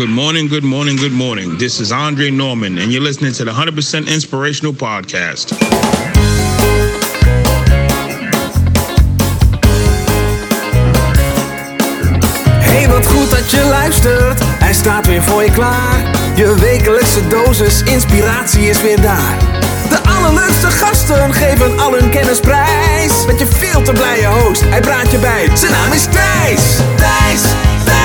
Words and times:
Good 0.00 0.08
morning, 0.08 0.48
good 0.48 0.64
morning, 0.64 0.96
good 0.96 1.12
morning. 1.12 1.58
This 1.58 1.78
is 1.78 1.92
Andre 1.92 2.30
Norman, 2.30 2.78
and 2.78 2.90
you're 2.90 3.02
listening 3.02 3.34
to 3.34 3.44
the 3.44 3.50
100% 3.50 4.08
Inspirational 4.08 4.72
Podcast. 4.72 5.50
Hey, 12.60 12.88
wat 12.88 13.06
goed 13.06 13.30
dat 13.30 13.50
je 13.50 13.64
luistert. 13.68 14.40
Hij 14.42 14.72
staat 14.72 15.06
weer 15.06 15.22
voor 15.22 15.42
je 15.42 15.50
klaar. 15.50 16.10
Je 16.36 16.54
wekelijkse 16.60 17.28
dosis 17.28 17.82
inspiratie 17.82 18.68
is 18.68 18.82
weer 18.82 19.00
daar. 19.00 19.38
De 19.88 19.98
allerleukste 20.08 20.66
gasten 20.66 21.34
geven 21.34 21.78
al 21.78 21.92
hun 21.92 22.10
kennis 22.10 22.40
prijs. 22.40 23.26
Met 23.26 23.38
je 23.38 23.46
veel 23.46 23.82
te 23.82 23.92
blije 23.92 24.26
host, 24.26 24.60
hij 24.60 24.80
praat 24.80 25.10
je 25.10 25.18
bij. 25.18 25.48
Zijn 25.56 25.72
naam 25.72 25.92
is 25.92 26.04
Thijs. 26.04 26.62
Thijs, 26.96 27.42
Thijs, 27.84 27.99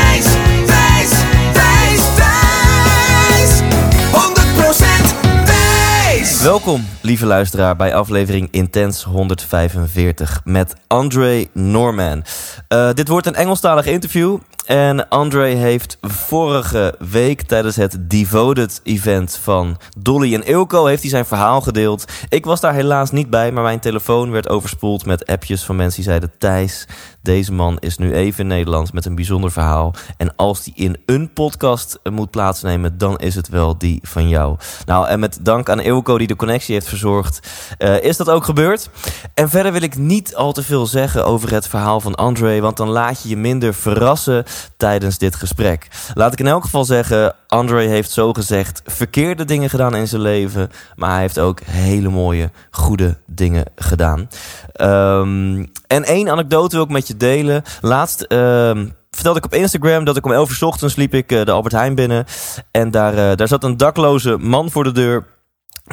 Welkom, 6.45 6.85
lieve 7.01 7.25
luisteraar, 7.25 7.75
bij 7.75 7.95
aflevering 7.95 8.47
Intens 8.51 9.03
145 9.03 10.41
met 10.43 10.75
Andre 10.87 11.47
Norman. 11.53 12.23
Eh, 12.67 12.93
dit 12.93 13.07
wordt 13.07 13.27
een 13.27 13.35
Engelstalig 13.35 13.85
interview. 13.85 14.37
En 14.65 15.09
Andre 15.09 15.45
heeft 15.45 15.97
vorige 16.01 16.95
week 16.99 17.41
tijdens 17.41 17.75
het 17.75 17.97
Devoted 18.09 18.81
event 18.83 19.39
van 19.41 19.77
Dolly 19.97 20.33
en 20.33 20.45
Ilko 20.45 20.85
heeft 20.85 21.01
hij 21.01 21.09
zijn 21.09 21.25
verhaal 21.25 21.61
gedeeld. 21.61 22.05
Ik 22.29 22.45
was 22.45 22.59
daar 22.59 22.73
helaas 22.73 23.11
niet 23.11 23.29
bij, 23.29 23.51
maar 23.51 23.63
mijn 23.63 23.79
telefoon 23.79 24.31
werd 24.31 24.49
overspoeld 24.49 25.05
met 25.05 25.25
appjes 25.25 25.63
van 25.63 25.75
mensen 25.75 25.95
die 25.95 26.09
zeiden: 26.09 26.31
Thijs, 26.37 26.87
deze 27.21 27.53
man 27.53 27.77
is 27.79 27.97
nu 27.97 28.13
even 28.13 28.39
in 28.39 28.47
Nederland 28.47 28.93
met 28.93 29.05
een 29.05 29.15
bijzonder 29.15 29.51
verhaal. 29.51 29.93
En 30.17 30.35
als 30.35 30.63
die 30.63 30.73
in 30.75 30.97
een 31.05 31.33
podcast 31.33 31.99
moet 32.11 32.31
plaatsnemen, 32.31 32.97
dan 32.97 33.17
is 33.17 33.35
het 33.35 33.49
wel 33.49 33.77
die 33.77 33.99
van 34.03 34.29
jou. 34.29 34.57
Nou, 34.85 35.07
en 35.07 35.19
met 35.19 35.39
dank 35.41 35.69
aan 35.69 35.79
Ilko 35.79 36.17
die 36.17 36.27
de 36.27 36.35
connectie 36.35 36.73
heeft 36.73 36.87
verzorgd, 36.87 37.47
eh, 37.77 38.03
is 38.03 38.17
dat 38.17 38.29
ook 38.29 38.43
gebeurd. 38.43 38.89
En 39.33 39.49
verder 39.49 39.71
wil 39.71 39.81
ik 39.81 39.97
niet 39.97 40.35
al 40.35 40.51
te 40.51 40.63
veel 40.63 40.85
zeggen 40.85 41.25
over 41.25 41.51
het 41.51 41.67
verhaal 41.67 42.01
van 42.01 42.15
Andre, 42.15 42.61
want 42.61 42.77
dan 42.77 42.89
laat 42.89 43.23
je 43.23 43.29
je 43.29 43.37
minder 43.37 43.73
verrassen 43.73 44.43
tijdens 44.77 45.17
dit 45.17 45.35
gesprek. 45.35 45.87
Laat 46.13 46.33
ik 46.33 46.39
in 46.39 46.47
elk 46.47 46.63
geval 46.63 46.85
zeggen, 46.85 47.35
Andre 47.47 47.87
heeft 47.87 48.11
zogezegd 48.11 48.81
verkeerde 48.85 49.45
dingen 49.45 49.69
gedaan 49.69 49.95
in 49.95 50.07
zijn 50.07 50.21
leven, 50.21 50.69
maar 50.95 51.11
hij 51.11 51.21
heeft 51.21 51.39
ook 51.39 51.59
hele 51.63 52.09
mooie, 52.09 52.51
goede 52.71 53.17
dingen 53.25 53.65
gedaan. 53.75 54.29
Ehm, 54.71 55.65
en 55.87 56.03
één 56.03 56.29
anekdote 56.29 56.75
wil 56.75 56.85
ik 56.85 56.91
met 56.91 57.07
je 57.07 57.17
delen. 57.17 57.63
Laatst 57.81 58.21
ehm, 58.21 58.87
vertelde 59.11 59.39
ik 59.39 59.45
op 59.45 59.53
Instagram 59.53 60.03
dat 60.03 60.17
ik 60.17 60.25
om 60.25 60.31
11 60.31 60.51
uur 60.51 60.67
ochtends 60.67 60.95
liep 60.95 61.13
ik 61.13 61.31
eh, 61.31 61.45
de 61.45 61.51
Albert 61.51 61.73
Heijn 61.73 61.95
binnen. 61.95 62.25
En 62.71 62.91
daar, 62.91 63.17
eh, 63.17 63.35
daar 63.35 63.47
zat 63.47 63.63
een 63.63 63.77
dakloze 63.77 64.37
man 64.37 64.71
voor 64.71 64.83
de 64.83 64.91
deur. 64.91 65.25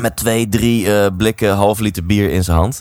Met 0.01 0.17
twee, 0.17 0.49
drie 0.49 0.95
eh, 0.95 1.17
blikken 1.17 1.55
half 1.55 1.79
liter 1.79 2.07
bier 2.07 2.31
in 2.31 2.45
zijn 2.45 2.57
hand. 2.57 2.81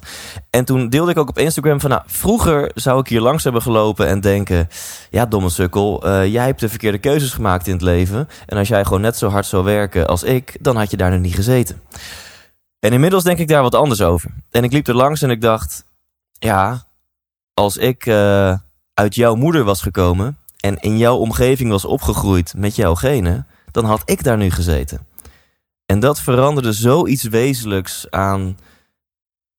En 0.49 0.65
toen 0.65 0.89
deelde 0.89 1.11
ik 1.11 1.17
ook 1.17 1.29
op 1.29 1.37
Instagram 1.37 1.79
van... 1.79 1.89
Nou, 1.89 2.01
vroeger 2.05 2.71
zou 2.75 2.99
ik 2.99 3.07
hier 3.07 3.21
langs 3.21 3.43
hebben 3.43 3.61
gelopen 3.61 4.07
en 4.07 4.21
denken... 4.21 4.67
Ja, 5.09 5.25
domme 5.25 5.49
sukkel, 5.49 6.03
eh, 6.05 6.25
jij 6.25 6.45
hebt 6.45 6.59
de 6.59 6.69
verkeerde 6.69 6.97
keuzes 6.97 7.33
gemaakt 7.33 7.67
in 7.67 7.73
het 7.73 7.81
leven. 7.81 8.27
En 8.45 8.57
als 8.57 8.67
jij 8.67 8.83
gewoon 8.83 9.01
net 9.01 9.17
zo 9.17 9.29
hard 9.29 9.45
zou 9.45 9.63
werken 9.63 10.07
als 10.07 10.23
ik... 10.23 10.57
dan 10.59 10.75
had 10.75 10.91
je 10.91 10.97
daar 10.97 11.11
nog 11.11 11.19
niet 11.19 11.35
gezeten. 11.35 11.81
En 12.79 12.93
inmiddels 12.93 13.23
denk 13.23 13.37
ik 13.37 13.47
daar 13.47 13.61
wat 13.61 13.75
anders 13.75 14.01
over. 14.01 14.31
En 14.51 14.63
ik 14.63 14.71
liep 14.71 14.87
er 14.87 14.95
langs 14.95 15.21
en 15.21 15.29
ik 15.29 15.41
dacht... 15.41 15.85
Ja, 16.39 16.83
als 17.53 17.77
ik 17.77 18.05
eh, 18.05 18.57
uit 18.93 19.15
jouw 19.15 19.35
moeder 19.35 19.63
was 19.63 19.81
gekomen... 19.81 20.37
en 20.59 20.79
in 20.79 20.97
jouw 20.97 21.17
omgeving 21.17 21.69
was 21.69 21.85
opgegroeid 21.85 22.53
met 22.57 22.75
jouw 22.75 22.95
genen... 22.95 23.47
dan 23.71 23.85
had 23.85 24.01
ik 24.05 24.23
daar 24.23 24.37
nu 24.37 24.49
gezeten. 24.49 25.09
En 25.91 25.99
dat 25.99 26.19
veranderde 26.19 26.73
zoiets 26.73 27.23
wezenlijks 27.23 28.05
aan 28.09 28.57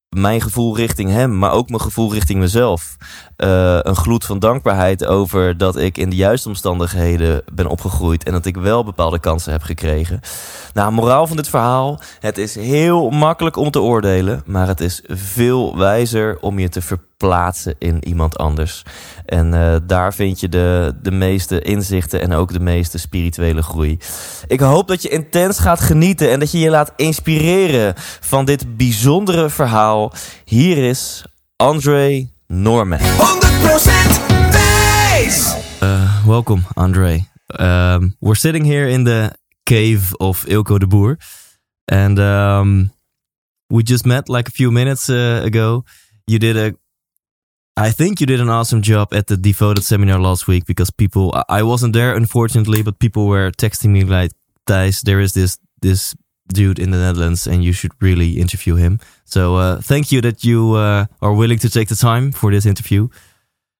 mijn 0.08 0.40
gevoel 0.40 0.76
richting 0.76 1.10
hem, 1.10 1.38
maar 1.38 1.52
ook 1.52 1.68
mijn 1.68 1.80
gevoel 1.80 2.12
richting 2.12 2.40
mezelf. 2.40 2.96
Uh, 3.36 3.78
een 3.82 3.96
gloed 3.96 4.24
van 4.24 4.38
dankbaarheid 4.38 5.04
over 5.06 5.58
dat 5.58 5.76
ik 5.76 5.98
in 5.98 6.10
de 6.10 6.16
juiste 6.16 6.48
omstandigheden 6.48 7.42
ben 7.52 7.66
opgegroeid 7.66 8.24
en 8.24 8.32
dat 8.32 8.46
ik 8.46 8.56
wel 8.56 8.84
bepaalde 8.84 9.20
kansen 9.20 9.52
heb 9.52 9.62
gekregen. 9.62 10.20
Nou, 10.72 10.92
moraal 10.92 11.26
van 11.26 11.36
dit 11.36 11.48
verhaal: 11.48 12.00
het 12.20 12.38
is 12.38 12.54
heel 12.54 13.10
makkelijk 13.10 13.56
om 13.56 13.70
te 13.70 13.80
oordelen, 13.80 14.42
maar 14.46 14.66
het 14.66 14.80
is 14.80 15.02
veel 15.06 15.76
wijzer 15.78 16.38
om 16.40 16.58
je 16.58 16.68
te 16.68 16.80
verplaatsen 16.80 17.11
in 17.78 18.04
iemand 18.04 18.38
anders. 18.38 18.82
En 19.26 19.52
uh, 19.54 19.76
daar 19.86 20.14
vind 20.14 20.40
je 20.40 20.48
de, 20.48 20.94
de 21.02 21.10
meeste 21.10 21.60
inzichten 21.60 22.20
en 22.20 22.32
ook 22.32 22.52
de 22.52 22.60
meeste 22.60 22.98
spirituele 22.98 23.62
groei. 23.62 23.98
Ik 24.46 24.60
hoop 24.60 24.88
dat 24.88 25.02
je 25.02 25.08
intens 25.08 25.58
gaat 25.58 25.80
genieten 25.80 26.30
en 26.30 26.38
dat 26.38 26.50
je 26.52 26.58
je 26.58 26.70
laat 26.70 26.92
inspireren 26.96 27.94
van 28.20 28.44
dit 28.44 28.76
bijzondere 28.76 29.50
verhaal. 29.50 30.12
Hier 30.44 30.88
is 30.88 31.24
Andre 31.56 32.28
Norman. 32.46 32.98
100% 32.98 33.02
Thijs. 34.50 35.54
Uh, 35.82 36.26
welcome, 36.26 36.62
Andre. 36.72 37.20
Um, 37.60 38.16
we're 38.18 38.34
sitting 38.34 38.66
here 38.66 38.88
in 38.88 39.04
the 39.04 39.30
cave 39.62 40.16
of 40.16 40.44
Ilko 40.46 40.78
de 40.78 40.86
Boer. 40.86 41.18
And 41.84 42.18
um, 42.18 42.92
we 43.66 43.82
just 43.82 44.04
met 44.04 44.28
like 44.28 44.48
a 44.48 44.52
few 44.52 44.70
minutes 44.70 45.08
uh, 45.08 45.42
ago. 45.44 45.84
You 46.24 46.38
did 46.38 46.56
a 46.56 46.72
I 47.76 47.90
think 47.90 48.20
you 48.20 48.26
did 48.26 48.40
an 48.40 48.50
awesome 48.50 48.82
job 48.82 49.14
at 49.14 49.28
the 49.28 49.36
devoted 49.36 49.82
seminar 49.82 50.20
last 50.20 50.46
week 50.46 50.66
because 50.66 50.90
people 50.90 51.34
I 51.48 51.62
wasn't 51.62 51.94
there 51.94 52.14
unfortunately, 52.14 52.82
but 52.82 52.98
people 52.98 53.26
were 53.26 53.50
texting 53.50 53.90
me 53.90 54.04
like, 54.04 54.32
Thijs, 54.66 55.02
there 55.02 55.20
is 55.20 55.32
this 55.32 55.58
this 55.80 56.14
dude 56.52 56.78
in 56.78 56.90
the 56.90 56.98
Netherlands 56.98 57.46
and 57.46 57.64
you 57.64 57.72
should 57.72 57.92
really 58.00 58.32
interview 58.32 58.76
him. 58.76 59.00
So 59.24 59.56
uh, 59.56 59.80
thank 59.80 60.12
you 60.12 60.20
that 60.20 60.44
you 60.44 60.74
uh, 60.74 61.06
are 61.22 61.32
willing 61.32 61.58
to 61.58 61.70
take 61.70 61.88
the 61.88 61.96
time 61.96 62.32
for 62.32 62.50
this 62.50 62.66
interview. 62.66 63.08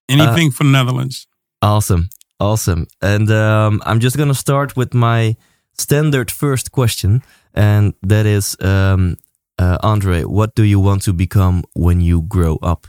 Anything 0.09 0.51
for 0.51 0.65
the 0.65 0.71
Netherlands. 0.71 1.27
Awesome. 1.61 2.09
Awesome. 2.41 2.87
And 3.01 3.31
um, 3.31 3.83
I'm 3.85 4.01
just 4.01 4.17
going 4.17 4.29
to 4.29 4.35
start 4.35 4.77
with 4.77 4.95
my 4.95 5.37
standard 5.75 6.31
first 6.31 6.73
question. 6.73 7.23
And 7.55 7.95
that 8.03 8.27
is, 8.27 8.57
um, 8.61 9.19
uh, 9.59 9.79
Andre, 9.83 10.25
what 10.25 10.55
do 10.55 10.65
you 10.65 10.81
want 10.81 11.03
to 11.03 11.13
become 11.13 11.63
when 11.75 12.01
you 12.01 12.23
grow 12.23 12.59
up? 12.63 12.87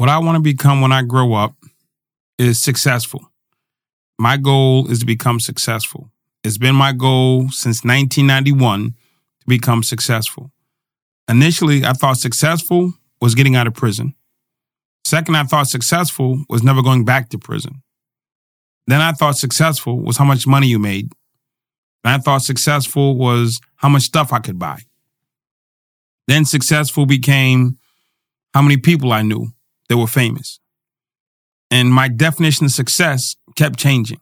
What 0.00 0.08
I 0.08 0.16
want 0.16 0.36
to 0.36 0.40
become 0.40 0.80
when 0.80 0.92
I 0.92 1.02
grow 1.02 1.34
up 1.34 1.56
is 2.38 2.58
successful. 2.58 3.20
My 4.18 4.38
goal 4.38 4.90
is 4.90 5.00
to 5.00 5.04
become 5.04 5.40
successful. 5.40 6.10
It's 6.42 6.56
been 6.56 6.74
my 6.74 6.92
goal 6.92 7.50
since 7.50 7.84
1991 7.84 8.92
to 8.92 9.46
become 9.46 9.82
successful. 9.82 10.52
Initially, 11.28 11.84
I 11.84 11.92
thought 11.92 12.16
successful 12.16 12.94
was 13.20 13.34
getting 13.34 13.56
out 13.56 13.66
of 13.66 13.74
prison. 13.74 14.14
Second, 15.04 15.36
I 15.36 15.42
thought 15.42 15.68
successful 15.68 16.46
was 16.48 16.62
never 16.62 16.80
going 16.80 17.04
back 17.04 17.28
to 17.28 17.38
prison. 17.38 17.82
Then 18.86 19.02
I 19.02 19.12
thought 19.12 19.36
successful 19.36 20.00
was 20.00 20.16
how 20.16 20.24
much 20.24 20.46
money 20.46 20.68
you 20.68 20.78
made. 20.78 21.12
And 22.04 22.14
I 22.14 22.16
thought 22.16 22.40
successful 22.40 23.18
was 23.18 23.60
how 23.76 23.90
much 23.90 24.04
stuff 24.04 24.32
I 24.32 24.38
could 24.38 24.58
buy. 24.58 24.80
Then 26.26 26.46
successful 26.46 27.04
became 27.04 27.76
how 28.54 28.62
many 28.62 28.78
people 28.78 29.12
I 29.12 29.20
knew 29.20 29.52
that 29.90 29.98
were 29.98 30.06
famous. 30.06 30.60
And 31.68 31.92
my 31.92 32.06
definition 32.06 32.66
of 32.66 32.72
success 32.72 33.34
kept 33.56 33.76
changing 33.76 34.20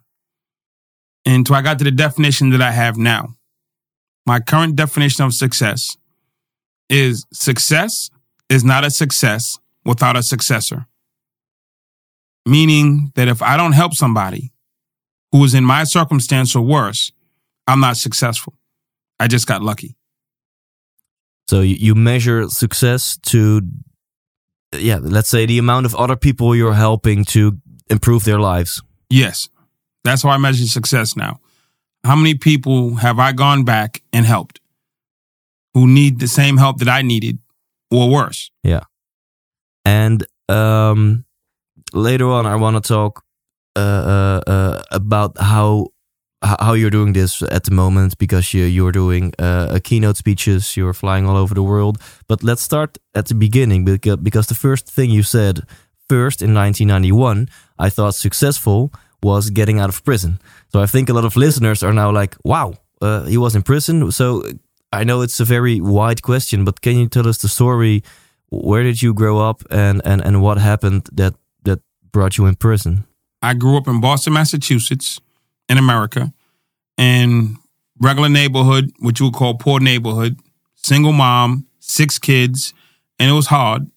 until 1.27 1.57
I 1.57 1.63
got 1.63 1.79
to 1.79 1.85
the 1.85 1.91
definition 1.91 2.51
that 2.51 2.63
I 2.63 2.71
have 2.71 2.97
now. 2.97 3.35
My 4.27 4.41
current 4.41 4.77
definition 4.77 5.27
of 5.27 5.35
success 5.35 5.97
is 6.89 7.27
success 7.35 8.09
is 8.49 8.65
not 8.65 8.83
a 8.85 8.91
success 8.91 9.59
without 9.85 10.17
a 10.17 10.23
successor. 10.23 10.87
Meaning 12.47 13.13
that 13.15 13.29
if 13.29 13.43
I 13.43 13.59
don't 13.59 13.73
help 13.73 13.93
somebody 13.93 14.53
who 15.33 15.45
is 15.45 15.53
in 15.53 15.65
my 15.65 15.85
circumstance 15.85 16.57
or 16.57 16.63
worse, 16.63 17.13
I'm 17.67 17.81
not 17.81 17.99
successful. 17.99 18.55
I 19.21 19.27
just 19.29 19.47
got 19.47 19.63
lucky. 19.63 19.97
So 21.47 21.61
you 21.61 21.77
you 21.79 21.95
measure 21.95 22.49
success 22.49 23.19
to, 23.27 23.61
yeah, 24.73 24.99
let's 25.01 25.29
say 25.29 25.47
the 25.47 25.59
amount 25.59 25.87
of 25.87 25.95
other 25.95 26.17
people 26.17 26.55
you're 26.55 26.75
helping 26.75 27.25
to 27.27 27.59
improve 27.91 28.25
their 28.25 28.39
lives. 28.39 28.83
Yes, 29.11 29.49
that's 30.05 30.23
how 30.23 30.31
I 30.31 30.39
measure 30.39 30.67
success 30.67 31.17
now. 31.17 31.41
How 32.05 32.17
many 32.17 32.35
people 32.35 32.97
have 32.97 33.19
I 33.19 33.33
gone 33.33 33.65
back 33.65 34.03
and 34.13 34.25
helped 34.25 34.61
who 35.75 35.87
need 35.87 36.21
the 36.21 36.29
same 36.29 36.57
help 36.57 36.79
that 36.79 36.89
I 36.89 37.03
needed 37.03 37.39
or 37.91 38.11
worse? 38.11 38.51
Yeah. 38.63 38.85
And 39.85 40.25
um, 40.49 41.25
later 41.93 42.29
on, 42.29 42.47
I 42.47 42.57
want 42.57 42.83
to 42.83 42.87
talk 42.87 43.25
uh, 43.77 43.81
uh, 43.81 44.51
uh, 44.51 44.83
about 44.91 45.39
how 45.39 45.89
how 46.43 46.75
you're 46.75 46.91
doing 46.91 47.15
this 47.15 47.43
at 47.43 47.65
the 47.65 47.73
moment 47.73 48.17
because 48.19 48.55
you 48.55 48.65
you're 48.65 48.93
doing 48.93 49.33
uh, 49.39 49.79
keynote 49.83 50.17
speeches, 50.17 50.77
you're 50.77 50.95
flying 50.95 51.27
all 51.27 51.37
over 51.37 51.55
the 51.55 51.63
world. 51.63 51.99
But 52.29 52.43
let's 52.43 52.63
start 52.63 52.99
at 53.15 53.27
the 53.27 53.35
beginning 53.35 53.85
because 53.85 54.17
because 54.17 54.47
the 54.47 54.55
first 54.55 54.89
thing 54.89 55.11
you 55.11 55.23
said 55.23 55.61
first 56.09 56.43
in 56.43 56.55
1991, 56.55 57.49
I 57.79 57.91
thought 57.91 58.15
successful 58.15 58.93
was 59.23 59.51
getting 59.51 59.81
out 59.81 59.89
of 59.89 60.05
prison. 60.05 60.39
So 60.73 60.81
I 60.81 60.87
think 60.87 61.09
a 61.09 61.13
lot 61.13 61.25
of 61.25 61.37
listeners 61.37 61.83
are 61.83 61.93
now 61.93 62.11
like, 62.11 62.37
wow, 62.45 62.75
uh, 63.03 63.25
he 63.25 63.37
was 63.37 63.55
in 63.55 63.63
prison. 63.63 64.11
So 64.13 64.45
I 64.93 65.05
know 65.05 65.23
it's 65.23 65.41
a 65.41 65.45
very 65.45 65.81
wide 65.81 66.23
question, 66.23 66.65
but 66.65 66.81
can 66.81 66.97
you 66.97 67.09
tell 67.09 67.29
us 67.29 67.39
the 67.39 67.49
story? 67.49 68.03
Where 68.51 68.83
did 68.83 69.03
you 69.03 69.13
grow 69.13 69.39
up 69.39 69.63
and, 69.71 70.01
and, 70.05 70.25
and 70.25 70.41
what 70.41 70.59
happened 70.59 71.09
that, 71.13 71.35
that 71.65 71.81
brought 72.13 72.39
you 72.39 72.47
in 72.47 72.55
prison? 72.55 73.05
I 73.43 73.55
grew 73.55 73.77
up 73.77 73.87
in 73.89 74.01
Boston, 74.01 74.33
Massachusetts, 74.33 75.21
in 75.69 75.79
America, 75.79 76.33
in 76.97 77.57
regular 78.01 78.29
neighborhood, 78.29 78.93
which 79.01 79.21
you 79.21 79.27
would 79.27 79.35
call 79.35 79.55
poor 79.55 79.81
neighborhood, 79.81 80.39
single 80.77 81.13
mom, 81.13 81.67
six 81.79 82.19
kids, 82.19 82.73
and 83.19 83.31
it 83.31 83.35
was 83.35 83.47
hard. 83.47 83.91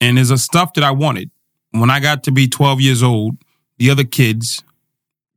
And 0.00 0.16
there's 0.16 0.30
a 0.30 0.38
stuff 0.38 0.74
that 0.74 0.84
I 0.84 0.90
wanted. 0.90 1.30
When 1.72 1.90
I 1.90 2.00
got 2.00 2.24
to 2.24 2.32
be 2.32 2.48
12 2.48 2.80
years 2.80 3.02
old, 3.02 3.36
the 3.78 3.90
other 3.90 4.04
kids 4.04 4.62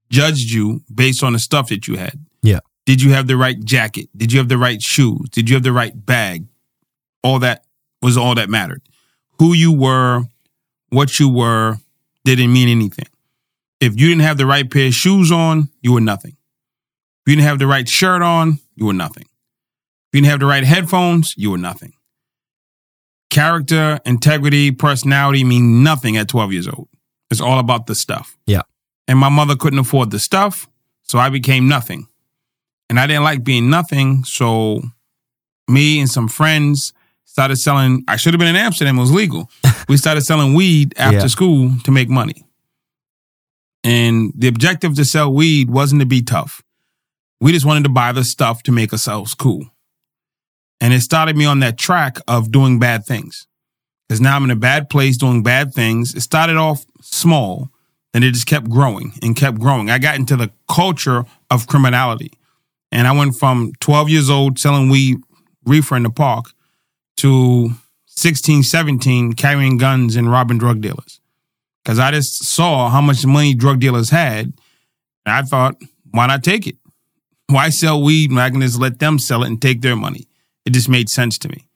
judged 0.09 0.51
you 0.51 0.81
based 0.93 1.23
on 1.23 1.33
the 1.33 1.39
stuff 1.39 1.69
that 1.69 1.87
you 1.87 1.97
had. 1.97 2.19
Yeah. 2.41 2.59
Did 2.85 3.01
you 3.01 3.11
have 3.11 3.27
the 3.27 3.37
right 3.37 3.63
jacket? 3.63 4.09
Did 4.15 4.31
you 4.31 4.39
have 4.39 4.49
the 4.49 4.57
right 4.57 4.81
shoes? 4.81 5.29
Did 5.29 5.49
you 5.49 5.55
have 5.55 5.63
the 5.63 5.71
right 5.71 5.93
bag? 6.05 6.45
All 7.23 7.39
that 7.39 7.63
was 8.01 8.17
all 8.17 8.35
that 8.35 8.49
mattered. 8.49 8.81
Who 9.39 9.53
you 9.53 9.71
were, 9.71 10.23
what 10.89 11.19
you 11.19 11.29
were, 11.29 11.77
didn't 12.25 12.51
mean 12.51 12.69
anything. 12.69 13.07
If 13.81 13.99
you 13.99 14.07
didn't 14.09 14.21
have 14.21 14.37
the 14.37 14.45
right 14.45 14.69
pair 14.69 14.87
of 14.87 14.93
shoes 14.93 15.31
on, 15.31 15.69
you 15.81 15.91
were 15.93 16.01
nothing. 16.01 16.37
If 17.25 17.31
you 17.31 17.35
didn't 17.35 17.47
have 17.47 17.59
the 17.59 17.67
right 17.67 17.87
shirt 17.89 18.21
on, 18.21 18.59
you 18.75 18.85
were 18.85 18.93
nothing. 18.93 19.23
If 19.23 20.13
you 20.13 20.21
didn't 20.21 20.29
have 20.31 20.39
the 20.39 20.45
right 20.45 20.63
headphones, 20.63 21.33
you 21.35 21.51
were 21.51 21.57
nothing. 21.57 21.93
Character, 23.29 23.99
integrity, 24.05 24.71
personality 24.71 25.43
mean 25.43 25.83
nothing 25.83 26.17
at 26.17 26.27
12 26.27 26.51
years 26.53 26.67
old. 26.67 26.89
It's 27.29 27.39
all 27.41 27.59
about 27.59 27.87
the 27.87 27.95
stuff. 27.95 28.37
Yeah. 28.45 28.63
And 29.07 29.17
my 29.17 29.29
mother 29.29 29.55
couldn't 29.55 29.79
afford 29.79 30.11
the 30.11 30.19
stuff, 30.19 30.67
so 31.03 31.17
I 31.17 31.29
became 31.29 31.67
nothing. 31.67 32.07
And 32.89 32.99
I 32.99 33.07
didn't 33.07 33.23
like 33.23 33.43
being 33.43 33.69
nothing, 33.69 34.25
so 34.25 34.81
me 35.69 35.99
and 36.01 36.09
some 36.09 36.27
friends 36.27 36.93
started 37.23 37.55
selling. 37.55 38.03
I 38.07 38.17
should 38.17 38.33
have 38.33 38.39
been 38.39 38.49
in 38.49 38.57
Amsterdam, 38.57 38.97
it 38.97 39.01
was 39.01 39.13
legal. 39.13 39.49
we 39.87 39.95
started 39.95 40.21
selling 40.21 40.53
weed 40.53 40.93
after 40.97 41.19
Yeah. 41.19 41.27
school 41.27 41.71
to 41.85 41.91
make 41.91 42.09
money. 42.09 42.45
And 43.83 44.31
the 44.35 44.47
objective 44.47 44.95
to 44.95 45.05
sell 45.05 45.33
weed 45.33 45.69
wasn't 45.69 46.01
to 46.01 46.05
be 46.05 46.21
tough. 46.21 46.61
We 47.39 47.51
just 47.51 47.65
wanted 47.65 47.83
to 47.83 47.89
buy 47.89 48.11
the 48.11 48.23
stuff 48.23 48.61
to 48.63 48.71
make 48.71 48.91
ourselves 48.91 49.33
cool. 49.33 49.65
And 50.79 50.93
it 50.93 51.01
started 51.01 51.37
me 51.37 51.45
on 51.45 51.59
that 51.59 51.77
track 51.77 52.17
of 52.27 52.51
doing 52.51 52.79
bad 52.79 53.05
things. 53.05 53.47
Because 54.07 54.19
now 54.19 54.35
I'm 54.35 54.43
in 54.43 54.51
a 54.51 54.55
bad 54.55 54.89
place 54.89 55.17
doing 55.17 55.41
bad 55.41 55.73
things. 55.73 56.13
It 56.13 56.21
started 56.21 56.57
off 56.57 56.85
small, 57.01 57.69
and 58.13 58.23
it 58.23 58.33
just 58.33 58.45
kept 58.45 58.69
growing 58.69 59.13
and 59.21 59.35
kept 59.35 59.59
growing. 59.59 59.89
I 59.89 59.99
got 59.99 60.17
into 60.17 60.35
the 60.35 60.51
culture 60.67 61.23
of 61.49 61.67
criminality. 61.67 62.33
And 62.91 63.07
I 63.07 63.13
went 63.13 63.37
from 63.37 63.71
12 63.79 64.09
years 64.09 64.29
old 64.29 64.59
selling 64.59 64.89
weed, 64.89 65.19
reefer 65.65 65.95
in 65.95 66.03
the 66.03 66.09
park, 66.09 66.47
to 67.17 67.69
16, 68.07 68.63
17, 68.63 69.33
carrying 69.33 69.77
guns 69.77 70.15
and 70.15 70.29
robbing 70.29 70.57
drug 70.57 70.81
dealers. 70.81 71.20
Because 71.83 71.99
I 71.99 72.11
just 72.11 72.43
saw 72.45 72.89
how 72.89 73.01
much 73.01 73.25
money 73.25 73.53
drug 73.55 73.79
dealers 73.79 74.09
had. 74.09 74.45
And 75.25 75.35
I 75.35 75.41
thought, 75.41 75.75
why 76.11 76.27
not 76.27 76.43
take 76.43 76.67
it? 76.67 76.75
Why 77.47 77.69
sell 77.69 78.01
weed 78.01 78.31
when 78.31 78.39
I 78.39 78.49
can 78.49 78.61
just 78.61 78.79
let 78.79 78.99
them 78.99 79.19
sell 79.19 79.43
it 79.43 79.47
and 79.47 79.61
take 79.61 79.81
their 79.81 79.95
money? 79.95 80.27
It 80.65 80.73
just 80.73 80.89
made 80.89 81.09
sense 81.09 81.37
to 81.39 81.49
me. 81.49 81.67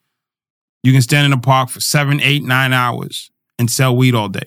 You 0.84 0.94
can 0.94 1.02
stand 1.02 1.25
in 1.25 1.31
the 1.31 1.38
park 1.44 1.69
for 1.69 1.80
seven, 1.81 2.22
eight, 2.22 2.44
nine 2.44 2.72
hours 2.72 3.31
and 3.57 3.69
sell 3.69 3.96
weed 3.96 4.13
all 4.16 4.30
day. 4.30 4.46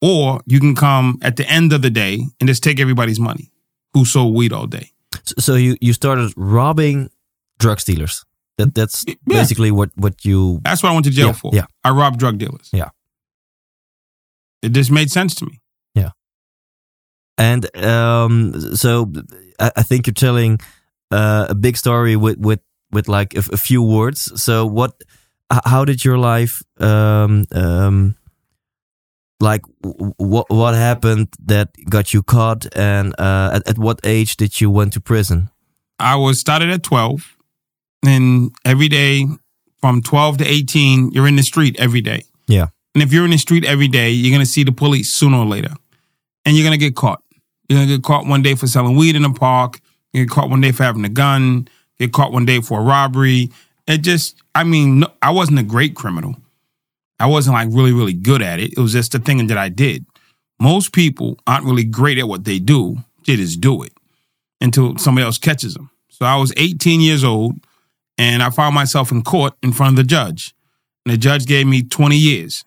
Or 0.00 0.40
you 0.46 0.60
can 0.60 0.74
come 0.74 1.18
at 1.22 1.36
the 1.36 1.48
end 1.50 1.72
of 1.72 1.82
the 1.82 1.90
day 1.90 2.20
and 2.38 2.48
just 2.48 2.62
take 2.62 2.78
everybody's 2.78 3.18
money 3.18 3.50
who 3.94 4.04
sold 4.04 4.34
weed 4.34 4.52
all 4.52 4.66
day. 4.66 4.90
So, 5.24 5.34
so 5.38 5.54
you, 5.54 5.76
you 5.80 5.92
started 5.92 6.32
robbing 6.36 7.10
drug 7.58 7.80
dealers. 7.80 8.24
That 8.58 8.74
that's 8.74 9.04
Yeah. 9.06 9.14
basically 9.26 9.70
what 9.70 9.90
what 9.96 10.24
you 10.24 10.60
That's 10.64 10.82
what 10.82 10.90
I 10.90 10.92
went 10.92 11.04
to 11.06 11.10
jail 11.12 11.28
Yeah, 11.28 11.32
for. 11.32 11.50
yeah. 11.54 11.66
I 11.84 11.90
robbed 11.90 12.18
drug 12.18 12.38
dealers. 12.38 12.68
Yeah. 12.72 12.90
It 14.62 14.72
just 14.72 14.90
made 14.90 15.10
sense 15.10 15.34
to 15.36 15.46
me. 15.46 15.60
Yeah. 15.94 16.10
And 17.36 17.74
um 17.76 18.74
so 18.76 19.12
I, 19.58 19.70
I 19.76 19.82
think 19.82 20.06
you're 20.06 20.14
telling 20.14 20.58
uh, 21.10 21.46
a 21.48 21.54
big 21.54 21.76
story 21.76 22.16
with 22.16 22.38
with 22.38 22.60
with 22.90 23.08
like 23.08 23.34
a, 23.34 23.42
a 23.52 23.56
few 23.56 23.82
words. 23.82 24.40
So 24.42 24.66
what? 24.66 24.92
How 25.64 25.86
did 25.86 26.04
your 26.04 26.18
life 26.18 26.62
um 26.78 27.46
um 27.52 28.16
like 29.40 29.62
what 29.82 30.50
what 30.50 30.74
happened 30.74 31.28
that 31.46 31.70
got 31.88 32.12
you 32.12 32.22
caught 32.22 32.66
and 32.76 33.14
uh 33.18 33.52
at, 33.54 33.68
at 33.68 33.78
what 33.78 34.00
age 34.04 34.36
did 34.36 34.60
you 34.60 34.70
went 34.70 34.92
to 34.92 35.00
prison? 35.00 35.48
I 35.98 36.16
was 36.16 36.38
started 36.38 36.70
at 36.70 36.82
12 36.82 37.36
and 38.04 38.52
every 38.64 38.88
day 38.88 39.26
from 39.80 40.02
12 40.02 40.38
to 40.38 40.44
18, 40.44 41.12
you're 41.12 41.26
in 41.26 41.36
the 41.36 41.42
street 41.42 41.76
every 41.78 42.00
day. 42.00 42.24
Yeah. 42.46 42.68
And 42.98 43.02
if 43.04 43.12
you're 43.12 43.24
in 43.24 43.30
the 43.30 43.38
street 43.38 43.64
every 43.64 43.86
day, 43.86 44.10
you're 44.10 44.34
going 44.34 44.44
to 44.44 44.50
see 44.50 44.64
the 44.64 44.72
police 44.72 45.08
sooner 45.08 45.36
or 45.36 45.46
later 45.46 45.72
and 46.44 46.56
you're 46.56 46.64
going 46.64 46.76
to 46.76 46.84
get 46.84 46.96
caught. 46.96 47.22
You're 47.68 47.78
going 47.78 47.88
to 47.88 47.96
get 47.96 48.02
caught 48.02 48.26
one 48.26 48.42
day 48.42 48.56
for 48.56 48.66
selling 48.66 48.96
weed 48.96 49.14
in 49.14 49.22
the 49.22 49.30
park. 49.30 49.78
You 50.12 50.24
get 50.24 50.32
caught 50.32 50.50
one 50.50 50.60
day 50.60 50.72
for 50.72 50.82
having 50.82 51.04
a 51.04 51.08
gun. 51.08 51.68
Get 52.00 52.12
caught 52.12 52.32
one 52.32 52.44
day 52.44 52.60
for 52.60 52.80
a 52.80 52.82
robbery. 52.82 53.50
It 53.86 53.98
just, 53.98 54.42
I 54.52 54.64
mean, 54.64 54.98
no, 54.98 55.12
I 55.22 55.30
wasn't 55.30 55.60
a 55.60 55.62
great 55.62 55.94
criminal. 55.94 56.34
I 57.20 57.26
wasn't 57.26 57.54
like 57.54 57.68
really, 57.70 57.92
really 57.92 58.14
good 58.14 58.42
at 58.42 58.58
it. 58.58 58.72
It 58.72 58.80
was 58.80 58.94
just 58.94 59.12
the 59.12 59.20
thing 59.20 59.46
that 59.46 59.58
I 59.58 59.68
did. 59.68 60.04
Most 60.58 60.92
people 60.92 61.38
aren't 61.46 61.66
really 61.66 61.84
great 61.84 62.18
at 62.18 62.26
what 62.26 62.46
they 62.46 62.58
do. 62.58 62.96
They 63.28 63.36
just 63.36 63.60
do 63.60 63.84
it 63.84 63.92
until 64.60 64.98
somebody 64.98 65.24
else 65.24 65.38
catches 65.38 65.74
them. 65.74 65.88
So 66.08 66.26
I 66.26 66.34
was 66.34 66.52
18 66.56 67.00
years 67.00 67.22
old 67.22 67.60
and 68.18 68.42
I 68.42 68.50
found 68.50 68.74
myself 68.74 69.12
in 69.12 69.22
court 69.22 69.54
in 69.62 69.70
front 69.70 69.92
of 69.92 70.04
the 70.04 70.08
judge. 70.08 70.52
And 71.06 71.14
the 71.14 71.16
judge 71.16 71.46
gave 71.46 71.68
me 71.68 71.84
20 71.84 72.16
years 72.16 72.64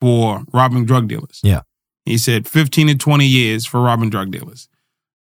for 0.00 0.42
robbing 0.52 0.84
drug 0.84 1.08
dealers. 1.08 1.40
Yeah. 1.42 1.62
He 2.04 2.18
said 2.18 2.46
15 2.46 2.88
to 2.88 2.94
20 2.96 3.24
years 3.24 3.66
for 3.66 3.80
robbing 3.80 4.10
drug 4.10 4.30
dealers. 4.30 4.68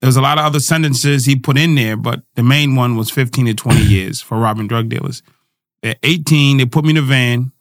There 0.01 0.09
was 0.09 0.17
a 0.17 0.23
lot 0.23 0.39
of 0.39 0.45
other 0.45 0.59
sentences 0.59 1.27
he 1.27 1.37
put 1.37 1.57
in 1.57 1.77
there, 1.77 1.97
but 1.97 2.23
the 2.35 2.43
main 2.43 2.75
one 2.75 2.97
was 2.97 3.11
15 3.11 3.47
to 3.47 3.55
20 3.55 3.81
years 3.83 4.21
for 4.21 4.39
robbing 4.39 4.67
drug 4.67 4.89
dealers. 4.89 5.23
At 5.83 5.99
18, 6.03 6.59
they 6.59 6.67
put 6.67 6.85
me 6.85 6.91
in 6.91 6.97
a 6.97 7.03
van. 7.03 7.53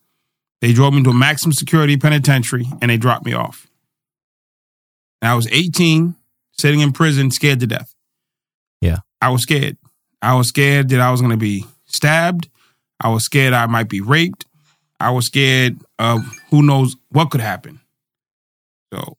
They 0.59 0.73
drove 0.73 0.93
me 0.93 1.03
to 1.03 1.09
a 1.09 1.13
maximum 1.13 1.53
security 1.53 1.97
penitentiary 1.97 2.65
and 2.81 2.89
they 2.89 2.97
dropped 2.97 3.25
me 3.25 3.33
off. 3.33 3.67
And 5.21 5.29
I 5.29 5.35
was 5.35 5.47
18, 5.51 6.15
sitting 6.51 6.79
in 6.79 6.91
prison, 6.93 7.29
scared 7.31 7.59
to 7.59 7.67
death. 7.67 7.93
Yeah. 8.79 8.97
I 9.21 9.29
was 9.29 9.43
scared. 9.43 9.77
I 10.21 10.35
was 10.35 10.47
scared 10.47 10.89
that 10.89 10.99
I 10.99 11.11
was 11.11 11.21
going 11.21 11.31
to 11.31 11.37
be 11.37 11.65
stabbed. 11.85 12.49
I 12.99 13.09
was 13.09 13.23
scared 13.23 13.53
I 13.53 13.65
might 13.67 13.89
be 13.89 14.01
raped. 14.01 14.45
I 15.01 15.09
was 15.09 15.25
scared 15.25 15.79
of 15.97 16.23
who 16.49 16.61
knows 16.61 16.95
what 17.09 17.31
could 17.31 17.41
happen. 17.41 17.79
So 18.93 19.17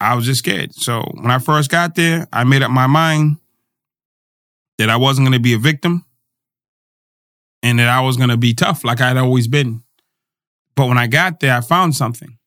I 0.00 0.14
was 0.14 0.26
just 0.26 0.38
scared. 0.38 0.74
So 0.74 1.02
when 1.14 1.30
I 1.30 1.38
first 1.38 1.70
got 1.70 1.94
there, 1.94 2.28
I 2.32 2.44
made 2.44 2.62
up 2.62 2.70
my 2.70 2.86
mind 2.86 3.38
that 4.78 4.90
I 4.90 4.96
wasn't 4.96 5.26
going 5.26 5.36
to 5.36 5.42
be 5.42 5.54
a 5.54 5.58
victim 5.58 6.04
and 7.62 7.78
that 7.78 7.88
I 7.88 8.00
was 8.00 8.16
going 8.16 8.28
to 8.28 8.36
be 8.36 8.54
tough 8.54 8.84
like 8.84 9.00
I'd 9.00 9.16
always 9.16 9.48
been. 9.48 9.82
But 10.76 10.86
when 10.86 10.98
I 10.98 11.06
got 11.06 11.40
there, 11.40 11.56
I 11.56 11.60
found 11.60 11.96
something. 11.96 12.38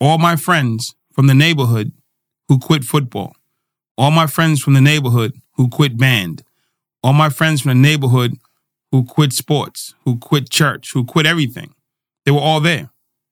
All 0.00 0.18
my 0.18 0.36
friends 0.36 0.94
from 1.12 1.26
the 1.26 1.34
neighborhood 1.34 1.92
who 2.48 2.58
quit 2.58 2.84
football, 2.84 3.36
all 3.96 4.10
my 4.10 4.26
friends 4.26 4.62
from 4.62 4.74
the 4.74 4.80
neighborhood 4.80 5.34
who 5.52 5.68
quit 5.68 5.96
band, 5.96 6.42
all 7.02 7.12
my 7.12 7.28
friends 7.30 7.62
from 7.62 7.70
the 7.70 7.88
neighborhood 7.88 8.34
who 8.90 9.04
quit 9.04 9.32
sports, 9.32 9.94
who 10.04 10.18
quit 10.18 10.50
church, 10.50 10.92
who 10.92 11.04
quit 11.04 11.26
everything, 11.26 11.74
they 12.24 12.30
were 12.32 12.40
all 12.40 12.60
there. 12.60 12.82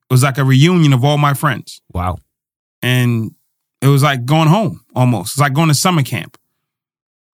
It 0.09 0.13
was 0.13 0.23
like 0.23 0.37
a 0.37 0.43
reunion 0.43 0.93
of 0.93 1.03
all 1.03 1.17
my 1.17 1.33
friends 1.33 1.81
Wow. 1.93 2.17
and 2.81 3.31
it 3.81 3.87
was 3.87 4.03
like 4.03 4.25
going 4.25 4.47
home 4.47 4.81
almost. 4.95 5.33
It's 5.33 5.39
like 5.39 5.53
going 5.53 5.67
to 5.69 5.73
summer 5.73 6.03
camp. 6.03 6.37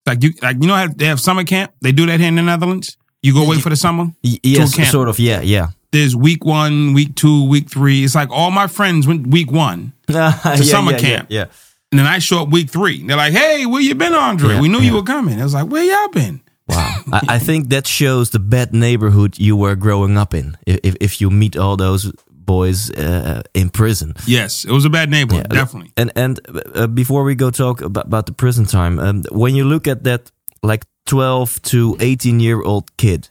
Like 0.06 0.22
you, 0.22 0.32
like 0.42 0.56
you 0.60 0.68
know 0.68 0.74
how 0.74 0.88
they 0.88 1.06
have 1.06 1.20
summer 1.20 1.44
camp. 1.44 1.72
They 1.80 1.92
do 1.92 2.04
that 2.06 2.18
here 2.20 2.28
in 2.28 2.34
the 2.34 2.42
Netherlands. 2.42 2.96
You 3.22 3.32
go 3.32 3.44
away 3.44 3.58
for 3.58 3.70
the 3.70 3.76
summer. 3.76 4.12
Yes, 4.22 4.74
sort 4.90 5.08
of. 5.08 5.18
Yeah, 5.18 5.40
yeah. 5.40 5.68
There's 5.92 6.14
week 6.14 6.44
one, 6.44 6.92
week 6.92 7.14
two, 7.14 7.48
week 7.48 7.70
three. 7.70 8.04
It's 8.04 8.14
like 8.14 8.28
all 8.30 8.50
my 8.50 8.66
friends 8.66 9.06
went 9.06 9.28
week 9.28 9.50
one, 9.50 9.92
yeah, 10.08 10.32
summer 10.56 10.92
yeah, 10.92 10.98
camp. 10.98 11.26
Yeah. 11.30 11.46
and 11.90 11.98
then 12.00 12.06
I 12.06 12.18
show 12.18 12.42
up 12.42 12.50
week 12.50 12.68
three. 12.68 13.06
They're 13.06 13.16
like, 13.16 13.32
"Hey, 13.32 13.64
where 13.64 13.80
you 13.80 13.94
been, 13.94 14.12
Andre? 14.12 14.56
Yeah, 14.56 14.60
we 14.60 14.68
knew 14.68 14.80
you 14.80 14.92
were 14.94 15.02
coming." 15.04 15.40
I 15.40 15.44
was 15.44 15.54
like, 15.54 15.68
"Where 15.68 15.82
y'all 15.84 16.08
been?" 16.08 16.42
Wow. 16.68 17.02
I, 17.12 17.20
I 17.36 17.38
think 17.38 17.68
that 17.68 17.86
shows 17.86 18.30
the 18.30 18.38
bad 18.38 18.72
neighborhood 18.72 19.38
you 19.38 19.56
were 19.56 19.76
growing 19.76 20.16
up 20.18 20.34
in. 20.34 20.56
If 20.66 20.78
if, 20.82 20.96
if 21.00 21.20
you 21.20 21.30
meet 21.30 21.56
all 21.56 21.76
those 21.76 22.12
boys 22.46 22.90
uh, 22.90 23.42
in 23.54 23.70
prison. 23.70 24.12
Yes, 24.26 24.64
it 24.64 24.70
was 24.72 24.84
a 24.84 24.90
bad 24.90 25.08
neighborhood, 25.10 25.46
Yeah. 25.50 25.60
definitely. 25.60 25.92
And 25.96 26.10
and 26.14 26.38
uh, 26.74 26.86
before 26.86 27.24
we 27.24 27.34
go 27.34 27.50
talk 27.50 27.80
about, 27.80 28.06
about 28.06 28.26
the 28.26 28.32
prison 28.32 28.66
time, 28.66 28.98
um, 28.98 29.22
when 29.30 29.54
you 29.56 29.64
look 29.68 29.86
at 29.86 30.02
that 30.04 30.30
like 30.62 30.84
12 31.06 31.60
to 31.62 31.96
18 32.00 32.40
year 32.40 32.62
old 32.62 32.84
kid 32.96 33.28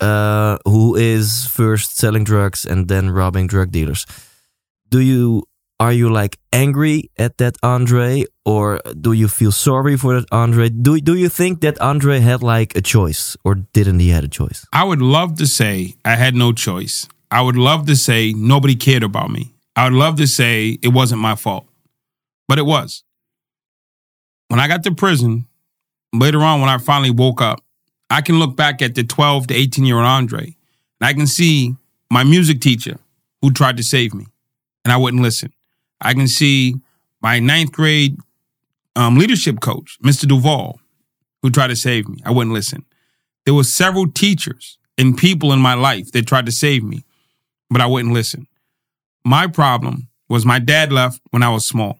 uh, 0.00 0.56
who 0.64 0.96
is 0.96 1.46
first 1.46 1.96
selling 1.96 2.24
drugs 2.24 2.64
and 2.66 2.88
then 2.88 3.10
robbing 3.10 3.48
drug 3.48 3.70
dealers, 3.70 4.06
do 4.90 4.98
you 4.98 5.42
are 5.82 5.92
you 5.92 6.08
like 6.08 6.38
angry 6.52 7.10
at 7.18 7.38
that 7.38 7.56
Andre, 7.60 8.24
or 8.44 8.80
do 9.00 9.12
you 9.12 9.26
feel 9.26 9.50
sorry 9.50 9.96
for 9.96 10.20
that 10.20 10.28
Andre? 10.30 10.68
Do 10.68 11.00
do 11.00 11.14
you 11.16 11.28
think 11.28 11.60
that 11.62 11.80
Andre 11.80 12.20
had 12.20 12.40
like 12.40 12.76
a 12.76 12.80
choice, 12.80 13.36
or 13.44 13.56
didn't 13.56 13.98
he 13.98 14.10
had 14.10 14.22
a 14.22 14.28
choice? 14.28 14.64
I 14.72 14.84
would 14.84 15.02
love 15.02 15.34
to 15.38 15.46
say 15.46 15.94
I 16.04 16.14
had 16.14 16.36
no 16.36 16.52
choice. 16.52 17.08
I 17.32 17.42
would 17.42 17.56
love 17.56 17.86
to 17.86 17.96
say 17.96 18.32
nobody 18.32 18.76
cared 18.76 19.02
about 19.02 19.30
me. 19.30 19.54
I 19.74 19.84
would 19.84 19.98
love 19.98 20.18
to 20.18 20.28
say 20.28 20.78
it 20.82 20.92
wasn't 20.92 21.20
my 21.20 21.34
fault, 21.34 21.66
but 22.46 22.58
it 22.58 22.66
was. 22.66 23.02
When 24.46 24.60
I 24.60 24.68
got 24.68 24.84
to 24.84 24.94
prison, 24.94 25.46
later 26.12 26.42
on, 26.42 26.60
when 26.60 26.70
I 26.70 26.78
finally 26.78 27.10
woke 27.10 27.40
up, 27.40 27.58
I 28.08 28.20
can 28.20 28.38
look 28.38 28.54
back 28.54 28.82
at 28.82 28.94
the 28.94 29.02
12 29.02 29.48
to 29.48 29.54
18 29.54 29.84
year 29.84 29.96
old 29.96 30.06
Andre, 30.06 30.44
and 31.00 31.08
I 31.10 31.12
can 31.12 31.26
see 31.26 31.74
my 32.08 32.22
music 32.22 32.60
teacher 32.60 33.00
who 33.40 33.50
tried 33.50 33.78
to 33.78 33.82
save 33.82 34.14
me, 34.14 34.26
and 34.84 34.92
I 34.92 34.96
wouldn't 34.96 35.24
listen. 35.24 35.52
I 36.02 36.14
can 36.14 36.28
see 36.28 36.76
my 37.22 37.38
ninth 37.38 37.72
grade 37.72 38.16
um, 38.96 39.16
leadership 39.16 39.60
coach, 39.60 39.98
Mr. 40.04 40.26
Duval, 40.26 40.80
who 41.42 41.50
tried 41.50 41.68
to 41.68 41.76
save 41.76 42.08
me. 42.08 42.18
I 42.24 42.30
wouldn't 42.30 42.52
listen. 42.52 42.84
There 43.44 43.54
were 43.54 43.64
several 43.64 44.10
teachers 44.10 44.78
and 44.98 45.16
people 45.16 45.52
in 45.52 45.60
my 45.60 45.74
life 45.74 46.12
that 46.12 46.26
tried 46.26 46.46
to 46.46 46.52
save 46.52 46.84
me, 46.84 47.04
but 47.70 47.80
I 47.80 47.86
wouldn't 47.86 48.12
listen. 48.12 48.46
My 49.24 49.46
problem 49.46 50.08
was 50.28 50.44
my 50.44 50.58
dad 50.58 50.92
left 50.92 51.20
when 51.30 51.42
I 51.42 51.50
was 51.50 51.66
small. 51.66 51.98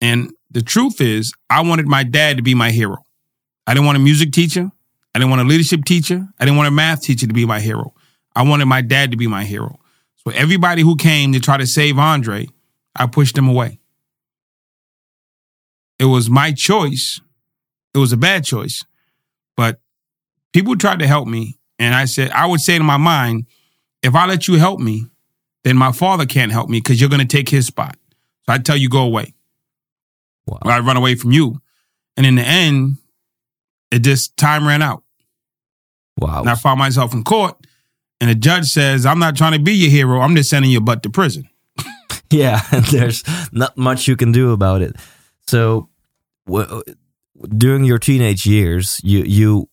And 0.00 0.32
the 0.50 0.62
truth 0.62 1.00
is, 1.00 1.32
I 1.48 1.62
wanted 1.62 1.86
my 1.86 2.02
dad 2.02 2.36
to 2.36 2.42
be 2.42 2.54
my 2.54 2.70
hero. 2.70 2.98
I 3.66 3.74
didn't 3.74 3.86
want 3.86 3.96
a 3.96 4.00
music 4.00 4.32
teacher. 4.32 4.70
I 5.14 5.18
didn't 5.18 5.30
want 5.30 5.42
a 5.42 5.44
leadership 5.44 5.84
teacher. 5.84 6.26
I 6.38 6.44
didn't 6.44 6.56
want 6.56 6.68
a 6.68 6.72
math 6.72 7.02
teacher 7.02 7.26
to 7.26 7.32
be 7.32 7.46
my 7.46 7.60
hero. 7.60 7.94
I 8.34 8.42
wanted 8.42 8.66
my 8.66 8.80
dad 8.80 9.10
to 9.10 9.16
be 9.16 9.26
my 9.26 9.44
hero. 9.44 9.78
So 10.16 10.30
everybody 10.32 10.82
who 10.82 10.96
came 10.96 11.32
to 11.32 11.40
try 11.40 11.56
to 11.56 11.66
save 11.66 11.98
Andre, 11.98 12.48
I 12.94 13.06
pushed 13.06 13.34
them 13.34 13.48
away. 13.48 13.80
It 15.98 16.06
was 16.06 16.28
my 16.28 16.52
choice. 16.52 17.20
It 17.94 17.98
was 17.98 18.12
a 18.12 18.16
bad 18.16 18.44
choice, 18.44 18.84
but 19.56 19.80
people 20.52 20.76
tried 20.76 20.98
to 21.00 21.06
help 21.06 21.28
me. 21.28 21.58
And 21.78 21.94
I 21.94 22.06
said, 22.06 22.30
I 22.30 22.46
would 22.46 22.60
say 22.60 22.78
to 22.78 22.84
my 22.84 22.96
mind, 22.96 23.46
if 24.02 24.14
I 24.14 24.26
let 24.26 24.48
you 24.48 24.54
help 24.54 24.80
me, 24.80 25.06
then 25.64 25.76
my 25.76 25.92
father 25.92 26.26
can't 26.26 26.52
help 26.52 26.68
me 26.68 26.78
because 26.78 27.00
you're 27.00 27.10
going 27.10 27.26
to 27.26 27.36
take 27.36 27.48
his 27.48 27.66
spot. 27.66 27.96
So 28.46 28.52
I 28.52 28.58
tell 28.58 28.76
you, 28.76 28.88
go 28.88 29.02
away. 29.02 29.34
Wow. 30.46 30.58
Or 30.64 30.72
I 30.72 30.80
run 30.80 30.96
away 30.96 31.14
from 31.14 31.32
you. 31.32 31.60
And 32.16 32.26
in 32.26 32.34
the 32.34 32.42
end, 32.42 32.96
it 33.90 34.00
just 34.00 34.36
time 34.36 34.66
ran 34.66 34.82
out. 34.82 35.04
Wow. 36.18 36.40
And 36.40 36.50
I 36.50 36.54
found 36.54 36.78
myself 36.78 37.14
in 37.14 37.24
court, 37.24 37.56
and 38.20 38.30
the 38.30 38.34
judge 38.34 38.66
says, 38.66 39.06
I'm 39.06 39.18
not 39.18 39.36
trying 39.36 39.52
to 39.52 39.58
be 39.58 39.72
your 39.72 39.90
hero. 39.90 40.20
I'm 40.20 40.34
just 40.34 40.50
sending 40.50 40.70
your 40.70 40.80
butt 40.80 41.02
to 41.04 41.10
prison. 41.10 41.48
yeah, 42.42 42.60
there's 42.90 43.22
not 43.52 43.76
much 43.76 44.08
you 44.08 44.16
can 44.16 44.32
do 44.32 44.52
about 44.52 44.82
it. 44.82 44.96
So, 45.46 45.88
w- 46.46 46.82
during 47.56 47.84
your 47.84 47.98
teenage 47.98 48.46
years, 48.46 49.00
you 49.02 49.22
you 49.24 49.68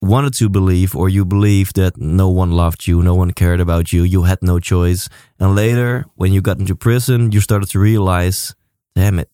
wanted 0.00 0.34
to 0.34 0.48
believe, 0.48 0.94
or 0.94 1.08
you 1.08 1.24
believed 1.24 1.76
that 1.76 1.96
no 1.96 2.28
one 2.28 2.52
loved 2.52 2.86
you, 2.86 3.02
no 3.02 3.14
one 3.14 3.32
cared 3.32 3.60
about 3.60 3.92
you, 3.92 4.02
you 4.02 4.24
had 4.24 4.38
no 4.42 4.58
choice. 4.58 5.08
And 5.40 5.54
later, 5.54 6.04
when 6.14 6.32
you 6.32 6.42
got 6.42 6.58
into 6.58 6.76
prison, 6.76 7.32
you 7.32 7.40
started 7.40 7.70
to 7.70 7.78
realize, 7.78 8.54
damn 8.94 9.18
it, 9.18 9.30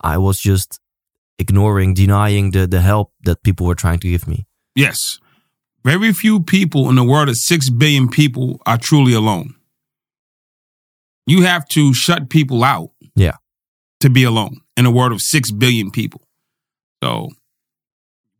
I 0.00 0.18
was 0.18 0.40
just 0.40 0.80
ignoring, 1.38 1.94
denying 1.94 2.50
the 2.50 2.66
the 2.66 2.80
help 2.80 3.12
that 3.24 3.42
people 3.42 3.66
were 3.66 3.74
trying 3.74 4.00
to 4.00 4.10
give 4.10 4.26
me. 4.26 4.46
Yes. 4.74 5.18
Very 5.84 6.12
few 6.12 6.40
people 6.40 6.88
in 6.88 6.94
the 6.94 7.04
world 7.04 7.28
of 7.28 7.36
6 7.36 7.70
billion 7.70 8.08
people 8.08 8.60
are 8.66 8.78
truly 8.78 9.14
alone. 9.14 9.54
You 11.26 11.42
have 11.42 11.66
to 11.68 11.92
shut 11.94 12.28
people 12.30 12.64
out 12.64 12.90
Yeah. 13.14 13.36
to 14.00 14.10
be 14.10 14.24
alone 14.24 14.60
in 14.76 14.86
a 14.86 14.90
world 14.90 15.12
of 15.12 15.20
6 15.22 15.50
billion 15.52 15.90
people. 15.90 16.22
So 17.02 17.30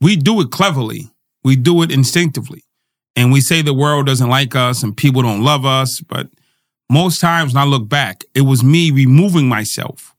we 0.00 0.16
do 0.16 0.40
it 0.40 0.50
cleverly, 0.50 1.10
we 1.44 1.56
do 1.56 1.82
it 1.82 1.90
instinctively. 1.90 2.64
And 3.14 3.30
we 3.30 3.40
say 3.40 3.60
the 3.62 3.74
world 3.74 4.06
doesn't 4.06 4.28
like 4.30 4.56
us 4.56 4.82
and 4.82 4.96
people 4.96 5.22
don't 5.22 5.42
love 5.44 5.64
us. 5.66 6.00
But 6.00 6.28
most 6.90 7.20
times 7.20 7.52
when 7.54 7.62
I 7.62 7.66
look 7.66 7.88
back, 7.88 8.24
it 8.34 8.40
was 8.42 8.64
me 8.64 8.90
removing 8.90 9.48
myself 9.48 10.14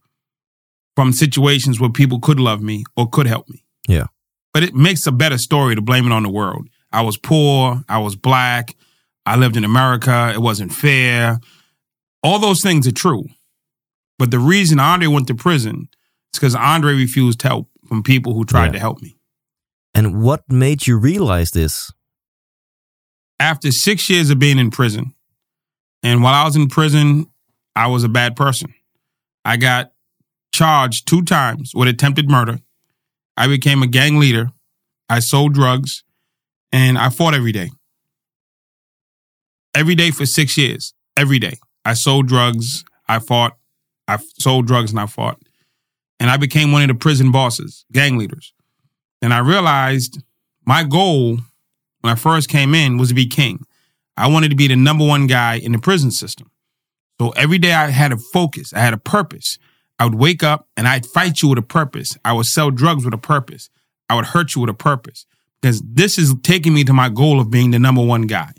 from 0.96 1.12
situations 1.12 1.80
where 1.80 1.90
people 1.90 2.20
could 2.20 2.40
love 2.40 2.62
me 2.62 2.84
or 2.96 3.10
could 3.10 3.26
help 3.26 3.50
me. 3.50 3.64
Yeah. 3.88 4.08
But 4.54 4.62
it 4.62 4.76
makes 4.76 5.08
a 5.08 5.12
better 5.12 5.40
story 5.40 5.74
to 5.74 5.82
blame 5.82 6.06
it 6.06 6.12
on 6.12 6.22
the 6.22 6.30
world. 6.30 6.70
I 6.92 7.02
was 7.02 7.18
poor. 7.18 7.84
I 7.90 7.98
was 7.98 8.16
black. 8.16 8.76
I 9.26 9.38
lived 9.38 9.58
in 9.58 9.64
America. 9.64 10.32
It 10.34 10.40
wasn't 10.42 10.72
fair. 10.72 11.40
All 12.24 12.40
those 12.40 12.62
things 12.62 12.88
are 12.88 12.92
true. 12.94 13.26
But 14.18 14.32
the 14.32 14.40
reason 14.40 14.80
Andre 14.80 15.08
went 15.08 15.28
to 15.28 15.36
prison 15.36 15.90
is 16.34 16.40
because 16.40 16.56
Andre 16.56 16.94
refused 16.94 17.42
help 17.42 17.70
from 17.88 18.02
people 18.04 18.34
who 18.34 18.46
tried 18.46 18.68
Yeah. 18.68 18.72
to 18.74 18.80
help 18.80 19.02
me. 19.02 19.18
And 19.94 20.22
what 20.24 20.50
made 20.50 20.88
you 20.88 20.98
realize 20.98 21.52
this? 21.52 21.92
After 23.40 23.72
six 23.72 24.10
years 24.10 24.30
of 24.30 24.40
being 24.40 24.58
in 24.58 24.72
prison, 24.72 25.14
and 26.02 26.24
while 26.24 26.34
I 26.34 26.46
was 26.46 26.56
in 26.56 26.68
prison, 26.70 27.28
I 27.76 27.88
was 27.88 28.04
a 28.04 28.10
bad 28.10 28.36
person. 28.36 28.74
I 29.44 29.58
got 29.58 29.92
charged 30.54 31.08
two 31.08 31.24
times 31.24 31.72
with 31.76 31.88
attempted 31.88 32.30
murder. 32.30 32.60
I 33.36 33.48
became 33.48 33.84
a 33.84 33.88
gang 33.88 34.18
leader. 34.20 34.52
I 35.10 35.20
sold 35.20 35.54
drugs 35.54 36.04
and 36.72 36.98
I 36.98 37.10
fought 37.10 37.34
every 37.34 37.52
day. 37.52 37.72
Every 39.76 39.96
day 39.96 40.12
for 40.12 40.26
six 40.26 40.58
years. 40.58 40.94
Every 41.18 41.40
day. 41.40 41.60
I 41.86 41.94
sold 41.94 42.28
drugs. 42.28 42.84
I 43.08 43.20
fought. 43.20 43.58
I 44.08 44.18
sold 44.38 44.68
drugs 44.68 44.92
and 44.92 45.00
I 45.00 45.06
fought. 45.06 45.40
And 46.20 46.30
I 46.30 46.38
became 46.38 46.72
one 46.72 46.82
of 46.82 46.88
the 46.88 46.96
prison 46.96 47.32
bosses, 47.32 47.86
gang 47.92 48.18
leaders. 48.18 48.54
And 49.22 49.34
I 49.34 49.40
realized 49.40 50.22
my 50.66 50.84
goal 50.84 51.38
when 52.02 52.12
I 52.12 52.16
first 52.16 52.50
came 52.50 52.76
in 52.76 52.98
was 52.98 53.10
to 53.10 53.16
be 53.16 53.28
king. 53.28 53.66
I 54.16 54.28
wanted 54.30 54.50
to 54.50 54.56
be 54.56 54.68
the 54.68 54.76
number 54.76 55.06
one 55.06 55.28
guy 55.28 55.56
in 55.56 55.72
the 55.72 55.80
prison 55.80 56.12
system. 56.12 56.52
So 57.20 57.30
every 57.32 57.58
day 57.58 57.74
I 57.74 57.90
had 57.90 58.12
a 58.12 58.18
focus, 58.18 58.74
I 58.74 58.80
had 58.80 58.94
a 58.94 58.98
purpose. 58.98 59.58
I 60.00 60.06
would 60.06 60.16
wake 60.16 60.44
up 60.44 60.68
and 60.76 60.88
I'd 60.88 61.06
fight 61.06 61.42
you 61.42 61.50
with 61.50 61.58
a 61.58 61.64
purpose. 61.64 62.18
I 62.26 62.34
would 62.34 62.46
sell 62.46 62.72
drugs 62.72 63.06
with 63.06 63.14
a 63.14 63.18
purpose. 63.18 63.70
I 64.10 64.16
would 64.16 64.26
hurt 64.26 64.56
you 64.56 64.62
with 64.62 64.70
a 64.70 64.74
purpose 64.76 65.26
because 65.62 65.82
this 65.82 66.18
is 66.18 66.36
taking 66.44 66.74
me 66.74 66.84
to 66.84 66.94
my 66.94 67.10
goal 67.10 67.40
of 67.40 67.50
being 67.50 67.72
the 67.72 67.80
number 67.80 68.04
one 68.04 68.24
guy. 68.24 68.52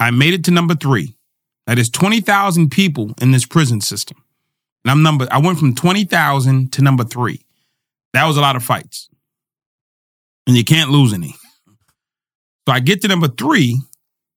I 0.00 0.10
made 0.10 0.34
it 0.34 0.44
to 0.44 0.50
number 0.50 0.74
three. 0.74 1.13
That 1.66 1.78
is 1.78 1.88
20,000 1.88 2.70
people 2.70 3.12
in 3.20 3.30
this 3.30 3.46
prison 3.46 3.80
system. 3.80 4.18
And 4.84 4.90
I'm 4.90 5.02
number, 5.02 5.26
I 5.30 5.38
went 5.38 5.58
from 5.58 5.74
20,000 5.74 6.72
to 6.72 6.82
number 6.82 7.04
three. 7.04 7.44
That 8.12 8.26
was 8.26 8.36
a 8.36 8.40
lot 8.40 8.56
of 8.56 8.62
fights. 8.62 9.08
And 10.46 10.56
you 10.56 10.64
can't 10.64 10.90
lose 10.90 11.12
any. 11.12 11.34
So 12.66 12.72
I 12.72 12.80
get 12.80 13.02
to 13.02 13.08
number 13.08 13.28
three 13.28 13.80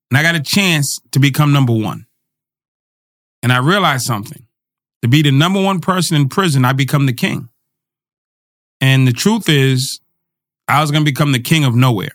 and 0.09 0.17
I 0.17 0.23
got 0.23 0.35
a 0.35 0.41
chance 0.41 0.99
to 1.11 1.19
become 1.19 1.51
number 1.51 1.73
one. 1.73 2.05
And 3.43 3.51
I 3.51 3.57
realized 3.57 4.05
something. 4.05 4.43
To 5.03 5.07
be 5.07 5.21
the 5.21 5.31
number 5.31 5.61
one 5.61 5.79
person 5.79 6.17
in 6.17 6.27
prison, 6.27 6.65
I 6.65 6.73
become 6.73 7.05
the 7.05 7.13
king. 7.13 7.49
And 8.81 9.07
the 9.07 9.13
truth 9.13 9.47
is, 9.47 9.99
I 10.67 10.81
was 10.81 10.91
going 10.91 11.03
to 11.05 11.11
become 11.11 11.31
the 11.31 11.39
king 11.39 11.63
of 11.63 11.75
nowhere. 11.75 12.11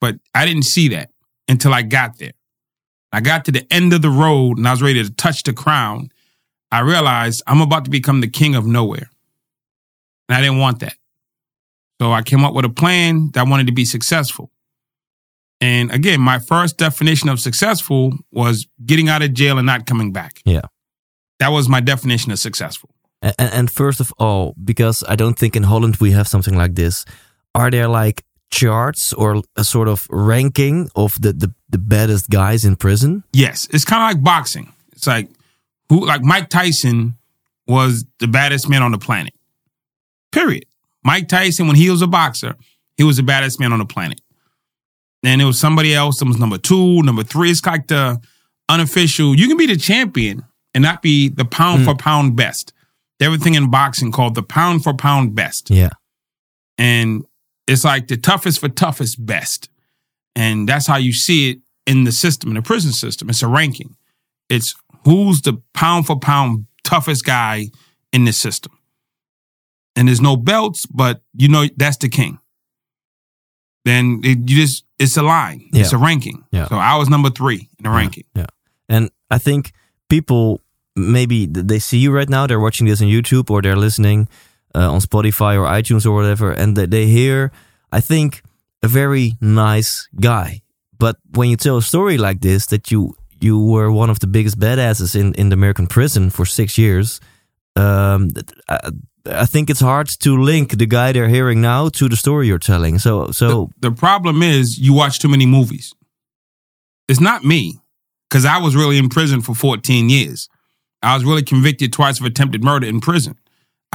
But 0.00 0.16
I 0.34 0.44
didn't 0.44 0.64
see 0.64 0.88
that 0.88 1.10
until 1.48 1.72
I 1.72 1.82
got 1.82 2.18
there. 2.18 2.32
I 3.12 3.20
got 3.20 3.44
to 3.46 3.52
the 3.52 3.66
end 3.72 3.92
of 3.92 4.02
the 4.02 4.10
road 4.10 4.58
and 4.58 4.66
I 4.66 4.72
was 4.72 4.82
ready 4.82 5.02
to 5.02 5.10
touch 5.10 5.42
the 5.42 5.52
crown. 5.52 6.10
I 6.70 6.80
realized 6.80 7.42
I'm 7.46 7.60
about 7.60 7.84
to 7.84 7.90
become 7.90 8.20
the 8.20 8.28
king 8.28 8.54
of 8.54 8.66
nowhere. 8.66 9.08
And 10.28 10.36
I 10.36 10.40
didn't 10.40 10.58
want 10.58 10.80
that. 10.80 10.96
So 12.00 12.12
I 12.12 12.22
came 12.22 12.44
up 12.44 12.52
with 12.52 12.64
a 12.64 12.70
plan 12.70 13.30
that 13.32 13.46
I 13.46 13.48
wanted 13.48 13.68
to 13.68 13.72
be 13.72 13.84
successful. 13.84 14.50
And 15.60 15.90
again, 15.90 16.20
my 16.20 16.38
first 16.38 16.76
definition 16.76 17.28
of 17.28 17.40
successful 17.40 18.12
was 18.30 18.66
getting 18.84 19.08
out 19.08 19.22
of 19.22 19.32
jail 19.32 19.56
and 19.56 19.66
not 19.66 19.86
coming 19.86 20.12
back. 20.12 20.42
Yeah. 20.44 20.62
That 21.38 21.48
was 21.48 21.68
my 21.68 21.80
definition 21.80 22.32
of 22.32 22.38
successful. 22.38 22.90
And, 23.22 23.34
and 23.38 23.70
first 23.70 24.00
of 24.00 24.12
all, 24.18 24.54
because 24.62 25.02
I 25.08 25.16
don't 25.16 25.38
think 25.38 25.56
in 25.56 25.62
Holland 25.62 25.96
we 25.96 26.10
have 26.10 26.28
something 26.28 26.56
like 26.56 26.74
this, 26.74 27.04
are 27.54 27.70
there 27.70 27.88
like 27.88 28.24
charts 28.50 29.12
or 29.12 29.42
a 29.56 29.64
sort 29.64 29.88
of 29.88 30.06
ranking 30.10 30.88
of 30.94 31.20
the, 31.20 31.32
the, 31.32 31.54
the 31.68 31.78
baddest 31.78 32.30
guys 32.30 32.64
in 32.64 32.76
prison? 32.76 33.24
Yes, 33.32 33.68
it's 33.72 33.84
kind 33.84 34.02
of 34.02 34.16
like 34.16 34.24
boxing. 34.24 34.72
It's 34.92 35.06
like 35.06 35.28
who 35.88 36.06
like 36.06 36.22
Mike 36.22 36.48
Tyson 36.48 37.14
was 37.66 38.04
the 38.18 38.28
baddest 38.28 38.68
man 38.68 38.82
on 38.82 38.92
the 38.92 38.98
planet. 38.98 39.34
Period. 40.32 40.66
Mike 41.04 41.28
Tyson, 41.28 41.66
when 41.66 41.76
he 41.76 41.90
was 41.90 42.02
a 42.02 42.06
boxer, 42.06 42.56
he 42.96 43.04
was 43.04 43.16
the 43.16 43.22
baddest 43.22 43.60
man 43.60 43.72
on 43.72 43.78
the 43.78 43.84
planet. 43.84 44.20
And 45.22 45.40
it 45.40 45.44
was 45.44 45.58
somebody 45.58 45.94
else 45.94 46.18
that 46.18 46.26
was 46.26 46.38
number 46.38 46.58
two, 46.58 47.02
number 47.02 47.22
three. 47.22 47.50
It's 47.50 47.64
like 47.64 47.88
the 47.88 48.20
unofficial. 48.68 49.34
You 49.34 49.48
can 49.48 49.56
be 49.56 49.66
the 49.66 49.76
champion 49.76 50.44
and 50.74 50.82
not 50.82 51.02
be 51.02 51.28
the 51.28 51.44
pound 51.44 51.84
for 51.84 51.92
hmm. 51.92 51.98
pound 51.98 52.36
best. 52.36 52.72
Everything 53.20 53.54
in 53.54 53.70
boxing 53.70 54.12
called 54.12 54.34
the 54.34 54.42
pound 54.42 54.84
for 54.84 54.92
pound 54.92 55.34
best. 55.34 55.70
Yeah. 55.70 55.90
And 56.76 57.24
it's 57.66 57.84
like 57.84 58.08
the 58.08 58.16
toughest 58.16 58.60
for 58.60 58.68
toughest 58.68 59.24
best. 59.24 59.68
And 60.34 60.68
that's 60.68 60.86
how 60.86 60.96
you 60.96 61.12
see 61.12 61.50
it 61.50 61.58
in 61.86 62.04
the 62.04 62.12
system, 62.12 62.50
in 62.50 62.56
the 62.56 62.62
prison 62.62 62.92
system. 62.92 63.30
It's 63.30 63.42
a 63.42 63.48
ranking. 63.48 63.96
It's 64.48 64.74
who's 65.04 65.42
the 65.42 65.60
pound 65.72 66.06
for 66.06 66.18
pound 66.18 66.66
toughest 66.84 67.24
guy 67.24 67.66
in 68.12 68.24
this 68.24 68.38
system. 68.38 68.72
And 69.94 70.08
there's 70.08 70.20
no 70.20 70.36
belts, 70.36 70.84
but 70.86 71.22
you 71.34 71.48
know 71.48 71.66
that's 71.76 71.96
the 71.96 72.08
king. 72.08 72.38
Then 73.84 74.20
it, 74.24 74.50
you 74.50 74.56
just 74.62 74.84
it's 74.98 75.16
a 75.16 75.22
line. 75.22 75.70
It's 75.72 75.92
a 75.92 75.98
ranking. 75.98 76.44
Yeah. 76.50 76.68
So 76.68 76.76
I 76.76 76.96
was 76.96 77.08
number 77.08 77.30
three 77.30 77.68
in 77.78 77.84
the 77.84 77.90
ranking. 77.90 78.24
Yeah. 78.34 78.46
And 78.88 79.10
I 79.30 79.38
think 79.38 79.72
people 80.08 80.60
maybe 80.94 81.46
they 81.46 81.78
see 81.78 81.98
you 81.98 82.12
right 82.12 82.28
now, 82.28 82.46
they're 82.46 82.60
watching 82.60 82.86
this 82.86 83.00
on 83.00 83.08
YouTube 83.08 83.50
or 83.50 83.62
they're 83.62 83.76
listening 83.76 84.28
uh, 84.76 84.92
on 84.92 85.00
Spotify 85.00 85.56
or 85.58 85.64
iTunes 85.64 86.04
or 86.06 86.12
whatever, 86.12 86.52
and 86.52 86.76
they, 86.76 86.86
they 86.86 87.06
hear, 87.06 87.50
I 87.90 88.00
think, 88.00 88.42
a 88.82 88.88
very 88.88 89.32
nice 89.40 90.08
guy. 90.20 90.60
But 90.98 91.16
when 91.34 91.48
you 91.50 91.56
tell 91.56 91.78
a 91.78 91.82
story 91.82 92.18
like 92.18 92.40
this, 92.40 92.66
that 92.66 92.90
you 92.90 93.16
you 93.40 93.58
were 93.58 93.90
one 93.90 94.10
of 94.10 94.18
the 94.18 94.26
biggest 94.26 94.58
badasses 94.58 95.14
in, 95.14 95.34
in 95.34 95.50
the 95.50 95.54
American 95.54 95.86
prison 95.86 96.30
for 96.30 96.46
six 96.46 96.78
years, 96.78 97.20
um, 97.76 98.30
I, 98.68 98.90
I 99.30 99.46
think 99.46 99.68
it's 99.70 99.80
hard 99.80 100.08
to 100.20 100.42
link 100.42 100.78
the 100.78 100.86
guy 100.86 101.12
they're 101.12 101.28
hearing 101.28 101.60
now 101.60 101.88
to 101.90 102.08
the 102.08 102.16
story 102.16 102.46
you're 102.46 102.58
telling. 102.58 102.98
So, 102.98 103.30
so 103.32 103.70
The 103.80 103.90
problem 103.90 104.42
is 104.42 104.78
you 104.78 104.94
watch 104.94 105.18
too 105.18 105.28
many 105.28 105.46
movies. 105.46 105.94
It's 107.08 107.20
not 107.20 107.44
me, 107.44 107.80
because 108.28 108.44
I 108.44 108.58
was 108.58 108.74
really 108.74 108.98
in 108.98 109.08
prison 109.08 109.40
for 109.40 109.54
14 109.54 110.08
years. 110.08 110.48
I 111.02 111.14
was 111.14 111.24
really 111.24 111.42
convicted 111.42 111.92
twice 111.92 112.18
of 112.20 112.26
attempted 112.26 112.64
murder 112.64 112.86
in 112.86 113.00
prison. 113.00 113.36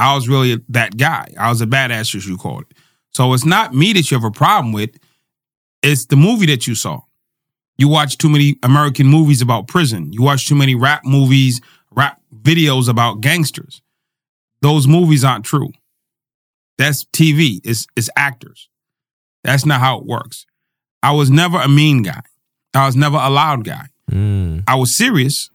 I 0.02 0.16
was 0.16 0.28
really 0.28 0.60
that 0.70 0.96
guy. 0.96 1.32
I 1.38 1.48
was 1.48 1.60
a 1.60 1.66
badass, 1.66 2.16
as 2.16 2.26
you 2.26 2.36
called 2.36 2.64
it. 2.68 2.76
So 3.14 3.32
it's 3.34 3.44
not 3.44 3.72
me 3.72 3.92
that 3.92 4.10
you 4.10 4.16
have 4.16 4.24
a 4.24 4.32
problem 4.32 4.72
with. 4.72 4.90
It's 5.80 6.06
the 6.06 6.16
movie 6.16 6.46
that 6.46 6.66
you 6.66 6.74
saw. 6.74 7.02
You 7.78 7.86
watch 7.86 8.18
too 8.18 8.28
many 8.28 8.58
American 8.64 9.06
movies 9.06 9.40
about 9.40 9.68
prison. 9.68 10.12
You 10.12 10.20
watch 10.22 10.48
too 10.48 10.56
many 10.56 10.74
rap 10.74 11.04
movies, 11.04 11.60
rap 11.92 12.20
videos 12.34 12.88
about 12.88 13.20
gangsters. 13.20 13.80
Those 14.60 14.88
movies 14.88 15.22
aren't 15.22 15.44
true. 15.44 15.70
That's 16.78 17.04
TV. 17.04 17.60
It's, 17.62 17.86
it's 17.96 18.10
actors. 18.16 18.68
That's 19.44 19.64
not 19.64 19.78
how 19.80 19.98
it 20.00 20.04
works. 20.04 20.46
I 21.00 21.12
was 21.12 21.30
never 21.30 21.58
a 21.58 21.68
mean 21.68 22.02
guy. 22.02 22.22
I 22.74 22.86
was 22.86 22.96
never 22.96 23.18
a 23.18 23.30
loud 23.30 23.62
guy. 23.62 23.86
mm, 24.10 24.64
I 24.66 24.74
was 24.74 24.96
serious. 24.96 25.48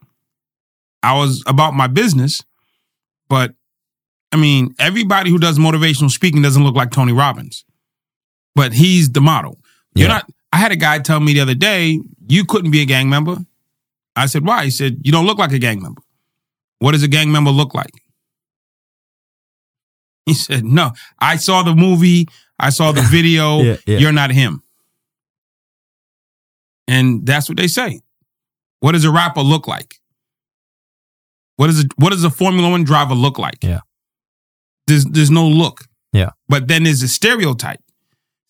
I 1.04 1.18
was 1.18 1.44
about 1.48 1.74
my 1.74 1.88
business. 1.88 2.44
But 3.28 3.56
I 4.32 4.38
mean, 4.38 4.76
everybody 4.80 5.30
who 5.30 5.38
does 5.40 5.58
motivational 5.58 6.12
speaking 6.12 6.42
doesn't 6.42 6.64
look 6.64 6.76
like 6.76 6.92
Tony 6.92 7.14
Robbins. 7.14 7.64
But 8.56 8.74
he's 8.74 9.10
the 9.12 9.22
model. 9.22 9.60
You're 9.96 10.08
Yeah. 10.10 10.16
not 10.16 10.30
I 10.54 10.58
had 10.58 10.72
a 10.72 10.76
guy 10.78 11.00
tell 11.00 11.20
me 11.20 11.34
the 11.34 11.42
other 11.42 11.54
day, 11.56 12.00
you 12.28 12.46
couldn't 12.46 12.72
be 12.72 12.82
a 12.82 12.86
gang 12.86 13.10
member. 13.10 13.38
I 14.16 14.26
said, 14.28 14.46
why? 14.46 14.64
He 14.64 14.72
said, 14.72 14.98
you 15.04 15.12
don't 15.12 15.26
look 15.26 15.38
like 15.38 15.52
a 15.52 15.60
gang 15.60 15.82
member. 15.82 16.02
What 16.80 16.94
does 16.94 17.04
a 17.04 17.08
gang 17.08 17.32
member 17.32 17.52
look 17.52 17.74
like? 17.76 17.92
He 20.26 20.34
said, 20.34 20.64
no. 20.64 20.92
I 21.20 21.36
saw 21.36 21.64
the 21.64 21.76
movie, 21.76 22.28
I 22.60 22.70
saw 22.70 22.92
the 22.92 23.02
video. 23.12 23.62
Yeah, 23.62 23.78
yeah. 23.86 23.98
You're 24.00 24.12
not 24.14 24.32
him. 24.32 24.64
And 26.88 27.26
that's 27.26 27.50
what 27.50 27.58
they 27.58 27.68
say. 27.68 28.00
What 28.80 28.94
does 28.94 29.04
a 29.06 29.12
rapper 29.12 29.42
look 29.42 29.68
like? 29.68 29.96
What 31.58 31.70
is 31.70 31.84
a, 31.84 31.88
what 31.98 32.12
does 32.12 32.24
a 32.24 32.30
Formula 32.30 32.70
One 32.70 32.84
driver 32.84 33.16
look 33.16 33.38
like? 33.38 33.58
Yeah. 33.64 33.82
There's 34.88 35.06
there's 35.06 35.32
no 35.32 35.48
look. 35.48 35.86
Yeah. 36.14 36.32
But 36.50 36.68
then 36.68 36.84
there's 36.84 37.04
a 37.04 37.08
stereotype. 37.08 37.82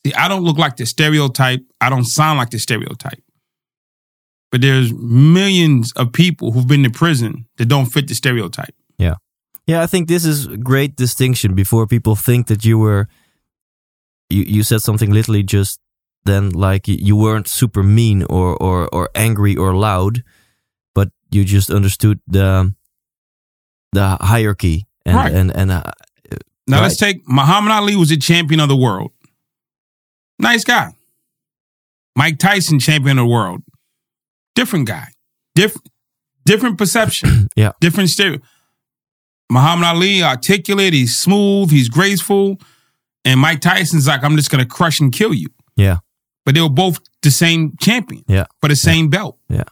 See, 0.05 0.13
I 0.13 0.27
don't 0.27 0.43
look 0.43 0.57
like 0.57 0.75
the 0.77 0.85
stereotype. 0.85 1.61
I 1.81 1.89
don't 1.89 2.05
sound 2.05 2.37
like 2.37 2.51
the 2.51 2.59
stereotype. 2.59 3.21
But 4.51 4.61
there's 4.61 4.93
millions 4.93 5.91
of 5.93 6.13
people 6.13 6.51
who've 6.51 6.67
been 6.67 6.83
to 6.83 6.89
prison 6.89 7.47
that 7.57 7.65
don't 7.67 7.87
fit 7.87 8.07
the 8.07 8.15
stereotype. 8.15 8.73
Yeah, 8.97 9.15
Yeah, 9.67 9.83
I 9.83 9.87
think 9.87 10.07
this 10.07 10.23
is 10.25 10.45
a 10.47 10.57
great 10.57 10.95
distinction 10.95 11.53
before 11.55 11.85
people 11.87 12.15
think 12.15 12.47
that 12.47 12.63
you 12.63 12.77
were 12.79 13.07
you, 14.29 14.43
you 14.43 14.63
said 14.63 14.81
something 14.81 15.11
literally 15.11 15.43
just 15.43 15.79
then 16.25 16.49
like 16.51 16.87
you- 16.87 17.15
weren't 17.17 17.47
super 17.47 17.83
mean 17.83 18.23
or, 18.23 18.55
or, 18.61 18.87
or 18.93 19.09
angry 19.15 19.55
or 19.55 19.73
loud, 19.73 20.23
but 20.95 21.09
you 21.31 21.43
just 21.45 21.69
understood 21.69 22.19
the 22.27 22.73
the 23.93 24.17
hierarchy 24.21 24.85
and 25.05 25.15
Right. 25.15 25.33
and 25.33 25.51
and 25.55 25.71
uh, 25.71 25.83
Now 26.67 26.77
Right. 26.77 26.83
let's 26.83 26.97
take 26.97 27.21
Muhammad 27.27 27.71
Ali 27.71 27.95
was 27.95 28.11
a 28.11 28.17
champion 28.17 28.59
of 28.59 28.67
the 28.69 28.75
world. 28.75 29.11
Nice 30.39 30.63
guy. 30.63 30.93
Mike 32.15 32.39
Tyson, 32.39 32.79
champion 32.79 33.17
of 33.19 33.23
the 33.25 33.29
world. 33.31 33.61
Different 34.55 34.87
guy. 34.87 35.07
Different 35.55 35.87
different 36.45 36.77
perception. 36.77 37.47
Yeah. 37.55 37.71
Different 37.81 38.09
stereo. 38.09 38.39
Muhammad 39.49 39.85
Ali, 39.87 40.21
articulate, 40.23 40.93
he's 40.93 41.17
smooth, 41.17 41.71
he's 41.71 41.89
graceful. 41.89 42.57
And 43.25 43.39
Mike 43.39 43.61
Tyson's 43.61 44.07
like, 44.07 44.23
I'm 44.23 44.35
just 44.35 44.49
gonna 44.51 44.65
crush 44.65 44.99
and 44.99 45.11
kill 45.11 45.33
you. 45.33 45.47
yeah 45.75 45.97
But 46.45 46.53
they 46.55 46.61
were 46.61 46.69
both 46.69 46.99
the 47.23 47.31
same 47.31 47.75
champion 47.79 48.23
yeah 48.27 48.45
for 48.61 48.67
the 48.69 48.75
same 48.75 49.09
belt. 49.09 49.37
Yeah. 49.49 49.63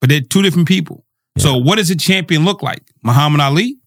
But 0.00 0.10
they're 0.10 0.20
two 0.20 0.42
different 0.42 0.68
people. 0.68 1.04
So 1.38 1.56
what 1.56 1.76
does 1.76 1.90
a 1.90 1.96
champion 1.96 2.44
look 2.44 2.62
like? 2.62 2.82
Muhammad 3.02 3.40
Ali 3.40 3.78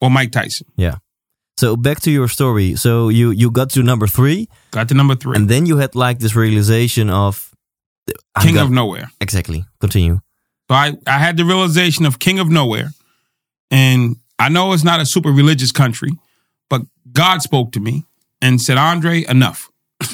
or 0.00 0.10
Mike 0.10 0.32
Tyson? 0.32 0.66
yeah. 0.76 0.96
So 1.58 1.76
back 1.76 2.00
to 2.00 2.10
your 2.10 2.28
story. 2.28 2.74
So 2.76 3.08
you 3.08 3.30
you 3.30 3.50
got 3.50 3.70
to 3.70 3.82
number 3.82 4.06
three, 4.06 4.48
Got 4.72 4.88
to 4.88 4.94
number 4.94 5.14
three. 5.16 5.36
and 5.36 5.48
then 5.48 5.66
you 5.66 5.78
had 5.78 5.94
like 5.94 6.18
this 6.18 6.34
realization 6.36 7.08
of 7.10 7.54
I'm 8.34 8.46
King 8.46 8.58
of 8.58 8.70
nowhere. 8.70 9.10
exactly. 9.20 9.64
Continue. 9.80 10.20
So 10.68 10.74
I, 10.74 10.92
I 11.06 11.18
had 11.18 11.36
the 11.36 11.44
realization 11.44 12.06
of 12.06 12.18
king 12.18 12.38
of 12.38 12.48
nowhere. 12.48 12.90
And 13.70 14.16
I 14.38 14.48
know 14.48 14.72
it's 14.72 14.84
not 14.84 15.00
a 15.00 15.06
super 15.06 15.30
religious 15.30 15.72
country, 15.72 16.10
but 16.68 16.82
God 17.12 17.40
spoke 17.42 17.72
to 17.72 17.80
me 17.80 18.04
and 18.42 18.60
said, 18.60 18.76
Andre, 18.76 19.24
enough. 19.28 19.70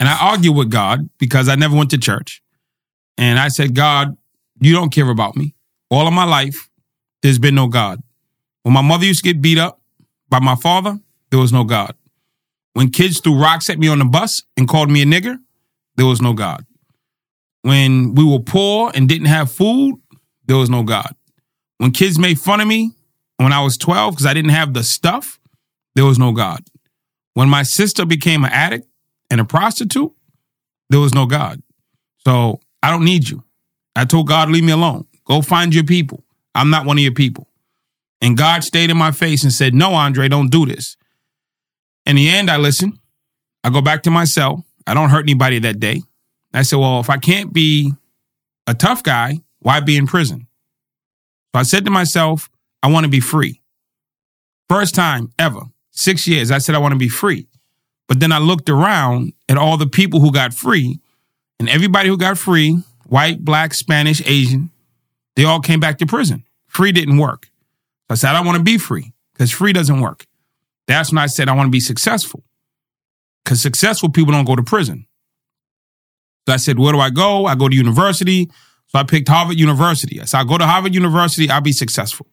and 0.00 0.08
I 0.08 0.18
argued 0.20 0.56
with 0.56 0.70
God 0.70 1.08
because 1.18 1.48
I 1.48 1.54
never 1.54 1.76
went 1.76 1.90
to 1.90 1.98
church. 1.98 2.42
And 3.16 3.38
I 3.38 3.48
said, 3.48 3.74
God, 3.74 4.16
you 4.60 4.72
don't 4.74 4.90
care 4.92 5.08
about 5.08 5.36
me. 5.36 5.54
All 5.90 6.06
of 6.06 6.12
my 6.12 6.24
life, 6.24 6.68
there's 7.22 7.38
been 7.38 7.54
no 7.54 7.68
God. 7.68 8.02
When 8.62 8.74
my 8.74 8.82
mother 8.82 9.04
used 9.06 9.22
to 9.24 9.32
get 9.32 9.40
beat 9.40 9.58
up 9.58 9.77
by 10.28 10.40
my 10.40 10.54
father, 10.54 10.98
there 11.30 11.40
was 11.40 11.52
no 11.52 11.64
God. 11.64 11.94
When 12.74 12.90
kids 12.90 13.20
threw 13.20 13.40
rocks 13.40 13.70
at 13.70 13.78
me 13.78 13.88
on 13.88 13.98
the 13.98 14.04
bus 14.04 14.42
and 14.56 14.68
called 14.68 14.90
me 14.90 15.02
a 15.02 15.04
nigger, 15.04 15.38
there 15.96 16.06
was 16.06 16.20
no 16.20 16.32
God 16.32 16.64
when 17.62 18.14
we 18.14 18.24
were 18.24 18.40
poor 18.40 18.90
and 18.94 19.08
didn't 19.08 19.26
have 19.26 19.50
food, 19.50 19.96
there 20.46 20.56
was 20.56 20.70
no 20.70 20.82
God. 20.82 21.14
When 21.78 21.90
kids 21.90 22.18
made 22.18 22.38
fun 22.40 22.60
of 22.60 22.66
me 22.66 22.92
when 23.36 23.52
I 23.52 23.62
was 23.62 23.76
12 23.76 24.14
because 24.14 24.26
I 24.26 24.34
didn't 24.34 24.50
have 24.50 24.74
the 24.74 24.82
stuff, 24.82 25.38
there 25.94 26.04
was 26.04 26.18
no 26.18 26.32
God. 26.32 26.64
When 27.34 27.48
my 27.48 27.62
sister 27.62 28.04
became 28.04 28.44
an 28.44 28.52
addict 28.52 28.88
and 29.30 29.40
a 29.40 29.44
prostitute, 29.44 30.12
there 30.90 30.98
was 30.98 31.14
no 31.14 31.26
God. 31.26 31.62
So 32.26 32.60
I 32.82 32.90
don't 32.90 33.04
need 33.04 33.28
you. 33.28 33.44
I 33.94 34.04
told 34.06 34.28
God, 34.28 34.50
leave 34.50 34.64
me 34.64 34.72
alone. 34.72 35.06
Go 35.24 35.42
find 35.42 35.74
your 35.74 35.84
people. 35.84 36.24
I'm 36.54 36.70
not 36.70 36.86
one 36.86 36.96
of 36.96 37.02
your 37.02 37.12
people. 37.12 37.48
And 38.20 38.36
God 38.36 38.64
stayed 38.64 38.90
in 38.90 38.96
my 38.96 39.10
face 39.10 39.42
and 39.44 39.52
said, 39.52 39.74
No, 39.74 39.94
Andre, 39.94 40.28
don't 40.28 40.50
do 40.50 40.66
this. 40.66 40.96
In 42.06 42.16
the 42.16 42.28
end, 42.28 42.50
I 42.50 42.56
listen. 42.56 42.98
I 43.62 43.70
go 43.70 43.82
back 43.82 44.02
to 44.04 44.10
my 44.10 44.24
cell. 44.24 44.64
I 44.86 44.94
don't 44.94 45.10
hurt 45.10 45.24
anybody 45.24 45.58
that 45.60 45.78
day. 45.78 46.02
I 46.54 46.62
said, 46.62 46.78
well, 46.78 47.00
if 47.00 47.10
I 47.10 47.18
can't 47.18 47.52
be 47.52 47.92
a 48.66 48.74
tough 48.74 49.02
guy, 49.02 49.40
why 49.58 49.80
be 49.80 49.96
in 49.96 50.06
prison? 50.06 50.46
So 51.54 51.60
I 51.60 51.62
said 51.62 51.84
to 51.84 51.90
myself, 51.90 52.48
I 52.82 52.90
want 52.90 53.04
to 53.04 53.10
be 53.10 53.20
free. 53.20 53.60
First 54.68 54.94
time 54.94 55.30
ever, 55.38 55.60
six 55.90 56.26
years, 56.26 56.50
I 56.50 56.58
said, 56.58 56.74
I 56.74 56.78
want 56.78 56.92
to 56.92 56.98
be 56.98 57.08
free. 57.08 57.46
But 58.06 58.20
then 58.20 58.32
I 58.32 58.38
looked 58.38 58.70
around 58.70 59.34
at 59.48 59.58
all 59.58 59.76
the 59.76 59.86
people 59.86 60.20
who 60.20 60.32
got 60.32 60.54
free, 60.54 61.00
and 61.60 61.68
everybody 61.68 62.08
who 62.08 62.16
got 62.16 62.38
free, 62.38 62.82
white, 63.06 63.44
black, 63.44 63.74
Spanish, 63.74 64.22
Asian, 64.24 64.70
they 65.36 65.44
all 65.44 65.60
came 65.60 65.80
back 65.80 65.98
to 65.98 66.06
prison. 66.06 66.44
Free 66.66 66.92
didn't 66.92 67.18
work. 67.18 67.50
I 68.10 68.14
said, 68.14 68.30
I 68.30 68.32
don't 68.34 68.46
want 68.46 68.58
to 68.58 68.64
be 68.64 68.78
free 68.78 69.12
because 69.32 69.50
free 69.50 69.72
doesn't 69.72 70.00
work. 70.00 70.26
That's 70.86 71.10
when 71.12 71.18
I 71.18 71.26
said, 71.26 71.48
I 71.48 71.54
want 71.54 71.66
to 71.66 71.70
be 71.70 71.80
successful 71.80 72.42
because 73.44 73.60
successful 73.60 74.10
people 74.10 74.32
don't 74.32 74.44
go 74.44 74.56
to 74.56 74.62
prison. 74.62 75.06
So 76.46 76.54
I 76.54 76.56
said, 76.56 76.78
where 76.78 76.92
do 76.92 76.98
I 76.98 77.10
go? 77.10 77.44
I 77.44 77.54
go 77.54 77.68
to 77.68 77.76
university. 77.76 78.50
So 78.86 78.98
I 78.98 79.02
picked 79.02 79.28
Harvard 79.28 79.58
University. 79.58 80.20
I 80.20 80.24
said, 80.24 80.38
I'll 80.38 80.44
go 80.46 80.56
to 80.56 80.66
Harvard 80.66 80.94
University. 80.94 81.50
I'll 81.50 81.60
be 81.60 81.72
successful. 81.72 82.26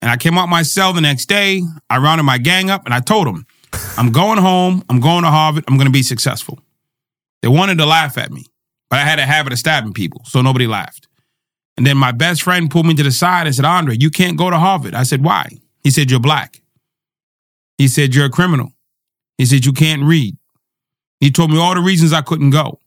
And 0.00 0.10
I 0.10 0.16
came 0.16 0.38
out 0.38 0.48
my 0.48 0.62
cell 0.62 0.92
the 0.92 1.00
next 1.00 1.26
day. 1.26 1.62
I 1.90 1.98
rounded 1.98 2.24
my 2.24 2.38
gang 2.38 2.70
up 2.70 2.84
and 2.84 2.94
I 2.94 3.00
told 3.00 3.26
them, 3.26 3.46
I'm 3.96 4.12
going 4.12 4.38
home. 4.38 4.84
I'm 4.88 5.00
going 5.00 5.24
to 5.24 5.30
Harvard. 5.30 5.64
I'm 5.66 5.76
going 5.76 5.86
to 5.86 5.92
be 5.92 6.02
successful. 6.02 6.60
They 7.40 7.48
wanted 7.48 7.78
to 7.78 7.86
laugh 7.86 8.16
at 8.16 8.30
me, 8.30 8.46
but 8.88 9.00
I 9.00 9.02
had 9.02 9.18
a 9.18 9.26
habit 9.26 9.52
of 9.52 9.58
stabbing 9.58 9.92
people. 9.92 10.22
So 10.24 10.40
nobody 10.40 10.66
laughed. 10.66 11.08
And 11.76 11.86
then 11.86 11.96
my 11.96 12.12
best 12.12 12.42
friend 12.42 12.70
pulled 12.70 12.86
me 12.86 12.94
to 12.94 13.02
the 13.02 13.10
side 13.10 13.46
and 13.46 13.54
said, 13.54 13.64
Andre, 13.64 13.96
you 13.98 14.10
can't 14.10 14.36
go 14.36 14.50
to 14.50 14.58
Harvard. 14.58 14.94
I 14.94 15.04
said, 15.04 15.24
why? 15.24 15.48
He 15.82 15.90
said, 15.90 16.10
you're 16.10 16.20
black. 16.20 16.62
He 17.78 17.88
said, 17.88 18.14
you're 18.14 18.26
a 18.26 18.30
criminal. 18.30 18.72
He 19.38 19.46
said, 19.46 19.64
you 19.64 19.72
can't 19.72 20.02
read. 20.02 20.36
He 21.20 21.30
told 21.30 21.50
me 21.50 21.58
all 21.58 21.74
the 21.74 21.80
reasons 21.80 22.12
I 22.12 22.20
couldn't 22.20 22.50
go. 22.50 22.78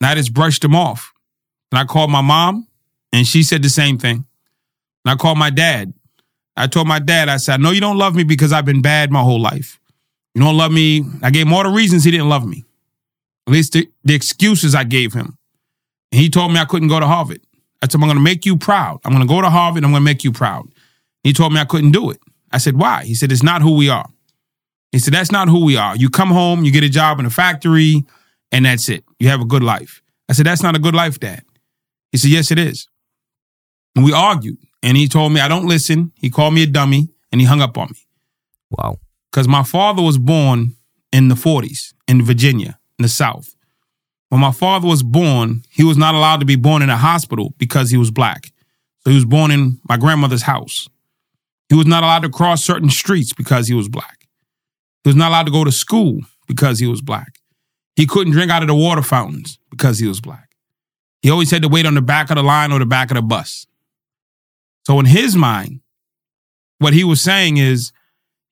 And 0.00 0.08
I 0.08 0.14
just 0.14 0.34
brushed 0.34 0.64
him 0.64 0.74
off. 0.74 1.12
And 1.70 1.78
I 1.78 1.84
called 1.84 2.10
my 2.10 2.20
mom 2.20 2.66
And 3.14 3.28
she 3.28 3.44
said 3.44 3.62
the 3.62 3.68
same 3.68 3.96
thing. 3.96 4.26
And 5.04 5.12
I 5.12 5.14
called 5.14 5.38
my 5.38 5.50
dad. 5.50 5.94
I 6.56 6.66
told 6.66 6.88
my 6.88 6.98
dad, 6.98 7.28
I 7.28 7.36
said, 7.36 7.54
I 7.54 7.56
know 7.62 7.70
you 7.70 7.80
don't 7.80 7.96
love 7.96 8.16
me 8.16 8.24
because 8.24 8.52
I've 8.52 8.64
been 8.64 8.82
bad 8.82 9.12
my 9.12 9.22
whole 9.22 9.40
life. 9.40 9.78
You 10.34 10.42
don't 10.42 10.56
love 10.56 10.72
me. 10.72 11.04
I 11.22 11.30
gave 11.30 11.46
him 11.46 11.52
all 11.52 11.62
the 11.62 11.68
reasons 11.68 12.02
he 12.02 12.10
didn't 12.10 12.28
love 12.28 12.44
me. 12.44 12.64
At 13.46 13.52
least 13.52 13.74
the, 13.74 13.88
the 14.02 14.14
excuses 14.14 14.74
I 14.74 14.82
gave 14.82 15.12
him. 15.12 15.38
And 16.10 16.20
he 16.20 16.28
told 16.28 16.52
me 16.52 16.58
I 16.58 16.64
couldn't 16.64 16.88
go 16.88 16.98
to 16.98 17.06
Harvard. 17.06 17.40
I 17.84 17.86
said, 17.86 17.96
I'm 18.00 18.06
going 18.06 18.16
to 18.16 18.22
make 18.22 18.46
you 18.46 18.56
proud. 18.56 19.00
I'm 19.04 19.12
going 19.12 19.26
to 19.26 19.28
go 19.28 19.42
to 19.42 19.50
Harvard. 19.50 19.84
I'm 19.84 19.90
going 19.90 20.00
to 20.00 20.04
make 20.04 20.24
you 20.24 20.32
proud. 20.32 20.72
He 21.22 21.34
told 21.34 21.52
me 21.52 21.60
I 21.60 21.66
couldn't 21.66 21.90
do 21.90 22.10
it. 22.10 22.18
I 22.50 22.56
said, 22.56 22.78
why? 22.78 23.04
He 23.04 23.14
said, 23.14 23.30
it's 23.30 23.42
not 23.42 23.60
who 23.60 23.76
we 23.76 23.90
are. 23.90 24.08
He 24.90 24.98
said, 24.98 25.12
that's 25.12 25.30
not 25.30 25.48
who 25.48 25.66
we 25.66 25.76
are. 25.76 25.94
You 25.94 26.08
come 26.08 26.30
home, 26.30 26.64
you 26.64 26.72
get 26.72 26.82
a 26.82 26.88
job 26.88 27.20
in 27.20 27.26
a 27.26 27.30
factory, 27.30 28.04
and 28.50 28.64
that's 28.64 28.88
it. 28.88 29.04
You 29.18 29.28
have 29.28 29.42
a 29.42 29.44
good 29.44 29.62
life. 29.62 30.02
I 30.30 30.32
said, 30.32 30.46
that's 30.46 30.62
not 30.62 30.74
a 30.74 30.78
good 30.78 30.94
life, 30.94 31.20
Dad. 31.20 31.44
He 32.10 32.16
said, 32.16 32.30
yes, 32.30 32.50
it 32.50 32.58
is. 32.58 32.88
And 33.94 34.02
we 34.02 34.14
argued. 34.14 34.56
And 34.82 34.96
he 34.96 35.06
told 35.06 35.32
me 35.32 35.40
I 35.40 35.48
don't 35.48 35.66
listen. 35.66 36.12
He 36.16 36.30
called 36.30 36.54
me 36.54 36.62
a 36.62 36.66
dummy 36.66 37.08
and 37.30 37.40
he 37.40 37.46
hung 37.46 37.60
up 37.60 37.76
on 37.76 37.88
me. 37.90 37.98
Wow. 38.70 38.98
Because 39.30 39.46
my 39.46 39.62
father 39.62 40.02
was 40.02 40.16
born 40.16 40.76
in 41.12 41.28
the 41.28 41.34
40s 41.34 41.92
in 42.08 42.22
Virginia, 42.22 42.78
in 42.98 43.02
the 43.02 43.08
South. 43.08 43.54
When 44.34 44.40
my 44.40 44.50
father 44.50 44.88
was 44.88 45.04
born, 45.04 45.62
he 45.70 45.84
was 45.84 45.96
not 45.96 46.16
allowed 46.16 46.40
to 46.40 46.44
be 46.44 46.56
born 46.56 46.82
in 46.82 46.90
a 46.90 46.96
hospital 46.96 47.54
because 47.56 47.92
he 47.92 47.96
was 47.96 48.10
black. 48.10 48.52
So 49.04 49.10
he 49.10 49.14
was 49.14 49.24
born 49.24 49.52
in 49.52 49.78
my 49.88 49.96
grandmother's 49.96 50.42
house. 50.42 50.88
He 51.68 51.76
was 51.76 51.86
not 51.86 52.02
allowed 52.02 52.22
to 52.22 52.28
cross 52.28 52.64
certain 52.64 52.90
streets 52.90 53.32
because 53.32 53.68
he 53.68 53.74
was 53.74 53.88
black. 53.88 54.26
He 55.04 55.08
was 55.10 55.14
not 55.14 55.28
allowed 55.28 55.44
to 55.44 55.52
go 55.52 55.62
to 55.62 55.70
school 55.70 56.22
because 56.48 56.80
he 56.80 56.88
was 56.88 57.00
black. 57.00 57.38
He 57.94 58.06
couldn't 58.06 58.32
drink 58.32 58.50
out 58.50 58.62
of 58.62 58.66
the 58.66 58.74
water 58.74 59.02
fountains 59.02 59.60
because 59.70 60.00
he 60.00 60.08
was 60.08 60.20
black. 60.20 60.48
He 61.22 61.30
always 61.30 61.52
had 61.52 61.62
to 61.62 61.68
wait 61.68 61.86
on 61.86 61.94
the 61.94 62.02
back 62.02 62.28
of 62.28 62.34
the 62.34 62.42
line 62.42 62.72
or 62.72 62.80
the 62.80 62.86
back 62.86 63.12
of 63.12 63.14
the 63.14 63.22
bus. 63.22 63.68
So 64.84 64.98
in 64.98 65.06
his 65.06 65.36
mind, 65.36 65.78
what 66.80 66.92
he 66.92 67.04
was 67.04 67.20
saying 67.20 67.58
is, 67.58 67.92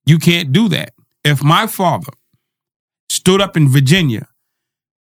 you 0.06 0.20
can't 0.20 0.52
do 0.52 0.68
that. 0.68 0.94
If 1.24 1.42
my 1.42 1.66
father 1.66 2.12
stood 3.08 3.40
up 3.40 3.56
in 3.56 3.68
Virginia 3.68 4.28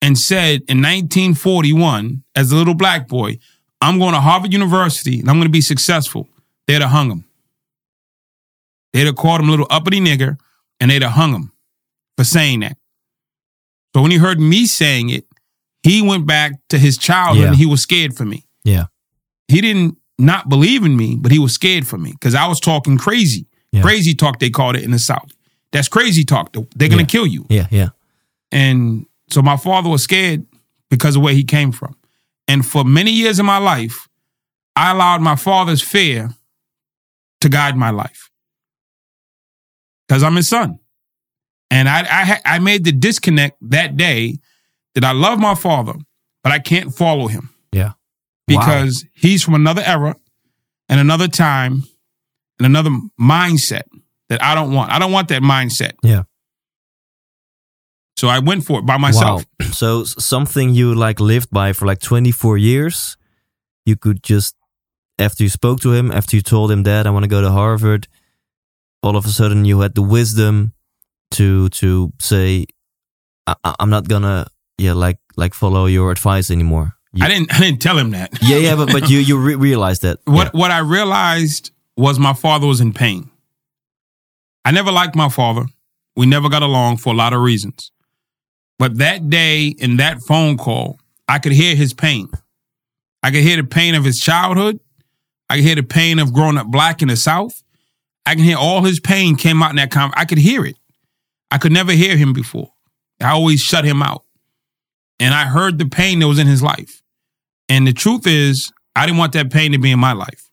and 0.03 0.17
said 0.19 0.63
in 0.69 0.79
1941, 0.83 2.23
as 2.37 2.53
a 2.53 2.57
little 2.57 2.75
black 2.75 3.09
boy, 3.09 3.39
I'm 3.81 3.99
going 3.99 4.15
to 4.15 4.21
Harvard 4.21 4.53
University 4.53 5.21
and 5.21 5.29
I'm 5.29 5.37
going 5.37 5.47
to 5.49 5.53
be 5.53 5.61
successful, 5.61 6.29
they'd 6.67 6.81
have 6.83 6.91
hung 6.91 7.11
him. 7.11 7.25
They'd 8.93 9.07
have 9.07 9.17
called 9.17 9.41
him 9.41 9.49
a 9.49 9.51
little 9.51 9.67
uppity 9.71 10.01
nigger 10.01 10.39
and 10.81 10.91
they'd 10.91 11.03
have 11.03 11.13
hung 11.13 11.33
him 11.35 11.53
for 12.17 12.25
saying 12.25 12.61
that. 12.61 12.77
So 13.95 14.03
when 14.03 14.11
he 14.11 14.17
heard 14.19 14.41
me 14.41 14.67
saying 14.67 15.11
it, 15.11 15.27
he 15.83 16.03
went 16.03 16.27
back 16.27 16.53
to 16.71 16.79
his 16.79 16.99
childhood 16.99 17.43
Yeah. 17.43 17.49
and 17.49 17.57
he 17.57 17.67
was 17.67 17.81
scared 17.83 18.17
for 18.17 18.25
me. 18.25 18.45
Yeah. 18.65 18.87
He 19.49 19.61
didn't 19.61 19.97
not 20.19 20.49
believe 20.49 20.85
in 20.85 20.97
me, 20.97 21.17
but 21.17 21.31
he 21.33 21.39
was 21.39 21.53
scared 21.55 21.87
for 21.87 21.97
me 21.99 22.13
because 22.13 22.35
I 22.35 22.47
was 22.49 22.61
talking 22.61 22.99
crazy. 22.99 23.47
Yeah. 23.73 23.83
Crazy 23.83 24.15
talk, 24.15 24.39
they 24.41 24.51
called 24.51 24.77
it 24.77 24.83
in 24.83 24.91
the 24.91 24.99
South. 24.99 25.31
That's 25.73 25.89
crazy 25.89 26.25
talk. 26.25 26.53
They're 26.53 26.89
going 26.89 26.91
to 26.91 26.99
Yeah. 26.99 27.05
kill 27.05 27.27
you. 27.27 27.47
Yeah. 27.49 27.69
Yeah. 27.71 27.89
And 28.51 29.07
so 29.31 29.43
my 29.43 29.57
father 29.57 29.88
was 29.88 30.03
scared 30.03 30.47
because 30.91 31.17
of 31.17 31.23
where 31.23 31.35
he 31.35 31.45
came 31.45 31.73
from. 31.73 31.95
And 32.47 32.64
for 32.67 32.85
many 32.85 33.11
years 33.11 33.38
of 33.38 33.45
my 33.47 33.59
life, 33.59 34.09
I 34.75 34.93
allowed 34.93 35.21
my 35.21 35.37
father's 35.37 35.83
fear 35.83 36.31
to 37.41 37.49
guide 37.49 37.77
my 37.77 37.91
life 37.91 38.31
because 40.07 40.23
I'm 40.23 40.37
his 40.37 40.49
son. 40.49 40.79
And 41.71 41.88
I, 41.88 42.01
I, 42.09 42.41
I 42.55 42.59
made 42.59 42.85
the 42.85 42.93
disconnect 42.93 43.59
that 43.71 43.97
day 43.97 44.38
that 44.95 45.05
I 45.05 45.12
love 45.12 45.38
my 45.38 45.55
father, 45.55 45.93
but 46.43 46.53
I 46.53 46.59
can't 46.59 46.95
follow 46.95 47.27
him 47.29 47.51
Yeah. 47.73 47.93
because 48.47 49.05
he's 49.14 49.43
from 49.43 49.55
another 49.55 49.83
era 49.85 50.17
and 50.88 50.99
another 50.99 51.29
time 51.29 51.85
and 52.59 52.67
another 52.67 52.91
mindset 53.21 53.83
that 54.31 54.43
I 54.43 54.55
don't 54.55 54.73
want. 54.73 54.91
I 54.91 54.99
don't 54.99 55.12
want 55.12 55.29
that 55.29 55.43
mindset. 55.43 55.93
Yeah. 56.03 56.23
So 58.18 58.26
I 58.26 58.40
went 58.40 58.64
for 58.64 58.81
it 58.81 58.87
by 58.87 58.96
myself. 58.98 59.44
Wow. 59.61 59.66
So 59.70 60.02
something 60.02 60.74
you 60.74 60.92
like 60.92 61.20
lived 61.20 61.50
by 61.52 61.72
for 61.72 61.87
like 61.87 62.00
24 62.00 62.59
years, 62.59 63.16
you 63.87 63.94
could 63.94 64.24
just 64.24 64.57
after 65.20 65.44
you 65.44 65.48
spoke 65.48 65.81
to 65.83 65.92
him, 65.92 66.11
after 66.11 66.35
you 66.37 66.42
told 66.42 66.70
him 66.72 66.83
that 66.83 67.07
I 67.07 67.11
want 67.11 67.22
to 67.22 67.28
go 67.28 67.40
to 67.40 67.50
Harvard, 67.52 68.09
all 69.04 69.16
of 69.16 69.24
a 69.24 69.28
sudden 69.28 69.64
you 69.64 69.78
had 69.81 69.94
the 69.94 70.02
wisdom 70.02 70.72
to 71.33 71.68
to 71.68 72.12
say 72.18 72.66
I, 73.46 73.54
I'm 73.78 73.90
not 73.90 74.09
gonna 74.09 74.46
yeah 74.78 74.94
like 74.94 75.18
like 75.37 75.54
follow 75.54 75.87
your 75.87 76.11
advice 76.11 76.50
anymore. 76.50 76.94
You- 77.12 77.24
I 77.24 77.28
didn't 77.28 77.54
I 77.54 77.61
didn't 77.61 77.81
tell 77.81 77.96
him 77.98 78.11
that. 78.11 78.31
yeah, 78.42 78.57
yeah, 78.59 78.74
but 78.74 78.90
but 78.92 79.09
you 79.09 79.18
you 79.20 79.38
re- 79.38 79.54
realized 79.54 80.02
that. 80.02 80.18
What 80.24 80.52
what 80.54 80.72
I 80.72 80.81
realized 80.81 81.70
was 81.96 82.18
my 82.18 82.35
father 82.35 82.66
was 82.66 82.81
in 82.81 82.92
pain. 82.92 83.31
I 84.64 84.72
never 84.72 84.90
liked 84.90 85.14
my 85.14 85.28
father. 85.28 85.66
We 86.16 86.26
never 86.26 86.48
got 86.48 86.62
along 86.62 86.96
for 86.96 87.12
a 87.14 87.16
lot 87.16 87.33
of 87.33 87.40
reasons. 87.40 87.92
But 88.79 88.99
that 88.99 89.29
day 89.29 89.67
in 89.67 89.97
that 89.97 90.21
phone 90.23 90.57
call, 90.57 91.01
I 91.27 91.38
could 91.38 91.53
hear 91.53 91.75
his 91.75 91.93
pain. 91.93 92.29
I 93.23 93.31
could 93.31 93.43
hear 93.43 93.57
the 93.57 93.64
pain 93.64 93.95
of 93.95 94.05
his 94.05 94.21
childhood. 94.21 94.79
I 95.51 95.57
could 95.57 95.64
hear 95.64 95.75
the 95.75 95.83
pain 95.83 96.19
of 96.19 96.33
growing 96.33 96.59
up 96.59 96.69
black 96.69 97.03
in 97.03 97.09
the 97.09 97.17
South. 97.17 97.62
I 98.25 98.35
can 98.35 98.45
hear 98.45 98.57
all 98.57 98.85
his 98.85 99.01
pain 99.01 99.37
came 99.37 99.62
out 99.62 99.71
in 99.71 99.77
that 99.77 99.91
conversation. 99.91 100.21
I 100.21 100.25
could 100.27 100.38
hear 100.38 100.64
it. 100.64 100.77
I 101.51 101.59
could 101.59 101.73
never 101.73 101.93
hear 101.93 102.17
him 102.17 102.33
before. 102.33 102.73
I 103.21 103.31
always 103.31 103.61
shut 103.61 103.85
him 103.85 104.03
out. 104.03 104.25
And 105.19 105.35
I 105.35 105.47
heard 105.47 105.79
the 105.79 105.87
pain 105.87 106.21
that 106.21 106.29
was 106.29 106.38
in 106.38 106.47
his 106.47 106.62
life. 106.62 107.03
And 107.69 107.87
the 107.87 107.93
truth 107.93 108.27
is, 108.27 108.73
I 108.95 109.07
didn't 109.07 109.19
want 109.19 109.33
that 109.33 109.51
pain 109.51 109.73
to 109.73 109.79
be 109.79 109.91
in 109.91 109.99
my 109.99 110.12
life. 110.12 110.51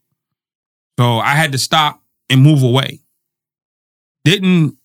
So 0.97 1.19
I 1.19 1.35
had 1.35 1.51
to 1.51 1.57
stop 1.57 2.01
and 2.29 2.41
move 2.41 2.63
away. 2.63 3.01
Didn't 4.23 4.77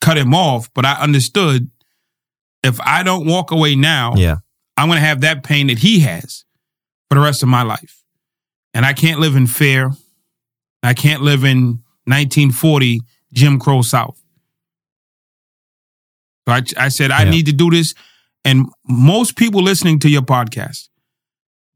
cut 0.00 0.18
him 0.18 0.34
off, 0.34 0.72
but 0.74 0.84
I 0.84 0.94
understood 0.94 1.70
if 2.62 2.80
I 2.80 3.02
don't 3.02 3.26
walk 3.26 3.50
away 3.50 3.74
now, 3.76 4.14
Yeah. 4.16 4.36
I'm 4.76 4.88
going 4.88 5.00
to 5.00 5.06
have 5.06 5.22
that 5.22 5.42
pain 5.42 5.66
that 5.68 5.78
he 5.78 6.00
has 6.00 6.44
for 7.08 7.16
the 7.16 7.20
rest 7.20 7.42
of 7.42 7.48
my 7.48 7.62
life. 7.62 8.02
And 8.74 8.86
I 8.86 8.92
can't 8.92 9.18
live 9.20 9.34
in 9.34 9.46
fear. 9.46 9.90
I 10.82 10.94
can't 10.94 11.22
live 11.22 11.42
in 11.44 11.82
1940 12.04 13.00
Jim 13.32 13.58
Crow 13.58 13.82
South. 13.82 14.20
So 16.46 16.54
I, 16.54 16.62
I 16.76 16.88
said, 16.88 17.10
I 17.10 17.24
Yeah. 17.24 17.30
need 17.30 17.46
to 17.46 17.52
do 17.52 17.70
this. 17.70 17.94
And 18.44 18.66
most 18.86 19.36
people 19.36 19.62
listening 19.62 19.98
to 20.00 20.08
your 20.08 20.22
podcast, 20.22 20.88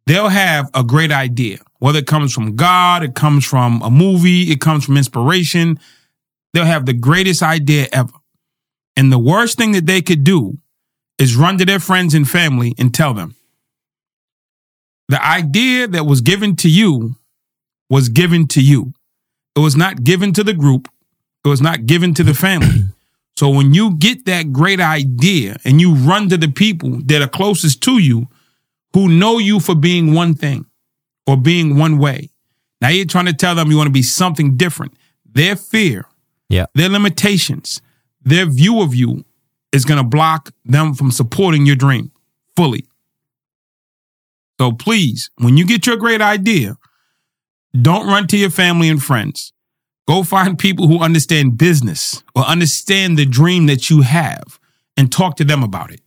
they'll 0.06 0.28
have 0.28 0.70
a 0.74 0.84
great 0.84 1.10
idea, 1.12 1.58
whether 1.80 1.98
it 1.98 2.06
comes 2.06 2.32
from 2.32 2.54
God, 2.56 3.02
it 3.02 3.14
comes 3.14 3.44
from 3.44 3.82
a 3.82 3.90
movie, 3.90 4.50
it 4.50 4.60
comes 4.60 4.84
from 4.84 4.96
inspiration. 4.96 5.78
They'll 6.54 6.64
have 6.64 6.86
the 6.86 6.92
greatest 6.94 7.42
idea 7.42 7.88
ever. 7.92 8.12
And 8.96 9.10
the 9.12 9.18
worst 9.18 9.58
thing 9.58 9.72
that 9.72 9.86
they 9.86 10.02
could 10.02 10.22
do 10.22 10.58
is 11.22 11.36
run 11.36 11.56
to 11.58 11.64
their 11.64 11.78
friends 11.88 12.14
and 12.14 12.28
family 12.28 12.74
and 12.78 12.92
tell 12.92 13.14
them 13.14 13.34
the 15.08 15.22
idea 15.24 15.86
that 15.86 16.04
was 16.04 16.20
given 16.20 16.56
to 16.56 16.68
you 16.68 17.16
was 17.90 18.08
given 18.08 18.46
to 18.48 18.60
you. 18.62 18.92
It 19.54 19.60
was 19.60 19.76
not 19.76 20.02
given 20.04 20.32
to 20.32 20.42
the 20.42 20.54
group. 20.54 20.88
It 21.44 21.48
was 21.48 21.60
not 21.60 21.86
given 21.86 22.14
to 22.14 22.22
the 22.24 22.34
family. 22.34 22.84
So 23.34 23.48
when 23.48 23.72
you 23.72 23.96
get 23.96 24.26
that 24.26 24.52
great 24.52 24.78
idea 24.78 25.56
and 25.64 25.80
you 25.80 25.94
run 25.94 26.28
to 26.28 26.36
the 26.36 26.48
people 26.64 27.00
that 27.06 27.22
are 27.22 27.26
closest 27.40 27.82
to 27.84 27.98
you 27.98 28.28
who 28.92 29.08
know 29.08 29.38
you 29.38 29.58
for 29.58 29.74
being 29.74 30.12
one 30.12 30.34
thing 30.34 30.66
or 31.26 31.38
being 31.38 31.78
one 31.78 31.96
way, 31.98 32.28
now 32.82 32.90
you're 32.90 33.06
trying 33.06 33.30
to 33.32 33.32
tell 33.32 33.54
them 33.54 33.70
you 33.70 33.78
want 33.78 33.86
to 33.86 33.92
be 34.02 34.02
something 34.02 34.58
different. 34.58 34.92
Their 35.24 35.56
fear, 35.56 36.04
Yeah. 36.50 36.66
their 36.74 36.90
limitations, 36.90 37.80
their 38.22 38.44
view 38.44 38.82
of 38.82 38.94
you 38.94 39.24
is 39.72 39.84
going 39.84 39.98
to 39.98 40.04
block 40.06 40.50
them 40.64 40.94
from 40.94 41.10
supporting 41.10 41.66
your 41.66 41.76
dream 41.76 42.12
fully. 42.54 42.86
So 44.60 44.72
please, 44.72 45.30
when 45.38 45.56
you 45.56 45.66
get 45.66 45.86
your 45.86 45.96
great 45.96 46.20
idea, 46.20 46.76
don't 47.80 48.06
run 48.06 48.26
to 48.28 48.36
your 48.36 48.50
family 48.50 48.88
and 48.88 49.02
friends. 49.02 49.52
Go 50.06 50.22
find 50.22 50.58
people 50.58 50.88
who 50.88 51.00
understand 51.00 51.58
business 51.58 52.22
or 52.34 52.44
understand 52.44 53.16
the 53.16 53.24
dream 53.24 53.66
that 53.66 53.88
you 53.88 54.02
have 54.02 54.58
and 54.96 55.10
talk 55.10 55.36
to 55.36 55.44
them 55.44 55.62
about 55.62 55.90
it. 55.90 56.00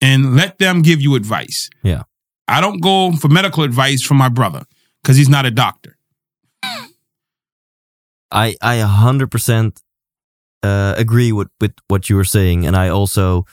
And 0.00 0.36
let 0.36 0.58
them 0.58 0.82
give 0.82 1.00
you 1.00 1.14
advice. 1.14 1.70
Yeah. 1.82 2.02
I 2.46 2.60
don't 2.60 2.80
go 2.80 3.12
for 3.12 3.28
medical 3.28 3.62
advice 3.62 4.02
from 4.02 4.18
my 4.18 4.28
brother 4.28 4.64
because 5.02 5.16
he's 5.16 5.28
not 5.28 5.46
a 5.46 5.50
doctor. 5.50 5.96
I 8.30 8.56
I 8.60 8.74
a 8.74 8.86
hundred 8.86 9.30
percent 9.30 9.80
uh, 10.66 10.94
agree 10.96 11.32
with 11.32 11.48
with 11.60 11.74
what 11.88 12.08
you 12.08 12.16
were 12.16 12.28
saying, 12.28 12.66
and 12.66 12.76
I 12.76 12.88
also 12.88 13.44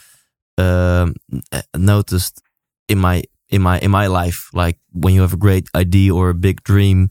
um, 0.57 1.15
uh, 1.51 1.61
noticed 1.75 2.41
in 2.87 2.99
my 2.99 3.23
in 3.49 3.61
my 3.61 3.79
in 3.79 3.91
my 3.91 4.07
life, 4.07 4.49
like 4.53 4.77
when 4.91 5.13
you 5.13 5.21
have 5.21 5.33
a 5.33 5.43
great 5.45 5.67
idea 5.75 6.13
or 6.13 6.29
a 6.29 6.33
big 6.47 6.63
dream, 6.63 7.09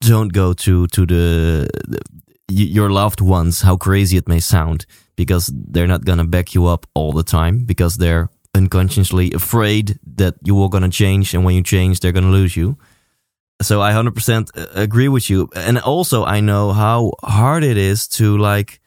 don't 0.00 0.32
go 0.32 0.52
to 0.52 0.86
to 0.86 1.06
the, 1.06 1.68
the 1.88 2.00
your 2.48 2.90
loved 2.90 3.20
ones, 3.20 3.62
how 3.62 3.76
crazy 3.76 4.16
it 4.16 4.28
may 4.28 4.40
sound, 4.40 4.86
because 5.16 5.52
they're 5.72 5.88
not 5.88 6.04
gonna 6.04 6.24
back 6.24 6.54
you 6.54 6.66
up 6.66 6.86
all 6.94 7.12
the 7.12 7.24
time 7.24 7.64
because 7.64 7.96
they're 7.96 8.28
unconsciously 8.54 9.32
afraid 9.32 9.98
that 10.16 10.34
you 10.42 10.62
are 10.62 10.70
to 10.82 10.88
change, 10.88 11.34
and 11.34 11.44
when 11.44 11.54
you 11.54 11.62
change, 11.62 12.00
they're 12.00 12.12
to 12.24 12.38
lose 12.40 12.56
you. 12.56 12.76
So 13.62 13.80
I 13.80 13.92
100% 13.92 14.50
agree 14.74 15.08
with 15.08 15.30
you. 15.30 15.48
And 15.54 15.78
also, 15.78 16.24
I 16.24 16.40
know 16.40 16.72
how 16.72 17.12
hard 17.22 17.64
it 17.64 17.78
is 17.78 18.06
to 18.08 18.36
like 18.36 18.80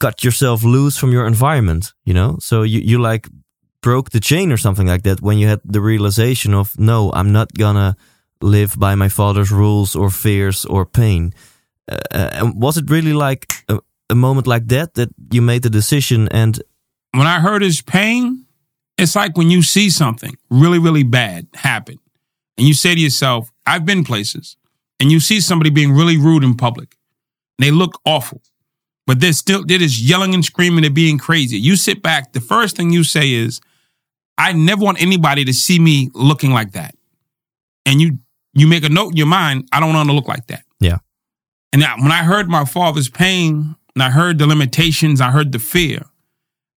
cut 0.00 0.24
yourself 0.24 0.62
loose 0.62 0.96
from 0.96 1.12
your 1.12 1.26
environment, 1.26 1.92
you 2.04 2.14
know? 2.14 2.36
So 2.40 2.62
you, 2.62 2.80
you 2.80 3.00
like 3.00 3.28
broke 3.80 4.10
the 4.10 4.20
chain 4.20 4.52
or 4.52 4.56
something 4.56 4.86
like 4.86 5.02
that 5.02 5.20
when 5.20 5.38
you 5.38 5.48
had 5.48 5.60
the 5.64 5.80
realization 5.80 6.54
of, 6.54 6.78
no, 6.78 7.12
I'm 7.12 7.32
not 7.32 7.52
gonna 7.54 7.96
live 8.40 8.78
by 8.78 8.94
my 8.94 9.08
father's 9.08 9.50
rules 9.50 9.96
or 9.96 10.10
fears 10.10 10.64
or 10.64 10.84
pain. 10.84 11.32
Uh, 11.90 11.98
and 12.32 12.60
was 12.60 12.76
it 12.76 12.90
really 12.90 13.12
like 13.12 13.52
a, 13.68 13.78
a 14.10 14.14
moment 14.14 14.46
like 14.46 14.66
that 14.68 14.94
that 14.94 15.10
you 15.30 15.42
made 15.42 15.62
the 15.62 15.70
decision 15.70 16.28
and 16.28 16.62
when 17.14 17.28
I 17.28 17.38
heard 17.38 17.62
his 17.62 17.80
pain, 17.80 18.44
it's 18.98 19.14
like 19.14 19.36
when 19.36 19.48
you 19.48 19.62
see 19.62 19.88
something 19.88 20.36
really, 20.50 20.80
really 20.80 21.04
bad 21.04 21.46
happen 21.54 21.98
and 22.58 22.66
you 22.66 22.74
say 22.74 22.94
to 22.94 23.00
yourself, 23.00 23.50
I've 23.66 23.84
been 23.84 24.04
places, 24.04 24.56
and 25.00 25.10
you 25.10 25.20
see 25.20 25.40
somebody 25.40 25.70
being 25.70 25.92
really 25.92 26.16
rude 26.16 26.44
in 26.44 26.56
public. 26.56 26.96
And 27.58 27.66
they 27.66 27.70
look 27.70 28.00
awful, 28.04 28.42
but 29.06 29.20
they're 29.20 29.32
still, 29.32 29.64
they're 29.64 29.78
just 29.78 30.00
yelling 30.00 30.34
and 30.34 30.44
screaming, 30.44 30.82
they're 30.82 30.90
being 30.90 31.18
crazy. 31.18 31.58
You 31.58 31.76
sit 31.76 32.02
back, 32.02 32.32
the 32.32 32.40
first 32.40 32.76
thing 32.76 32.90
you 32.90 33.04
say 33.04 33.32
is, 33.32 33.60
I 34.36 34.52
never 34.52 34.84
want 34.84 35.00
anybody 35.00 35.44
to 35.44 35.52
see 35.52 35.78
me 35.78 36.10
looking 36.14 36.52
like 36.52 36.72
that. 36.72 36.94
And 37.86 38.00
you, 38.00 38.18
you 38.52 38.66
make 38.66 38.84
a 38.84 38.88
note 38.88 39.10
in 39.10 39.16
your 39.16 39.26
mind, 39.26 39.68
I 39.72 39.80
don't 39.80 39.92
want 39.92 40.08
to 40.08 40.14
look 40.14 40.28
like 40.28 40.46
that. 40.48 40.64
Yeah. 40.80 40.98
And 41.72 41.80
now, 41.80 41.96
when 41.98 42.12
I 42.12 42.22
heard 42.22 42.48
my 42.48 42.64
father's 42.64 43.08
pain, 43.08 43.76
and 43.94 44.02
I 44.02 44.10
heard 44.10 44.38
the 44.38 44.46
limitations, 44.46 45.20
I 45.20 45.30
heard 45.30 45.52
the 45.52 45.58
fear, 45.58 46.06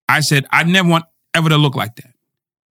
I 0.07 0.21
said, 0.21 0.45
I 0.51 0.63
never 0.63 0.87
want 0.87 1.05
ever 1.33 1.49
to 1.49 1.57
look 1.57 1.75
like 1.75 1.95
that. 1.95 2.13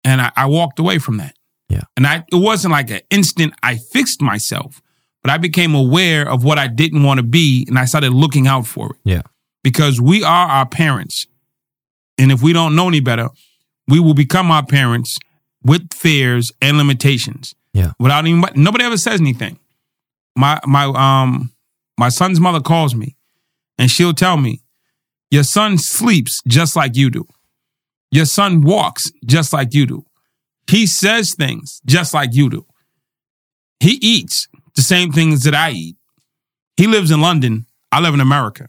And 0.04 0.20
I, 0.20 0.32
I 0.36 0.46
walked 0.46 0.78
away 0.78 0.98
from 0.98 1.18
that. 1.18 1.36
Yeah. 1.68 1.82
And 1.96 2.06
I 2.06 2.24
it 2.32 2.36
wasn't 2.36 2.72
like 2.72 2.90
an 2.90 3.00
instant 3.10 3.54
I 3.62 3.76
fixed 3.76 4.22
myself, 4.22 4.80
but 5.22 5.30
I 5.30 5.38
became 5.38 5.74
aware 5.74 6.28
of 6.28 6.44
what 6.44 6.58
I 6.58 6.68
didn't 6.68 7.02
want 7.02 7.18
to 7.18 7.24
be 7.24 7.64
and 7.68 7.78
I 7.78 7.84
started 7.84 8.12
looking 8.12 8.46
out 8.46 8.66
for 8.66 8.90
it. 8.90 8.96
Yeah. 9.04 9.22
Because 9.66 10.00
we 10.00 10.22
are 10.22 10.46
our 10.46 10.64
parents. 10.64 11.26
And 12.18 12.30
if 12.30 12.40
we 12.40 12.52
don't 12.52 12.76
know 12.76 12.86
any 12.86 13.00
better, 13.00 13.30
we 13.88 13.98
will 13.98 14.14
become 14.14 14.48
our 14.48 14.64
parents 14.64 15.18
with 15.60 15.92
fears 15.92 16.52
and 16.62 16.78
limitations. 16.78 17.56
Yeah. 17.72 17.90
Without 17.98 18.24
even 18.28 18.44
nobody 18.54 18.84
ever 18.84 18.96
says 18.96 19.20
anything. 19.20 19.58
My 20.36 20.60
my 20.64 20.84
um 20.84 21.50
my 21.98 22.10
son's 22.10 22.38
mother 22.38 22.60
calls 22.60 22.94
me 22.94 23.16
and 23.76 23.90
she'll 23.90 24.14
tell 24.14 24.36
me, 24.36 24.62
Your 25.32 25.42
son 25.42 25.78
sleeps 25.78 26.42
just 26.46 26.76
like 26.76 26.94
you 26.94 27.10
do. 27.10 27.26
Your 28.12 28.26
son 28.26 28.60
walks 28.60 29.10
just 29.24 29.52
like 29.52 29.74
you 29.74 29.84
do. 29.84 30.04
He 30.70 30.86
says 30.86 31.34
things 31.34 31.80
just 31.84 32.14
like 32.14 32.34
you 32.34 32.48
do. 32.50 32.66
He 33.80 33.98
eats 34.00 34.46
the 34.76 34.82
same 34.82 35.10
things 35.10 35.42
that 35.42 35.56
I 35.56 35.72
eat. 35.72 35.96
He 36.76 36.86
lives 36.86 37.10
in 37.10 37.20
London. 37.20 37.66
I 37.90 37.98
live 37.98 38.14
in 38.14 38.20
America. 38.20 38.68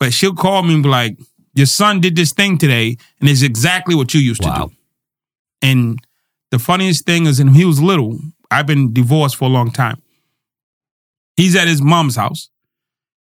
But 0.00 0.12
she'll 0.12 0.34
call 0.34 0.62
me 0.62 0.74
and 0.74 0.82
be 0.82 0.88
like, 0.88 1.18
Your 1.54 1.66
son 1.66 2.00
did 2.00 2.14
this 2.14 2.32
thing 2.32 2.56
today, 2.58 2.96
and 3.20 3.28
it's 3.28 3.42
exactly 3.42 3.94
what 3.94 4.14
you 4.14 4.20
used 4.20 4.44
Wow. 4.44 4.54
to 4.54 4.68
do. 4.68 4.74
And 5.62 5.98
the 6.50 6.58
funniest 6.58 7.04
thing 7.04 7.26
is, 7.26 7.38
when 7.38 7.54
he 7.54 7.64
was 7.64 7.80
little, 7.82 8.20
I've 8.50 8.66
been 8.66 8.92
divorced 8.92 9.36
for 9.36 9.46
a 9.46 9.52
long 9.52 9.70
time. 9.72 10.00
He's 11.36 11.56
at 11.56 11.68
his 11.68 11.82
mom's 11.82 12.16
house 12.16 12.48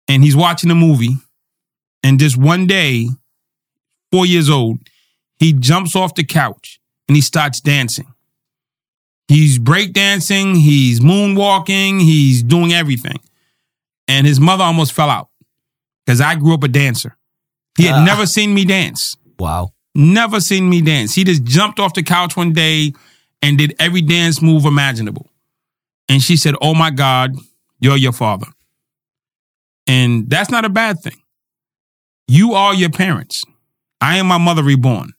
and 0.08 0.24
he's 0.24 0.36
watching 0.36 0.70
a 0.72 0.76
movie. 0.76 1.18
And 2.04 2.20
just 2.20 2.36
one 2.38 2.68
day, 2.68 3.10
four 4.12 4.26
years 4.26 4.50
old, 4.50 4.80
he 5.38 5.54
jumps 5.54 5.96
off 5.96 6.14
the 6.16 6.24
couch 6.24 6.80
and 7.08 7.16
he 7.16 7.22
starts 7.22 7.60
dancing. 7.62 8.08
He's 9.28 9.58
breakdancing, 9.58 10.56
he's 10.58 11.00
moonwalking, 11.00 12.02
he's 12.02 12.44
doing 12.44 12.74
everything. 12.74 13.20
And 14.08 14.28
his 14.28 14.40
mother 14.40 14.64
almost 14.64 14.94
fell 14.94 15.10
out 15.10 15.30
because 16.06 16.22
I 16.22 16.36
grew 16.36 16.54
up 16.54 16.64
a 16.64 16.68
dancer. 16.68 17.18
He 17.78 17.86
had 17.86 17.96
Ah. 17.96 18.04
never 18.06 18.26
seen 18.26 18.54
me 18.54 18.64
dance, 18.66 19.16
Wow. 19.40 19.74
never 19.94 20.40
seen 20.40 20.70
me 20.70 20.82
dance. 20.82 21.14
He 21.16 21.24
just 21.24 21.44
jumped 21.44 21.80
off 21.80 21.94
the 21.94 22.04
couch 22.04 22.36
one 22.38 22.54
day 22.54 22.94
and 23.42 23.58
did 23.58 23.76
every 23.80 24.02
dance 24.02 24.42
move 24.42 24.66
imaginable. 24.66 25.30
And 26.08 26.22
she 26.22 26.38
said, 26.38 26.56
Oh 26.62 26.74
my 26.76 26.92
God, 26.92 27.36
you're 27.80 27.98
your 27.98 28.14
father. 28.14 28.48
And 29.88 30.30
that's 30.30 30.50
not 30.50 30.66
a 30.66 30.70
bad 30.70 31.00
thing. 31.02 31.18
You 32.28 32.54
are 32.54 32.74
your 32.74 32.90
parents. 32.90 33.44
I 34.02 34.18
am 34.18 34.28
my 34.28 34.38
mother 34.38 34.64
reborn. 34.64 35.14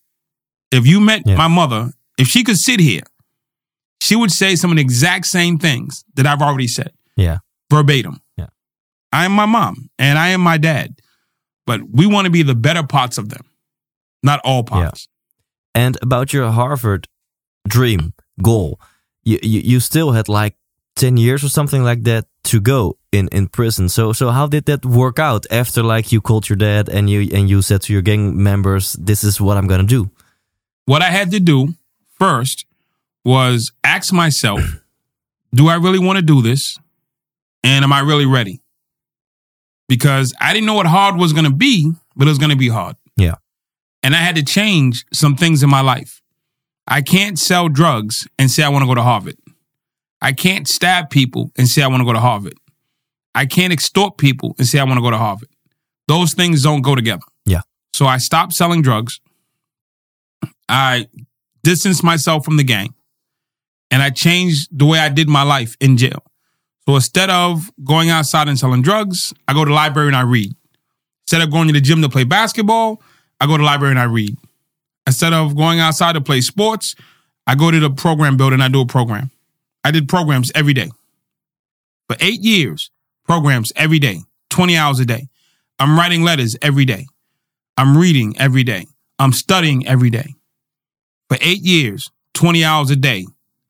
If 0.72 0.86
you 0.86 1.00
met 1.00 1.22
Yeah. 1.26 1.36
my 1.36 1.48
mother, 1.48 1.92
if 2.18 2.26
she 2.28 2.42
could 2.42 2.58
sit 2.58 2.80
here, 2.80 3.02
she 4.00 4.16
would 4.16 4.32
say 4.32 4.56
some 4.56 4.70
of 4.70 4.76
the 4.76 4.82
exact 4.82 5.26
same 5.26 5.58
things 5.58 6.04
that 6.14 6.26
I've 6.26 6.42
already 6.42 6.68
said, 6.68 6.92
Yeah. 7.16 7.38
verbatim. 7.70 8.20
Yeah. 9.12 9.20
I 9.20 9.24
am 9.24 9.32
my 9.32 9.46
mom 9.46 9.90
and 9.98 10.18
I 10.18 10.28
am 10.28 10.40
my 10.40 10.58
dad, 10.58 11.00
but 11.66 11.80
we 11.90 12.06
want 12.06 12.26
to 12.26 12.30
be 12.30 12.42
the 12.42 12.54
better 12.54 12.82
parts 12.82 13.18
of 13.18 13.28
them, 13.28 13.44
not 14.22 14.40
all 14.44 14.62
parts. 14.64 15.08
And 15.74 15.98
about 16.02 16.32
your 16.32 16.50
Harvard 16.50 17.08
dream 17.68 18.14
goal, 18.42 18.80
you, 19.24 19.38
you 19.42 19.60
you 19.60 19.80
still 19.80 20.12
had 20.12 20.28
like 20.28 20.56
ten 20.94 21.16
years 21.16 21.44
or 21.44 21.48
something 21.48 21.84
like 21.84 22.04
that 22.04 22.26
to 22.44 22.60
go 22.60 22.96
in 23.12 23.28
in 23.28 23.48
prison. 23.48 23.88
So 23.88 24.12
so 24.12 24.30
how 24.30 24.46
did 24.46 24.64
that 24.66 24.84
work 24.84 25.18
out 25.18 25.46
after 25.50 25.82
like 25.82 26.12
you 26.12 26.20
called 26.20 26.48
your 26.48 26.56
dad 26.56 26.88
and 26.88 27.10
you 27.10 27.28
and 27.32 27.50
you 27.50 27.62
said 27.62 27.82
to 27.82 27.92
your 27.92 28.02
gang 28.02 28.42
members, 28.42 28.94
"This 28.94 29.24
is 29.24 29.40
what 29.40 29.56
I'm 29.56 29.66
gonna 29.66 29.84
do." 29.84 30.10
What 30.86 31.02
I 31.02 31.10
had 31.10 31.30
to 31.32 31.40
do 31.40 31.74
first 32.18 32.64
was 33.24 33.72
ask 33.82 34.12
myself, 34.12 34.60
do 35.54 35.68
I 35.68 35.74
really 35.74 35.98
want 35.98 36.16
to 36.16 36.22
do 36.22 36.40
this? 36.42 36.78
And 37.64 37.84
am 37.84 37.92
I 37.92 38.00
really 38.00 38.26
ready? 38.26 38.60
Because 39.88 40.34
I 40.40 40.52
didn't 40.52 40.66
know 40.66 40.74
what 40.74 40.86
hard 40.86 41.16
was 41.16 41.32
going 41.32 41.44
to 41.44 41.52
be, 41.52 41.92
but 42.16 42.26
it 42.26 42.30
was 42.30 42.38
going 42.38 42.50
to 42.50 42.56
be 42.56 42.68
hard. 42.68 42.96
Yeah. 43.16 43.36
And 44.02 44.14
I 44.14 44.18
had 44.18 44.36
to 44.36 44.42
change 44.42 45.04
some 45.12 45.36
things 45.36 45.62
in 45.62 45.70
my 45.70 45.80
life. 45.80 46.22
I 46.86 47.02
can't 47.02 47.38
sell 47.38 47.68
drugs 47.68 48.26
and 48.38 48.50
say 48.50 48.62
I 48.62 48.68
want 48.68 48.82
to 48.82 48.86
go 48.86 48.94
to 48.94 49.02
Harvard. 49.02 49.36
I 50.20 50.32
can't 50.32 50.66
stab 50.66 51.10
people 51.10 51.52
and 51.56 51.68
say 51.68 51.82
I 51.82 51.88
want 51.88 52.00
to 52.00 52.04
go 52.04 52.12
to 52.12 52.20
Harvard. 52.20 52.54
I 53.34 53.46
can't 53.46 53.72
extort 53.72 54.16
people 54.16 54.54
and 54.58 54.66
say 54.66 54.78
I 54.78 54.84
want 54.84 54.96
to 54.96 55.02
go 55.02 55.10
to 55.10 55.18
Harvard. 55.18 55.48
Those 56.08 56.34
things 56.34 56.62
don't 56.62 56.82
go 56.82 56.94
together. 56.94 57.24
Yeah. 57.44 57.62
So 57.92 58.06
I 58.06 58.18
stopped 58.18 58.52
selling 58.52 58.82
drugs. 58.82 59.20
I 60.68 61.08
distanced 61.62 62.02
myself 62.02 62.44
from 62.44 62.56
the 62.56 62.64
gang 62.64 62.94
and 63.90 64.02
I 64.02 64.10
changed 64.10 64.68
the 64.76 64.86
way 64.86 64.98
I 64.98 65.08
did 65.08 65.28
my 65.28 65.42
life 65.42 65.76
in 65.80 65.96
jail. 65.96 66.24
So 66.86 66.94
instead 66.94 67.30
of 67.30 67.70
going 67.84 68.10
outside 68.10 68.48
and 68.48 68.58
selling 68.58 68.82
drugs, 68.82 69.34
I 69.48 69.54
go 69.54 69.64
to 69.64 69.68
the 69.68 69.74
library 69.74 70.08
and 70.08 70.16
I 70.16 70.22
read. 70.22 70.54
Instead 71.24 71.42
of 71.42 71.50
going 71.50 71.66
to 71.66 71.72
the 71.72 71.80
gym 71.80 72.00
to 72.02 72.08
play 72.08 72.22
basketball, 72.22 73.02
I 73.40 73.46
go 73.46 73.56
to 73.56 73.58
the 73.58 73.64
library 73.64 73.90
and 73.90 73.98
I 73.98 74.04
read. 74.04 74.36
Instead 75.06 75.32
of 75.32 75.56
going 75.56 75.80
outside 75.80 76.12
to 76.12 76.20
play 76.20 76.40
sports, 76.40 76.94
I 77.46 77.56
go 77.56 77.70
to 77.70 77.80
the 77.80 77.90
program 77.90 78.36
building 78.36 78.54
and 78.54 78.62
I 78.62 78.68
do 78.68 78.80
a 78.80 78.86
program. 78.86 79.30
I 79.82 79.90
did 79.90 80.08
programs 80.08 80.52
every 80.54 80.74
day. 80.74 80.90
For 82.08 82.16
eight 82.20 82.40
years, 82.40 82.90
programs 83.24 83.72
every 83.74 83.98
day, 83.98 84.20
20 84.50 84.76
hours 84.76 85.00
a 85.00 85.04
day. 85.04 85.28
I'm 85.78 85.98
writing 85.98 86.22
letters 86.22 86.56
every 86.62 86.84
day. 86.84 87.06
I'm 87.76 87.98
reading 87.98 88.34
every 88.38 88.62
day. 88.62 88.86
I'm 89.18 89.32
studying 89.32 89.86
every 89.86 90.10
day. 90.10 90.34
For 91.28 91.36
eight 91.40 91.62
years, 91.62 92.10
20 92.34 92.64
hours 92.64 92.90
a 92.90 92.96
day, 92.96 93.26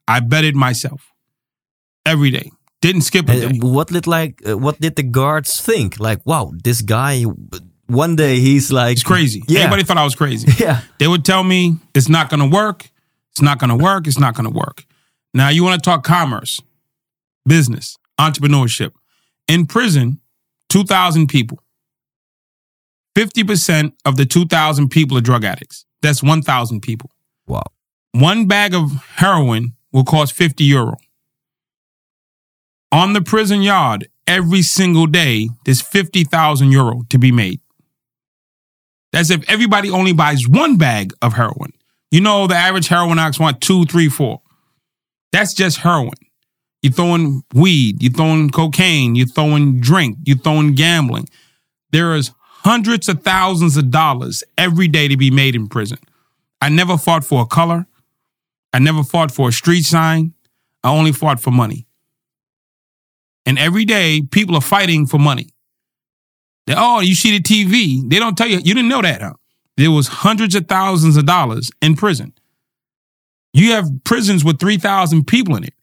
I 0.07 0.21
bettered 0.21 0.55
myself 0.55 1.13
every 2.05 2.31
day. 2.31 2.51
Didn't 2.83 3.03
skip 3.03 3.29
And 3.29 3.53
day. 3.53 3.59
what 3.67 3.89
did 3.89 4.07
like 4.07 4.43
uh, 4.49 4.57
what 4.59 4.81
did 4.81 4.97
the 4.97 5.03
guards 5.03 5.61
think? 5.61 5.99
Like, 5.99 6.21
wow, 6.25 6.53
this 6.63 6.83
guy. 6.83 7.25
One 7.89 8.17
day 8.17 8.41
he's 8.41 8.73
like 8.73 8.95
It's 8.95 9.03
crazy. 9.05 9.43
Yeah. 9.47 9.61
Everybody 9.61 9.85
thought 9.85 9.97
I 9.99 10.05
was 10.05 10.15
crazy. 10.17 10.49
Yeah. 10.65 10.81
They 10.99 11.07
would 11.07 11.25
tell 11.25 11.45
me 11.45 11.77
it's 11.95 12.09
not 12.09 12.29
going 12.31 12.41
to 12.41 12.57
work. 12.57 12.91
It's 13.33 13.41
not 13.43 13.59
going 13.61 13.71
to 13.71 13.77
work. 13.77 14.07
It's 14.09 14.19
not 14.19 14.35
going 14.35 14.51
to 14.51 14.57
work. 14.59 14.85
Now 15.33 15.51
you 15.51 15.63
want 15.63 15.83
to 15.83 15.91
talk 15.91 16.03
commerce, 16.03 16.61
business, 17.47 17.97
entrepreneurship. 18.19 18.91
In 19.47 19.67
prison, 19.67 20.21
2,000 20.71 21.29
people. 21.29 21.61
50% 23.17 23.93
of 24.05 24.17
the 24.17 24.27
2,000 24.27 24.89
people 24.89 25.17
are 25.17 25.21
drug 25.23 25.45
addicts. 25.45 25.85
That's 26.03 26.23
1,000 26.23 26.81
people. 26.81 27.11
Wow. 27.47 27.63
One 28.13 28.47
bag 28.47 28.75
of 28.75 28.93
heroin 29.17 29.75
will 29.93 30.05
cost 30.05 30.33
50 30.35 30.65
euro. 30.65 30.97
On 32.93 33.13
the 33.13 33.21
prison 33.21 33.63
yard, 33.63 34.09
every 34.27 34.63
single 34.63 35.07
day, 35.07 35.49
there's 35.65 35.81
50,000 35.83 36.71
euro 36.71 37.03
to 37.11 37.19
be 37.19 37.33
made. 37.33 37.61
That's 39.13 39.31
if 39.31 39.49
everybody 39.49 39.91
only 39.91 40.13
buys 40.13 40.47
one 40.49 40.77
bag 40.77 41.13
of 41.23 41.35
heroin. 41.35 41.73
You 42.11 42.21
know, 42.21 42.47
the 42.47 42.55
average 42.55 42.89
heroin 42.89 43.19
addicts 43.19 43.41
want 43.41 43.61
two, 43.61 43.85
three, 43.87 44.09
four. 44.09 44.41
That's 45.33 45.55
just 45.55 45.79
heroin. 45.79 46.13
You're 46.83 46.93
throwing 46.93 47.43
weed, 47.53 48.03
you're 48.03 48.13
throwing 48.13 48.51
cocaine, 48.51 49.17
you're 49.17 49.27
throwing 49.27 49.81
drink, 49.81 50.19
you're 50.25 50.39
throwing 50.39 50.75
gambling. 50.75 51.29
There 51.91 52.15
is 52.15 52.31
hundreds 52.41 53.09
of 53.09 53.23
thousands 53.23 53.77
of 53.77 53.91
dollars 53.91 54.45
every 54.57 54.87
day 54.89 55.09
to 55.09 55.17
be 55.17 55.31
made 55.31 55.55
in 55.55 55.69
prison. 55.69 55.99
I 56.61 56.69
never 56.69 56.97
fought 56.97 57.25
for 57.25 57.43
a 57.43 57.47
color. 57.47 57.87
I 58.73 58.79
never 58.79 59.03
fought 59.03 59.33
for 59.33 59.49
a 59.49 59.53
street 59.53 59.85
sign. 59.85 60.35
I 60.85 60.91
only 60.91 61.13
fought 61.13 61.41
for 61.41 61.51
money. 61.51 61.86
And 63.47 63.59
every 63.59 63.85
day, 63.85 64.23
people 64.31 64.57
are 64.57 64.61
fighting 64.61 65.07
for 65.07 65.19
money. 65.19 65.49
They, 66.67 66.75
oh, 66.77 67.01
you 67.01 67.15
see 67.15 67.39
the 67.39 67.43
TV. 67.43 68.09
They 68.11 68.19
don't 68.19 68.37
tell 68.37 68.49
you. 68.49 68.57
You 68.59 68.75
didn't 68.75 68.89
know 68.89 69.03
that, 69.03 69.23
huh? 69.23 69.35
There 69.77 69.91
was 69.93 70.09
hundreds 70.09 70.55
of 70.57 70.67
thousands 70.67 71.17
of 71.17 71.27
dollars 71.27 71.71
in 71.81 71.95
prison. 71.95 72.33
You 73.53 73.73
have 73.73 73.89
prisons 74.05 74.45
with 74.45 74.59
3,000 74.59 75.27
people 75.27 75.55
in 75.57 75.65
it. 75.65 75.75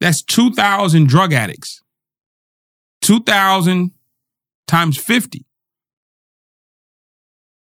That's 0.00 0.22
2,000 0.22 1.08
drug 1.08 1.32
addicts. 1.32 1.82
2,000 3.02 3.90
times 4.66 4.98
50. 4.98 5.44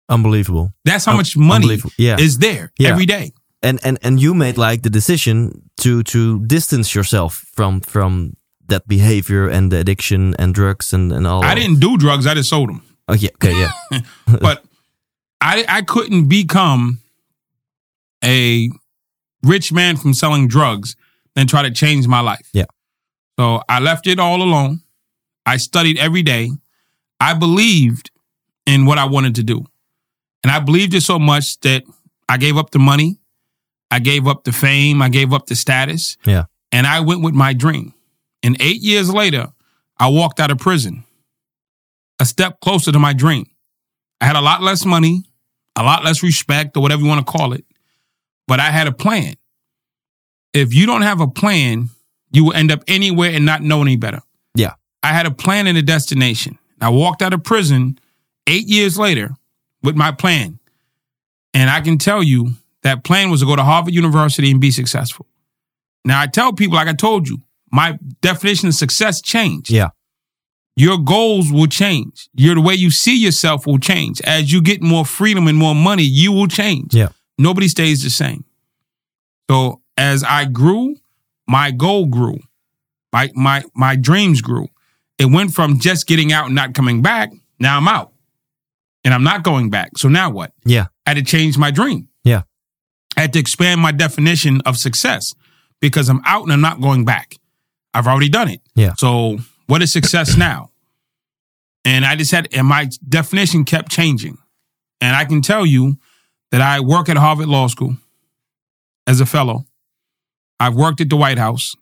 Unbelievable. 0.09 0.73
That's 0.85 1.05
how 1.05 1.11
Un- 1.11 1.17
much 1.17 1.37
money. 1.37 1.77
Yeah. 1.97 2.17
is 2.19 2.39
there 2.39 2.71
Yeah. 2.79 2.89
every 2.89 3.05
day. 3.05 3.31
and 3.61 3.77
and 3.83 3.97
and 4.01 4.19
you 4.21 4.33
made 4.33 4.57
like 4.57 4.81
the 4.83 4.89
decision 4.89 5.69
to 5.81 6.01
to 6.03 6.39
distance 6.47 6.95
yourself 6.95 7.45
from 7.55 7.81
from 7.81 8.33
that 8.69 8.87
behavior 8.87 9.47
and 9.47 9.71
the 9.71 9.77
addiction 9.77 10.35
and 10.39 10.53
drugs 10.53 10.93
and 10.93 11.11
and 11.11 11.27
all. 11.27 11.43
I 11.43 11.55
didn't 11.55 11.79
do 11.79 11.97
drugs, 11.97 12.25
I 12.25 12.33
just 12.33 12.49
sold 12.49 12.69
them. 12.69 12.81
Oh 13.07 13.13
yeah. 13.13 13.29
Okay. 13.35 13.59
Yeah. 13.59 14.01
but 14.41 14.63
I 15.41 15.65
I 15.67 15.81
couldn't 15.81 16.29
become 16.29 16.99
a 18.23 18.69
rich 19.43 19.71
man 19.71 19.97
from 19.97 20.13
selling 20.13 20.47
drugs 20.47 20.95
and 21.35 21.47
try 21.49 21.63
to 21.63 21.71
change 21.71 22.07
my 22.07 22.19
life. 22.19 22.49
Yeah. 22.53 22.65
So 23.39 23.61
I 23.69 23.79
left 23.79 24.07
it 24.07 24.19
all 24.19 24.41
alone. 24.41 24.81
I 25.45 25.57
studied 25.57 25.97
every 25.97 26.21
day. 26.21 26.51
I 27.19 27.33
believed 27.33 28.11
in 28.65 28.85
what 28.85 28.97
I 28.97 29.05
wanted 29.05 29.35
to 29.35 29.43
do. 29.43 29.65
And 30.43 30.51
I 30.51 30.59
believed 30.59 30.93
it 30.93 31.01
so 31.01 31.19
much 31.19 31.59
that 31.61 31.83
I 32.27 32.37
gave 32.37 32.57
up 32.57 32.71
the 32.71 32.79
money. 32.79 33.19
I 33.91 33.99
gave 33.99 34.27
up 34.27 34.43
the 34.43 34.51
fame. 34.51 35.01
I 35.01 35.09
gave 35.09 35.33
up 35.33 35.47
the 35.47 35.55
status. 35.55 36.17
Yeah. 36.25 36.45
And 36.71 36.85
I 36.85 36.99
went 36.99 37.23
with 37.23 37.33
my 37.33 37.53
dream. 37.53 37.93
And 38.43 38.57
eight 38.61 38.81
years 38.81 39.13
later, 39.13 39.47
I 39.97 40.07
walked 40.09 40.39
out 40.39 40.51
of 40.51 40.57
prison 40.59 41.03
a 42.19 42.25
step 42.25 42.59
closer 42.59 42.91
to 42.91 42.99
my 42.99 43.13
dream. 43.13 43.45
I 44.21 44.25
had 44.25 44.35
a 44.35 44.41
lot 44.41 44.61
less 44.61 44.85
money, 44.85 45.23
a 45.75 45.83
lot 45.83 46.03
less 46.03 46.21
respect, 46.21 46.75
or 46.75 46.81
whatever 46.81 47.01
you 47.01 47.07
want 47.07 47.25
to 47.25 47.31
call 47.31 47.53
it, 47.53 47.65
but 48.47 48.59
I 48.59 48.71
had 48.71 48.87
a 48.87 48.91
plan. 48.91 49.35
If 50.53 50.73
you 50.73 50.85
don't 50.85 51.03
have 51.03 51.21
a 51.21 51.27
plan, 51.27 51.89
you 52.31 52.45
will 52.45 52.53
end 52.53 52.71
up 52.71 52.83
anywhere 52.87 53.31
and 53.31 53.45
not 53.45 53.61
know 53.61 53.81
any 53.81 53.95
better. 53.95 54.21
Yeah. 54.55 54.73
I 55.03 55.13
had 55.13 55.25
a 55.25 55.31
plan 55.31 55.67
and 55.67 55.77
a 55.77 55.81
destination. 55.81 56.57
I 56.81 56.89
walked 56.89 57.21
out 57.21 57.33
of 57.33 57.43
prison 57.43 57.99
eight 58.47 58.67
years 58.67 58.97
later 58.97 59.31
with 59.83 59.95
my 59.95 60.11
plan. 60.11 60.59
And 61.53 61.69
I 61.69 61.81
can 61.81 61.97
tell 61.97 62.21
you 62.21 62.51
that 62.83 63.03
plan 63.03 63.29
was 63.29 63.41
to 63.41 63.45
go 63.45 63.55
to 63.55 63.63
Harvard 63.63 63.93
University 63.93 64.51
and 64.51 64.59
be 64.59 64.71
successful. 64.71 65.25
Now, 66.05 66.21
I 66.21 66.27
tell 66.27 66.53
people, 66.53 66.75
like 66.75 66.87
I 66.87 66.93
told 66.93 67.27
you, 67.27 67.41
my 67.71 67.97
definition 68.21 68.67
of 68.69 68.75
success 68.75 69.21
changed 69.21 69.69
Yeah. 69.71 69.89
your 70.75 70.97
goals 70.97 71.51
will 71.51 71.67
change. 71.67 72.29
Your 72.33 72.55
the 72.55 72.61
way 72.61 72.73
you 72.75 72.89
see 72.91 73.17
yourself 73.17 73.65
will 73.67 73.79
change. 73.79 74.21
As 74.21 74.51
you 74.51 74.61
get 74.61 74.81
more 74.81 75.05
freedom 75.05 75.47
and 75.47 75.57
more 75.57 75.75
money, 75.75 76.03
you 76.03 76.31
will 76.31 76.47
change. 76.47 76.93
Yeah. 76.95 77.09
Nobody 77.37 77.67
stays 77.67 78.01
the 78.03 78.09
same. 78.09 78.43
So 79.49 79.81
as 79.97 80.23
I 80.23 80.45
grew, 80.45 80.95
my 81.47 81.71
goal 81.71 82.05
grew. 82.05 82.39
My 83.11 83.29
my 83.35 83.63
my 83.75 83.95
dreams 83.95 84.41
grew. 84.41 84.67
It 85.17 85.25
went 85.25 85.53
from 85.53 85.79
just 85.79 86.07
getting 86.07 86.31
out 86.31 86.45
and 86.45 86.55
not 86.55 86.73
coming 86.73 87.01
back. 87.01 87.31
Now 87.59 87.77
I'm 87.77 87.87
out. 87.87 88.13
And 89.03 89.13
I'm 89.13 89.23
not 89.23 89.43
going 89.43 89.69
back. 89.69 89.97
So 89.97 90.07
now 90.09 90.29
what? 90.29 90.51
Yeah. 90.65 90.87
I 91.05 91.11
had 91.11 91.17
to 91.17 91.23
change 91.23 91.57
my 91.57 91.71
dream. 91.71 92.07
Yeah. 92.23 92.43
I 93.17 93.21
had 93.21 93.33
to 93.33 93.39
expand 93.39 93.81
my 93.81 93.91
definition 93.91 94.61
of 94.65 94.77
success 94.77 95.33
because 95.81 96.09
I'm 96.09 96.21
out 96.25 96.43
and 96.43 96.53
I'm 96.53 96.61
not 96.61 96.79
going 96.81 97.03
back. 97.05 97.35
I've 97.93 98.07
already 98.07 98.29
done 98.29 98.49
it. 98.49 98.61
Yeah. 98.75 98.93
So 98.97 99.37
what 99.67 99.81
is 99.81 99.91
success 99.91 100.37
now? 100.37 100.69
And 101.85 102.05
I 102.05 102.15
just 102.15 102.31
had, 102.31 102.47
and 102.53 102.67
my 102.67 102.89
definition 103.07 103.63
kept 103.65 103.91
changing. 103.91 104.37
And 105.01 105.15
I 105.15 105.25
can 105.25 105.41
tell 105.41 105.65
you 105.65 105.97
that 106.51 106.61
I 106.61 106.81
work 106.81 107.09
at 107.09 107.17
Harvard 107.17 107.47
Law 107.47 107.67
School 107.67 107.95
as 109.07 109.21
a 109.21 109.25
fellow. 109.25 109.65
I've 110.59 110.75
worked 110.75 110.99
at 110.99 111.09
the 111.09 111.15
White 111.15 111.37
House. 111.37 111.75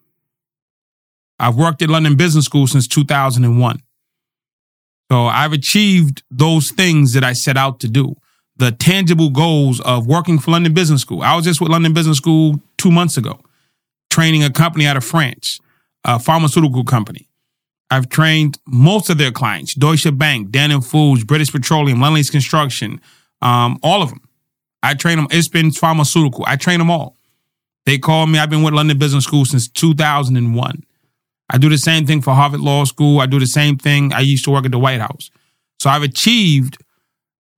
I've 1.40 1.56
worked 1.56 1.82
at 1.82 1.90
London 1.90 2.16
Business 2.16 2.44
School 2.44 2.66
since 2.66 2.86
2001. 2.86 3.80
So 5.10 5.26
I've 5.26 5.52
achieved 5.52 6.22
those 6.30 6.70
things 6.70 7.14
that 7.14 7.24
I 7.24 7.32
set 7.32 7.56
out 7.56 7.80
to 7.80 7.88
do. 7.88 8.16
The 8.56 8.72
tangible 8.72 9.30
goals 9.30 9.80
of 9.80 10.06
working 10.06 10.38
for 10.38 10.50
London 10.50 10.74
Business 10.74 11.00
School. 11.02 11.22
I 11.22 11.34
was 11.36 11.44
just 11.44 11.60
with 11.60 11.70
London 11.70 11.92
Business 11.92 12.18
School 12.18 12.60
two 12.76 12.90
months 12.90 13.16
ago, 13.16 13.40
training 14.10 14.42
a 14.42 14.50
company 14.50 14.86
out 14.86 14.96
of 14.96 15.04
France, 15.04 15.60
a 16.08 16.18
pharmaceutical 16.18 16.84
company. 16.84 17.28
I've 17.90 18.08
trained 18.08 18.58
most 18.66 19.10
of 19.10 19.18
their 19.18 19.30
clients: 19.30 19.74
Deutsche 19.74 20.16
Bank, 20.16 20.50
Dannon 20.50 20.84
Foods, 20.84 21.22
British 21.22 21.52
Petroleum, 21.52 22.00
Lundley's 22.00 22.30
Construction, 22.30 23.00
um, 23.42 23.78
all 23.82 24.02
of 24.02 24.08
them. 24.08 24.22
I 24.82 24.94
train 24.94 25.16
them. 25.16 25.28
It's 25.30 25.48
been 25.48 25.70
pharmaceutical. 25.70 26.44
I 26.46 26.56
train 26.56 26.78
them 26.78 26.90
all. 26.90 27.16
They 27.84 27.98
call 27.98 28.26
me. 28.26 28.38
I've 28.38 28.50
been 28.50 28.62
with 28.62 28.74
London 28.74 28.98
Business 28.98 29.24
School 29.24 29.44
since 29.44 29.68
2001. 29.68 30.84
I 31.50 31.58
do 31.58 31.68
the 31.68 31.78
same 31.78 32.06
thing 32.06 32.20
for 32.20 32.34
Harvard 32.34 32.60
Law 32.60 32.84
School. 32.84 33.20
I 33.20 33.26
do 33.26 33.38
the 33.38 33.46
same 33.46 33.78
thing. 33.78 34.12
I 34.12 34.20
used 34.20 34.44
to 34.44 34.50
work 34.50 34.64
at 34.64 34.70
the 34.70 34.78
White 34.78 35.00
House. 35.00 35.30
So 35.80 35.90
I've 35.90 36.02
achieved 36.02 36.78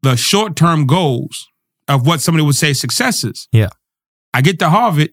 the 0.02 0.16
short 0.16 0.56
term 0.56 0.86
goals 0.86 1.48
of 1.88 2.06
what 2.06 2.20
somebody 2.20 2.44
would 2.44 2.54
say 2.54 2.72
successes. 2.72 3.48
Yeah. 3.52 3.70
I 4.32 4.42
get 4.42 4.58
to 4.60 4.70
Harvard. 4.70 5.10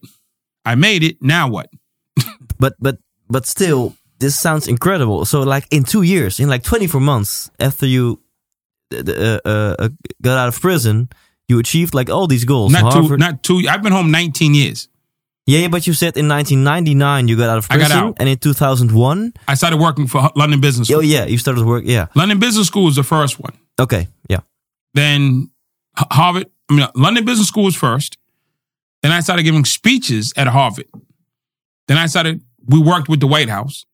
I 0.64 0.74
made 0.74 1.02
it. 1.02 1.16
Now 1.20 1.48
what? 1.48 1.68
But 2.58 2.74
but 2.80 2.98
but 3.28 3.46
still, 3.46 3.94
this 4.18 4.38
sounds 4.38 4.68
incredible. 4.68 5.24
So 5.24 5.42
like 5.42 5.66
in 5.70 5.84
two 5.84 6.02
years, 6.02 6.40
in 6.40 6.48
like 6.48 6.62
24 6.62 7.00
months 7.00 7.50
after 7.60 7.86
you 7.86 8.20
uh, 8.92 8.98
uh, 8.98 9.40
uh, 9.78 9.88
got 10.22 10.38
out 10.38 10.48
of 10.48 10.60
prison, 10.60 11.08
you 11.48 11.58
achieved 11.58 11.94
like 11.94 12.10
all 12.10 12.26
these 12.26 12.44
goals. 12.44 12.72
Not 12.72 12.92
two. 12.92 13.16
Not 13.16 13.42
two. 13.42 13.62
I've 13.68 13.82
been 13.82 13.92
home 13.92 14.10
19 14.10 14.54
years. 14.54 14.88
yeah, 15.46 15.60
yeah, 15.60 15.68
but 15.68 15.86
you 15.86 15.94
said 15.94 16.16
in 16.16 16.28
1999 16.28 17.28
you 17.28 17.36
got 17.36 17.48
out 17.48 17.58
of 17.58 17.66
I 17.70 17.76
got 17.78 17.86
prison, 17.90 17.98
out. 18.08 18.16
and 18.18 18.28
in 18.28 18.36
2001, 18.38 19.32
I 19.46 19.54
started 19.54 19.78
working 19.78 20.06
for 20.06 20.30
London 20.36 20.60
Business 20.60 20.88
School. 20.88 20.98
oh 20.98 21.02
yeah, 21.02 21.24
you 21.24 21.38
started 21.38 21.64
work. 21.64 21.84
Yeah, 21.86 22.06
London 22.14 22.38
Business 22.38 22.66
School 22.66 22.84
was 22.84 22.96
the 22.96 23.02
first 23.02 23.40
one. 23.40 23.54
okay, 23.80 24.08
yeah, 24.28 24.40
Then 24.94 25.50
Harvard, 25.96 26.46
I 26.70 26.74
mean, 26.74 26.86
London 26.94 27.24
Business 27.24 27.48
School 27.48 27.64
was 27.64 27.76
first. 27.76 28.18
Then 29.02 29.12
I 29.12 29.20
started 29.20 29.44
giving 29.44 29.64
speeches 29.64 30.32
at 30.36 30.48
Harvard. 30.48 30.86
Then 31.86 31.96
I 31.96 32.06
started, 32.06 32.42
we 32.68 32.80
worked 32.80 33.08
with 33.08 33.20
the 33.20 33.26
White 33.26 33.48
House. 33.48 33.84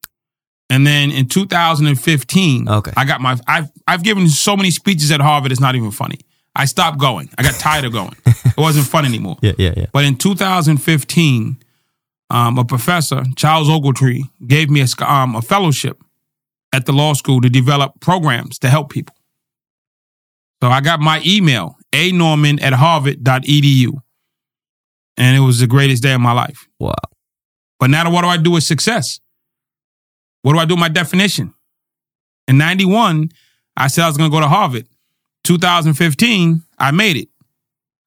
And 0.71 0.87
then 0.87 1.11
in 1.11 1.29
2015, 1.29 2.69
Okay. 2.69 2.93
I 2.97 3.05
got 3.05 3.21
my, 3.21 3.39
I've, 3.47 3.71
I've 3.87 4.03
given 4.03 4.29
so 4.29 4.57
many 4.57 4.71
speeches 4.71 5.11
at 5.11 5.21
Harvard, 5.21 5.53
it's 5.53 5.61
not 5.61 5.75
even 5.75 5.91
funny. 5.91 6.19
I 6.57 6.65
stopped 6.67 6.99
going. 6.99 7.29
I 7.37 7.43
got 7.43 7.55
tired 7.55 7.85
of 7.85 7.93
going. 7.93 8.17
it 8.27 8.57
wasn't 8.57 8.87
fun 8.87 9.05
anymore. 9.05 9.37
yeah, 9.43 9.53
yeah, 9.59 9.75
yeah. 9.77 9.87
But 9.93 10.05
in 10.05 10.17
2015, 10.17 11.57
um, 12.31 12.59
a 12.59 12.65
professor, 12.65 13.25
Charles 13.37 13.69
Ogletree, 13.69 14.23
gave 14.47 14.71
me 14.71 14.81
a, 14.83 15.05
um, 15.05 15.37
a 15.37 15.43
fellowship 15.43 16.01
at 16.73 16.87
the 16.87 16.93
law 16.93 17.13
school 17.13 17.41
to 17.41 17.49
develop 17.51 18.01
programs 18.01 18.59
to 18.61 18.71
help 18.71 18.91
people. 18.91 19.15
So 20.63 20.71
I 20.71 20.81
got 20.81 21.01
my 21.01 21.21
email, 21.27 21.77
a 21.93 22.11
norman 22.13 22.59
at 22.61 22.73
harvard.edu. 22.73 23.93
And 25.17 25.37
it 25.37 25.41
was 25.41 25.61
the 25.61 25.67
greatest 25.67 26.03
day 26.03 26.15
of 26.15 26.21
my 26.21 26.33
life. 26.33 26.67
Wow. 26.81 26.95
But 27.85 27.91
now 27.91 28.11
what 28.11 28.23
do 28.23 28.29
I 28.29 28.39
do 28.39 28.53
with 28.53 28.65
success? 28.65 29.21
What 30.41 30.55
do 30.55 30.59
I 30.59 30.65
do 30.65 30.73
with 30.73 30.81
my 30.81 30.89
definition? 30.89 31.53
In 32.49 32.57
91, 32.57 33.29
I 33.77 33.89
said 33.89 34.05
I 34.05 34.09
was 34.09 34.17
going 34.17 34.31
to 34.31 34.35
go 34.35 34.41
to 34.41 34.49
Harvard. 34.49 34.89
2015, 35.43 36.63
I 36.79 36.91
made 36.93 37.19
it. 37.19 37.29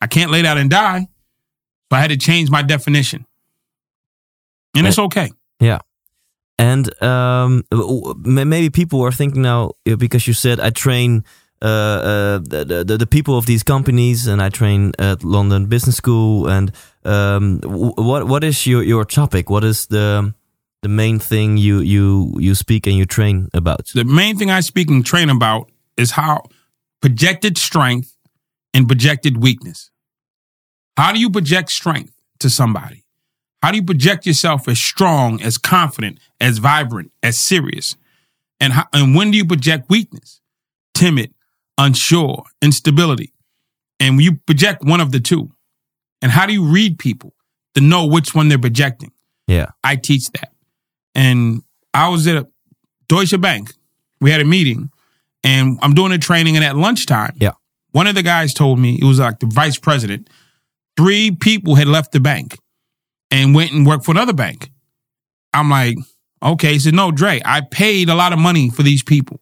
I 0.01 0.07
can't 0.07 0.31
lay 0.31 0.41
down 0.41 0.57
and 0.57 0.67
die. 0.67 1.01
So 1.01 1.95
I 1.95 1.99
had 1.99 2.09
to 2.09 2.17
change 2.17 2.49
my 2.49 2.63
definition. 2.63 3.27
And 4.75 4.87
it's 4.87 4.97
okay. 4.97 5.29
Yeah. 5.59 5.78
And 6.57 6.89
um, 7.03 7.63
maybe 8.17 8.71
people 8.71 9.03
are 9.03 9.11
thinking 9.11 9.43
now 9.43 9.73
because 9.86 10.25
you 10.25 10.34
said 10.34 10.59
I 10.59 10.71
train 10.71 11.23
uh, 11.61 11.65
uh, 11.65 12.38
the, 12.39 12.84
the 12.86 12.97
the 12.97 13.07
people 13.07 13.38
of 13.38 13.45
these 13.45 13.63
companies 13.63 14.28
and 14.28 14.41
I 14.41 14.49
train 14.49 14.93
at 14.99 15.23
London 15.23 15.65
Business 15.65 15.97
School. 15.97 16.47
And 16.47 16.71
um, 17.08 17.60
what 17.62 18.28
what 18.28 18.43
is 18.43 18.68
your, 18.68 18.84
your 18.84 19.05
topic? 19.05 19.49
What 19.49 19.64
is 19.64 19.88
the 19.88 20.34
the 20.82 20.89
main 20.89 21.20
thing 21.20 21.58
you 21.58 21.80
you 21.80 22.34
you 22.38 22.55
speak 22.55 22.88
and 22.88 22.95
you 22.95 23.05
train 23.05 23.49
about? 23.53 23.88
The 23.93 24.03
main 24.03 24.38
thing 24.38 24.51
I 24.51 24.60
speak 24.62 24.89
and 24.89 25.05
train 25.05 25.30
about 25.30 25.72
is 25.95 26.12
how 26.12 26.43
projected 27.01 27.58
strength 27.58 28.16
and 28.74 28.88
projected 28.88 29.38
weakness. 29.38 29.89
How 30.97 31.14
do 31.14 31.20
you 31.20 31.30
project 31.30 31.72
strength 31.72 32.14
to 32.39 32.49
somebody? 32.49 33.05
How 33.62 33.72
do 33.72 33.78
you 33.78 33.84
project 33.84 34.26
yourself 34.26 34.68
as 34.68 34.80
strong, 34.80 35.41
as 35.41 35.58
confident, 35.58 36.20
as 36.39 36.60
vibrant, 36.60 37.12
as 37.24 37.39
serious? 37.39 37.95
And 38.60 38.74
how, 38.74 38.86
and 38.93 39.16
when 39.16 39.32
do 39.32 39.38
you 39.38 39.45
project 39.45 39.89
weakness? 39.89 40.41
Timid, 40.93 41.34
unsure, 41.78 42.43
instability. 42.62 43.34
And 43.99 44.22
you 44.22 44.36
project 44.36 44.84
one 44.84 45.01
of 45.01 45.12
the 45.12 45.20
two. 45.20 45.51
And 46.22 46.32
how 46.32 46.45
do 46.45 46.53
you 46.53 46.65
read 46.65 46.99
people 46.99 47.34
to 47.76 47.82
know 47.82 48.05
which 48.07 48.34
one 48.34 48.49
they're 48.49 48.57
projecting? 48.57 49.11
Yeah. 49.47 49.68
I 49.84 49.95
teach 49.95 50.30
that. 50.32 50.51
And 51.15 51.63
I 51.93 52.09
was 52.09 52.28
at 52.28 52.38
a 52.38 52.47
Deutsche 53.07 53.39
Bank. 53.39 53.74
We 54.20 54.32
had 54.32 54.41
a 54.41 54.45
meeting 54.45 54.89
and 55.43 55.80
I'm 55.82 55.93
doing 55.93 56.11
a 56.11 56.18
training 56.18 56.55
and 56.55 56.65
at 56.65 56.76
lunchtime. 56.76 57.36
Yeah. 57.39 57.51
One 57.91 58.07
of 58.07 58.15
the 58.15 58.24
guys 58.24 58.53
told 58.53 58.80
me, 58.80 58.97
it 59.01 59.05
was 59.05 59.20
like 59.20 59.39
the 59.39 59.47
vice 59.47 59.78
president, 59.78 60.30
three 60.95 61.32
people 61.32 61.76
had 61.76 61.88
left 61.88 62.11
the 62.11 62.20
bank 62.20 62.57
and 63.32 63.55
went 63.55 63.72
and 63.72 63.86
worked 63.86 64.05
for 64.05 64.11
another 64.11 64.34
bank. 64.34 64.70
I'm 65.53 65.70
like, 65.70 65.97
okay. 66.43 66.74
He 66.74 66.80
said, 66.80 66.93
no, 66.93 67.11
Dre, 67.11 67.41
I 67.45 67.61
paid 67.61 68.09
a 68.09 68.15
lot 68.15 68.34
of 68.34 68.39
money 68.39 68.70
for 68.70 68.84
these 68.84 69.03
people. 69.03 69.41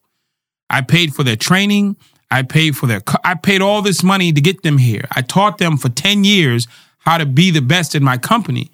I 0.70 0.82
paid 0.82 1.14
for 1.14 1.24
their 1.24 1.36
training. 1.36 1.98
I 2.36 2.42
paid 2.42 2.76
for 2.76 2.86
their, 2.86 3.02
I 3.24 3.36
paid 3.36 3.62
all 3.62 3.82
this 3.82 4.04
money 4.04 4.34
to 4.34 4.42
get 4.42 4.62
them 4.62 4.78
here. 4.78 5.08
I 5.12 5.22
taught 5.22 5.58
them 5.58 5.78
for 5.78 5.88
10 5.88 6.26
years 6.26 6.68
how 6.98 7.18
to 7.18 7.26
be 7.26 7.50
the 7.50 7.62
best 7.62 7.96
in 7.96 8.04
my 8.04 8.18
company. 8.18 8.72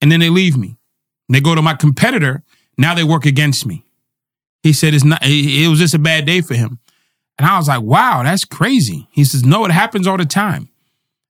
And 0.00 0.10
then 0.10 0.18
they 0.18 0.28
leave 0.28 0.56
me. 0.56 0.76
They 1.28 1.40
go 1.40 1.54
to 1.54 1.62
my 1.62 1.74
competitor. 1.74 2.42
Now 2.76 2.96
they 2.96 3.04
work 3.04 3.24
against 3.24 3.64
me. 3.64 3.84
He 4.64 4.72
said 4.72 4.92
it's 4.92 5.04
not, 5.04 5.20
it 5.22 5.68
was 5.68 5.78
just 5.78 5.94
a 5.94 6.00
bad 6.00 6.26
day 6.26 6.40
for 6.40 6.54
him. 6.54 6.80
And 7.38 7.46
I 7.46 7.56
was 7.58 7.68
like, 7.68 7.82
wow, 7.82 8.24
that's 8.24 8.44
crazy. 8.44 9.06
He 9.12 9.22
says, 9.24 9.44
no, 9.44 9.64
it 9.64 9.70
happens 9.70 10.08
all 10.08 10.16
the 10.16 10.24
time. 10.24 10.68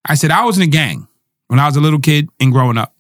I 0.03 0.15
said, 0.15 0.31
I 0.31 0.47
was 0.47 0.57
in 0.57 0.63
a 0.63 0.69
gang 0.69 1.09
when 1.49 1.61
I 1.61 1.67
was 1.67 1.77
a 1.77 1.81
little 1.83 2.01
kid 2.01 2.31
and 2.41 2.53
growing 2.53 2.79
up. 2.79 2.95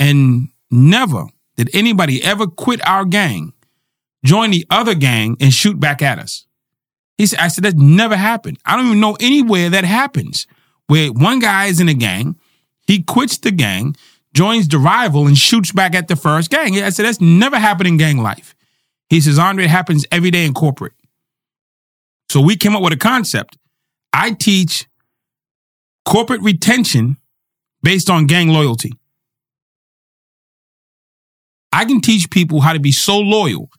And 0.00 0.48
never 0.72 1.26
did 1.56 1.70
anybody 1.72 2.24
ever 2.24 2.48
quit 2.48 2.84
our 2.84 3.04
gang, 3.04 3.52
join 4.24 4.50
the 4.50 4.66
other 4.70 4.96
gang, 4.96 5.36
and 5.38 5.52
shoot 5.52 5.78
back 5.78 6.02
at 6.02 6.18
us. 6.18 6.47
He 7.18 7.26
said, 7.26 7.40
I 7.40 7.48
said, 7.48 7.64
that 7.64 7.76
never 7.76 8.16
happened. 8.16 8.58
I 8.64 8.76
don't 8.76 8.86
even 8.86 9.00
know 9.00 9.16
anywhere 9.20 9.68
that 9.70 9.84
happens 9.84 10.46
where 10.86 11.12
one 11.12 11.40
guy 11.40 11.66
is 11.66 11.80
in 11.80 11.88
a 11.88 11.94
gang, 11.94 12.36
he 12.86 13.02
quits 13.02 13.38
the 13.38 13.50
gang, 13.50 13.96
joins 14.32 14.68
the 14.68 14.78
rival, 14.78 15.26
and 15.26 15.36
shoots 15.36 15.72
back 15.72 15.94
at 15.94 16.08
the 16.08 16.16
first 16.16 16.48
gang. 16.48 16.80
I 16.80 16.88
said, 16.90 17.04
that's 17.04 17.20
never 17.20 17.58
happened 17.58 17.88
in 17.88 17.96
gang 17.98 18.18
life. 18.18 18.54
He 19.10 19.20
says, 19.20 19.38
Andre, 19.38 19.64
it 19.64 19.70
happens 19.70 20.06
every 20.12 20.30
day 20.30 20.46
in 20.46 20.54
corporate. 20.54 20.92
So 22.30 22.40
we 22.40 22.56
came 22.56 22.76
up 22.76 22.82
with 22.82 22.92
a 22.92 22.96
concept. 22.96 23.58
I 24.12 24.30
teach 24.30 24.86
corporate 26.04 26.42
retention 26.42 27.16
based 27.82 28.08
on 28.08 28.26
gang 28.26 28.48
loyalty. 28.48 28.92
I 31.72 31.84
can 31.84 32.00
teach 32.00 32.30
people 32.30 32.60
how 32.60 32.72
to 32.72 32.80
be 32.80 32.92
so 32.92 33.18
loyal 33.18 33.70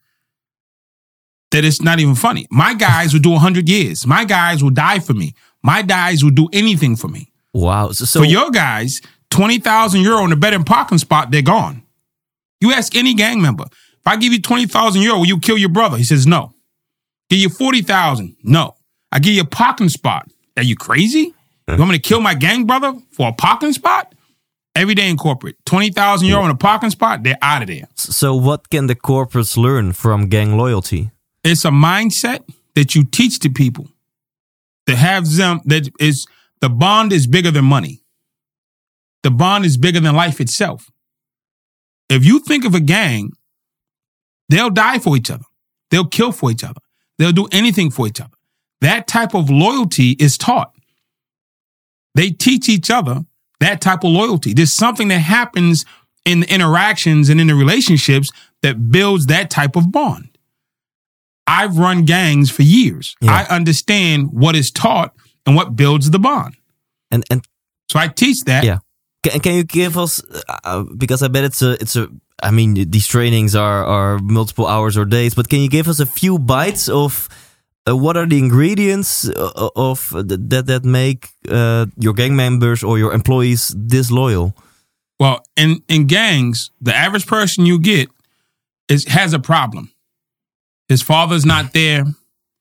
that 1.51 1.65
it's 1.65 1.81
not 1.81 1.99
even 1.99 2.15
funny. 2.15 2.47
My 2.51 2.73
guys 2.73 3.13
will 3.13 3.21
do 3.21 3.31
100 3.31 3.67
years. 3.67 4.05
My 4.05 4.25
guys 4.25 4.63
will 4.63 4.69
die 4.69 4.99
for 4.99 5.13
me. 5.13 5.33
My 5.63 5.81
guys 5.81 6.23
will 6.23 6.31
do 6.31 6.47
anything 6.53 6.95
for 6.95 7.07
me. 7.07 7.31
Wow. 7.53 7.91
So, 7.91 8.05
so 8.05 8.19
for 8.21 8.25
your 8.25 8.51
guys, 8.51 9.01
20,000 9.31 10.01
euro 10.01 10.23
in 10.25 10.31
a 10.31 10.35
better 10.35 10.63
parking 10.63 10.97
spot, 10.97 11.31
they're 11.31 11.41
gone. 11.41 11.83
You 12.61 12.73
ask 12.73 12.95
any 12.95 13.13
gang 13.13 13.41
member, 13.41 13.65
if 13.65 14.07
I 14.07 14.15
give 14.17 14.33
you 14.33 14.41
20,000 14.41 15.01
euro, 15.01 15.19
will 15.19 15.25
you 15.25 15.39
kill 15.39 15.57
your 15.57 15.69
brother? 15.69 15.97
He 15.97 16.03
says, 16.03 16.27
no. 16.27 16.53
Give 17.29 17.39
you 17.39 17.49
40,000. 17.49 18.35
No. 18.43 18.75
I 19.11 19.19
give 19.19 19.33
you 19.33 19.41
a 19.41 19.45
parking 19.45 19.89
spot. 19.89 20.29
Are 20.57 20.63
you 20.63 20.75
crazy? 20.75 21.33
You 21.67 21.77
want 21.77 21.91
me 21.91 21.97
to 21.97 22.01
kill 22.01 22.19
my 22.19 22.33
gang 22.33 22.65
brother 22.65 22.93
for 23.11 23.29
a 23.29 23.31
parking 23.31 23.73
spot? 23.73 24.13
Every 24.75 24.95
day 24.95 25.09
in 25.09 25.17
corporate, 25.17 25.57
20,000 25.65 26.27
euro 26.27 26.45
in 26.45 26.51
a 26.51 26.55
parking 26.55 26.89
spot, 26.89 27.23
they're 27.23 27.37
out 27.41 27.61
of 27.61 27.67
there. 27.67 27.87
So, 27.95 28.35
what 28.35 28.69
can 28.69 28.87
the 28.87 28.95
corporates 28.95 29.57
learn 29.57 29.93
from 29.93 30.29
gang 30.29 30.57
loyalty? 30.57 31.11
It's 31.49 31.65
a 31.65 31.69
mindset 31.69 32.47
that 32.75 32.93
you 32.93 33.03
teach 33.03 33.39
to 33.39 33.49
people 33.49 33.89
to 34.85 34.95
have 34.95 35.27
them 35.35 35.61
that 35.65 35.89
is 35.99 36.27
the 36.61 36.69
bond 36.69 37.11
is 37.11 37.25
bigger 37.25 37.49
than 37.49 37.65
money. 37.65 38.03
The 39.23 39.31
bond 39.31 39.65
is 39.65 39.75
bigger 39.75 39.99
than 39.99 40.15
life 40.15 40.39
itself. 40.39 40.91
If 42.07 42.23
you 42.23 42.37
think 42.37 42.65
of 42.65 42.75
a 42.75 42.79
gang, 42.79 43.31
they'll 44.49 44.69
die 44.69 44.99
for 44.99 45.17
each 45.17 45.31
other. 45.31 45.45
They'll 45.89 46.05
kill 46.05 46.31
for 46.31 46.51
each 46.51 46.63
other. 46.63 46.81
They'll 47.17 47.31
do 47.31 47.47
anything 47.51 47.89
for 47.89 48.05
each 48.05 48.21
other. 48.21 48.37
That 48.81 49.07
type 49.07 49.33
of 49.33 49.49
loyalty 49.49 50.11
is 50.19 50.37
taught. 50.37 50.75
They 52.13 52.29
teach 52.29 52.69
each 52.69 52.91
other 52.91 53.25
that 53.59 53.81
type 53.81 54.03
of 54.03 54.11
loyalty. 54.11 54.53
There's 54.53 54.71
something 54.71 55.07
that 55.07 55.21
happens 55.21 55.83
in 56.25 56.41
the 56.41 56.53
interactions 56.53 57.27
and 57.27 57.41
in 57.41 57.47
the 57.47 57.55
relationships 57.55 58.29
that 58.61 58.91
builds 58.91 59.25
that 59.25 59.49
type 59.49 59.75
of 59.75 59.91
bond. 59.91 60.28
I've 61.49 61.77
run 61.79 62.05
gangs 62.05 62.51
for 62.51 62.63
years. 62.63 63.15
Yeah. 63.21 63.33
I 63.39 63.55
understand 63.55 64.29
what 64.31 64.55
is 64.55 64.71
taught 64.71 65.11
and 65.45 65.55
what 65.57 65.75
builds 65.75 66.09
the 66.11 66.19
bond. 66.19 66.53
And 67.11 67.23
and 67.31 67.41
So 67.91 67.99
I 67.99 68.07
teach 68.07 68.43
that. 68.45 68.63
yeah, 68.63 68.79
can, 69.23 69.39
can 69.41 69.53
you 69.55 69.63
give 69.63 69.97
us 69.97 70.21
uh, 70.63 70.83
because 70.97 71.25
I 71.25 71.27
bet 71.29 71.43
it's 71.43 71.61
a 71.61 71.71
it's 71.81 71.95
a 71.95 72.07
I 72.47 72.51
mean 72.51 72.73
these 72.91 73.07
trainings 73.07 73.55
are 73.55 73.83
are 73.85 74.19
multiple 74.21 74.65
hours 74.67 74.95
or 74.97 75.05
days, 75.05 75.35
but 75.35 75.47
can 75.49 75.59
you 75.59 75.69
give 75.69 75.89
us 75.89 75.99
a 75.99 76.05
few 76.05 76.37
bites 76.39 76.87
of 76.89 77.27
uh, 77.87 77.95
what 78.03 78.15
are 78.15 78.27
the 78.29 78.37
ingredients 78.37 79.27
uh, 79.27 79.69
of 79.75 80.09
that 80.49 80.65
that 80.67 80.83
make 80.83 81.29
uh, 81.49 81.85
your 81.97 82.13
gang 82.13 82.35
members 82.35 82.83
or 82.83 82.97
your 82.99 83.13
employees 83.13 83.69
disloyal? 83.87 84.53
Well, 85.19 85.37
in 85.55 85.81
in 85.87 86.05
gangs, 86.07 86.71
the 86.85 86.93
average 86.95 87.25
person 87.25 87.65
you 87.65 87.79
get 87.79 88.07
is 88.87 89.05
has 89.05 89.33
a 89.33 89.39
problem. 89.39 89.89
His 90.89 91.01
father's 91.01 91.45
not 91.45 91.73
there. 91.73 92.03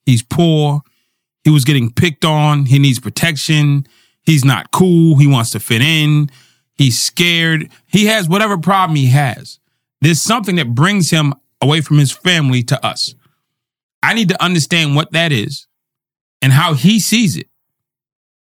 He's 0.06 0.22
poor. 0.22 0.82
He 1.42 1.50
was 1.50 1.64
getting 1.64 1.90
picked 1.90 2.24
on. 2.24 2.66
He 2.66 2.78
needs 2.78 3.00
protection. 3.00 3.86
He's 4.22 4.44
not 4.44 4.70
cool. 4.70 5.16
He 5.16 5.26
wants 5.26 5.50
to 5.50 5.60
fit 5.60 5.80
in. 5.80 6.30
He's 6.74 7.02
scared. 7.02 7.70
He 7.86 8.06
has 8.06 8.28
whatever 8.28 8.58
problem 8.58 8.96
he 8.96 9.06
has. 9.06 9.58
There's 10.00 10.20
something 10.20 10.56
that 10.56 10.74
brings 10.74 11.10
him 11.10 11.34
away 11.60 11.80
from 11.80 11.98
his 11.98 12.12
family 12.12 12.62
to 12.64 12.86
us. 12.86 13.14
I 14.02 14.14
need 14.14 14.28
to 14.28 14.42
understand 14.42 14.94
what 14.94 15.12
that 15.12 15.32
is 15.32 15.66
and 16.40 16.52
how 16.52 16.74
he 16.74 17.00
sees 17.00 17.36
it. 17.36 17.48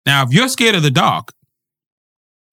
Now, 0.06 0.24
if 0.24 0.34
you're 0.34 0.50
scared 0.50 0.76
of 0.76 0.84
the 0.84 0.92
dark, 0.92 1.34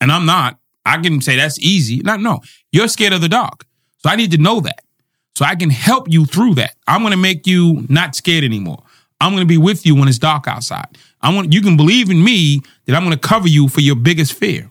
and 0.00 0.12
I'm 0.12 0.26
not, 0.26 0.58
I 0.84 0.98
can 0.98 1.20
say 1.20 1.36
that's 1.36 1.58
easy. 1.58 2.00
No, 2.04 2.16
no, 2.16 2.40
you're 2.70 2.88
scared 2.88 3.12
of 3.12 3.22
the 3.22 3.28
dark. 3.28 3.66
So 3.98 4.10
I 4.10 4.16
need 4.16 4.30
to 4.32 4.38
know 4.38 4.60
that. 4.60 4.82
So 5.37 5.45
I 5.45 5.55
can 5.55 5.68
help 5.68 6.11
you 6.11 6.24
through 6.24 6.55
that. 6.55 6.76
I'm 6.87 7.03
going 7.03 7.11
to 7.11 7.18
make 7.18 7.47
you 7.47 7.84
not 7.91 8.16
scared 8.16 8.43
anymore. 8.43 8.82
I'm 9.20 9.32
going 9.32 9.43
to 9.43 9.47
be 9.47 9.59
with 9.59 9.84
you 9.84 9.95
when 9.95 10.09
it's 10.09 10.18
dark 10.18 10.49
outside. 10.49 10.97
I 11.20 11.34
want 11.34 11.53
you 11.53 11.61
can 11.61 11.76
believe 11.76 12.09
in 12.09 12.24
me 12.24 12.62
that 12.87 12.97
I'm 12.97 13.05
going 13.05 13.18
to 13.18 13.28
cover 13.28 13.47
you 13.47 13.68
for 13.68 13.82
your 13.82 13.97
biggest 13.97 14.32
fear. 14.32 14.70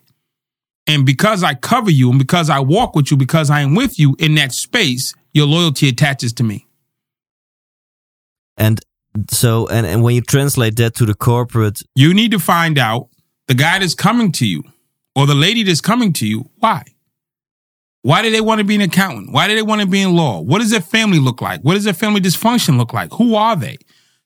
And 0.88 1.06
because 1.06 1.44
I 1.44 1.54
cover 1.54 1.92
you 1.92 2.10
and 2.10 2.18
because 2.18 2.50
I 2.50 2.62
walk 2.62 2.96
with 2.96 3.12
you, 3.12 3.18
because 3.18 3.52
I 3.52 3.62
am 3.62 3.76
with 3.76 4.00
you 4.00 4.16
in 4.18 4.34
that 4.36 4.54
space, 4.54 5.14
your 5.36 5.46
loyalty 5.46 5.88
attaches 5.88 6.34
to 6.34 6.44
me. 6.44 6.66
And 8.58 8.80
so 9.30 9.68
and 9.68 9.86
and 9.86 10.02
when 10.02 10.16
you 10.16 10.22
translate 10.22 10.78
that 10.78 10.96
to 10.96 11.06
the 11.06 11.14
corporate, 11.14 11.84
You 11.94 12.12
need 12.16 12.32
to 12.32 12.40
find 12.40 12.80
out 12.80 13.10
the 13.48 13.54
guy 13.54 13.78
that's 13.78 13.94
coming 13.94 14.32
to 14.32 14.48
you 14.48 14.64
or 15.16 15.28
the 15.28 15.36
lady 15.36 15.62
that's 15.62 15.80
coming 15.80 16.12
to 16.14 16.28
you, 16.28 16.50
why? 16.58 16.86
Why 18.06 18.22
do 18.22 18.30
they 18.30 18.40
want 18.40 18.60
to 18.60 18.64
be 18.64 18.76
an 18.76 18.82
accountant? 18.82 19.32
Why 19.32 19.48
do 19.48 19.56
they 19.56 19.64
want 19.64 19.82
to 19.82 19.88
be 19.88 20.00
in 20.00 20.16
law? 20.16 20.40
What 20.40 20.60
does 20.60 20.70
their 20.70 20.80
family 20.80 21.18
look 21.18 21.42
like? 21.42 21.62
What 21.62 21.74
does 21.74 21.86
their 21.86 21.94
family 21.94 22.22
dysfunction 22.22 22.78
look 22.78 22.94
like? 22.94 23.12
Who 23.14 23.34
are 23.34 23.56
they? 23.56 23.80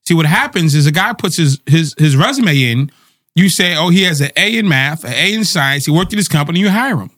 See, 0.05 0.13
what 0.13 0.25
happens 0.25 0.75
is 0.75 0.85
a 0.85 0.91
guy 0.91 1.13
puts 1.13 1.37
his 1.37 1.61
his 1.65 1.95
his 1.97 2.17
resume 2.17 2.61
in. 2.61 2.91
You 3.35 3.47
say, 3.47 3.77
oh, 3.77 3.87
he 3.87 4.03
has 4.03 4.19
an 4.19 4.31
A 4.35 4.57
in 4.57 4.67
math, 4.67 5.05
an 5.05 5.13
A 5.13 5.33
in 5.33 5.45
science. 5.45 5.85
He 5.85 5.93
worked 5.93 6.11
at 6.11 6.17
this 6.17 6.27
company. 6.27 6.59
You 6.59 6.69
hire 6.69 6.97
him. 6.97 7.09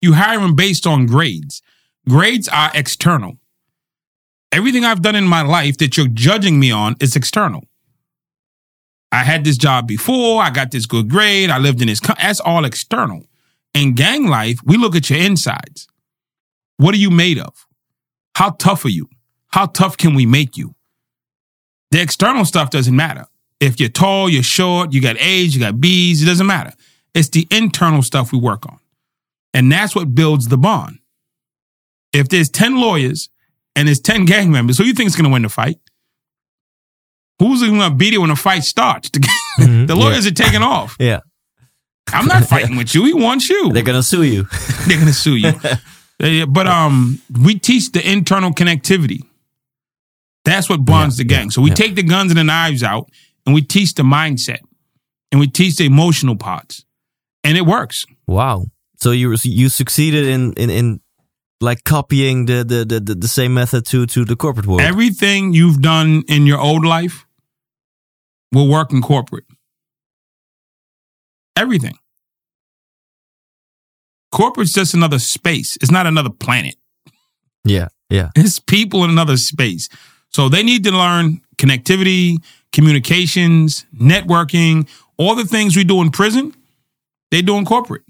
You 0.00 0.12
hire 0.12 0.38
him 0.38 0.54
based 0.54 0.86
on 0.86 1.06
grades. 1.06 1.62
Grades 2.08 2.46
are 2.46 2.70
external. 2.72 3.36
Everything 4.52 4.84
I've 4.84 5.02
done 5.02 5.16
in 5.16 5.24
my 5.24 5.42
life 5.42 5.78
that 5.78 5.96
you're 5.96 6.06
judging 6.06 6.60
me 6.60 6.70
on 6.70 6.94
is 7.00 7.16
external. 7.16 7.64
I 9.10 9.24
had 9.24 9.42
this 9.42 9.56
job 9.56 9.88
before. 9.88 10.40
I 10.40 10.50
got 10.50 10.70
this 10.70 10.86
good 10.86 11.10
grade. 11.10 11.50
I 11.50 11.58
lived 11.58 11.80
in 11.80 11.88
this. 11.88 11.98
Co- 11.98 12.14
that's 12.22 12.38
all 12.38 12.64
external. 12.64 13.26
In 13.76 13.92
gang 13.94 14.26
life, 14.26 14.58
we 14.64 14.78
look 14.78 14.96
at 14.96 15.10
your 15.10 15.18
insides. 15.18 15.86
What 16.78 16.94
are 16.94 16.98
you 16.98 17.10
made 17.10 17.38
of? 17.38 17.66
How 18.34 18.50
tough 18.50 18.84
are 18.86 18.90
you? 18.90 19.08
How 19.48 19.66
tough 19.66 19.98
can 19.98 20.14
we 20.14 20.24
make 20.24 20.56
you? 20.56 20.74
The 21.90 22.00
external 22.00 22.46
stuff 22.46 22.70
doesn't 22.70 22.96
matter. 22.96 23.26
If 23.60 23.78
you're 23.78 23.90
tall, 23.90 24.30
you're 24.30 24.42
short, 24.42 24.92
you 24.94 25.02
got 25.02 25.20
A's, 25.20 25.54
you 25.54 25.60
got 25.60 25.78
B's, 25.78 26.22
it 26.22 26.26
doesn't 26.26 26.46
matter. 26.46 26.72
It's 27.14 27.28
the 27.28 27.46
internal 27.50 28.02
stuff 28.02 28.32
we 28.32 28.38
work 28.38 28.64
on. 28.66 28.78
And 29.52 29.70
that's 29.70 29.94
what 29.94 30.14
builds 30.14 30.48
the 30.48 30.58
bond. 30.58 30.98
If 32.14 32.28
there's 32.30 32.48
10 32.48 32.80
lawyers 32.80 33.28
and 33.74 33.88
there's 33.88 34.00
10 34.00 34.24
gang 34.24 34.50
members, 34.50 34.78
who 34.78 34.84
do 34.84 34.88
you 34.88 34.94
think 34.94 35.08
is 35.08 35.16
going 35.16 35.24
to 35.28 35.32
win 35.32 35.42
the 35.42 35.48
fight? 35.50 35.78
Who's 37.38 37.60
going 37.62 37.78
to 37.80 37.90
beat 37.90 38.14
it 38.14 38.18
when 38.18 38.30
the 38.30 38.36
fight 38.36 38.64
starts? 38.64 39.10
Mhm, 39.58 39.86
the 39.86 39.94
lawyers 39.96 40.26
are 40.26 40.32
taking 40.32 40.60
off. 40.62 40.96
yeah, 41.00 41.20
I'm 42.12 42.26
not 42.26 42.44
fighting 42.44 42.76
with 42.76 42.94
you. 42.94 43.04
He 43.04 43.12
wants 43.14 43.48
you. 43.50 43.72
they're 43.72 43.82
gonna 43.82 44.02
sue 44.02 44.22
you. 44.22 44.46
They're 44.86 44.98
gonna 44.98 45.12
sue 45.12 45.36
you. 45.36 45.52
Yeah, 46.20 46.44
but 46.46 46.66
um, 46.66 47.20
we 47.44 47.58
teach 47.58 47.92
the 47.92 48.00
internal 48.10 48.50
connectivity. 48.52 49.20
That's 50.44 50.68
what 50.68 50.84
bonds 50.84 51.18
Yeah, 51.18 51.24
the 51.24 51.28
gang. 51.28 51.44
yeah, 51.46 51.50
so 51.50 51.60
we 51.62 51.70
take 51.70 51.94
the 51.96 52.02
guns 52.04 52.30
and 52.30 52.38
the 52.38 52.44
knives 52.44 52.82
out, 52.82 53.10
and 53.44 53.54
we 53.54 53.60
teach 53.62 53.94
the 53.94 54.02
mindset, 54.04 54.60
and 55.32 55.40
we 55.40 55.48
teach 55.48 55.76
the 55.76 55.84
emotional 55.84 56.36
parts. 56.36 56.84
and 57.44 57.56
it 57.58 57.66
works. 57.66 58.04
Wow. 58.26 58.66
So 58.98 59.10
you 59.10 59.34
you 59.42 59.68
succeeded 59.68 60.26
in 60.26 60.52
in, 60.54 60.70
in 60.70 61.00
like 61.60 61.82
copying 61.84 62.46
the, 62.46 62.64
the 62.64 62.84
the 62.84 63.14
the 63.14 63.28
same 63.28 63.52
method 63.54 63.84
to 63.86 64.06
to 64.06 64.24
the 64.24 64.36
corporate 64.36 64.66
world. 64.66 64.80
Everything 64.80 65.52
you've 65.54 65.80
done 65.82 66.22
in 66.28 66.46
your 66.46 66.60
old 66.60 66.84
life 66.84 67.26
will 68.52 68.68
work 68.68 68.92
in 68.92 69.02
corporate. 69.02 69.44
Everything. 71.56 71.96
Corporate's 74.32 74.72
just 74.72 74.94
another 74.94 75.18
space. 75.18 75.76
It's 75.80 75.90
not 75.90 76.06
another 76.06 76.30
planet. 76.30 76.76
yeah, 77.64 77.88
yeah. 78.10 78.30
It's 78.36 78.58
people 78.58 79.04
in 79.04 79.10
another 79.10 79.36
space. 79.36 79.88
So 80.30 80.48
they 80.48 80.62
need 80.62 80.84
to 80.84 80.90
learn 80.90 81.40
connectivity, 81.56 82.36
communications, 82.72 83.86
networking, 83.94 84.88
all 85.16 85.34
the 85.34 85.46
things 85.46 85.76
we 85.76 85.84
do 85.84 86.02
in 86.02 86.10
prison, 86.10 86.54
they 87.30 87.40
do 87.40 87.56
in 87.56 87.64
corporate. 87.64 88.02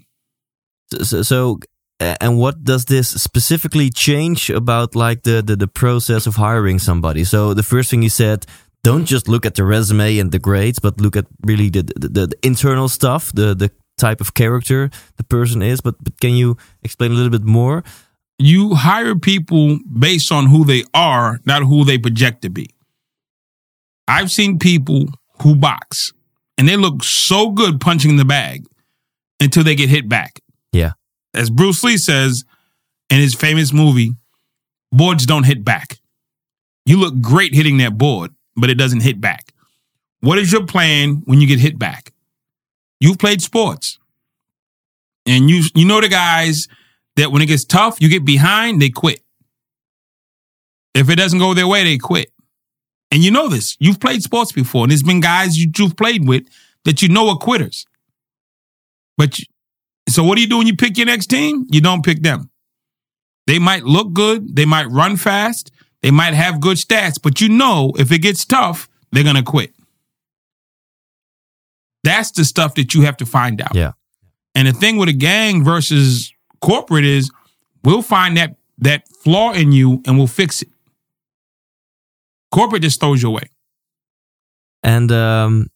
So, 0.91 1.21
so 1.21 1.59
and 1.99 2.37
what 2.37 2.63
does 2.63 2.85
this 2.85 3.09
specifically 3.09 3.89
change 3.89 4.49
about 4.49 4.95
like 4.95 5.23
the, 5.23 5.41
the 5.41 5.55
the 5.55 5.67
process 5.67 6.27
of 6.27 6.35
hiring 6.35 6.79
somebody? 6.79 7.23
So 7.23 7.53
the 7.53 7.63
first 7.63 7.89
thing 7.89 8.03
you 8.03 8.09
said, 8.09 8.45
don't 8.87 9.05
just 9.05 9.27
look 9.27 9.45
at 9.45 9.55
the 9.55 9.65
resume 9.65 10.17
and 10.17 10.31
the 10.31 10.39
grades, 10.39 10.79
but 10.79 11.01
look 11.01 11.17
at 11.17 11.25
really 11.45 11.69
the 11.69 11.83
the, 11.83 12.27
the 12.27 12.37
internal 12.41 12.87
stuff, 12.87 13.31
the 13.33 13.53
the 13.53 13.69
type 13.97 14.21
of 14.21 14.33
character 14.33 14.89
the 15.17 15.23
person 15.23 15.61
is. 15.61 15.81
But, 15.81 15.95
but 16.01 16.19
can 16.21 16.33
you 16.33 16.55
explain 16.83 17.11
a 17.11 17.15
little 17.15 17.31
bit 17.37 17.43
more? 17.43 17.83
You 18.39 18.75
hire 18.75 19.15
people 19.15 19.79
based 19.91 20.31
on 20.31 20.47
who 20.47 20.63
they 20.63 20.83
are, 20.93 21.39
not 21.45 21.63
who 21.63 21.83
they 21.83 21.97
project 21.97 22.43
to 22.43 22.49
be. 22.49 22.69
I've 24.07 24.31
seen 24.31 24.57
people 24.57 25.07
who 25.41 25.55
box 25.55 26.13
and 26.57 26.69
they 26.69 26.77
look 26.77 27.03
so 27.03 27.51
good 27.51 27.81
punching 27.81 28.15
the 28.15 28.25
bag 28.25 28.65
until 29.41 29.63
they 29.63 29.75
get 29.75 29.89
hit 29.89 30.07
back. 30.07 30.39
Yeah. 30.71 30.93
As 31.33 31.49
Bruce 31.49 31.83
Lee 31.83 31.97
says 31.97 32.45
in 33.09 33.19
his 33.19 33.33
famous 33.35 33.73
movie, 33.73 34.11
boards 34.91 35.25
don't 35.25 35.43
hit 35.43 35.65
back. 35.65 35.99
You 36.85 36.99
look 36.99 37.19
great 37.19 37.53
hitting 37.53 37.77
that 37.79 37.97
board, 37.97 38.31
but 38.57 38.69
it 38.69 38.75
doesn't 38.75 39.01
hit 39.01 39.21
back. 39.21 39.53
What 40.21 40.39
is 40.39 40.51
your 40.51 40.65
plan 40.65 41.21
when 41.25 41.39
you 41.39 41.47
get 41.47 41.59
hit 41.59 41.77
back? 41.77 42.11
You've 42.99 43.19
played 43.19 43.41
sports. 43.41 43.99
And 45.25 45.49
you 45.49 45.63
you 45.75 45.85
know 45.85 46.01
the 46.01 46.09
guys 46.09 46.67
that 47.15 47.31
when 47.31 47.41
it 47.41 47.47
gets 47.47 47.65
tough, 47.65 48.01
you 48.01 48.09
get 48.09 48.25
behind, 48.25 48.81
they 48.81 48.89
quit. 48.89 49.21
If 50.93 51.09
it 51.09 51.17
doesn't 51.17 51.39
go 51.39 51.53
their 51.53 51.67
way, 51.67 51.83
they 51.83 51.97
quit. 51.97 52.31
And 53.11 53.23
you 53.23 53.31
know 53.31 53.47
this. 53.47 53.77
You've 53.79 53.99
played 53.99 54.23
sports 54.23 54.51
before, 54.51 54.83
and 54.83 54.91
there's 54.91 55.03
been 55.03 55.21
guys 55.21 55.57
you, 55.57 55.71
you've 55.77 55.95
played 55.95 56.27
with 56.27 56.47
that 56.85 57.01
you 57.01 57.09
know 57.09 57.29
are 57.29 57.37
quitters. 57.37 57.85
But 59.17 59.37
you, 59.39 59.45
so 60.09 60.23
what 60.23 60.35
do 60.35 60.41
you 60.41 60.47
do 60.47 60.57
when 60.57 60.67
you 60.67 60.75
pick 60.75 60.97
your 60.97 61.05
next 61.05 61.27
team? 61.27 61.65
You 61.69 61.81
don't 61.81 62.03
pick 62.03 62.21
them. 62.21 62.49
They 63.45 63.59
might 63.59 63.83
look 63.83 64.13
good, 64.13 64.55
they 64.55 64.65
might 64.65 64.89
run 64.89 65.15
fast, 65.15 65.71
they 66.01 66.11
might 66.11 66.33
have 66.33 66.59
good 66.59 66.77
stats, 66.77 67.19
but 67.21 67.41
you 67.41 67.49
know 67.49 67.93
if 67.97 68.11
it 68.11 68.19
gets 68.19 68.45
tough, 68.45 68.89
they're 69.11 69.23
gonna 69.23 69.43
quit. 69.43 69.73
That's 72.03 72.31
the 72.31 72.45
stuff 72.45 72.75
that 72.75 72.93
you 72.93 73.01
have 73.01 73.17
to 73.17 73.25
find 73.25 73.61
out. 73.61 73.75
Yeah. 73.75 73.93
And 74.55 74.67
the 74.67 74.73
thing 74.73 74.97
with 74.97 75.09
a 75.09 75.13
gang 75.13 75.63
versus 75.63 76.33
corporate 76.61 77.05
is 77.05 77.31
we'll 77.83 78.01
find 78.01 78.37
that 78.37 78.55
that 78.79 79.07
flaw 79.07 79.53
in 79.53 79.71
you 79.71 80.01
and 80.05 80.17
we'll 80.17 80.27
fix 80.27 80.61
it. 80.61 80.69
Corporate 82.51 82.81
just 82.81 82.99
throws 82.99 83.21
you 83.21 83.29
away. 83.29 83.49
And 84.83 85.11
um, 85.11 85.67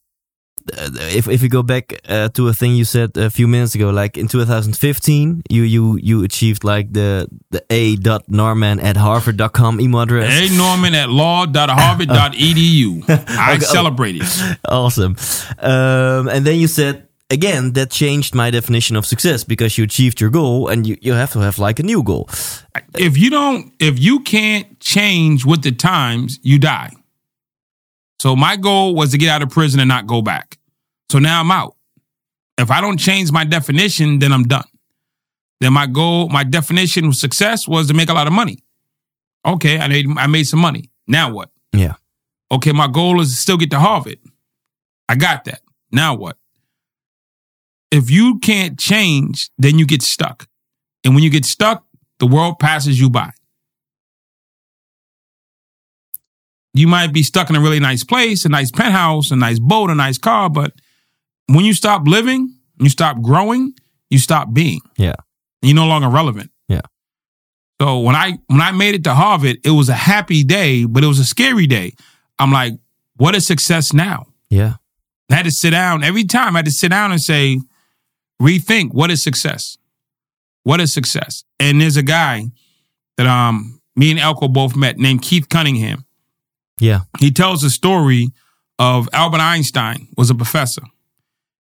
if 1.16 1.28
if 1.28 1.41
we 1.41 1.47
go 1.49 1.64
back 1.64 1.99
uh, 2.09 2.30
to 2.30 2.47
a 2.47 2.53
thing 2.53 2.76
you 2.76 2.86
said 2.86 3.18
a 3.18 3.30
few 3.30 3.47
minutes 3.47 3.76
ago, 3.76 3.89
like 3.89 4.18
in 4.18 4.28
2015, 4.28 5.43
you 5.49 5.64
you 5.64 5.97
you 6.01 6.24
achieved 6.24 6.64
like 6.64 6.93
the 6.93 7.28
the 7.51 7.64
a 7.70 7.95
dot 7.97 8.24
norman 8.30 8.80
at 8.80 8.97
harvard.com 8.97 9.80
email 9.82 10.01
address. 10.01 10.51
A 10.51 10.55
Norman 10.57 10.95
at 10.95 11.09
law.harvard.edu. 11.09 13.03
I 13.09 13.53
Okay, 13.55 13.66
oh. 13.66 13.74
celebrated. 13.74 14.24
awesome. 14.68 15.16
Um, 15.59 16.28
and 16.28 16.45
then 16.45 16.59
you 16.59 16.68
said 16.68 17.07
again 17.30 17.74
that 17.74 17.89
changed 17.89 18.36
my 18.36 18.51
definition 18.51 18.95
of 18.97 19.05
success 19.05 19.43
because 19.43 19.78
you 19.78 19.84
achieved 19.84 20.20
your 20.22 20.30
goal 20.30 20.68
and 20.68 20.86
you, 20.86 20.97
you 21.01 21.14
have 21.14 21.32
to 21.32 21.39
have 21.39 21.57
like 21.59 21.80
a 21.80 21.84
new 21.84 22.03
goal. 22.03 22.28
If 22.97 23.18
you 23.18 23.30
don't, 23.30 23.74
if 23.80 23.99
you 23.99 24.20
can't 24.22 24.80
change 24.80 25.45
with 25.45 25.62
the 25.64 25.72
times, 25.72 26.39
you 26.43 26.59
die. 26.59 26.91
So 28.22 28.36
my 28.36 28.55
goal 28.55 28.93
was 28.93 29.09
to 29.13 29.17
get 29.17 29.30
out 29.30 29.41
of 29.41 29.49
prison 29.49 29.80
and 29.80 29.89
not 29.89 30.05
go 30.05 30.22
back. 30.22 30.59
So 31.09 31.17
now 31.17 31.39
I'm 31.39 31.49
out. 31.49 31.76
If 32.59 32.69
I 32.69 32.80
don't 32.80 32.99
change 32.99 33.32
my 33.32 33.43
definition, 33.43 34.19
then 34.19 34.32
I'm 34.32 34.43
done. 34.43 34.67
Then 35.59 35.74
my 35.74 35.88
goal, 35.88 36.30
my 36.30 36.43
definition 36.43 37.05
of 37.05 37.15
success 37.15 37.67
was 37.67 37.88
to 37.88 37.95
make 37.95 38.09
a 38.09 38.13
lot 38.13 38.28
of 38.28 38.34
money. 38.34 38.59
Okay, 39.43 39.80
I 39.80 39.88
made 39.88 40.05
I 40.19 40.28
made 40.28 40.43
some 40.43 40.59
money. 40.59 40.91
Now 41.07 41.34
what? 41.34 41.49
Yeah. 41.74 41.95
Okay, 42.51 42.72
my 42.74 42.88
goal 42.88 43.22
is 43.22 43.32
to 43.32 43.38
still 43.38 43.57
get 43.57 43.72
to 43.72 43.80
Harvard. 43.80 44.19
I 45.09 45.15
got 45.15 45.45
that. 45.45 45.61
Now 45.91 46.13
what? 46.13 46.38
If 47.89 48.11
you 48.11 48.38
can't 48.38 48.78
change, 48.78 49.49
then 49.57 49.80
you 49.80 49.88
get 49.88 50.03
stuck. 50.03 50.47
And 51.03 51.15
when 51.15 51.24
you 51.24 51.32
get 51.32 51.43
stuck, 51.43 51.88
the 52.19 52.28
world 52.28 52.59
passes 52.59 53.01
you 53.01 53.09
by. 53.09 53.32
You 56.74 56.88
might 56.88 57.11
be 57.11 57.24
stuck 57.24 57.49
in 57.49 57.55
a 57.55 57.61
really 57.61 57.80
nice 57.80 58.03
place, 58.03 58.45
a 58.45 58.49
nice 58.49 58.72
penthouse, 58.72 59.32
a 59.32 59.36
nice 59.36 59.59
boat, 59.59 59.89
a 59.89 59.95
nice 59.95 60.17
car, 60.17 60.49
but 60.49 60.74
when 61.47 61.65
you 61.65 61.74
stop 61.74 62.07
living, 62.07 62.55
you 62.80 62.89
stop 62.89 63.22
growing, 63.22 63.74
you 64.09 64.19
stop 64.19 64.53
being. 64.53 64.80
Yeah. 64.97 65.15
You're 65.61 65.76
no 65.76 65.86
longer 65.86 66.07
relevant. 66.09 66.51
Yeah. 66.67 66.82
So 67.82 67.99
when 67.99 68.15
I 68.15 68.39
when 68.47 68.61
I 68.61 68.72
made 68.72 68.95
it 68.95 69.03
to 69.05 69.13
Harvard, 69.13 69.57
it 69.63 69.72
was 69.72 69.89
a 69.89 69.93
happy 69.93 70.43
day, 70.43 70.86
but 70.86 71.03
it 71.03 71.07
was 71.07 71.19
a 71.19 71.26
scary 71.26 71.67
day. 71.67 71.93
I'm 72.39 72.51
like, 72.51 72.74
what 73.17 73.36
is 73.36 73.45
success 73.45 73.93
now? 73.93 74.28
Yeah. 74.49 74.76
I 75.30 75.36
had 75.36 75.45
to 75.45 75.51
sit 75.51 75.72
down 75.72 76.03
every 76.03 76.24
time. 76.24 76.55
I 76.55 76.59
had 76.59 76.65
to 76.65 76.72
sit 76.72 76.89
down 76.89 77.11
and 77.11 77.22
say, 77.22 77.59
rethink 78.41 78.93
what 78.93 79.11
is 79.11 79.22
success. 79.22 79.78
What 80.63 80.80
is 80.80 80.93
success? 80.93 81.43
And 81.59 81.82
there's 81.82 81.97
a 81.97 82.03
guy 82.03 82.45
that 83.17 83.28
um 83.28 83.82
me 83.95 84.11
and 84.11 84.19
Elko 84.19 84.47
both 84.47 84.76
met 84.76 84.97
named 84.97 85.22
Keith 85.22 85.49
Cunningham. 85.49 86.05
Yeah. 86.82 87.01
He 87.19 87.32
tells 87.32 87.61
the 87.61 87.69
story 87.69 88.29
of 88.77 89.07
Albert 89.13 89.39
Einstein 89.39 90.07
was 90.17 90.29
a 90.29 90.36
professor, 90.36 90.82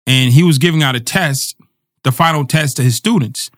and 0.05 0.31
he 0.31 0.43
was 0.43 0.57
giving 0.57 0.83
out 0.83 0.95
a 0.95 0.99
test, 0.99 1.55
the 2.03 2.11
final 2.11 2.45
test 2.45 2.77
to 2.77 2.83
his 2.83 2.95
students. 2.95 3.49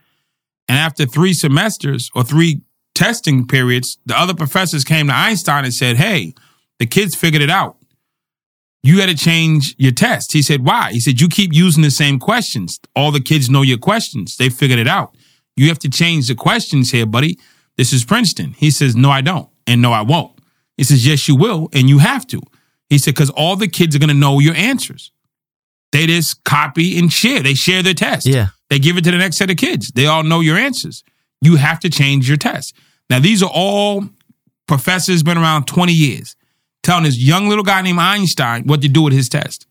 And 0.68 0.78
after 0.78 1.05
three 1.05 1.34
semesters 1.34 2.10
or 2.16 2.24
three 2.24 2.62
testing 2.95 3.45
periods, 3.45 3.97
the 4.05 4.18
other 4.18 4.34
professors 4.34 4.84
came 4.84 5.07
to 5.07 5.14
Einstein 5.14 5.66
and 5.66 5.74
said, 5.74 5.97
"Hey, 5.97 6.34
the 6.80 6.86
kids 6.86 7.14
figured 7.14 7.41
it 7.41 7.49
out." 7.49 7.76
you 8.82 8.97
got 8.97 9.10
to 9.10 9.16
change 9.16 9.76
your 9.78 9.91
test. 9.91 10.32
He 10.32 10.41
said, 10.41 10.66
why? 10.66 10.91
He 10.91 10.99
said, 10.99 11.20
you 11.20 11.28
keep 11.28 11.53
using 11.53 11.84
the 11.84 11.91
same 11.91 12.18
questions. 12.18 12.80
All 12.95 13.12
the 13.12 13.20
kids 13.20 13.49
know 13.49 13.62
your 13.62 13.78
questions. 13.78 14.38
They 14.38 14.49
figured 14.49 14.80
it 14.80 14.88
out. 14.88 15.16
You 15.55 15.68
have 15.68 15.80
to 15.80 15.89
change 15.89 16.28
the 16.28 16.36
questions 16.36 16.91
here, 16.91 17.05
buddy. 17.05 17.38
This 17.76 17.91
is 17.91 18.05
Princeton. 18.05 18.53
He 18.53 18.72
says, 18.72 18.95
no, 18.95 19.10
I 19.10 19.22
don't. 19.22 19.49
And 19.68 19.82
no, 19.82 19.91
I 19.91 20.01
won't. 20.01 20.39
He 20.80 20.86
says, 20.86 21.06
yes, 21.06 21.28
you 21.28 21.36
will. 21.36 21.68
And 21.74 21.90
you 21.90 21.98
have 21.98 22.26
to. 22.28 22.42
He 22.88 22.98
said, 22.98 23.14
because 23.14 23.30
all 23.32 23.58
the 23.58 23.68
kids 23.68 23.98
are 23.98 24.00
going 24.00 24.08
to 24.08 24.14
know 24.14 24.40
your 24.40 24.56
answers. 24.56 25.12
They 25.92 26.08
just 26.08 26.42
copy 26.46 26.98
and 26.98 27.12
share. 27.12 27.44
They 27.44 27.54
share 27.54 27.84
their 27.84 27.94
test. 27.94 28.26
Yeah. 28.26 28.48
They 28.70 28.80
give 28.80 28.96
it 28.96 29.04
to 29.04 29.12
the 29.12 29.18
next 29.18 29.36
set 29.36 29.52
of 29.52 29.58
kids. 29.58 29.92
They 29.92 30.06
all 30.06 30.24
know 30.24 30.40
your 30.40 30.56
answers. 30.58 31.04
You 31.42 31.58
have 31.58 31.82
to 31.82 31.90
change 31.90 32.30
your 32.30 32.38
test. 32.38 32.78
Now, 33.10 33.20
these 33.20 33.44
are 33.44 33.50
all 33.54 34.06
professors 34.70 35.22
been 35.22 35.38
around 35.38 35.66
20 35.66 35.92
years 35.92 36.38
telling 36.82 37.04
this 37.04 37.18
young 37.18 37.50
little 37.50 37.66
guy 37.66 37.82
named 37.82 38.00
Einstein 38.00 38.64
what 38.64 38.82
to 38.82 38.88
do 38.88 39.02
with 39.02 39.12
his 39.12 39.28
test. 39.28 39.68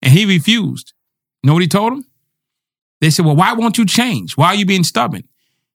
And 0.00 0.12
he 0.12 0.24
refused. 0.24 0.92
You 1.42 1.48
know 1.48 1.54
what 1.54 1.62
he 1.62 1.68
told 1.68 1.94
him? 1.94 2.04
They 3.00 3.10
said, 3.10 3.24
Well, 3.24 3.34
why 3.34 3.54
won't 3.54 3.76
you 3.76 3.86
change? 3.86 4.36
Why 4.36 4.48
are 4.48 4.54
you 4.54 4.66
being 4.66 4.84
stubborn? 4.84 5.24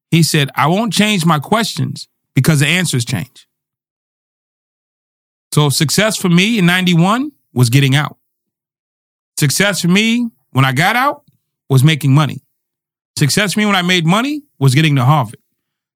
He 0.10 0.24
said, 0.24 0.50
I 0.56 0.68
won't 0.68 0.94
change 0.94 1.26
my 1.26 1.40
questions 1.40 2.08
because 2.34 2.62
the 2.62 2.68
answers 2.68 3.04
change. 3.04 3.46
So 5.54 5.70
success 5.70 6.18
for 6.18 6.30
me 6.30 6.58
in 6.58 6.66
91 6.66 7.32
was 7.54 7.70
getting 7.70 7.96
out. 7.96 8.18
Success 9.38 9.82
for 9.82 9.88
me 9.88 10.28
when 10.50 10.66
I 10.66 10.72
got 10.72 10.96
out 10.96 11.26
was 11.70 11.84
making 11.84 12.12
money. 12.12 12.44
Success 13.20 13.54
for 13.54 13.60
me 13.60 13.68
when 13.68 13.76
I 13.76 13.84
made 13.84 14.04
money 14.04 14.42
was 14.58 14.74
getting 14.74 14.96
to 14.96 15.06
Harvard. 15.06 15.40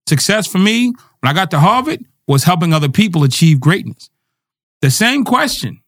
Success 0.08 0.45
for 0.45 0.60
me 0.60 0.93
when 1.22 1.32
I 1.32 1.34
got 1.34 1.49
to 1.51 1.60
Harvard 1.60 2.05
was 2.28 2.43
helping 2.43 2.72
other 2.72 2.88
people 2.88 3.24
achieve 3.24 3.60
greatness. 3.60 4.12
The 4.82 4.91
same 4.91 5.26
question, 5.26 5.82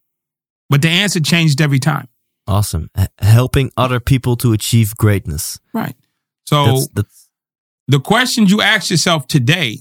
but 0.68 0.82
the 0.82 0.90
answer 0.90 1.20
changed 1.20 1.62
every 1.62 1.78
time. 1.78 2.08
Awesome. 2.48 2.90
H- 2.98 3.10
helping 3.20 3.72
other 3.78 4.00
people 4.00 4.36
to 4.38 4.52
achieve 4.52 4.98
greatness. 4.98 5.60
Right. 5.74 5.96
So 6.48 6.66
That's, 6.66 6.88
that's 6.88 7.30
the 7.88 8.00
questions 8.00 8.50
you 8.50 8.64
ask 8.64 8.90
yourself 8.90 9.28
today, 9.28 9.78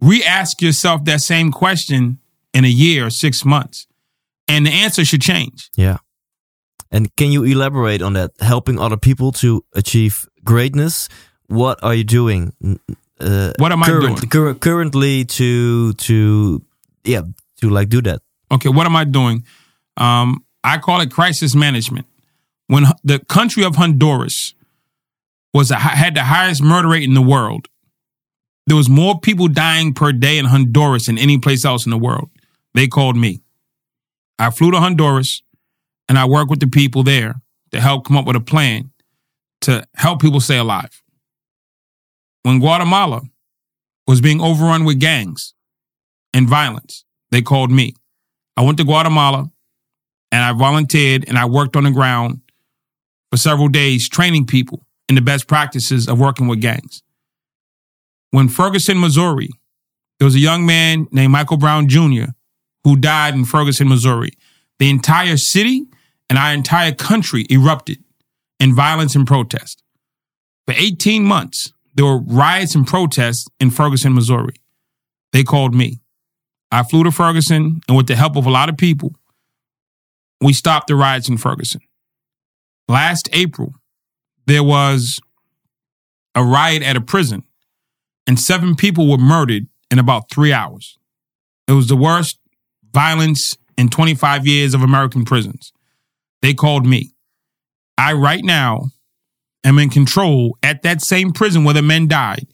re-ask 0.00 0.60
yourself 0.60 1.04
that 1.04 1.20
same 1.20 1.52
question 1.52 2.18
in 2.52 2.64
a 2.64 2.68
year 2.68 3.06
or 3.06 3.10
six 3.10 3.44
months, 3.44 3.86
and 4.46 4.66
the 4.66 4.70
answer 4.70 5.04
should 5.04 5.22
change. 5.22 5.70
yeah. 5.76 5.98
And 6.90 7.14
can 7.16 7.30
you 7.30 7.44
elaborate 7.44 8.00
on 8.00 8.14
that? 8.14 8.30
Helping 8.40 8.78
other 8.78 8.96
people 8.96 9.30
to 9.32 9.62
achieve 9.74 10.26
greatness. 10.42 11.08
What 11.46 11.78
are 11.82 11.94
you 11.94 12.04
doing? 12.04 12.52
Uh, 13.20 13.52
what 13.58 13.72
am 13.72 13.82
current, 13.82 14.04
I 14.04 14.06
doing 14.06 14.16
cur 14.30 14.54
currently 14.54 15.24
to 15.24 15.92
to 15.92 16.62
yeah 17.04 17.22
to 17.60 17.68
like 17.68 17.88
do 17.90 18.00
that? 18.02 18.22
Okay, 18.50 18.70
what 18.70 18.86
am 18.86 18.96
I 18.96 19.04
doing? 19.04 19.44
Um, 19.98 20.44
I 20.64 20.78
call 20.78 21.00
it 21.02 21.10
crisis 21.10 21.54
management. 21.54 22.06
When 22.68 22.84
the 23.04 23.18
country 23.18 23.64
of 23.64 23.76
Honduras 23.76 24.54
was 25.52 25.70
a, 25.70 25.76
had 25.76 26.14
the 26.14 26.24
highest 26.24 26.62
murder 26.62 26.88
rate 26.88 27.04
in 27.04 27.14
the 27.14 27.22
world, 27.22 27.68
there 28.66 28.76
was 28.76 28.88
more 28.88 29.18
people 29.20 29.48
dying 29.48 29.94
per 29.94 30.12
day 30.12 30.38
in 30.38 30.46
Honduras 30.46 31.06
than 31.06 31.18
any 31.18 31.38
place 31.38 31.64
else 31.64 31.86
in 31.86 31.90
the 31.90 31.98
world. 31.98 32.30
They 32.78 32.86
called 32.86 33.16
me. 33.16 33.42
I 34.38 34.50
flew 34.50 34.70
to 34.70 34.78
Honduras 34.78 35.42
and 36.08 36.16
I 36.16 36.26
worked 36.26 36.48
with 36.48 36.60
the 36.60 36.68
people 36.68 37.02
there 37.02 37.42
to 37.72 37.80
help 37.80 38.06
come 38.06 38.16
up 38.16 38.24
with 38.24 38.36
a 38.36 38.40
plan 38.40 38.92
to 39.62 39.84
help 39.96 40.22
people 40.22 40.38
stay 40.38 40.58
alive. 40.58 41.02
When 42.44 42.60
Guatemala 42.60 43.22
was 44.06 44.20
being 44.20 44.40
overrun 44.40 44.84
with 44.84 45.00
gangs 45.00 45.54
and 46.32 46.48
violence, 46.48 47.04
they 47.32 47.42
called 47.42 47.72
me. 47.72 47.96
I 48.56 48.62
went 48.62 48.78
to 48.78 48.84
Guatemala 48.84 49.50
and 50.30 50.44
I 50.44 50.52
volunteered 50.52 51.24
and 51.26 51.36
I 51.36 51.46
worked 51.46 51.74
on 51.74 51.82
the 51.82 51.90
ground 51.90 52.42
for 53.32 53.38
several 53.38 53.66
days 53.66 54.08
training 54.08 54.46
people 54.46 54.86
in 55.08 55.16
the 55.16 55.20
best 55.20 55.48
practices 55.48 56.06
of 56.06 56.20
working 56.20 56.46
with 56.46 56.60
gangs. 56.60 57.02
When 58.30 58.48
Ferguson, 58.48 59.00
Missouri, 59.00 59.48
there 60.20 60.26
was 60.26 60.36
a 60.36 60.38
young 60.38 60.64
man 60.64 61.08
named 61.10 61.32
Michael 61.32 61.56
Brown 61.56 61.88
Jr. 61.88 62.34
who 62.84 62.96
died 62.96 63.34
in 63.34 63.44
Ferguson, 63.44 63.88
Missouri. 63.88 64.32
The 64.78 64.90
entire 64.90 65.36
city 65.36 65.86
and 66.28 66.38
our 66.38 66.52
entire 66.52 66.92
country 66.92 67.46
erupted 67.50 68.02
in 68.60 68.74
violence 68.74 69.14
and 69.14 69.26
protest. 69.26 69.82
For 70.66 70.74
18 70.76 71.24
months, 71.24 71.72
there 71.94 72.04
were 72.04 72.18
riots 72.18 72.74
and 72.74 72.86
protests 72.86 73.46
in 73.58 73.70
Ferguson, 73.70 74.14
Missouri. 74.14 74.54
They 75.32 75.42
called 75.42 75.74
me. 75.74 76.00
I 76.70 76.82
flew 76.82 77.04
to 77.04 77.10
Ferguson, 77.10 77.80
and 77.88 77.96
with 77.96 78.06
the 78.06 78.16
help 78.16 78.36
of 78.36 78.46
a 78.46 78.50
lot 78.50 78.68
of 78.68 78.76
people, 78.76 79.14
we 80.40 80.52
stopped 80.52 80.88
the 80.88 80.94
riots 80.94 81.28
in 81.28 81.38
Ferguson. 81.38 81.80
Last 82.88 83.28
April, 83.32 83.74
there 84.46 84.62
was 84.62 85.20
a 86.34 86.44
riot 86.44 86.82
at 86.82 86.96
a 86.96 87.00
prison, 87.00 87.42
and 88.26 88.38
seven 88.38 88.76
people 88.76 89.10
were 89.10 89.18
murdered 89.18 89.66
in 89.90 89.98
about 89.98 90.30
three 90.30 90.52
hours. 90.52 90.98
It 91.66 91.72
was 91.72 91.88
the 91.88 91.96
worst 91.96 92.37
violence 92.92 93.56
in 93.76 93.88
25 93.88 94.46
years 94.46 94.74
of 94.74 94.82
American 94.82 95.24
prisons. 95.24 95.72
They 96.42 96.54
called 96.54 96.86
me. 96.86 97.12
I, 97.96 98.12
right 98.12 98.44
now, 98.44 98.90
am 99.64 99.78
in 99.78 99.90
control 99.90 100.56
at 100.62 100.82
that 100.82 101.02
same 101.02 101.32
prison 101.32 101.64
where 101.64 101.74
the 101.74 101.82
men 101.82 102.08
died, 102.08 102.46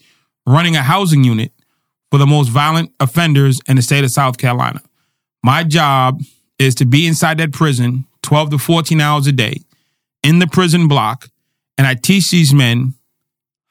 running 0.45 0.75
a 0.75 0.81
housing 0.81 1.23
unit 1.23 1.51
for 2.11 2.17
the 2.17 2.25
most 2.25 2.49
violent 2.49 2.91
offenders 2.99 3.59
in 3.67 3.75
the 3.75 3.81
state 3.81 4.03
of 4.03 4.11
South 4.11 4.37
Carolina. 4.37 4.81
My 5.43 5.63
job 5.63 6.21
is 6.57 6.75
to 6.75 6.85
be 6.85 7.05
inside 7.05 7.37
that 7.37 7.53
prison 7.53 8.05
12 8.23 8.51
to 8.51 8.57
14 8.57 9.01
hours 9.01 9.27
a 9.27 9.31
day 9.31 9.61
in 10.23 10.39
the 10.39 10.47
prison 10.47 10.87
block, 10.87 11.29
and 11.77 11.85
I 11.85 11.93
teach 11.93 12.31
these 12.31 12.53
men 12.53 12.95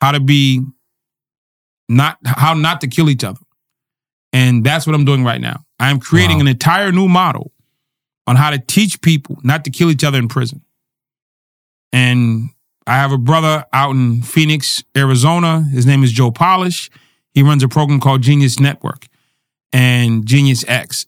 how 0.00 0.12
to 0.12 0.20
be 0.20 0.62
not 1.88 2.18
how 2.24 2.54
not 2.54 2.80
to 2.82 2.88
kill 2.88 3.10
each 3.10 3.24
other. 3.24 3.40
And 4.32 4.64
that's 4.64 4.86
what 4.86 4.94
I'm 4.94 5.04
doing 5.04 5.24
right 5.24 5.40
now. 5.40 5.63
I'm 5.78 6.00
creating 6.00 6.38
wow. 6.38 6.42
an 6.42 6.48
entire 6.48 6.92
new 6.92 7.08
model 7.08 7.52
on 8.26 8.36
how 8.36 8.50
to 8.50 8.58
teach 8.58 9.00
people 9.00 9.38
not 9.42 9.64
to 9.64 9.70
kill 9.70 9.90
each 9.90 10.04
other 10.04 10.18
in 10.18 10.28
prison. 10.28 10.62
And 11.92 12.50
I 12.86 12.94
have 12.94 13.12
a 13.12 13.18
brother 13.18 13.64
out 13.72 13.90
in 13.90 14.22
Phoenix, 14.22 14.82
Arizona. 14.96 15.62
His 15.62 15.86
name 15.86 16.02
is 16.02 16.12
Joe 16.12 16.30
Polish. 16.30 16.90
He 17.32 17.42
runs 17.42 17.62
a 17.62 17.68
program 17.68 18.00
called 18.00 18.22
Genius 18.22 18.60
Network 18.60 19.06
and 19.72 20.24
Genius 20.26 20.64
X. 20.68 21.06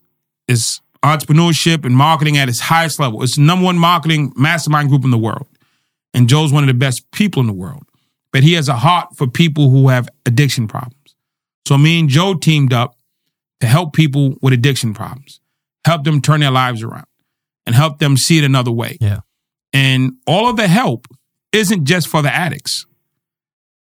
is 0.48 0.80
entrepreneurship 1.02 1.84
and 1.84 1.94
marketing 1.94 2.36
at 2.36 2.48
its 2.48 2.60
highest 2.60 2.98
level. 2.98 3.22
It's 3.22 3.36
the 3.36 3.42
number 3.42 3.64
one 3.64 3.78
marketing 3.78 4.32
mastermind 4.36 4.88
group 4.88 5.04
in 5.04 5.10
the 5.10 5.18
world. 5.18 5.46
And 6.12 6.28
Joe's 6.28 6.52
one 6.52 6.64
of 6.64 6.68
the 6.68 6.74
best 6.74 7.08
people 7.12 7.40
in 7.40 7.46
the 7.46 7.52
world. 7.52 7.84
But 8.32 8.42
he 8.42 8.54
has 8.54 8.68
a 8.68 8.76
heart 8.76 9.14
for 9.14 9.26
people 9.26 9.70
who 9.70 9.88
have 9.88 10.08
addiction 10.24 10.66
problems. 10.66 11.14
So 11.66 11.78
me 11.78 12.00
and 12.00 12.08
Joe 12.08 12.34
teamed 12.34 12.72
up 12.72 12.95
to 13.60 13.66
help 13.66 13.92
people 13.92 14.34
with 14.42 14.52
addiction 14.52 14.94
problems 14.94 15.40
help 15.86 16.04
them 16.04 16.20
turn 16.20 16.40
their 16.40 16.50
lives 16.50 16.82
around 16.82 17.06
and 17.64 17.74
help 17.74 17.98
them 17.98 18.16
see 18.16 18.38
it 18.38 18.44
another 18.44 18.72
way. 18.72 18.98
Yeah. 19.00 19.20
And 19.72 20.14
all 20.26 20.50
of 20.50 20.56
the 20.56 20.68
help 20.68 21.06
isn't 21.52 21.84
just 21.84 22.08
for 22.08 22.22
the 22.22 22.34
addicts. 22.34 22.86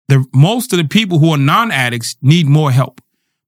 The 0.10 0.26
most 0.34 0.74
of 0.74 0.78
the 0.78 0.86
people 0.86 1.20
who 1.20 1.32
are 1.32 1.38
non-addicts 1.38 2.18
need 2.22 2.48
more 2.48 2.72
help 2.72 3.02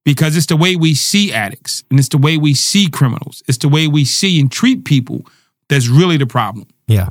because 0.05 0.37
it's 0.37 0.45
the 0.45 0.55
way 0.55 0.75
we 0.75 0.95
see 0.95 1.33
addicts 1.33 1.83
and 1.91 1.99
it's 1.99 2.09
the 2.09 2.17
way 2.17 2.37
we 2.37 2.53
see 2.53 2.89
criminals. 2.89 3.43
It's 3.47 3.57
the 3.57 3.69
way 3.69 3.87
we 3.87 4.05
see 4.05 4.39
and 4.39 4.51
treat 4.51 4.85
people 4.85 5.25
that's 5.67 5.89
really 5.89 6.17
the 6.17 6.25
problem. 6.25 6.67
Yeah. 6.87 7.09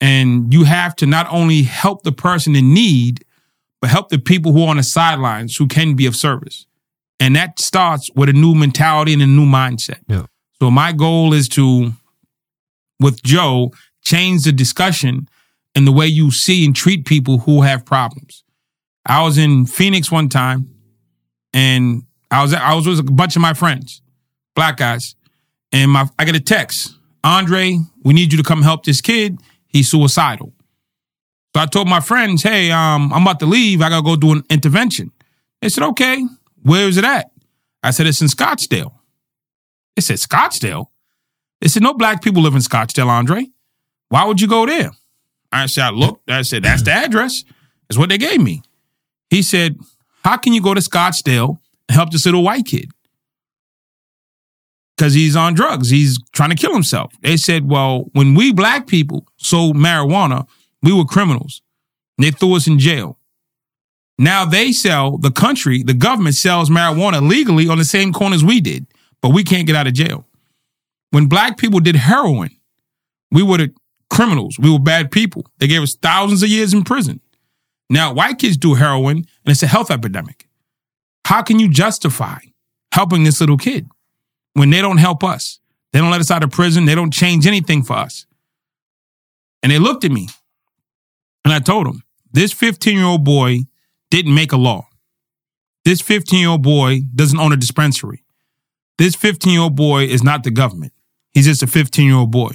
And 0.00 0.52
you 0.52 0.64
have 0.64 0.96
to 0.96 1.06
not 1.06 1.26
only 1.30 1.62
help 1.62 2.02
the 2.02 2.12
person 2.12 2.56
in 2.56 2.74
need, 2.74 3.24
but 3.80 3.90
help 3.90 4.08
the 4.08 4.18
people 4.18 4.52
who 4.52 4.64
are 4.64 4.70
on 4.70 4.76
the 4.76 4.82
sidelines 4.82 5.56
who 5.56 5.68
can 5.68 5.94
be 5.94 6.06
of 6.06 6.16
service. 6.16 6.66
And 7.18 7.34
that 7.36 7.58
starts 7.58 8.10
with 8.14 8.28
a 8.28 8.32
new 8.32 8.54
mentality 8.54 9.12
and 9.12 9.22
a 9.22 9.26
new 9.26 9.46
mindset. 9.46 10.00
Yeah. 10.06 10.26
So 10.60 10.70
my 10.70 10.92
goal 10.92 11.32
is 11.32 11.48
to, 11.50 11.92
with 13.00 13.22
Joe, 13.22 13.72
change 14.02 14.44
the 14.44 14.52
discussion 14.52 15.28
and 15.74 15.86
the 15.86 15.92
way 15.92 16.06
you 16.06 16.30
see 16.30 16.64
and 16.64 16.74
treat 16.74 17.04
people 17.04 17.38
who 17.38 17.62
have 17.62 17.84
problems. 17.84 18.44
I 19.06 19.22
was 19.22 19.38
in 19.38 19.66
Phoenix 19.66 20.10
one 20.10 20.28
time 20.28 20.68
and 21.52 22.02
I 22.30 22.42
was 22.42 22.52
I 22.52 22.74
was 22.74 22.86
with 22.86 22.98
a 22.98 23.02
bunch 23.02 23.36
of 23.36 23.42
my 23.42 23.54
friends, 23.54 24.02
black 24.54 24.76
guys, 24.78 25.14
and 25.72 25.90
my 25.90 26.08
I 26.18 26.24
get 26.24 26.34
a 26.34 26.40
text. 26.40 26.94
Andre, 27.22 27.78
we 28.02 28.14
need 28.14 28.32
you 28.32 28.38
to 28.38 28.44
come 28.44 28.62
help 28.62 28.84
this 28.84 29.00
kid. 29.00 29.38
He's 29.66 29.88
suicidal. 29.88 30.52
So 31.54 31.62
I 31.62 31.66
told 31.66 31.88
my 31.88 32.00
friends, 32.00 32.42
hey, 32.42 32.70
um, 32.70 33.12
I'm 33.12 33.22
about 33.22 33.40
to 33.40 33.46
leave. 33.46 33.80
I 33.80 33.88
gotta 33.88 34.02
go 34.02 34.16
do 34.16 34.32
an 34.32 34.44
intervention. 34.50 35.12
They 35.62 35.68
said, 35.68 35.84
okay, 35.84 36.22
where 36.66 36.88
is 36.88 36.96
it 36.96 37.04
at? 37.04 37.30
I 37.82 37.92
said, 37.92 38.06
it's 38.06 38.20
in 38.20 38.26
Scottsdale. 38.26 38.92
It 39.94 40.00
said 40.02 40.16
Scottsdale. 40.16 40.86
It 41.60 41.70
said 41.70 41.82
no 41.82 41.94
black 41.94 42.22
people 42.22 42.42
live 42.42 42.54
in 42.54 42.60
Scottsdale, 42.60 43.06
Andre. 43.06 43.46
Why 44.08 44.24
would 44.24 44.40
you 44.40 44.48
go 44.48 44.66
there? 44.66 44.90
I 45.52 45.66
said, 45.66 45.84
I 45.84 45.90
looked. 45.90 46.28
I 46.28 46.42
said, 46.42 46.64
that's 46.64 46.82
the 46.82 46.90
address. 46.90 47.44
That's 47.88 47.98
what 47.98 48.08
they 48.08 48.18
gave 48.18 48.40
me. 48.40 48.62
He 49.30 49.42
said, 49.42 49.78
how 50.24 50.36
can 50.36 50.52
you 50.52 50.60
go 50.60 50.74
to 50.74 50.80
Scottsdale 50.80 51.58
and 51.88 51.94
help 51.94 52.10
this 52.10 52.26
little 52.26 52.42
white 52.42 52.66
kid? 52.66 52.90
Because 54.96 55.14
he's 55.14 55.36
on 55.36 55.54
drugs. 55.54 55.90
He's 55.90 56.18
trying 56.32 56.50
to 56.50 56.56
kill 56.56 56.72
himself. 56.72 57.12
They 57.22 57.36
said, 57.36 57.70
well, 57.70 58.06
when 58.12 58.34
we 58.34 58.52
black 58.52 58.88
people 58.88 59.24
sold 59.36 59.76
marijuana, 59.76 60.48
we 60.82 60.92
were 60.92 61.04
criminals. 61.04 61.62
They 62.18 62.32
threw 62.32 62.56
us 62.56 62.66
in 62.66 62.80
jail. 62.80 63.18
Now 64.18 64.44
they 64.44 64.72
sell, 64.72 65.18
the 65.18 65.30
country, 65.30 65.82
the 65.82 65.94
government 65.94 66.36
sells 66.36 66.70
marijuana 66.70 67.26
legally 67.26 67.68
on 67.68 67.78
the 67.78 67.84
same 67.84 68.12
corners 68.12 68.42
we 68.42 68.60
did 68.60 68.86
but 69.26 69.30
we 69.30 69.42
can't 69.42 69.66
get 69.66 69.74
out 69.74 69.86
of 69.86 69.94
jail. 69.94 70.24
When 71.10 71.26
black 71.26 71.58
people 71.58 71.80
did 71.80 71.96
heroin, 71.96 72.50
we 73.30 73.42
were 73.42 73.58
the 73.58 73.74
criminals. 74.08 74.56
We 74.56 74.70
were 74.70 74.78
bad 74.78 75.10
people. 75.10 75.44
They 75.58 75.66
gave 75.66 75.82
us 75.82 75.96
thousands 75.96 76.44
of 76.44 76.48
years 76.48 76.72
in 76.72 76.84
prison. 76.84 77.20
Now, 77.90 78.12
white 78.12 78.38
kids 78.38 78.56
do 78.56 78.74
heroin 78.74 79.16
and 79.16 79.26
it's 79.46 79.64
a 79.64 79.66
health 79.66 79.90
epidemic. 79.90 80.48
How 81.24 81.42
can 81.42 81.58
you 81.58 81.68
justify 81.68 82.38
helping 82.92 83.24
this 83.24 83.40
little 83.40 83.56
kid 83.56 83.88
when 84.52 84.70
they 84.70 84.80
don't 84.80 84.98
help 84.98 85.24
us? 85.24 85.58
They 85.92 85.98
don't 85.98 86.10
let 86.10 86.20
us 86.20 86.30
out 86.30 86.44
of 86.44 86.50
prison. 86.50 86.84
They 86.84 86.94
don't 86.94 87.12
change 87.12 87.46
anything 87.48 87.82
for 87.82 87.94
us. 87.94 88.26
And 89.62 89.72
they 89.72 89.80
looked 89.80 90.04
at 90.04 90.12
me 90.12 90.28
and 91.44 91.52
I 91.52 91.58
told 91.58 91.86
them, 91.86 92.02
this 92.32 92.52
15 92.52 92.96
year 92.96 93.06
old 93.06 93.24
boy 93.24 93.60
didn't 94.10 94.34
make 94.34 94.52
a 94.52 94.56
law. 94.56 94.88
This 95.84 96.00
15 96.00 96.40
year 96.40 96.48
old 96.48 96.62
boy 96.62 97.00
doesn't 97.14 97.38
own 97.38 97.52
a 97.52 97.56
dispensary. 97.56 98.24
This 98.98 99.14
15 99.14 99.52
year 99.52 99.62
old 99.62 99.76
boy 99.76 100.04
is 100.04 100.22
not 100.22 100.42
the 100.42 100.50
government. 100.50 100.92
He's 101.32 101.46
just 101.46 101.62
a 101.62 101.66
15 101.66 102.06
year 102.06 102.16
old 102.16 102.30
boy 102.30 102.52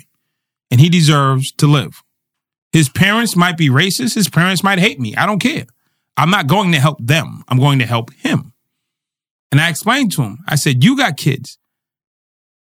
and 0.69 0.79
he 0.79 0.89
deserves 0.89 1.51
to 1.53 1.67
live. 1.67 2.01
His 2.71 2.89
parents 2.89 3.35
might 3.35 3.57
be 3.57 3.69
racist. 3.69 4.15
His 4.15 4.29
parents 4.29 4.63
might 4.63 4.79
hate 4.79 4.99
me. 4.99 5.15
I 5.15 5.25
don't 5.25 5.39
care. 5.39 5.65
I'm 6.17 6.29
not 6.29 6.47
going 6.47 6.71
to 6.71 6.79
help 6.79 6.97
them. 7.05 7.43
I'm 7.47 7.59
going 7.59 7.79
to 7.79 7.85
help 7.85 8.13
him. 8.13 8.53
And 9.51 9.59
I 9.59 9.69
explained 9.69 10.13
to 10.13 10.23
him, 10.23 10.39
I 10.47 10.55
said, 10.55 10.83
You 10.83 10.95
got 10.95 11.17
kids. 11.17 11.57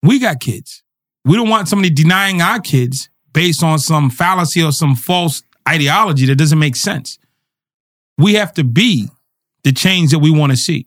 We 0.02 0.18
got 0.18 0.40
kids. 0.40 0.82
We 1.24 1.36
don't 1.36 1.48
want 1.48 1.68
somebody 1.68 1.90
denying 1.90 2.42
our 2.42 2.58
kids 2.58 3.08
based 3.32 3.62
on 3.62 3.78
some 3.78 4.10
fallacy 4.10 4.62
or 4.62 4.72
some 4.72 4.96
false 4.96 5.42
ideology 5.68 6.26
that 6.26 6.36
doesn't 6.36 6.58
make 6.58 6.74
sense. 6.74 7.18
We 8.22 8.34
have 8.34 8.54
to 8.54 8.64
be 8.64 9.08
the 9.64 9.72
change 9.72 10.12
that 10.12 10.20
we 10.20 10.30
want 10.30 10.52
to 10.52 10.56
see. 10.56 10.86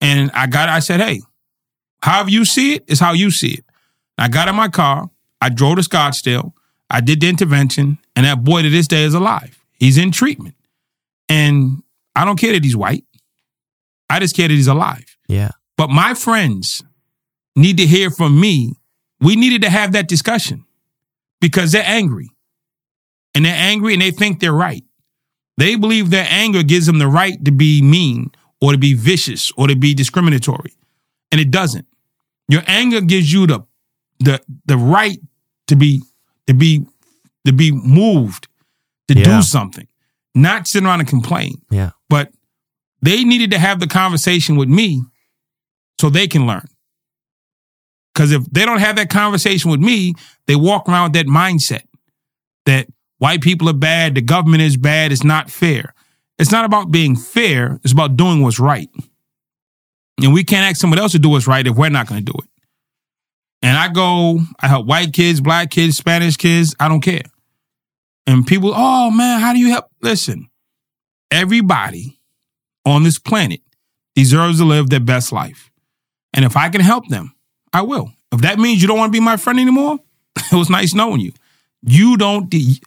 And 0.00 0.30
I 0.32 0.46
got, 0.46 0.68
I 0.68 0.80
said, 0.80 1.00
Hey, 1.00 1.20
However 2.06 2.30
you 2.30 2.44
see 2.44 2.74
it 2.74 2.84
is 2.86 3.00
how 3.00 3.12
you 3.12 3.32
see 3.32 3.54
it. 3.54 3.64
I 4.16 4.28
got 4.28 4.48
in 4.48 4.54
my 4.54 4.68
car. 4.68 5.10
I 5.40 5.48
drove 5.48 5.76
to 5.76 5.82
Scottsdale. 5.82 6.52
I 6.88 7.00
did 7.00 7.20
the 7.20 7.28
intervention, 7.28 7.98
and 8.14 8.24
that 8.24 8.44
boy 8.44 8.62
to 8.62 8.70
this 8.70 8.86
day 8.86 9.02
is 9.02 9.12
alive. 9.12 9.58
He's 9.72 9.98
in 9.98 10.12
treatment. 10.12 10.54
And 11.28 11.82
I 12.14 12.24
don't 12.24 12.38
care 12.38 12.52
that 12.52 12.62
he's 12.62 12.76
white. 12.76 13.04
I 14.08 14.20
just 14.20 14.36
care 14.36 14.46
that 14.46 14.54
he's 14.54 14.68
alive. 14.68 15.16
Yeah. 15.26 15.50
But 15.76 15.90
my 15.90 16.14
friends 16.14 16.84
need 17.56 17.76
to 17.78 17.86
hear 17.86 18.10
from 18.10 18.40
me. 18.40 18.74
We 19.20 19.34
needed 19.34 19.62
to 19.62 19.70
have 19.70 19.92
that 19.92 20.06
discussion 20.06 20.64
because 21.40 21.72
they're 21.72 21.82
angry. 21.84 22.30
And 23.34 23.44
they're 23.44 23.52
angry 23.52 23.94
and 23.94 24.00
they 24.00 24.12
think 24.12 24.38
they're 24.38 24.52
right. 24.52 24.84
They 25.56 25.76
believe 25.76 26.10
their 26.10 26.26
anger 26.28 26.62
gives 26.62 26.86
them 26.86 26.98
the 26.98 27.06
right 27.08 27.42
to 27.44 27.50
be 27.50 27.80
mean 27.82 28.30
or 28.60 28.72
to 28.72 28.78
be 28.78 28.94
vicious 28.94 29.50
or 29.56 29.68
to 29.68 29.76
be 29.76 29.94
discriminatory. 29.94 30.72
And 31.32 31.40
it 31.40 31.50
doesn't. 31.50 31.86
Your 32.48 32.62
anger 32.66 33.00
gives 33.00 33.32
you 33.32 33.46
the 33.46 33.60
the 34.20 34.40
the 34.66 34.76
right 34.76 35.18
to 35.66 35.76
be 35.76 36.02
to 36.46 36.54
be 36.54 36.84
to 37.44 37.52
be 37.52 37.72
moved 37.72 38.48
to 39.08 39.14
Yeah. 39.18 39.24
do 39.24 39.42
something, 39.42 39.86
not 40.34 40.66
sit 40.68 40.84
around 40.84 41.00
and 41.00 41.08
complain. 41.08 41.62
Yeah. 41.70 41.90
But 42.08 42.32
they 43.02 43.24
needed 43.24 43.50
to 43.52 43.58
have 43.58 43.80
the 43.80 43.86
conversation 43.86 44.56
with 44.56 44.68
me 44.68 45.02
so 46.00 46.10
they 46.10 46.26
can 46.26 46.46
learn. 46.46 46.66
Because 48.14 48.32
if 48.32 48.44
they 48.50 48.64
don't 48.64 48.80
have 48.80 48.96
that 48.96 49.10
conversation 49.10 49.70
with 49.70 49.80
me, 49.80 50.14
they 50.46 50.56
walk 50.56 50.88
around 50.88 51.12
with 51.12 51.12
that 51.14 51.26
mindset 51.26 51.82
that 52.64 52.88
white 53.18 53.40
people 53.40 53.68
are 53.68 53.74
bad, 53.74 54.14
the 54.14 54.20
government 54.20 54.62
is 54.62 54.76
bad, 54.76 55.12
it's 55.12 55.24
not 55.24 55.50
fair. 55.50 55.94
It's 56.38 56.52
not 56.52 56.64
about 56.64 56.90
being 56.90 57.16
fair, 57.16 57.80
it's 57.82 57.92
about 57.92 58.16
doing 58.16 58.42
what's 58.42 58.60
right. 58.60 58.90
And 60.22 60.32
we 60.32 60.44
can't 60.44 60.68
ask 60.68 60.80
someone 60.80 60.98
else 60.98 61.12
to 61.12 61.18
do 61.18 61.28
what's 61.28 61.46
right 61.46 61.66
if 61.66 61.76
we're 61.76 61.88
not 61.88 62.06
going 62.06 62.24
to 62.24 62.32
do 62.32 62.38
it. 62.38 62.48
And 63.62 63.76
I 63.76 63.88
go, 63.88 64.40
I 64.60 64.68
help 64.68 64.86
white 64.86 65.12
kids, 65.12 65.40
black 65.40 65.70
kids, 65.70 65.96
Spanish 65.96 66.36
kids, 66.36 66.74
I 66.78 66.88
don't 66.88 67.00
care. 67.00 67.22
And 68.26 68.46
people, 68.46 68.72
oh 68.74 69.10
man, 69.10 69.40
how 69.40 69.52
do 69.52 69.58
you 69.58 69.70
help? 69.70 69.86
Listen, 70.02 70.48
everybody 71.30 72.18
on 72.84 73.02
this 73.02 73.18
planet 73.18 73.60
deserves 74.14 74.58
to 74.58 74.64
live 74.64 74.90
their 74.90 75.00
best 75.00 75.32
life. 75.32 75.70
And 76.32 76.44
if 76.44 76.56
I 76.56 76.68
can 76.68 76.80
help 76.80 77.08
them, 77.08 77.34
I 77.72 77.82
will. 77.82 78.12
If 78.32 78.40
that 78.40 78.58
means 78.58 78.82
you 78.82 78.88
don't 78.88 78.98
want 78.98 79.12
to 79.12 79.18
be 79.18 79.24
my 79.24 79.36
friend 79.36 79.58
anymore, 79.58 79.98
it 80.36 80.56
was 80.56 80.70
nice 80.70 80.94
knowing 80.94 81.20
you. 81.20 81.32
You 81.82 82.16
don't, 82.16 82.50
de- 82.50 82.80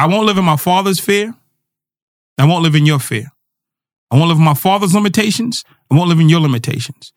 I 0.00 0.06
won't 0.06 0.24
live 0.24 0.38
in 0.38 0.46
my 0.46 0.56
father's 0.56 0.98
fear. 0.98 1.34
I 2.38 2.46
won't 2.46 2.62
live 2.62 2.74
in 2.74 2.86
your 2.86 2.98
fear. 2.98 3.30
I 4.10 4.16
won't 4.16 4.30
live 4.30 4.38
in 4.38 4.44
my 4.44 4.54
father's 4.54 4.94
limitations. 4.94 5.62
I 5.90 5.94
won't 5.94 6.08
live 6.08 6.20
in 6.20 6.30
your 6.30 6.40
limitations. 6.40 7.12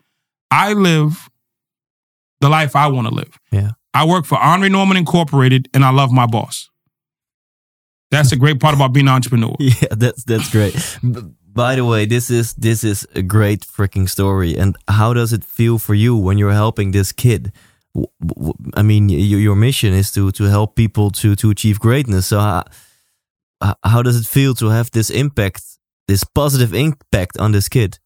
I 0.51 0.73
live 0.73 1.29
the 2.41 2.49
life 2.49 2.75
I 2.75 2.87
want 2.87 3.07
to 3.07 3.13
live. 3.13 3.39
Yeah. 3.53 3.71
I 3.93 4.05
work 4.05 4.25
for 4.25 4.37
Henry 4.37 4.67
Norman 4.67 4.97
Incorporated 4.97 5.69
and 5.73 5.85
I 5.85 5.91
love 5.91 6.11
my 6.11 6.25
boss. 6.25 6.69
That's 8.11 8.31
the 8.31 8.35
great 8.35 8.59
part 8.59 8.75
about 8.75 8.91
being 8.91 9.07
an 9.07 9.13
entrepreneur. 9.13 9.55
Yeah, 9.59 9.87
that's 9.91 10.25
that's 10.25 10.51
great. 10.51 10.75
By 11.53 11.75
the 11.75 11.85
way, 11.85 12.05
this 12.05 12.29
is 12.29 12.53
this 12.55 12.83
is 12.83 13.07
a 13.15 13.21
great 13.21 13.61
freaking 13.61 14.09
story. 14.09 14.57
And 14.57 14.75
how 14.89 15.13
does 15.13 15.31
it 15.31 15.45
feel 15.45 15.79
for 15.79 15.93
you 15.93 16.17
when 16.17 16.37
you're 16.37 16.51
helping 16.51 16.91
this 16.91 17.13
kid? 17.13 17.53
I 18.75 18.81
mean, 18.81 19.09
your 19.09 19.55
mission 19.55 19.93
is 19.93 20.11
to 20.11 20.31
to 20.31 20.43
help 20.45 20.75
people 20.75 21.11
to 21.11 21.35
to 21.35 21.49
achieve 21.49 21.79
greatness. 21.79 22.27
So 22.27 22.39
how, 22.39 22.63
how 23.83 24.01
does 24.01 24.19
it 24.19 24.27
feel 24.27 24.53
to 24.55 24.69
have 24.69 24.91
this 24.91 25.09
impact, 25.09 25.63
this 26.07 26.23
positive 26.23 26.73
impact 26.73 27.37
on 27.37 27.51
this 27.51 27.69
kid? 27.69 27.99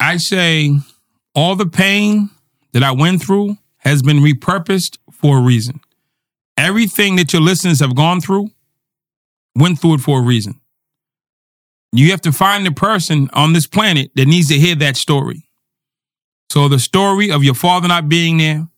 I 0.00 0.16
say 0.16 0.78
all 1.34 1.56
the 1.56 1.66
pain 1.66 2.30
that 2.72 2.82
I 2.82 2.90
went 2.92 3.22
through 3.22 3.56
has 3.78 4.02
been 4.02 4.18
repurposed 4.18 4.98
for 5.12 5.38
a 5.38 5.40
reason. 5.40 5.80
Everything 6.56 7.16
that 7.16 7.32
your 7.32 7.42
listeners 7.42 7.80
have 7.80 7.94
gone 7.94 8.20
through 8.20 8.50
went 9.54 9.78
through 9.78 9.94
it 9.94 10.00
for 10.00 10.20
a 10.20 10.22
reason. 10.22 10.60
You 11.92 12.10
have 12.10 12.20
to 12.22 12.32
find 12.32 12.64
the 12.66 12.72
person 12.72 13.28
on 13.32 13.52
this 13.52 13.66
planet 13.66 14.10
that 14.16 14.26
needs 14.26 14.48
to 14.48 14.58
hear 14.58 14.74
that 14.76 14.96
story. 14.96 15.48
So 16.50 16.68
the 16.68 16.78
story 16.78 17.30
of 17.30 17.44
your 17.44 17.54
father 17.54 17.88
not 17.88 18.08
being 18.08 18.38
there, 18.38 18.68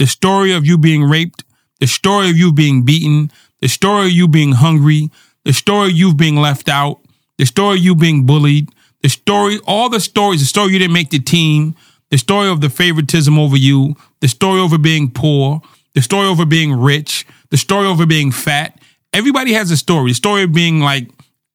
the 0.00 0.06
story 0.06 0.54
of 0.54 0.64
you 0.64 0.78
being 0.78 1.04
raped, 1.04 1.44
the 1.78 1.86
story 1.86 2.30
of 2.30 2.36
you 2.38 2.54
being 2.54 2.84
beaten, 2.84 3.30
the 3.60 3.68
story 3.68 4.06
of 4.06 4.12
you 4.12 4.26
being 4.26 4.52
hungry, 4.52 5.10
the 5.44 5.52
story 5.52 5.90
of 5.90 5.94
you 5.94 6.14
being 6.14 6.36
left 6.36 6.70
out, 6.70 7.00
the 7.36 7.44
story 7.44 7.76
of 7.76 7.84
you 7.84 7.94
being 7.94 8.24
bullied, 8.24 8.70
the 9.02 9.10
story, 9.10 9.58
all 9.66 9.90
the 9.90 10.00
stories, 10.00 10.40
the 10.40 10.46
story 10.46 10.72
you 10.72 10.78
didn't 10.78 10.94
make 10.94 11.10
the 11.10 11.18
team, 11.18 11.76
the 12.08 12.16
story 12.16 12.48
of 12.48 12.62
the 12.62 12.70
favoritism 12.70 13.38
over 13.38 13.58
you, 13.58 13.94
the 14.20 14.28
story 14.28 14.58
over 14.58 14.78
being 14.78 15.10
poor, 15.10 15.60
the 15.92 16.00
story 16.00 16.26
over 16.26 16.46
being 16.46 16.72
rich, 16.72 17.26
the 17.50 17.58
story 17.58 17.86
over 17.86 18.06
being 18.06 18.32
fat. 18.32 18.80
Everybody 19.12 19.52
has 19.52 19.70
a 19.70 19.76
story. 19.76 20.12
The 20.12 20.14
story 20.14 20.44
of 20.44 20.54
being 20.54 20.80
like 20.80 21.10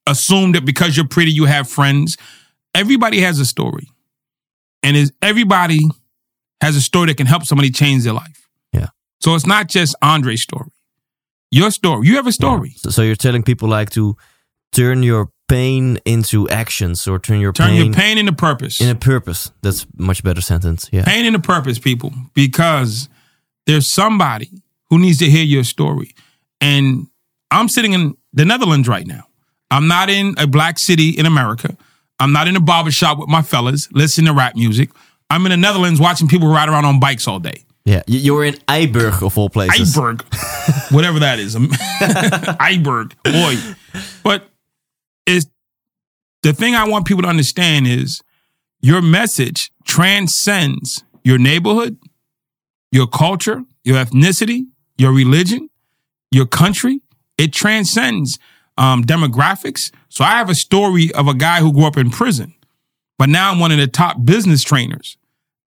assumed 0.06 0.54
that 0.54 0.66
because 0.66 0.96
you're 0.96 1.08
pretty, 1.08 1.32
you 1.32 1.46
have 1.46 1.68
friends. 1.68 2.16
Everybody 2.76 3.22
has 3.22 3.40
a 3.40 3.46
story. 3.46 3.90
And 4.84 4.96
is 4.96 5.12
everybody 5.24 5.90
has 6.62 6.76
a 6.76 6.82
story 6.82 7.08
that 7.08 7.18
can 7.18 7.28
help 7.28 7.44
somebody 7.44 7.70
change 7.70 8.04
their 8.04 8.14
life. 8.14 8.48
Yeah. 8.74 8.88
So 9.20 9.36
it's 9.36 9.46
not 9.46 9.68
just 9.68 9.96
Andre's 10.02 10.42
story. 10.42 10.70
Your 11.52 11.72
story. 11.72 12.08
You 12.08 12.16
have 12.16 12.28
a 12.28 12.32
story. 12.32 12.74
So, 12.78 12.90
so 12.90 13.02
you're 13.02 13.16
telling 13.16 13.44
people 13.44 13.70
like 13.70 13.90
to 13.92 14.16
turn 14.72 15.04
your 15.04 15.30
pain 15.48 16.00
into 16.06 16.50
actions 16.50 17.08
or 17.08 17.20
turn 17.20 17.40
your 17.40 17.54
Turn 17.54 17.68
pain, 17.68 17.86
your 17.86 17.94
pain 17.94 18.18
into 18.18 18.34
purpose. 18.34 18.82
in 18.82 18.90
a 18.90 18.96
purpose. 18.96 19.52
That's 19.62 19.86
much 19.96 20.24
better 20.24 20.42
sentence. 20.42 20.90
Yeah. 20.92 21.04
pain 21.06 21.26
into 21.26 21.40
purpose, 21.40 21.78
people, 21.80 22.12
because 22.34 23.08
there's 23.68 23.88
somebody 23.88 24.50
who 24.90 24.98
needs 25.00 25.20
to 25.20 25.30
hear 25.30 25.44
your 25.44 25.64
story. 25.64 26.14
And 26.60 27.08
I'm 27.52 27.70
sitting 27.70 27.94
in 27.94 28.16
the 28.34 28.44
Netherlands 28.46 28.88
right 28.88 29.06
now. 29.06 29.26
I'm 29.72 29.88
not 29.88 30.10
in 30.10 30.34
a 30.38 30.48
black 30.48 30.80
city 30.80 31.10
in 31.10 31.26
America. 31.26 31.78
I'm 32.20 32.32
not 32.32 32.48
in 32.48 32.56
a 32.56 32.60
barbershop 32.62 33.20
with 33.20 33.30
my 33.30 33.42
fellas 33.42 33.88
listening 33.92 34.28
to 34.28 34.34
rap 34.34 34.56
music. 34.56 34.90
I'm 35.30 35.46
in 35.46 35.50
the 35.52 35.58
Netherlands 35.58 36.00
watching 36.00 36.28
people 36.28 36.48
ride 36.48 36.70
around 36.70 36.86
on 36.86 37.00
bikes 37.00 37.28
all 37.28 37.40
day. 37.40 37.64
Yeah. 37.86 38.02
You're 38.08 38.46
in 38.46 38.56
Eiburg 38.68 39.22
of 39.22 39.38
all 39.38 39.50
places. 39.50 39.96
Iberg, 39.96 40.24
whatever 40.92 41.20
that 41.20 41.40
is. 41.40 41.56
Iberg, 41.56 43.14
boy. 43.24 44.02
But 44.24 44.50
is 45.28 45.48
the 46.42 46.54
thing 46.54 46.76
I 46.76 46.88
want 46.88 47.06
people 47.06 47.24
to 47.24 47.30
understand 47.30 47.88
is 47.88 48.22
your 48.82 49.02
message 49.02 49.72
transcends 49.84 51.04
your 51.24 51.38
neighborhood, 51.38 51.98
your 52.92 53.08
culture, 53.08 53.64
your 53.84 54.04
ethnicity, 54.04 54.68
your 54.98 55.12
religion, 55.12 55.70
your 56.32 56.46
country. 56.46 57.02
It 57.38 57.52
transcends 57.52 58.40
um, 58.78 59.04
demographics. 59.04 59.92
So 60.10 60.24
I 60.24 60.32
have 60.32 60.50
a 60.50 60.56
story 60.56 61.12
of 61.14 61.28
a 61.28 61.34
guy 61.34 61.60
who 61.60 61.74
grew 61.74 61.86
up 61.86 61.98
in 61.98 62.10
prison, 62.10 62.54
but 63.18 63.30
now 63.30 63.52
I'm 63.52 63.60
one 63.60 63.72
of 63.72 63.78
the 63.78 63.88
top 63.88 64.24
business 64.24 64.64
trainers. 64.64 65.18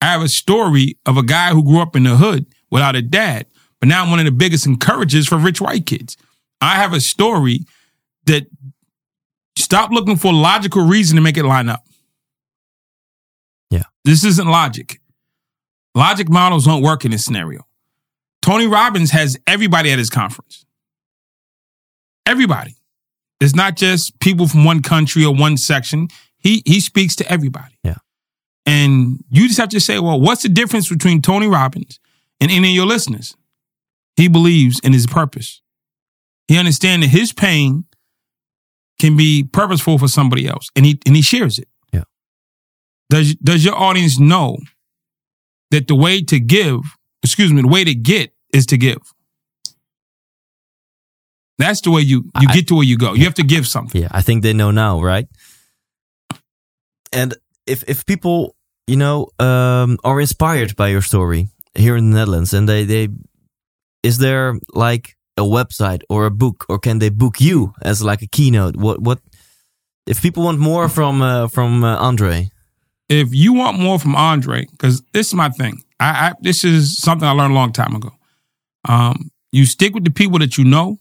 I 0.01 0.07
have 0.07 0.21
a 0.21 0.27
story 0.27 0.97
of 1.05 1.17
a 1.17 1.23
guy 1.23 1.49
who 1.49 1.63
grew 1.63 1.81
up 1.81 1.95
in 1.95 2.03
the 2.03 2.17
hood 2.17 2.45
without 2.69 2.95
a 2.95 3.01
dad, 3.01 3.47
but 3.79 3.89
now 3.89 4.03
I'm 4.03 4.09
one 4.09 4.19
of 4.19 4.25
the 4.25 4.31
biggest 4.31 4.65
encouragers 4.65 5.27
for 5.27 5.37
rich 5.37 5.61
white 5.61 5.85
kids. 5.85 6.17
I 6.61 6.75
have 6.75 6.93
a 6.93 7.01
story 7.01 7.61
that 8.25 8.47
stop 9.57 9.91
looking 9.91 10.17
for 10.17 10.33
logical 10.33 10.85
reason 10.85 11.15
to 11.15 11.21
make 11.21 11.37
it 11.37 11.43
line 11.43 11.69
up. 11.69 11.83
Yeah. 13.69 13.83
This 14.03 14.23
isn't 14.23 14.47
logic. 14.47 14.99
Logic 15.95 16.29
models 16.29 16.65
don't 16.65 16.83
work 16.83 17.05
in 17.05 17.11
this 17.11 17.25
scenario. 17.25 17.65
Tony 18.41 18.67
Robbins 18.67 19.11
has 19.11 19.37
everybody 19.47 19.91
at 19.91 19.99
his 19.99 20.09
conference. 20.09 20.65
Everybody. 22.25 22.75
It's 23.39 23.55
not 23.55 23.75
just 23.75 24.19
people 24.19 24.47
from 24.47 24.63
one 24.63 24.81
country 24.81 25.23
or 25.25 25.33
one 25.33 25.57
section. 25.57 26.07
He 26.39 26.61
he 26.65 26.79
speaks 26.79 27.15
to 27.17 27.31
everybody. 27.31 27.77
Yeah. 27.83 27.97
And 28.65 29.23
you 29.29 29.47
just 29.47 29.59
have 29.59 29.69
to 29.69 29.79
say, 29.79 29.99
well, 29.99 30.19
what's 30.19 30.43
the 30.43 30.49
difference 30.49 30.89
between 30.89 31.21
Tony 31.21 31.47
Robbins 31.47 31.99
and 32.41 32.51
any 32.51 32.69
of 32.69 32.75
your 32.75 32.85
listeners? 32.85 33.35
He 34.17 34.27
believes 34.27 34.79
in 34.81 34.93
his 34.93 35.07
purpose. 35.07 35.61
He 36.47 36.57
understands 36.57 37.05
that 37.05 37.11
his 37.11 37.31
pain 37.33 37.85
can 38.99 39.15
be 39.15 39.43
purposeful 39.43 39.97
for 39.97 40.07
somebody 40.07 40.47
else, 40.47 40.69
and 40.75 40.85
he 40.85 40.99
and 41.05 41.15
he 41.15 41.21
shares 41.21 41.59
it. 41.59 41.67
Yeah. 41.93 42.03
Does 43.09 43.35
does 43.35 43.63
your 43.63 43.75
audience 43.75 44.19
know 44.19 44.57
that 45.71 45.87
the 45.87 45.95
way 45.95 46.21
to 46.23 46.39
give, 46.39 46.79
excuse 47.23 47.51
me, 47.53 47.61
the 47.61 47.67
way 47.67 47.83
to 47.83 47.93
get 47.95 48.33
is 48.53 48.65
to 48.67 48.77
give? 48.77 48.99
That's 51.57 51.81
the 51.81 51.91
way 51.91 52.01
you 52.01 52.23
you 52.39 52.47
I- 52.49 52.53
get 52.53 52.67
to 52.67 52.75
where 52.75 52.85
you 52.85 52.97
go. 52.97 53.13
You 53.13 53.23
have 53.25 53.33
to 53.35 53.43
give 53.43 53.67
something. 53.67 54.01
Yeah, 54.01 54.09
I 54.11 54.21
think 54.21 54.43
they 54.43 54.53
know 54.53 54.71
now, 54.71 55.01
right? 55.01 55.27
And 57.11 57.35
if 57.65 57.83
if 57.87 58.05
people, 58.05 58.55
you 58.87 58.97
know, 58.97 59.27
um, 59.39 59.97
are 60.03 60.19
inspired 60.19 60.75
by 60.75 60.89
your 60.89 61.01
story 61.01 61.49
here 61.75 61.95
in 61.95 62.11
the 62.11 62.17
Netherlands, 62.17 62.53
and 62.53 62.67
they 62.67 62.85
they 62.85 63.09
is 64.03 64.17
there 64.17 64.59
like 64.73 65.15
a 65.37 65.43
website 65.43 66.01
or 66.09 66.25
a 66.25 66.31
book, 66.31 66.65
or 66.69 66.79
can 66.79 66.99
they 66.99 67.09
book 67.09 67.39
you 67.39 67.73
as 67.81 68.01
like 68.01 68.21
a 68.21 68.27
keynote? 68.27 68.75
What 68.75 69.01
what 69.01 69.19
if 70.05 70.21
people 70.21 70.43
want 70.43 70.59
more 70.59 70.89
from 70.89 71.21
uh, 71.21 71.47
from 71.47 71.83
uh, 71.83 71.97
Andre? 71.97 72.49
if 73.09 73.33
you 73.33 73.53
want 73.53 73.79
more 73.79 73.99
from 73.99 74.15
Andre, 74.15 74.65
because 74.71 75.01
this 75.13 75.27
is 75.27 75.33
my 75.33 75.49
thing. 75.49 75.83
I, 75.99 76.29
I 76.29 76.33
this 76.41 76.63
is 76.63 76.97
something 76.97 77.27
I 77.27 77.31
learned 77.31 77.53
a 77.53 77.55
long 77.55 77.71
time 77.71 77.95
ago. 77.95 78.11
Um, 78.87 79.31
you 79.51 79.65
stick 79.65 79.93
with 79.93 80.03
the 80.03 80.11
people 80.11 80.39
that 80.39 80.57
you 80.57 80.63
know 80.63 80.99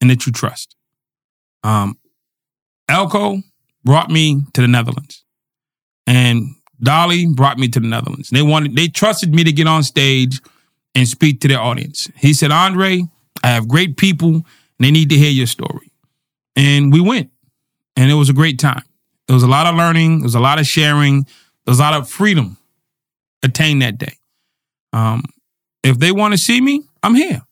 and 0.00 0.10
that 0.10 0.26
you 0.26 0.32
trust. 0.32 0.76
Um, 1.64 1.98
Elko 2.88 3.42
brought 3.84 4.10
me 4.10 4.42
to 4.52 4.60
the 4.60 4.68
Netherlands, 4.68 5.24
and 6.06 6.54
Dolly 6.80 7.26
brought 7.26 7.58
me 7.58 7.68
to 7.68 7.80
the 7.80 7.86
Netherlands. 7.86 8.30
They 8.30 8.42
wanted, 8.42 8.76
they 8.76 8.88
trusted 8.88 9.34
me 9.34 9.44
to 9.44 9.52
get 9.52 9.66
on 9.66 9.82
stage 9.82 10.40
and 10.94 11.06
speak 11.06 11.40
to 11.40 11.48
their 11.48 11.60
audience. 11.60 12.10
He 12.16 12.32
said, 12.32 12.50
Andre, 12.50 13.04
I 13.42 13.48
have 13.48 13.68
great 13.68 13.96
people, 13.96 14.34
and 14.34 14.44
they 14.78 14.90
need 14.90 15.10
to 15.10 15.16
hear 15.16 15.30
your 15.30 15.46
story. 15.46 15.92
And 16.54 16.92
we 16.92 17.00
went, 17.00 17.30
and 17.96 18.10
it 18.10 18.14
was 18.14 18.28
a 18.28 18.34
great 18.34 18.58
time. 18.58 18.82
There 19.26 19.34
was 19.34 19.42
a 19.42 19.48
lot 19.48 19.66
of 19.66 19.74
learning, 19.74 20.18
there 20.18 20.24
was 20.24 20.34
a 20.34 20.40
lot 20.40 20.58
of 20.58 20.66
sharing, 20.66 21.22
there 21.22 21.72
was 21.72 21.78
a 21.80 21.82
lot 21.82 21.94
of 21.94 22.08
freedom 22.08 22.56
attained 23.42 23.82
that 23.82 23.98
day. 23.98 24.16
Um, 24.92 25.24
if 25.82 25.98
they 25.98 26.12
want 26.12 26.32
to 26.32 26.38
see 26.38 26.60
me, 26.60 26.82
I'm 27.02 27.14
here. 27.14 27.42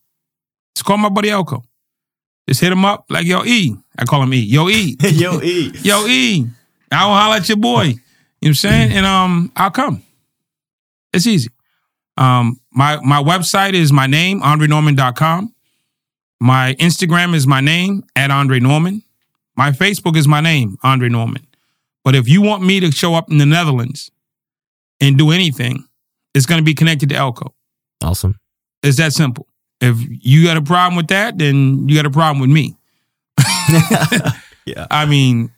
Just 0.75 0.85
call 0.85 0.97
my 0.97 1.09
buddy 1.09 1.29
Elko. 1.29 1.63
Just 2.47 2.61
hit 2.61 2.71
him 2.71 2.85
up 2.85 3.05
like, 3.09 3.25
yo, 3.25 3.43
E. 3.43 3.75
I 3.97 4.05
call 4.05 4.23
him 4.23 4.33
E. 4.33 4.37
Yo, 4.37 4.69
E. 4.69 4.97
Yo, 5.01 5.41
E. 5.41 5.71
yo, 5.81 6.05
E. 6.07 6.47
I 6.91 7.05
will 7.05 7.13
holler 7.13 7.37
at 7.37 7.49
your 7.49 7.57
boy. 7.57 7.95
You 8.41 8.47
know 8.47 8.49
what 8.49 8.49
I'm 8.49 8.53
saying? 8.55 8.91
And 8.91 9.05
um, 9.05 9.51
I'll 9.55 9.71
come. 9.71 10.03
It's 11.13 11.27
easy. 11.27 11.49
Um, 12.17 12.59
my 12.71 12.99
my 13.01 13.21
website 13.21 13.73
is 13.73 13.91
my 13.91 14.07
name, 14.07 14.41
AndreNorman.com. 14.41 15.53
My 16.39 16.75
Instagram 16.79 17.33
is 17.33 17.47
my 17.47 17.61
name 17.61 18.03
at 18.15 18.31
Andre 18.31 18.59
Norman. 18.59 19.03
My 19.55 19.71
Facebook 19.71 20.17
is 20.17 20.27
my 20.27 20.41
name, 20.41 20.77
Andre 20.83 21.09
Norman. 21.09 21.47
But 22.03 22.15
if 22.15 22.27
you 22.27 22.41
want 22.41 22.63
me 22.63 22.79
to 22.81 22.91
show 22.91 23.15
up 23.15 23.31
in 23.31 23.37
the 23.37 23.45
Netherlands 23.45 24.11
and 24.99 25.17
do 25.17 25.31
anything, 25.31 25.85
it's 26.33 26.45
going 26.45 26.59
to 26.59 26.63
be 26.63 26.73
connected 26.73 27.09
to 27.09 27.15
Elko. 27.15 27.53
Awesome. 28.03 28.39
It's 28.83 28.97
that 28.97 29.13
simple. 29.13 29.47
If 29.81 29.97
you 29.99 30.45
got 30.45 30.57
a 30.57 30.61
problem 30.61 30.95
with 30.95 31.07
that, 31.07 31.37
then 31.37 31.87
you 31.87 31.95
got 31.95 32.05
a 32.05 32.11
problem 32.11 32.39
with 32.41 32.49
me. 32.49 32.75
Yeah. 34.65 34.87
I 34.89 35.05
mean, 35.05 35.51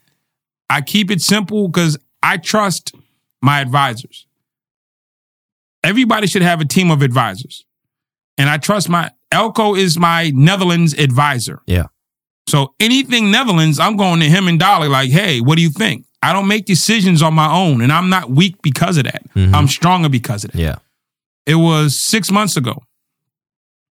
I 0.69 0.81
keep 0.81 1.09
it 1.11 1.21
simple 1.21 1.67
because 1.67 1.97
I 2.27 2.35
trust 2.35 2.93
my 3.41 3.61
advisors. 3.61 4.27
Everybody 5.81 6.27
should 6.27 6.41
have 6.41 6.59
a 6.59 6.65
team 6.65 6.91
of 6.91 7.01
advisors. 7.01 7.63
And 8.37 8.49
I 8.49 8.57
trust 8.57 8.89
my 8.89 9.11
Elko 9.31 9.75
is 9.75 9.97
my 9.97 10.31
Netherlands 10.35 10.93
advisor. 10.93 11.61
Yeah. 11.65 11.87
So 12.45 12.73
anything 12.81 13.31
Netherlands, 13.31 13.79
I'm 13.79 13.95
going 13.95 14.19
to 14.19 14.25
him 14.25 14.49
and 14.49 14.59
Dolly 14.59 14.89
like, 14.89 15.09
hey, 15.09 15.39
what 15.39 15.55
do 15.55 15.61
you 15.61 15.69
think? 15.69 16.05
I 16.21 16.33
don't 16.33 16.49
make 16.49 16.65
decisions 16.65 17.21
on 17.21 17.33
my 17.33 17.49
own, 17.49 17.79
and 17.81 17.91
I'm 17.91 18.09
not 18.09 18.29
weak 18.29 18.61
because 18.61 18.97
of 18.97 19.05
that. 19.05 19.21
Mm-hmm. 19.33 19.55
I'm 19.55 19.67
stronger 19.69 20.09
because 20.09 20.43
of 20.43 20.51
that. 20.51 20.59
Yeah. 20.59 20.75
It 21.45 21.55
was 21.55 21.97
six 21.97 22.29
months 22.29 22.57
ago. 22.57 22.83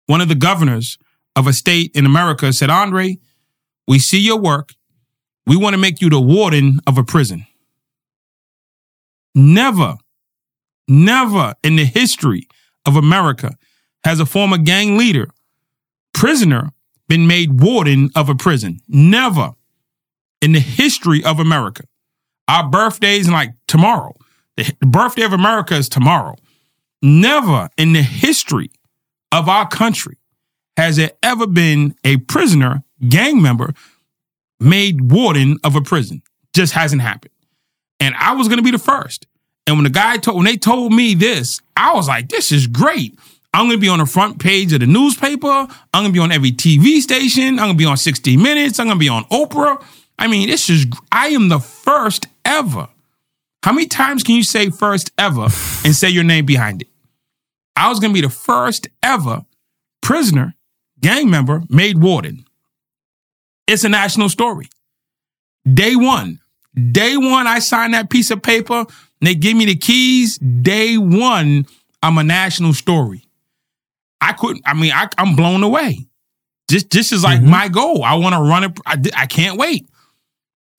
One 0.06 0.22
of 0.22 0.28
the 0.28 0.34
governors 0.34 0.96
of 1.36 1.46
a 1.46 1.52
state 1.52 1.90
in 1.94 2.06
America 2.06 2.50
said, 2.52 2.70
Andre, 2.70 3.18
we 3.86 3.98
see 3.98 4.20
your 4.20 4.38
work. 4.38 4.72
We 5.46 5.56
want 5.56 5.74
to 5.74 5.78
make 5.78 6.00
you 6.00 6.08
the 6.08 6.20
warden 6.20 6.78
of 6.86 6.96
a 6.96 7.04
prison. 7.04 7.46
Never, 9.34 9.96
never 10.88 11.54
in 11.62 11.76
the 11.76 11.84
history 11.84 12.48
of 12.86 12.96
America 12.96 13.56
has 14.04 14.20
a 14.20 14.26
former 14.26 14.58
gang 14.58 14.96
leader, 14.96 15.28
prisoner, 16.12 16.70
been 17.08 17.26
made 17.26 17.60
warden 17.60 18.10
of 18.14 18.28
a 18.28 18.34
prison. 18.34 18.80
Never 18.88 19.52
in 20.40 20.52
the 20.52 20.60
history 20.60 21.24
of 21.24 21.38
America. 21.38 21.84
Our 22.48 22.68
birthday's 22.68 23.28
like 23.28 23.54
tomorrow. 23.66 24.14
The 24.56 24.74
the 24.80 24.86
birthday 24.86 25.22
of 25.22 25.32
America 25.32 25.74
is 25.76 25.88
tomorrow. 25.88 26.36
Never 27.00 27.68
in 27.76 27.92
the 27.92 28.02
history 28.02 28.70
of 29.30 29.48
our 29.48 29.66
country 29.68 30.18
has 30.76 30.96
there 30.96 31.12
ever 31.22 31.46
been 31.46 31.94
a 32.04 32.18
prisoner, 32.18 32.82
gang 33.08 33.40
member, 33.40 33.74
made 34.60 35.10
warden 35.10 35.58
of 35.64 35.76
a 35.76 35.80
prison. 35.80 36.22
Just 36.54 36.72
hasn't 36.74 37.02
happened. 37.02 37.32
And 38.02 38.16
I 38.18 38.34
was 38.34 38.48
gonna 38.48 38.62
be 38.62 38.72
the 38.72 38.80
first. 38.80 39.28
And 39.64 39.76
when 39.76 39.84
the 39.84 39.90
guy 39.90 40.16
told 40.16 40.36
when 40.36 40.44
they 40.44 40.56
told 40.56 40.92
me 40.92 41.14
this, 41.14 41.60
I 41.76 41.94
was 41.94 42.08
like, 42.08 42.28
this 42.28 42.50
is 42.50 42.66
great. 42.66 43.16
I'm 43.54 43.68
gonna 43.68 43.78
be 43.78 43.88
on 43.88 44.00
the 44.00 44.06
front 44.06 44.40
page 44.40 44.72
of 44.72 44.80
the 44.80 44.88
newspaper. 44.88 45.46
I'm 45.46 46.02
gonna 46.02 46.10
be 46.10 46.18
on 46.18 46.32
every 46.32 46.50
TV 46.50 47.00
station. 47.00 47.60
I'm 47.60 47.66
gonna 47.68 47.74
be 47.74 47.84
on 47.84 47.96
60 47.96 48.36
Minutes. 48.36 48.80
I'm 48.80 48.88
gonna 48.88 48.98
be 48.98 49.08
on 49.08 49.22
Oprah. 49.26 49.80
I 50.18 50.26
mean, 50.26 50.48
this 50.48 50.68
is 50.68 50.84
I 51.12 51.28
am 51.28 51.48
the 51.48 51.60
first 51.60 52.26
ever. 52.44 52.88
How 53.62 53.72
many 53.72 53.86
times 53.86 54.24
can 54.24 54.34
you 54.34 54.42
say 54.42 54.70
first 54.70 55.12
ever 55.16 55.42
and 55.84 55.94
say 55.94 56.08
your 56.08 56.24
name 56.24 56.44
behind 56.44 56.82
it? 56.82 56.88
I 57.76 57.88
was 57.88 58.00
gonna 58.00 58.14
be 58.14 58.20
the 58.20 58.30
first 58.30 58.88
ever 59.00 59.44
prisoner, 60.00 60.56
gang 60.98 61.30
member, 61.30 61.62
made 61.68 62.02
warden. 62.02 62.46
It's 63.68 63.84
a 63.84 63.88
national 63.88 64.28
story. 64.28 64.68
Day 65.72 65.94
one. 65.94 66.40
Day 66.74 67.16
one, 67.16 67.46
I 67.46 67.58
sign 67.58 67.90
that 67.92 68.10
piece 68.10 68.30
of 68.30 68.42
paper 68.42 68.78
and 68.78 68.86
they 69.20 69.34
give 69.34 69.56
me 69.56 69.66
the 69.66 69.76
keys. 69.76 70.38
Day 70.38 70.96
one, 70.96 71.66
I'm 72.02 72.18
a 72.18 72.24
national 72.24 72.72
story. 72.74 73.26
I 74.20 74.32
couldn't, 74.32 74.62
I 74.64 74.74
mean, 74.74 74.92
I, 74.92 75.08
I'm 75.18 75.36
blown 75.36 75.62
away. 75.62 76.06
This, 76.68 76.84
this 76.84 77.12
is 77.12 77.22
like 77.22 77.40
mm-hmm. 77.40 77.50
my 77.50 77.68
goal. 77.68 78.04
I 78.04 78.14
want 78.14 78.34
to 78.34 78.40
run 78.40 78.64
it. 78.64 78.80
I, 78.86 78.96
I 79.16 79.26
can't 79.26 79.58
wait. 79.58 79.88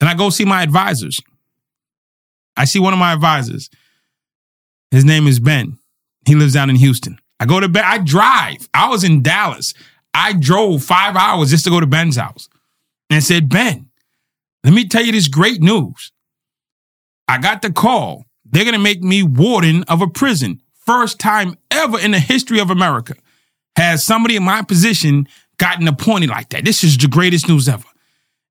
Then 0.00 0.08
I 0.08 0.14
go 0.14 0.30
see 0.30 0.44
my 0.44 0.62
advisors. 0.62 1.20
I 2.56 2.64
see 2.64 2.80
one 2.80 2.92
of 2.92 2.98
my 2.98 3.12
advisors. 3.12 3.70
His 4.90 5.04
name 5.04 5.26
is 5.26 5.40
Ben. 5.40 5.78
He 6.26 6.34
lives 6.34 6.54
down 6.54 6.70
in 6.70 6.76
Houston. 6.76 7.18
I 7.38 7.46
go 7.46 7.60
to 7.60 7.68
Ben. 7.68 7.84
I 7.84 7.98
drive. 7.98 8.68
I 8.72 8.88
was 8.88 9.04
in 9.04 9.22
Dallas. 9.22 9.74
I 10.12 10.32
drove 10.32 10.82
five 10.82 11.16
hours 11.16 11.50
just 11.50 11.64
to 11.64 11.70
go 11.70 11.80
to 11.80 11.86
Ben's 11.86 12.16
house 12.16 12.48
and 13.10 13.22
said, 13.22 13.48
Ben, 13.48 13.90
let 14.64 14.72
me 14.72 14.88
tell 14.88 15.04
you 15.04 15.12
this 15.12 15.28
great 15.28 15.60
news. 15.60 16.12
I 17.28 17.38
got 17.38 17.62
the 17.62 17.72
call. 17.72 18.24
They're 18.44 18.64
going 18.64 18.74
to 18.74 18.80
make 18.80 19.02
me 19.02 19.22
warden 19.22 19.84
of 19.84 20.02
a 20.02 20.08
prison. 20.08 20.60
First 20.86 21.18
time 21.18 21.56
ever 21.70 21.98
in 21.98 22.10
the 22.10 22.18
history 22.18 22.60
of 22.60 22.70
America 22.70 23.14
has 23.76 24.04
somebody 24.04 24.36
in 24.36 24.42
my 24.42 24.62
position 24.62 25.28
gotten 25.58 25.88
appointed 25.88 26.30
like 26.30 26.50
that. 26.50 26.64
This 26.64 26.84
is 26.84 26.96
the 26.96 27.08
greatest 27.08 27.48
news 27.48 27.68
ever. 27.68 27.84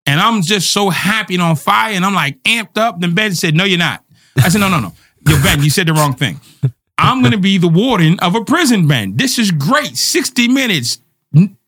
And 0.06 0.20
I'm 0.20 0.42
just 0.42 0.72
so 0.72 0.90
happy 0.90 1.36
and 1.36 1.44
on 1.44 1.56
fire. 1.56 1.94
And 1.94 2.06
I'm 2.06 2.14
like 2.14 2.42
amped 2.44 2.78
up. 2.78 3.00
Then 3.00 3.16
Ben 3.16 3.34
said, 3.36 3.56
No, 3.56 3.64
you're 3.64 3.78
not. 3.78 4.04
I 4.38 4.50
said, 4.50 4.60
No, 4.60 4.70
no, 4.70 4.80
no. 4.80 4.94
Yo, 5.28 5.42
Ben, 5.42 5.64
you 5.64 5.70
said 5.70 5.88
the 5.88 5.94
wrong 5.94 6.14
thing. 6.14 6.42
I'm 6.98 7.22
going 7.22 7.32
to 7.32 7.38
be 7.38 7.58
the 7.58 7.68
warden 7.68 8.20
of 8.20 8.36
a 8.36 8.44
prison, 8.44 8.88
Ben. 8.88 9.16
This 9.16 9.40
is 9.40 9.52
great. 9.52 9.98
60 9.98 10.48
minutes, 10.50 11.00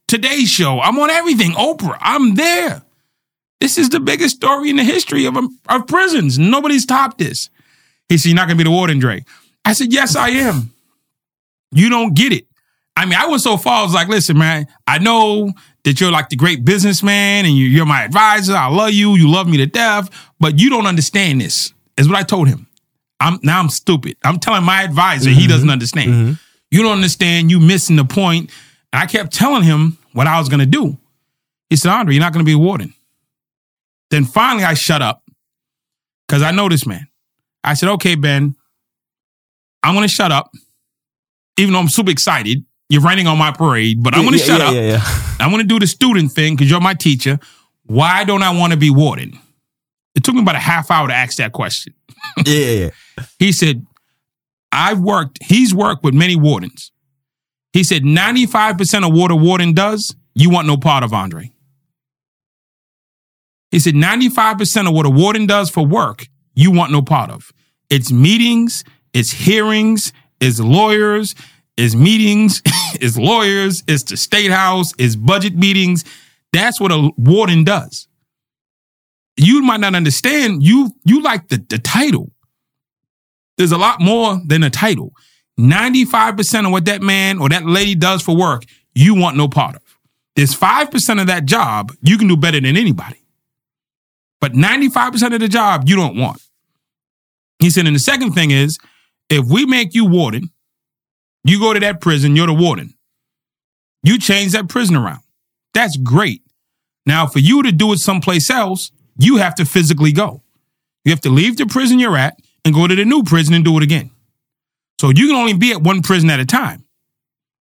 today's 0.08 0.50
show. 0.50 0.80
I'm 0.82 1.00
on 1.00 1.10
everything. 1.10 1.52
Oprah, 1.52 1.98
I'm 2.02 2.36
there. 2.36 2.82
This 3.66 3.80
is 3.80 3.90
the 3.90 4.00
biggest 4.00 4.36
story 4.36 4.70
in 4.70 4.76
the 4.76 4.84
history 4.84 5.26
of, 5.26 5.36
um, 5.36 5.58
of 5.70 5.88
prisons. 5.88 6.38
Nobody's 6.38 6.86
topped 6.86 7.18
this. 7.18 7.50
He 8.10 8.16
said, 8.20 8.30
You're 8.30 8.36
not 8.36 8.46
going 8.48 8.60
to 8.60 8.64
be 8.64 8.70
the 8.70 8.70
warden, 8.70 9.00
Dre. 9.00 9.26
I 9.66 9.74
said, 9.74 9.92
Yes, 9.92 10.16
I 10.16 10.30
am. 10.30 10.72
You 11.72 11.90
don't 11.90 12.14
get 12.14 12.32
it. 12.32 12.46
I 12.96 13.06
mean, 13.06 13.16
I 13.18 13.26
went 13.26 13.42
so 13.42 13.58
far, 13.58 13.80
I 13.80 13.84
was 13.84 13.92
like, 13.96 14.08
Listen, 14.08 14.38
man, 14.38 14.68
I 14.86 15.00
know 15.00 15.52
that 15.84 16.00
you're 16.00 16.12
like 16.12 16.30
the 16.30 16.36
great 16.36 16.64
businessman 16.64 17.46
and 17.48 17.56
you- 17.58 17.66
you're 17.66 17.88
my 17.88 18.04
advisor. 18.04 18.56
I 18.56 18.68
love 18.68 18.92
you. 18.92 19.16
You 19.16 19.32
love 19.32 19.48
me 19.48 19.58
to 19.58 19.66
death, 19.66 20.12
but 20.40 20.60
you 20.60 20.70
don't 20.70 20.86
understand 20.86 21.42
this, 21.42 21.74
is 21.98 22.08
what 22.08 22.20
I 22.20 22.22
told 22.24 22.48
him. 22.48 22.68
I'm 23.20 23.40
now 23.42 23.60
I'm 23.60 23.70
stupid. 23.70 24.16
I'm 24.24 24.38
telling 24.38 24.64
my 24.64 24.84
advisor 24.84 25.32
he 25.32 25.48
doesn't 25.48 25.72
understand. 25.72 26.38
You 26.70 26.84
don't 26.84 26.94
understand. 26.94 27.50
You 27.50 27.60
missing 27.60 27.96
the 27.96 28.06
point. 28.06 28.52
And 28.94 29.02
I 29.02 29.08
kept 29.08 29.34
telling 29.34 29.64
him 29.64 29.98
what 30.14 30.28
I 30.28 30.38
was 30.38 30.50
gonna 30.50 30.68
do. 30.68 31.00
He 31.72 31.78
said, 31.78 31.90
Andre, 31.92 32.14
you're 32.14 32.22
not 32.22 32.32
gonna 32.32 32.44
be 32.46 32.54
a 32.54 32.60
warden. 32.60 32.94
Then 34.16 34.24
finally 34.24 34.64
I 34.64 34.76
shut 34.76 35.02
up 35.02 35.22
because 36.26 36.42
I 36.42 36.52
know 36.52 36.70
this 36.70 36.88
man. 36.88 37.06
I 37.66 37.74
said, 37.74 37.90
okay, 37.90 38.16
Ben, 38.16 38.56
I'm 39.84 39.94
gonna 39.94 40.08
shut 40.08 40.32
up. 40.32 40.52
Even 41.58 41.74
though 41.74 41.80
I'm 41.80 41.90
super 41.90 42.12
excited. 42.12 42.64
You're 42.88 43.02
raining 43.02 43.28
on 43.28 43.38
my 43.38 43.52
parade, 43.52 44.02
but 44.02 44.16
I'm 44.16 44.24
gonna 44.24 44.38
yeah, 44.38 44.46
shut 44.46 44.62
yeah, 44.62 44.68
up. 44.68 44.74
Yeah, 44.74 44.82
yeah. 44.82 45.36
I'm 45.42 45.52
gonna 45.52 45.66
do 45.66 45.80
the 45.80 45.88
student 45.88 46.32
thing 46.32 46.56
because 46.56 46.72
you're 46.72 46.80
my 46.80 46.94
teacher. 46.94 47.40
Why 47.88 48.24
don't 48.24 48.42
I 48.42 48.58
want 48.58 48.72
to 48.72 48.80
be 48.80 48.90
warden? 48.90 49.38
It 50.16 50.24
took 50.24 50.34
me 50.34 50.42
about 50.42 50.56
a 50.56 50.60
half 50.60 50.90
hour 50.90 51.10
to 51.10 51.14
ask 51.14 51.36
that 51.40 51.52
question. 51.52 51.94
yeah. 52.46 52.92
He 53.38 53.52
said, 53.52 53.86
I've 54.72 55.02
worked, 55.02 55.40
he's 55.44 55.76
worked 55.76 56.06
with 56.06 56.14
many 56.14 56.38
wardens. 56.38 56.94
He 57.74 57.84
said, 57.84 58.04
95% 58.04 59.06
of 59.06 59.14
what 59.14 59.32
a 59.32 59.36
warden 59.36 59.74
does, 59.74 60.16
you 60.36 60.50
want 60.50 60.68
no 60.68 60.78
part 60.78 61.04
of, 61.04 61.12
Andre. 61.12 61.52
He 63.76 63.80
said, 63.80 63.94
95% 63.94 64.88
of 64.88 64.94
what 64.94 65.06
a 65.06 65.10
warden 65.10 65.48
does 65.48 65.70
for 65.70 65.86
work, 65.86 66.30
you 66.54 66.72
want 66.72 66.94
no 66.94 67.02
part 67.02 67.30
of. 67.30 67.52
It's 67.90 68.10
meetings, 68.10 68.86
it's 69.14 69.32
hearings, 69.32 70.14
it's 70.40 70.62
lawyers, 70.62 71.36
it's 71.76 71.94
meetings, 71.94 72.62
it's 73.02 73.18
lawyers, 73.18 73.84
it's 73.86 74.04
the 74.04 74.16
state 74.16 74.50
house, 74.50 74.94
it's 74.98 75.18
budget 75.18 75.58
meetings. 75.58 76.06
That's 76.54 76.80
what 76.80 76.94
a 76.94 77.12
warden 77.18 77.66
does. 77.66 78.08
You 79.36 79.62
might 79.62 79.82
not 79.82 79.94
understand, 79.94 80.64
you 80.64 80.92
you 81.04 81.22
like 81.22 81.50
the, 81.50 81.58
the 81.68 81.78
title 81.78 82.32
there's 83.58 83.74
a 83.74 83.78
lot 83.78 84.00
more 84.00 84.40
than 84.48 84.64
a 84.64 84.70
title. 84.70 85.12
95% 85.60 86.66
of 86.66 86.72
what 86.72 86.86
that 86.86 87.02
man 87.02 87.40
or 87.40 87.50
that 87.50 87.66
lady 87.66 87.96
does 87.96 88.22
for 88.22 88.38
work, 88.38 88.64
you 88.94 89.16
want 89.16 89.36
no 89.36 89.50
part 89.50 89.76
of. 89.76 89.82
There's 90.38 90.58
5% 90.58 91.20
of 91.20 91.28
that 91.28 91.44
job 91.44 91.92
you 92.02 92.18
can 92.18 92.30
do 92.30 92.38
better 92.38 92.62
than 92.62 92.78
anybody. 92.78 93.25
But 94.42 94.54
95% 94.54 95.34
of 95.34 95.40
the 95.40 95.48
job 95.48 95.84
you 95.88 95.96
don't 95.96 96.18
want. 96.18 96.42
He 97.60 97.70
said, 97.70 97.88
and 97.88 97.96
the 97.96 98.00
second 98.00 98.34
thing 98.34 98.52
is, 98.52 98.78
if 99.30 99.46
we 99.46 99.66
make 99.66 99.96
you 99.96 100.06
warden, 100.06 100.52
you 101.44 101.60
go 101.60 101.74
to 101.74 101.80
that 101.80 102.02
prison, 102.02 102.36
you're 102.36 102.48
the 102.48 102.54
warden. 102.54 102.94
You 104.04 104.20
change 104.20 104.52
that 104.52 104.68
prison 104.68 104.96
around. 104.96 105.22
That's 105.74 105.98
great. 105.98 106.42
Now, 107.06 107.28
for 107.28 107.40
you 107.40 107.64
to 107.64 107.72
do 107.72 107.94
it 107.94 108.00
someplace 108.00 108.50
else, 108.50 108.92
you 109.18 109.38
have 109.38 109.56
to 109.56 109.66
physically 109.66 110.12
go. 110.12 110.44
You 111.04 111.12
have 111.12 111.22
to 111.22 111.30
leave 111.30 111.58
the 111.58 111.66
prison 111.66 112.00
you're 112.00 112.18
at 112.18 112.38
and 112.64 112.74
go 112.74 112.88
to 112.88 112.96
the 112.96 113.06
new 113.06 113.24
prison 113.24 113.54
and 113.54 113.64
do 113.64 113.78
it 113.78 113.84
again. 113.84 114.12
So 115.00 115.10
you 115.10 115.28
can 115.28 115.36
only 115.36 115.54
be 115.54 115.72
at 115.72 115.82
one 115.82 116.02
prison 116.02 116.30
at 116.30 116.40
a 116.40 116.46
time. 116.46 116.86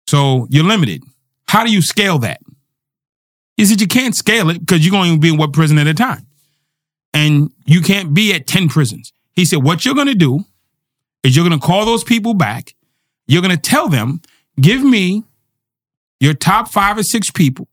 So 0.06 0.46
you're 0.50 0.64
limited. 0.64 1.02
How 1.48 1.64
do 1.64 1.72
you 1.72 1.82
scale 1.82 2.18
that? 2.20 2.40
He 3.56 3.64
said 3.64 3.80
you 3.80 3.86
can't 3.86 4.14
scale 4.14 4.50
it 4.50 4.58
because 4.58 4.84
you're 4.84 4.92
going 4.92 5.14
to 5.14 5.20
be 5.20 5.28
in 5.30 5.38
one 5.38 5.52
prison 5.52 5.78
at 5.78 5.86
a 5.86 5.94
time. 5.94 6.26
And 7.14 7.52
you 7.66 7.80
can't 7.80 8.14
be 8.14 8.32
at 8.32 8.46
10 8.46 8.68
prisons. 8.68 9.12
He 9.32 9.44
said, 9.44 9.62
what 9.62 9.84
you're 9.84 9.94
going 9.94 10.06
to 10.08 10.14
do 10.14 10.44
is 11.22 11.36
you're 11.36 11.46
going 11.46 11.58
to 11.58 11.64
call 11.64 11.84
those 11.84 12.04
people 12.04 12.34
back. 12.34 12.74
You're 13.26 13.42
going 13.42 13.54
to 13.54 13.60
tell 13.60 13.88
them, 13.88 14.20
give 14.60 14.82
me 14.82 15.24
your 16.20 16.34
top 16.34 16.68
five 16.68 16.98
or 16.98 17.02
six 17.02 17.30
people 17.30 17.68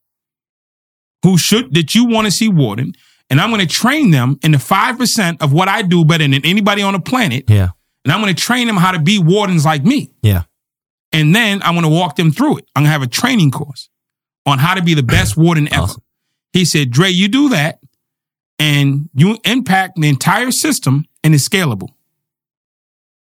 who 1.24 1.38
should, 1.38 1.74
that 1.74 1.96
you 1.96 2.06
want 2.06 2.26
to 2.26 2.32
see 2.32 2.50
warden. 2.50 2.94
And 3.30 3.40
I'm 3.40 3.50
going 3.50 3.66
to 3.66 3.68
train 3.68 4.12
them 4.12 4.40
in 4.44 4.52
the 4.52 4.58
5% 4.58 5.42
of 5.42 5.54
what 5.54 5.68
I 5.68 5.82
do 5.82 6.04
better 6.04 6.28
than 6.28 6.46
anybody 6.46 6.82
on 6.82 6.94
the 6.94 7.00
planet. 7.00 7.50
Yeah. 7.50 7.70
And 8.04 8.12
I'm 8.12 8.22
going 8.22 8.34
to 8.34 8.42
train 8.42 8.68
them 8.68 8.78
how 8.78 8.92
to 8.92 9.00
be 9.00 9.20
wardens 9.20 9.66
like 9.66 9.84
me. 9.84 10.12
Yeah. 10.22 10.44
And 11.12 11.36
then 11.36 11.62
I'm 11.64 11.74
going 11.74 11.84
to 11.84 11.90
walk 11.90 12.16
them 12.16 12.32
through 12.32 12.60
it. 12.60 12.66
I'm 12.76 12.84
going 12.84 12.90
to 12.90 12.94
have 12.94 13.02
a 13.02 13.08
training 13.08 13.52
course 13.52 13.90
on 14.46 14.60
how 14.60 14.74
to 14.74 14.82
be 14.82 14.94
the 14.94 15.04
best 15.04 15.38
warden 15.38 15.72
ever. 15.74 15.84
Awesome. 15.84 16.04
He 16.54 16.66
said, 16.66 16.92
Dre, 16.92 17.10
you 17.10 17.28
do 17.28 17.50
that 17.50 17.80
and 18.60 19.10
you 19.16 19.38
impact 19.46 19.94
the 20.00 20.10
entire 20.10 20.52
system 20.52 21.06
and 21.24 21.34
it's 21.34 21.48
scalable. 21.48 21.90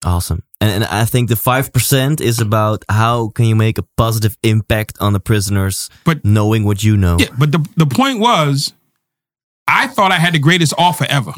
Awesome. 0.03 0.43
And, 0.61 0.71
and 0.71 0.83
I 0.85 1.05
think 1.05 1.29
the 1.29 1.35
5% 1.35 2.21
is 2.21 2.39
about 2.39 2.85
how 2.89 3.29
can 3.29 3.45
you 3.45 3.55
make 3.55 3.77
a 3.77 3.83
positive 3.97 4.37
impact 4.43 4.97
on 4.99 5.13
the 5.13 5.19
prisoners, 5.19 5.89
But- 6.05 6.23
knowing 6.23 6.63
what 6.63 6.83
you 6.83 6.95
know. 6.97 7.17
Yeah, 7.19 7.27
but 7.37 7.51
the, 7.51 7.65
the 7.75 7.85
point 7.85 8.19
was, 8.19 8.73
I 9.67 9.87
thought 9.87 10.11
I 10.11 10.15
had 10.19 10.33
the 10.33 10.39
greatest 10.39 10.73
offer 10.77 11.05
ever. 11.09 11.33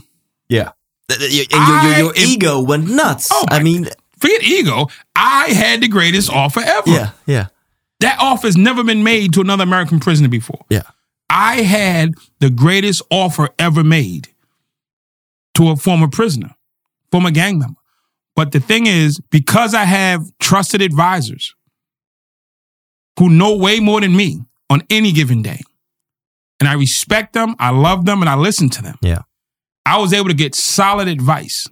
Yeah. 0.50 0.72
And 1.10 1.22
your, 1.22 1.30
your, 1.30 1.46
your, 1.52 1.98
your 1.98 2.14
I 2.16 2.20
am- 2.22 2.30
ego 2.30 2.62
went 2.62 2.88
nuts. 2.90 3.30
Oh 3.32 3.46
I 3.50 3.62
mean, 3.64 3.88
Forget 4.20 4.44
ego. 4.44 4.88
I 5.16 5.48
had 5.50 5.82
the 5.82 5.88
greatest 5.88 6.30
offer 6.30 6.60
ever. 6.64 6.90
yeah, 6.90 7.10
yeah, 7.26 7.48
That 8.02 8.18
offer 8.20 8.46
has 8.48 8.56
never 8.56 8.84
been 8.84 9.04
made 9.04 9.34
to 9.34 9.42
another 9.42 9.64
American 9.64 10.00
prisoner 10.00 10.30
before. 10.30 10.64
yeah. 10.70 10.84
I 11.32 11.62
had 11.62 12.16
the 12.40 12.50
greatest 12.50 13.02
offer 13.10 13.50
ever 13.58 13.84
made 13.86 14.28
to 15.56 15.70
a 15.70 15.78
former 15.78 16.10
prisoner, 16.10 16.56
former 17.10 17.32
gang 17.32 17.58
member. 17.58 17.80
But 18.36 18.52
the 18.52 18.60
thing 18.60 18.86
is, 18.86 19.22
because 19.30 19.74
I 19.74 19.86
have 19.86 20.26
trusted 20.40 20.82
advisors 20.82 21.56
who 23.18 23.30
know 23.30 23.56
way 23.56 23.80
more 23.80 24.02
than 24.02 24.16
me 24.16 24.42
on 24.70 24.82
any 24.90 25.14
given 25.14 25.42
day, 25.42 25.62
and 26.60 26.68
I 26.68 26.74
respect 26.74 27.34
them, 27.34 27.56
I 27.60 27.70
love 27.72 28.06
them, 28.06 28.22
and 28.22 28.30
I 28.30 28.36
listen 28.36 28.70
to 28.70 28.82
them, 28.82 28.98
Yeah. 29.02 29.22
I 29.86 29.98
was 30.00 30.14
able 30.14 30.28
to 30.28 30.36
get 30.36 30.54
solid 30.54 31.08
advice. 31.08 31.68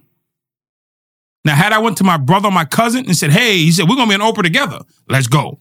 Now, 1.44 1.54
had 1.54 1.72
I 1.72 1.78
went 1.78 1.98
to 1.98 2.04
my 2.04 2.16
brother 2.16 2.48
or 2.48 2.52
my 2.52 2.64
cousin 2.64 3.06
and 3.06 3.16
said, 3.16 3.30
hey, 3.30 3.58
he 3.58 3.72
said, 3.72 3.88
we're 3.88 3.94
going 3.96 4.08
to 4.10 4.18
be 4.18 4.22
in 4.22 4.28
Oprah 4.28 4.42
together. 4.42 4.80
Let's 5.08 5.26
go. 5.26 5.60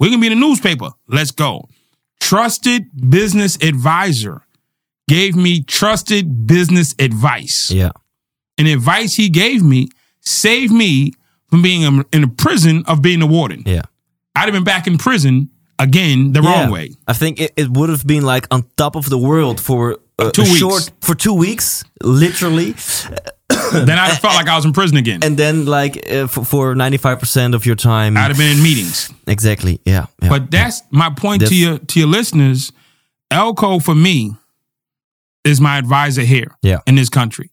We're 0.00 0.08
going 0.08 0.20
to 0.20 0.28
be 0.28 0.32
in 0.32 0.40
the 0.40 0.46
newspaper. 0.46 0.90
Let's 1.06 1.30
go. 1.30 1.68
Trusted 2.28 2.86
business 3.10 3.56
advisor 3.56 4.46
gave 5.08 5.36
me 5.36 5.62
trusted 5.62 6.46
business 6.46 6.94
advice. 6.98 7.70
Yeah. 7.70 7.90
And 8.56 8.66
the 8.66 8.72
advice 8.72 9.14
he 9.14 9.28
gave 9.28 9.62
me 9.62 9.88
saved 10.20 10.72
me 10.72 11.12
from 11.50 11.60
being 11.60 11.82
in 12.12 12.24
a 12.24 12.28
prison 12.28 12.82
of 12.86 13.02
being 13.02 13.20
a 13.20 13.26
warden. 13.26 13.62
Yeah. 13.66 13.82
I'd 14.34 14.44
have 14.46 14.54
been 14.54 14.64
back 14.64 14.86
in 14.86 14.96
prison 14.96 15.50
again 15.78 16.32
the 16.32 16.40
wrong 16.40 16.70
way. 16.70 16.92
I 17.06 17.12
think 17.12 17.40
it, 17.42 17.52
it 17.56 17.68
would 17.76 17.90
have 17.90 18.06
been 18.06 18.22
like 18.24 18.46
on 18.50 18.64
top 18.78 18.96
of 18.96 19.10
the 19.10 19.18
world 19.18 19.60
for 19.60 19.98
uh, 20.18 20.30
Two 20.30 20.42
a 20.42 20.44
weeks. 20.46 20.58
short 20.58 20.90
for 21.02 21.14
two 21.14 21.34
weeks, 21.34 21.84
literally, 22.02 22.74
then 23.86 23.98
I'd 23.98 24.18
felt 24.20 24.34
like 24.34 24.48
I 24.48 24.56
was 24.56 24.64
in 24.64 24.72
prison 24.72 24.96
again. 24.96 25.20
and 25.22 25.36
then 25.36 25.66
like 25.66 26.10
uh, 26.10 26.26
for, 26.26 26.44
for 26.44 26.74
95% 26.74 27.54
of 27.54 27.66
your 27.66 27.76
time. 27.76 28.16
I'd 28.16 28.28
have 28.28 28.38
been 28.38 28.56
in 28.56 28.62
meetings. 28.62 29.10
exactly. 29.26 29.80
Yeah. 29.84 30.06
yeah. 30.22 30.28
But 30.28 30.50
that's 30.50 30.82
my 30.90 31.10
point 31.10 31.40
That's- 31.40 31.50
to 31.50 31.56
your 31.56 31.78
to 31.78 31.98
your 32.00 32.08
listeners. 32.08 32.72
Elko 33.30 33.80
for 33.80 33.94
me 33.94 34.32
is 35.44 35.60
my 35.60 35.78
advisor 35.78 36.22
here 36.22 36.56
Yeah. 36.62 36.78
in 36.86 36.94
this 36.94 37.08
country. 37.08 37.50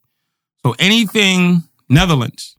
So 0.65 0.75
anything 0.79 1.63
Netherlands, 1.89 2.55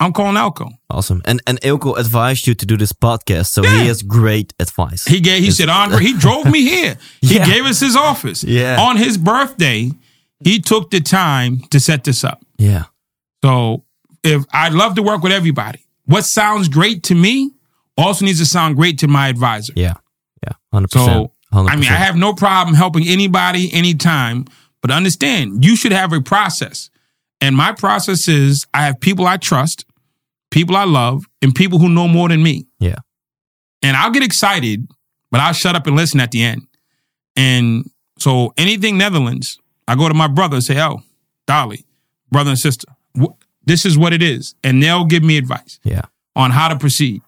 I'm 0.00 0.12
calling 0.12 0.36
Elko. 0.36 0.70
awesome. 0.90 1.20
And 1.24 1.40
and 1.46 1.58
Elko 1.62 1.94
advised 1.94 2.46
you 2.46 2.54
to 2.54 2.66
do 2.66 2.76
this 2.76 2.92
podcast, 2.92 3.46
so 3.52 3.62
Yeah. 3.62 3.80
he 3.82 3.86
has 3.88 4.02
great 4.02 4.54
advice. 4.58 5.04
He 5.04 5.20
gave 5.20 5.42
he 5.44 5.50
said, 5.50 5.68
Andre, 5.68 6.00
he 6.02 6.12
drove 6.24 6.46
me 6.46 6.62
here. 6.62 6.96
He 7.20 7.36
Yeah. 7.36 7.44
gave 7.46 7.66
us 7.66 7.80
his 7.80 7.96
office. 7.96 8.44
Yeah. 8.44 8.80
On 8.80 8.96
his 8.96 9.18
birthday, 9.18 9.90
he 10.44 10.60
took 10.60 10.90
the 10.90 11.00
time 11.00 11.60
to 11.70 11.80
set 11.80 12.04
this 12.04 12.24
up. 12.24 12.44
yeah. 12.58 12.84
So 13.44 13.84
if 14.24 14.44
I'd 14.52 14.72
love 14.72 14.94
to 14.96 15.02
work 15.02 15.22
with 15.22 15.32
everybody. 15.32 15.84
What 16.06 16.24
sounds 16.24 16.68
great 16.68 17.02
to 17.04 17.14
me 17.14 17.52
also 17.96 18.24
needs 18.24 18.38
to 18.38 18.46
sound 18.46 18.76
great 18.76 18.98
to 18.98 19.08
my 19.08 19.28
advisor. 19.28 19.72
Yeah. 19.76 19.94
Yeah. 20.42 20.52
100%. 20.72 20.90
So, 20.90 21.32
100%. 21.52 21.70
I 21.70 21.76
mean, 21.76 21.88
I 21.88 21.96
have 21.96 22.16
no 22.16 22.32
problem 22.32 22.74
helping 22.74 23.06
anybody 23.06 23.72
anytime, 23.72 24.46
but 24.80 24.90
understand 24.90 25.64
you 25.64 25.76
should 25.76 25.92
have 25.92 26.12
a 26.12 26.20
process. 26.20 26.90
And 27.40 27.56
my 27.56 27.72
process 27.72 28.26
is 28.26 28.66
I 28.74 28.86
have 28.86 29.00
people 29.00 29.26
I 29.26 29.36
trust, 29.36 29.84
people 30.50 30.76
I 30.76 30.84
love, 30.84 31.24
and 31.42 31.54
people 31.54 31.78
who 31.78 31.88
know 31.88 32.08
more 32.08 32.28
than 32.28 32.42
me. 32.42 32.66
Yeah. 32.80 32.96
And 33.82 33.96
I'll 33.96 34.10
get 34.10 34.22
excited, 34.24 34.88
but 35.30 35.40
I'll 35.40 35.52
shut 35.52 35.76
up 35.76 35.86
and 35.86 35.94
listen 35.94 36.20
at 36.20 36.30
the 36.32 36.42
end. 36.42 36.62
And 37.36 37.88
so 38.18 38.52
anything 38.56 38.98
Netherlands, 38.98 39.58
I 39.88 39.94
go 39.96 40.08
to 40.08 40.14
my 40.14 40.28
brother 40.28 40.56
and 40.56 40.64
say, 40.64 40.78
oh, 40.80 41.00
Dolly, 41.46 41.84
brother 42.30 42.50
and 42.50 42.58
sister, 42.58 42.86
wh- 43.20 43.34
this 43.64 43.84
is 43.84 43.96
what 43.96 44.12
it 44.12 44.22
is. 44.22 44.54
And 44.62 44.82
they'll 44.82 45.04
give 45.06 45.22
me 45.24 45.38
advice 45.38 45.80
Yeah. 45.84 46.02
on 46.36 46.50
how 46.52 46.68
to 46.68 46.76
proceed. 46.78 47.22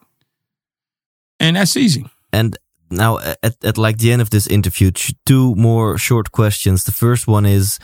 And 1.39 1.57
that's 1.57 1.77
easy. 1.77 2.05
And 2.33 2.57
now, 2.91 3.19
at, 3.43 3.57
at 3.65 3.79
like 3.79 3.99
the 3.99 4.13
end 4.13 4.23
of 4.23 4.29
this 4.31 4.47
interview, 4.47 4.91
two 5.25 5.55
more 5.55 5.99
short 5.99 6.31
questions. 6.33 6.85
The 6.85 6.93
first 6.93 7.27
one 7.27 7.47
is 7.47 7.79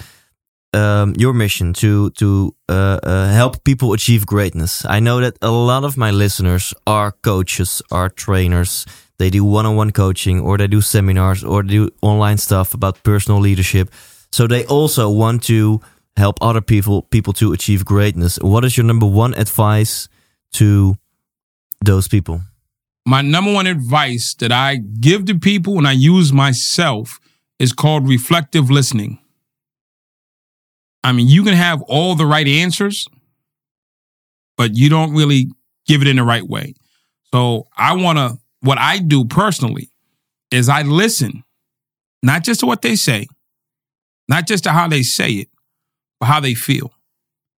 um, 0.72 1.14
your 1.16 1.32
mission 1.32 1.72
to 1.74 2.10
to 2.10 2.54
uh, 2.68 2.98
uh, 3.02 3.28
help 3.32 3.64
people 3.64 3.92
achieve 3.94 4.26
greatness. 4.26 4.84
I 4.84 5.00
know 5.00 5.20
that 5.20 5.34
a 5.40 5.50
lot 5.50 5.84
of 5.84 5.96
my 5.96 6.10
listeners 6.10 6.74
are 6.86 7.12
coaches, 7.22 7.82
are 7.90 8.10
trainers. 8.10 8.84
They 9.18 9.30
do 9.30 9.44
one-on-one 9.44 9.92
coaching, 9.92 10.40
or 10.40 10.58
they 10.58 10.66
do 10.68 10.80
seminars, 10.80 11.42
or 11.44 11.62
they 11.62 11.76
do 11.76 11.88
online 12.02 12.36
stuff 12.38 12.74
about 12.74 13.02
personal 13.02 13.40
leadership. 13.40 13.88
So 14.32 14.46
they 14.46 14.64
also 14.66 15.10
want 15.10 15.42
to 15.44 15.80
help 16.16 16.38
other 16.40 16.60
people 16.60 17.02
people 17.02 17.32
to 17.34 17.52
achieve 17.52 17.84
greatness. 17.84 18.38
What 18.40 18.64
is 18.64 18.76
your 18.76 18.84
number 18.84 19.06
one 19.06 19.34
advice 19.34 20.08
to 20.52 20.96
those 21.82 22.08
people? 22.08 22.42
my 23.06 23.22
number 23.22 23.52
one 23.52 23.68
advice 23.68 24.34
that 24.34 24.50
I 24.50 24.76
give 24.76 25.26
to 25.26 25.38
people 25.38 25.78
and 25.78 25.86
I 25.86 25.92
use 25.92 26.32
myself 26.32 27.20
is 27.58 27.72
called 27.72 28.08
reflective 28.08 28.68
listening. 28.68 29.20
I 31.04 31.12
mean, 31.12 31.28
you 31.28 31.44
can 31.44 31.54
have 31.54 31.80
all 31.82 32.16
the 32.16 32.26
right 32.26 32.48
answers, 32.48 33.06
but 34.56 34.74
you 34.74 34.90
don't 34.90 35.14
really 35.14 35.46
give 35.86 36.02
it 36.02 36.08
in 36.08 36.16
the 36.16 36.24
right 36.24 36.42
way. 36.42 36.74
So 37.32 37.68
I 37.78 37.94
want 37.94 38.18
to, 38.18 38.38
what 38.60 38.78
I 38.78 38.98
do 38.98 39.24
personally 39.24 39.88
is 40.50 40.68
I 40.68 40.82
listen, 40.82 41.44
not 42.24 42.42
just 42.42 42.60
to 42.60 42.66
what 42.66 42.82
they 42.82 42.96
say, 42.96 43.28
not 44.28 44.46
just 44.46 44.64
to 44.64 44.70
how 44.70 44.88
they 44.88 45.02
say 45.02 45.30
it, 45.30 45.48
but 46.20 46.26
how 46.26 46.40
they 46.40 46.54
feel, 46.54 46.92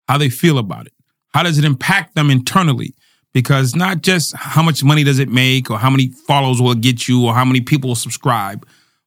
how 0.09 0.19
they 0.19 0.31
feel 0.31 0.59
about 0.59 0.87
it. 0.87 0.93
How 1.35 1.43
does 1.43 1.59
it 1.59 1.65
impact 1.65 2.15
them 2.15 2.31
internally? 2.31 2.95
because 3.37 3.77
not 3.77 4.01
just 4.01 4.35
how 4.35 4.63
much 4.63 4.83
money 4.83 5.05
does 5.05 5.19
it 5.19 5.29
make 5.29 5.71
or 5.71 5.77
how 5.79 5.91
many 5.91 6.09
follows 6.09 6.59
will 6.59 6.71
it 6.71 6.81
get 6.81 7.07
you 7.07 7.27
or 7.27 7.35
how 7.35 7.45
many 7.45 7.61
people 7.61 7.89
will 7.89 7.95
subscribe. 7.95 8.67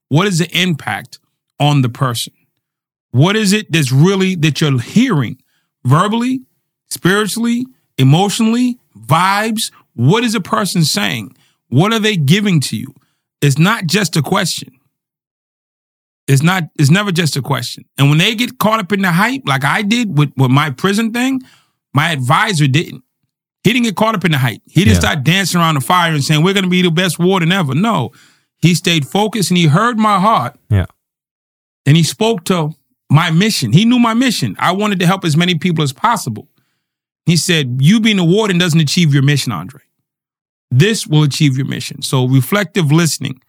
What 0.10 0.28
is 0.28 0.38
the 0.38 0.48
impact 0.56 1.18
on 1.60 1.82
the 1.82 1.90
person? 1.90 2.34
What 3.10 3.36
is 3.36 3.54
it 3.54 3.72
that's 3.72 3.92
really 3.92 4.36
that 4.36 4.62
you're 4.62 4.80
hearing 4.80 5.42
verbally 5.84 6.42
spiritually 6.92 7.66
emotionally 7.98 8.78
vibes? 8.96 9.72
What 9.96 10.24
is 10.24 10.36
a 10.36 10.42
person 10.42 10.84
saying? 10.84 11.36
What 11.70 11.92
are 11.92 12.00
they 12.00 12.16
giving 12.16 12.60
to 12.60 12.78
you? 12.78 12.94
It's 13.42 13.58
not 13.58 13.88
just 13.88 14.16
a 14.16 14.22
question 14.22 14.79
it's 16.30 16.42
not 16.44 16.64
it's 16.80 16.90
never 16.90 17.12
just 17.12 17.36
a 17.36 17.42
question 17.42 17.84
and 17.98 18.10
when 18.10 18.18
they 18.20 18.34
get 18.36 18.58
caught 18.60 18.80
up 18.80 18.92
in 18.94 19.02
the 19.02 19.12
hype 19.12 19.42
like 19.46 19.64
i 19.66 19.82
did 19.82 20.18
with, 20.18 20.32
with 20.38 20.52
my 20.52 20.70
prison 20.70 21.12
thing 21.12 21.42
my 21.94 22.12
advisor 22.12 22.68
didn't 22.68 23.04
he 23.64 23.74
didn't 23.74 23.84
get 23.86 23.98
caught 23.98 24.16
up 24.16 24.24
in 24.24 24.32
the 24.32 24.38
hype. 24.38 24.62
He 24.68 24.86
didn't 24.86 24.94
Yeah. 24.94 25.00
start 25.02 25.24
dancing 25.26 25.60
around 25.60 25.76
the 25.76 25.82
fire 25.82 26.14
and 26.14 26.24
saying, 26.24 26.44
We're 26.46 26.54
going 26.54 26.64
to 26.64 26.70
be 26.70 26.82
the 26.82 26.90
best 26.92 27.20
warden 27.20 27.52
ever. 27.52 27.76
No. 27.76 28.12
he 28.62 28.74
stayed 28.74 29.06
focused 29.06 29.52
and 29.52 29.58
he 29.58 29.68
heard 29.68 30.00
my 30.00 30.18
heart. 30.18 30.58
Yeah. 30.70 30.86
And 31.86 31.98
he 31.98 32.04
spoke 32.04 32.46
to 32.46 32.74
my 33.10 33.32
mission. 33.32 33.74
He 33.74 33.84
knew 33.84 34.00
my 34.00 34.14
mission. 34.14 34.56
I 34.60 34.72
wanted 34.72 35.00
to 35.02 35.06
help 35.06 35.26
as 35.26 35.36
many 35.36 35.56
people 35.56 35.84
as 35.84 35.92
possible. 35.92 36.48
He 37.26 37.36
said, 37.36 37.80
You 37.82 38.00
being 38.00 38.18
a 38.18 38.24
warden 38.24 38.58
doesn't 38.58 38.80
achieve 38.80 39.14
your 39.14 39.24
mission, 39.24 39.52
Andre. 39.52 39.82
This 40.72 41.06
will 41.06 41.24
achieve 41.24 41.58
your 41.58 41.68
mission. 41.68 42.02
So 42.02 42.26
reflective 42.30 42.94
listening. 42.94 43.42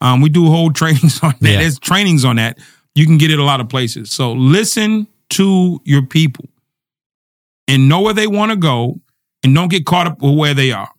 Um, 0.00 0.20
we 0.20 0.28
do 0.28 0.46
whole 0.46 0.70
trainings 0.72 1.20
on 1.22 1.34
that. 1.40 1.50
Yeah. 1.50 1.58
There's 1.60 1.78
trainings 1.78 2.24
on 2.24 2.36
that. 2.36 2.58
You 2.94 3.06
can 3.06 3.18
get 3.18 3.30
it 3.30 3.38
a 3.38 3.44
lot 3.44 3.60
of 3.60 3.68
places. 3.68 4.10
So 4.10 4.32
listen 4.32 5.06
to 5.30 5.80
your 5.84 6.02
people 6.02 6.46
and 7.68 7.88
know 7.88 8.00
where 8.02 8.14
they 8.14 8.26
want 8.26 8.50
to 8.52 8.56
go 8.56 9.00
and 9.42 9.54
don't 9.54 9.68
get 9.70 9.84
caught 9.86 10.06
up 10.06 10.20
with 10.22 10.36
where 10.36 10.54
they 10.54 10.72
are. 10.72 10.90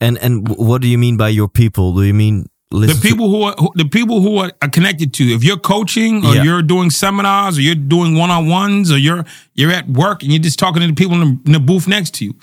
And 0.00 0.18
and 0.18 0.48
what 0.48 0.82
do 0.82 0.88
you 0.88 0.98
mean 0.98 1.16
by 1.16 1.28
your 1.30 1.48
people? 1.48 1.94
Do 1.94 2.02
you 2.02 2.12
mean 2.14 2.46
listen 2.70 2.96
the 3.00 3.08
people 3.08 3.30
who 3.30 3.42
are 3.44 3.54
who, 3.58 3.70
the 3.74 3.84
people 3.84 4.20
who 4.20 4.38
are, 4.38 4.50
are 4.60 4.68
connected 4.68 5.14
to 5.14 5.24
you. 5.24 5.36
If 5.36 5.44
you're 5.44 5.56
coaching 5.58 6.26
or 6.26 6.34
Yeah. 6.34 6.42
you're 6.42 6.62
doing 6.62 6.90
seminars 6.90 7.56
or 7.56 7.60
you're 7.62 7.74
doing 7.76 8.16
one 8.16 8.30
on 8.30 8.48
ones 8.48 8.90
or 8.90 8.98
you're 8.98 9.24
you're 9.54 9.70
at 9.70 9.88
work 9.88 10.22
and 10.22 10.32
you're 10.32 10.42
just 10.42 10.58
talking 10.58 10.80
to 10.82 10.88
the 10.88 10.94
people 10.94 11.14
in 11.14 11.20
the, 11.20 11.40
in 11.46 11.52
the 11.52 11.60
booth 11.60 11.86
next 11.86 12.14
to 12.14 12.24
you, 12.24 12.34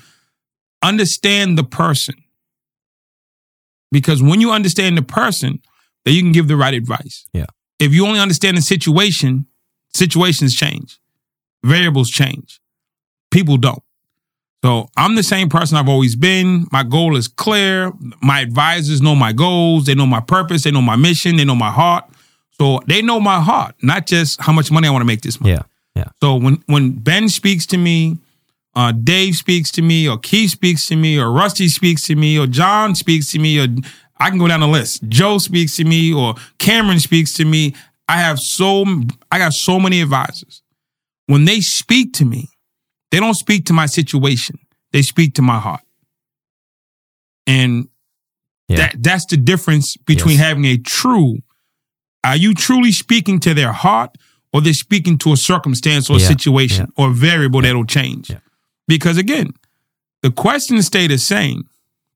understand 0.82 1.58
the 1.58 1.64
person. 1.64 2.16
Because 3.92 4.24
when 4.24 4.40
you 4.40 4.52
understand 4.52 4.98
the 4.98 5.02
person, 5.02 5.62
then 6.06 6.14
you 6.14 6.22
can 6.22 6.32
give 6.32 6.48
the 6.48 6.58
right 6.58 6.74
advice. 6.74 7.26
Yeah. 7.34 7.46
If 7.80 7.94
you 7.94 8.06
only 8.06 8.20
understand 8.20 8.58
the 8.58 8.62
situation, 8.62 9.46
situations 9.94 10.56
change, 10.56 11.00
variables 11.64 12.10
change. 12.10 12.60
People 13.32 13.58
don't. 13.58 13.84
So 14.64 14.90
I'm 14.96 15.16
the 15.16 15.24
same 15.24 15.50
person 15.50 15.78
I've 15.78 15.90
always 15.90 16.16
been. 16.16 16.68
My 16.72 16.84
goal 16.84 17.16
is 17.16 17.28
clear. 17.28 17.92
My 18.22 18.42
advisors 18.42 19.02
know 19.02 19.16
my 19.16 19.34
goals. 19.34 19.86
They 19.86 19.96
know 19.96 20.06
my 20.06 20.20
purpose. 20.20 20.64
They 20.64 20.72
know 20.72 20.82
my 20.82 20.96
mission. 20.96 21.38
They 21.38 21.46
know 21.46 21.56
my 21.56 21.72
heart. 21.72 22.06
So 22.60 22.80
they 22.86 23.02
know 23.02 23.20
my 23.20 23.40
heart, 23.40 23.74
not 23.82 24.06
just 24.06 24.40
how 24.40 24.54
much 24.54 24.70
money 24.70 24.88
I 24.88 24.92
want 24.92 25.02
to 25.02 25.08
make 25.08 25.22
this 25.22 25.42
month. 25.42 25.50
Yeah. 25.50 25.64
Yeah. 25.96 26.10
So 26.22 26.36
when 26.36 26.64
when 26.68 26.92
Ben 26.92 27.28
speaks 27.28 27.66
to 27.68 27.78
me, 27.78 28.20
uh, 28.76 28.92
Dave 28.92 29.36
speaks 29.36 29.72
to 29.72 29.82
me, 29.82 30.08
or 30.08 30.18
Keith 30.18 30.52
speaks 30.52 30.88
to 30.88 30.96
me, 30.96 31.20
or 31.20 31.32
Rusty 31.32 31.68
speaks 31.68 32.06
to 32.08 32.16
me, 32.16 32.38
or 32.38 32.46
John 32.48 32.94
speaks 32.94 33.32
to 33.32 33.40
me, 33.40 33.60
or 33.60 33.68
I 34.22 34.30
can 34.30 34.38
go 34.40 34.48
down 34.48 34.60
the 34.60 34.68
list. 34.68 35.04
Joe 35.10 35.38
speaks 35.40 35.76
to 35.78 35.84
me, 35.84 36.14
or 36.14 36.36
Cameron 36.60 37.00
speaks 37.00 37.34
to 37.34 37.46
me. 37.46 37.74
I 38.08 38.18
have 38.18 38.40
so 38.40 38.86
I 39.32 39.38
got 39.40 39.54
so 39.54 39.80
many 39.80 40.02
advisors. 40.02 40.62
When 41.28 41.46
they 41.46 41.62
speak 41.62 42.14
to 42.14 42.26
me, 42.26 42.50
they 43.10 43.20
don't 43.20 43.34
speak 43.36 43.66
to 43.66 43.74
my 43.74 43.86
situation. 43.88 44.58
They 44.92 45.02
speak 45.02 45.34
to 45.36 45.42
my 45.42 45.60
heart. 45.60 45.82
And 47.48 47.88
Yeah. 48.68 48.78
that 48.78 49.04
that's 49.04 49.26
the 49.26 49.38
difference 49.38 49.98
between 49.98 50.38
Yes. 50.38 50.46
having 50.48 50.66
a 50.66 50.78
true 50.78 51.40
are 52.24 52.36
you 52.36 52.54
truly 52.54 52.92
speaking 52.92 53.40
to 53.40 53.54
their 53.56 53.72
heart 53.74 54.16
or 54.54 54.62
they're 54.62 54.76
speaking 54.76 55.18
to 55.18 55.34
a 55.34 55.38
circumstance 55.38 56.08
or 56.08 56.18
a 56.18 56.20
Yeah, 56.20 56.28
situation 56.28 56.88
or 56.96 57.10
a 57.10 57.14
variable 57.14 57.62
that'll 57.64 57.84
change? 57.86 58.30
Yeah. 58.30 58.40
Because 58.88 59.18
again, 59.18 59.54
the 60.22 60.30
questions 60.30 60.86
stay 60.86 61.08
the 61.08 61.18
same, 61.18 61.64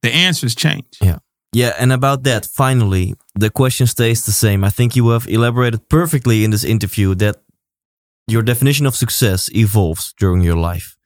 the 0.03 0.13
answers 0.13 0.53
change. 0.53 0.85
Yeah. 1.01 1.17
Yeah, 1.55 1.73
and 1.79 1.93
about 1.93 2.23
that, 2.23 2.45
finally, 2.45 3.15
the 3.39 3.49
question 3.49 3.87
stays 3.87 4.25
the 4.25 4.33
same. 4.33 4.67
I 4.67 4.69
think 4.69 4.95
you 4.95 5.09
have 5.13 5.25
elaborated 5.29 5.87
perfectly 5.87 6.43
in 6.43 6.51
this 6.51 6.65
interview 6.65 7.15
that 7.15 7.35
your 8.27 8.43
definition 8.43 8.85
of 8.87 8.95
success 8.95 9.49
evolves 9.55 10.13
during 10.19 10.41
your 10.43 10.57
life. 10.57 10.97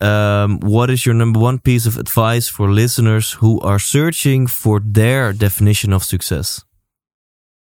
Um, 0.00 0.58
what 0.60 0.90
is 0.90 1.06
your 1.06 1.14
number 1.14 1.38
one 1.38 1.58
piece 1.60 1.86
of 1.86 1.96
advice 1.96 2.48
for 2.48 2.68
listeners 2.68 3.26
who 3.40 3.60
are 3.60 3.78
searching 3.78 4.48
for 4.48 4.80
their 4.80 5.32
definition 5.32 5.92
of 5.92 6.02
success? 6.02 6.64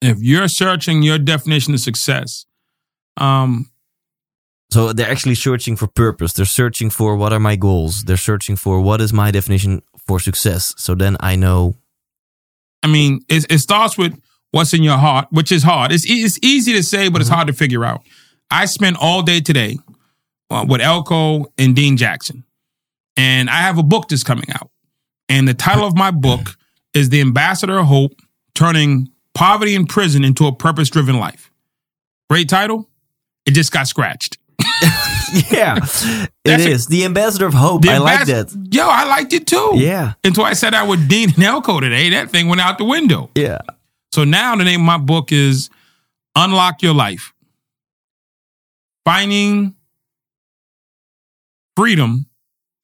If 0.01 0.19
you're 0.21 0.49
searching 0.49 1.03
your 1.03 1.19
definition 1.19 1.75
of 1.75 1.81
success, 1.81 2.47
um, 3.17 3.67
So 4.73 4.93
they're 4.95 5.11
actually 5.11 5.35
searching 5.35 5.77
for 5.77 5.87
purpose. 5.87 6.33
They're 6.33 6.47
searching 6.47 6.91
for 6.91 7.17
what 7.17 7.33
are 7.33 7.41
my 7.41 7.57
goals. 7.57 8.05
They're 8.05 8.17
searching 8.31 8.57
for 8.57 8.81
what 8.81 9.01
is 9.01 9.13
my 9.13 9.31
definition 9.31 9.83
for 10.07 10.19
success. 10.21 10.75
So 10.79 10.95
then 10.95 11.17
I 11.21 11.37
know. 11.37 11.77
I 12.83 12.89
mean, 12.89 13.21
it, 13.29 13.51
it 13.51 13.59
starts 13.59 13.97
with 13.97 14.19
what's 14.51 14.75
in 14.75 14.83
your 14.83 14.99
heart, 14.99 15.29
which 15.31 15.53
is 15.53 15.63
hard. 15.63 15.93
It's, 15.93 16.05
it's 16.07 16.39
easy 16.43 16.73
to 16.73 16.83
say, 16.83 17.09
but 17.09 17.21
it's 17.21 17.31
hard 17.31 17.47
to 17.47 17.53
figure 17.53 17.85
out. 17.85 18.03
I 18.51 18.67
spent 18.67 18.97
all 19.01 19.23
day 19.23 19.41
today 19.41 19.79
uh, 20.51 20.67
with 20.69 20.81
Elko 20.81 21.53
and 21.59 21.75
Dean 21.75 21.97
Jackson, 21.97 22.45
and 23.17 23.49
I 23.49 23.63
have 23.63 23.79
a 23.79 23.83
book 23.83 24.09
that's 24.09 24.25
coming 24.25 24.47
out. 24.55 24.71
And 25.29 25.49
the 25.49 25.55
title 25.55 25.87
of 25.87 25.97
my 25.97 26.11
book 26.11 26.57
is 26.93 27.09
The 27.09 27.21
Ambassador 27.21 27.79
of 27.79 27.87
Hope 27.87 28.13
Turning 28.55 29.09
Poverty 29.35 29.75
in 29.75 29.87
Prison 29.87 30.25
into 30.25 30.47
a 30.47 30.55
Purpose 30.55 30.91
Driven 30.91 31.19
Life. 31.19 31.51
Great 32.29 32.49
title. 32.49 32.89
It 33.47 33.53
just 33.53 33.73
got 33.73 33.89
scratched. 33.89 34.37
Yeah, 35.51 35.77
it 35.77 36.31
That's 36.45 36.65
a- 36.67 36.71
is 36.71 36.87
the 36.89 37.05
ambassador 37.07 37.47
of 37.47 37.55
hope. 37.55 37.87
I 37.89 37.97
like 37.99 38.21
ambas- 38.29 38.53
that. 38.53 38.75
Yo, 38.75 38.87
I 38.87 39.05
liked 39.05 39.33
it 39.33 39.47
too. 39.47 39.73
Yeah, 39.77 40.13
Until 40.25 40.45
I 40.45 40.53
said 40.53 40.75
I 40.75 40.83
would 40.83 41.09
Dean 41.09 41.33
and 41.35 41.43
Elko 41.43 41.81
today, 41.81 42.11
that 42.11 42.29
thing 42.31 42.49
went 42.49 42.61
out 42.61 42.77
the 42.77 42.85
window. 42.85 43.31
yeah. 43.35 43.59
So 44.13 44.25
now 44.25 44.55
the 44.57 44.65
name 44.65 44.81
of 44.81 44.87
my 44.87 44.99
book 44.99 45.33
is 45.33 45.71
Unlock 46.37 46.83
Your 46.83 46.93
Life. 46.93 47.33
Finding 49.07 49.75
freedom 51.77 52.27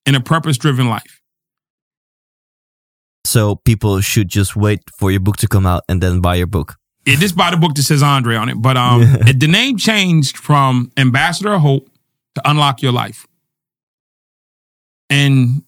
in 0.07 0.15
a 0.15 0.21
purpose 0.23 0.57
driven 0.57 0.89
life. 0.89 1.21
So 3.27 3.57
people 3.57 4.01
should 4.01 4.29
just 4.29 4.57
wait 4.57 4.81
for 4.97 5.11
your 5.11 5.21
book 5.21 5.37
to 5.39 5.49
come 5.49 5.67
out 5.67 5.83
and 5.87 6.03
then 6.03 6.21
buy 6.23 6.37
your 6.37 6.47
book. 6.47 6.77
Yeah, 7.09 7.17
just 7.17 7.37
buy 7.37 7.51
the 7.51 7.57
book 7.57 7.75
that 7.75 7.83
says 7.83 8.03
Andre 8.03 8.37
on 8.37 8.49
it. 8.49 8.55
But 8.61 8.77
um 8.77 9.01
the 9.37 9.49
name 9.49 9.77
changed 9.79 10.37
from 10.37 10.91
Ambassador 10.97 11.53
of 11.55 11.61
Hope 11.63 11.89
to 12.35 12.51
Unlock 12.51 12.83
Your 12.83 12.93
Life. 12.93 13.27
And 15.11 15.63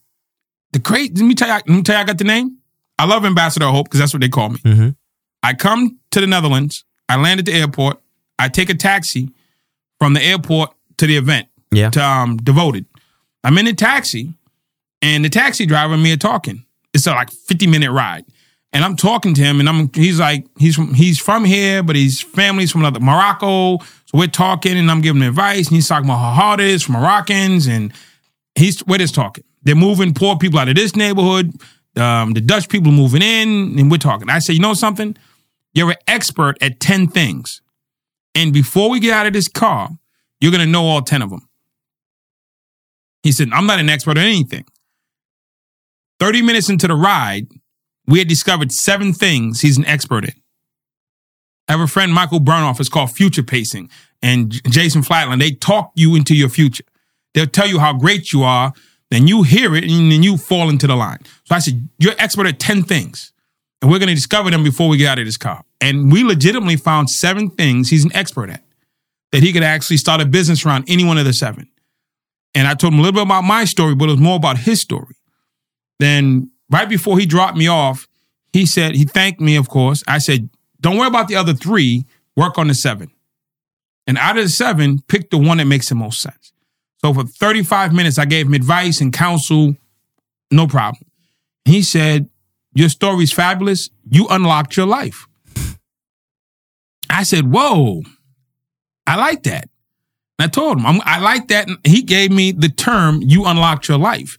the 0.73 0.79
great 0.79 1.17
let 1.17 1.25
me 1.25 1.35
tell 1.35 1.49
you 1.49 1.55
let 1.55 1.69
me 1.69 1.83
tell 1.83 1.97
you 1.97 2.03
I 2.03 2.05
got 2.05 2.19
the 2.19 2.25
name. 2.25 2.59
I 2.99 3.07
love 3.07 3.25
Ambassador 3.25 3.67
of 3.67 3.73
Hope 3.75 3.87
because 3.87 4.01
that's 4.01 4.13
what 4.13 4.21
they 4.21 4.29
call 4.29 4.51
me. 4.51 4.59
Mhm. 4.59 4.97
I 5.43 5.55
come 5.55 5.99
to 6.11 6.21
the 6.21 6.27
Netherlands. 6.27 6.85
I 7.09 7.17
land 7.17 7.41
at 7.41 7.47
the 7.47 7.55
airport. 7.55 8.01
I 8.39 8.49
take 8.49 8.69
a 8.71 8.75
taxi 8.75 9.31
from 9.99 10.13
the 10.13 10.23
airport 10.23 10.71
to 10.99 11.07
the 11.07 11.17
event 11.17 11.49
Yeah. 11.73 11.91
to 11.91 12.05
um, 12.05 12.37
Devoted. 12.37 12.85
I'm 13.43 13.57
in 13.57 13.65
the 13.65 13.73
taxi, 13.73 14.35
and 15.01 15.25
the 15.25 15.31
taxi 15.31 15.65
driver 15.65 15.95
and 15.95 16.03
me 16.03 16.13
are 16.13 16.17
talking. 16.19 16.65
It's 16.93 17.07
a 17.07 17.13
like 17.13 17.31
50 17.33 17.67
minute 17.67 17.91
ride, 17.91 18.25
and 18.73 18.85
I'm 18.85 18.97
talking 18.97 19.35
to 19.35 19.43
him, 19.43 19.61
and 19.61 19.69
I'm 19.69 19.91
he's 19.95 20.21
like 20.21 20.47
he's 20.59 20.77
from 20.77 20.95
he's 20.95 21.19
from 21.19 21.45
here, 21.45 21.83
but 21.83 21.97
his 21.97 22.21
family's 22.21 22.71
from 22.71 22.83
another 22.83 23.01
Morocco. 23.01 23.79
So 23.79 24.19
we're 24.19 24.29
talking, 24.29 24.77
and 24.77 24.91
I'm 24.91 25.01
giving 25.01 25.23
advice, 25.23 25.69
and 25.69 25.75
he's 25.75 25.89
talking 25.89 26.07
about 26.07 26.19
how 26.19 26.33
hard 26.33 26.61
it 26.61 26.69
is 26.69 26.83
for 26.83 26.93
Moroccans, 26.93 27.67
and 27.67 27.93
he's 28.55 28.85
we're 28.87 28.99
just 28.99 29.15
talking. 29.15 29.45
They're 29.63 29.75
moving 29.75 30.15
poor 30.15 30.37
people 30.37 30.59
out 30.59 30.69
of 30.69 30.77
this 30.77 30.97
neighborhood. 30.97 31.53
Um, 31.97 32.33
the 32.33 32.41
Dutch 32.41 32.69
people 32.69 32.93
moving 32.93 33.23
in, 33.23 33.79
and 33.79 33.91
we're 33.91 33.99
talking. 33.99 34.31
I 34.31 34.39
say, 34.39 34.53
you 34.53 34.61
know 34.61 34.75
something? 34.75 35.17
You're 35.73 35.91
an 35.91 35.97
expert 36.07 36.57
at 36.63 36.81
10 36.81 37.09
things. 37.09 37.63
And 38.35 38.53
before 38.53 38.91
we 38.91 39.01
get 39.01 39.13
out 39.13 39.27
of 39.27 39.33
this 39.33 39.49
car, 39.49 39.91
you're 40.41 40.53
going 40.53 40.65
to 40.65 40.71
know 40.71 40.85
all 40.85 41.03
10 41.03 41.23
of 41.23 41.31
them. 41.31 41.49
He 43.23 43.33
said, 43.33 43.49
I'm 43.53 43.67
not 43.67 43.81
an 43.81 43.89
expert 43.89 44.17
at 44.19 44.25
anything. 44.25 44.65
30 46.21 46.43
minutes 46.43 46.69
into 46.69 46.87
the 46.87 46.95
ride, 46.95 47.49
we 48.11 48.19
had 48.19 48.29
discovered 48.29 48.73
seven 48.73 49.13
things 49.13 49.61
he's 49.61 49.79
an 49.79 49.87
expert 49.87 50.25
in. 50.25 50.35
I 51.69 51.73
have 51.73 51.81
a 51.81 51.87
friend, 51.87 52.13
Michael 52.13 52.41
Bernoff, 52.41 52.81
it's 52.81 52.89
called 52.89 53.13
Future 53.13 53.45
Pacing, 53.45 53.89
and 54.21 54.51
Jason 54.71 55.03
Flatland. 55.03 55.41
They 55.41 55.53
talk 55.53 55.93
you 55.95 56.17
into 56.17 56.35
your 56.35 56.49
future. 56.49 56.85
They'll 57.33 57.47
tell 57.47 57.69
you 57.69 57.79
how 57.79 57.93
great 57.93 58.33
you 58.33 58.43
are, 58.43 58.73
then 59.11 59.29
you 59.29 59.45
hear 59.45 59.77
it, 59.77 59.85
and 59.85 60.11
then 60.11 60.25
you 60.25 60.37
fall 60.37 60.69
into 60.69 60.89
the 60.89 60.97
line. 60.97 61.21
So 61.45 61.55
I 61.55 61.61
said, 61.61 61.89
You're 61.99 62.15
expert 62.19 62.47
at 62.47 62.59
10 62.59 62.83
things, 62.83 63.33
and 63.81 63.91
we're 63.91 64.01
going 64.01 64.09
to 64.09 64.15
discover 64.15 64.51
them 64.51 64.65
before 64.65 64.89
we 64.89 64.97
get 64.97 65.13
out 65.13 65.19
of 65.21 65.27
this 65.27 65.37
car. 65.37 65.65
And 65.81 66.11
we 66.11 66.25
legitimately 66.25 66.77
found 66.77 67.09
seven 67.09 67.49
things 67.49 67.91
he's 67.91 68.05
an 68.05 68.15
expert 68.15 68.51
at 68.51 68.65
that 69.31 69.45
he 69.45 69.53
could 69.53 69.63
actually 69.63 69.97
start 69.97 70.21
a 70.21 70.27
business 70.27 70.67
around 70.67 70.85
any 70.89 71.05
one 71.05 71.19
of 71.19 71.25
the 71.25 71.33
seven. 71.33 71.69
And 72.55 72.67
I 72.67 72.75
told 72.75 72.93
him 72.93 72.99
a 72.99 73.03
little 73.03 73.15
bit 73.15 73.23
about 73.23 73.45
my 73.45 73.65
story, 73.65 73.95
but 73.95 74.09
it 74.09 74.13
was 74.13 74.21
more 74.21 74.37
about 74.37 74.59
his 74.59 74.81
story. 74.81 75.15
Then 76.01 76.51
right 76.71 76.89
before 76.89 77.19
he 77.19 77.27
dropped 77.27 77.57
me 77.57 77.69
off, 77.69 78.09
he 78.53 78.67
said, 78.67 78.95
he 78.95 79.05
thanked 79.05 79.41
me, 79.41 79.57
of 79.57 79.69
course. 79.69 80.03
I 80.09 80.19
said, 80.19 80.49
don't 80.81 80.97
worry 80.97 81.09
about 81.09 81.29
the 81.29 81.37
other 81.37 81.53
three, 81.53 82.05
work 82.37 82.59
on 82.59 82.69
the 82.69 82.75
seven. 82.75 83.11
And 84.07 84.19
out 84.19 84.37
of 84.37 84.45
the 84.45 84.49
seven, 84.49 85.01
pick 85.09 85.31
the 85.31 85.39
one 85.39 85.59
that 85.59 85.67
makes 85.67 85.89
the 85.89 85.95
most 85.95 86.21
sense. 86.21 86.53
So 87.01 87.15
for 87.15 87.25
35 87.25 87.93
minutes, 87.93 88.19
I 88.19 88.25
gave 88.25 88.47
him 88.47 88.55
advice 88.55 89.01
and 89.01 89.13
counsel, 89.13 89.77
no 90.51 90.67
problem. 90.67 91.05
He 91.65 91.83
said, 91.83 92.29
Your 92.75 92.89
story's 92.89 93.33
fabulous. 93.33 93.91
You 94.11 94.27
unlocked 94.29 94.77
your 94.77 94.87
life. 94.87 95.27
I 97.09 97.23
said, 97.23 97.51
Whoa, 97.51 98.03
I 99.07 99.17
like 99.17 99.45
that. 99.45 99.69
And 100.39 100.47
I 100.47 100.49
told 100.49 100.79
him, 100.79 100.87
I'm, 100.87 101.01
I 101.05 101.21
like 101.21 101.49
that. 101.49 101.69
And 101.69 101.79
he 101.85 102.03
gave 102.03 102.31
me 102.31 102.53
the 102.53 102.69
term, 102.69 103.23
You 103.23 103.47
unlocked 103.47 103.89
your 103.89 103.99
life. 103.99 104.37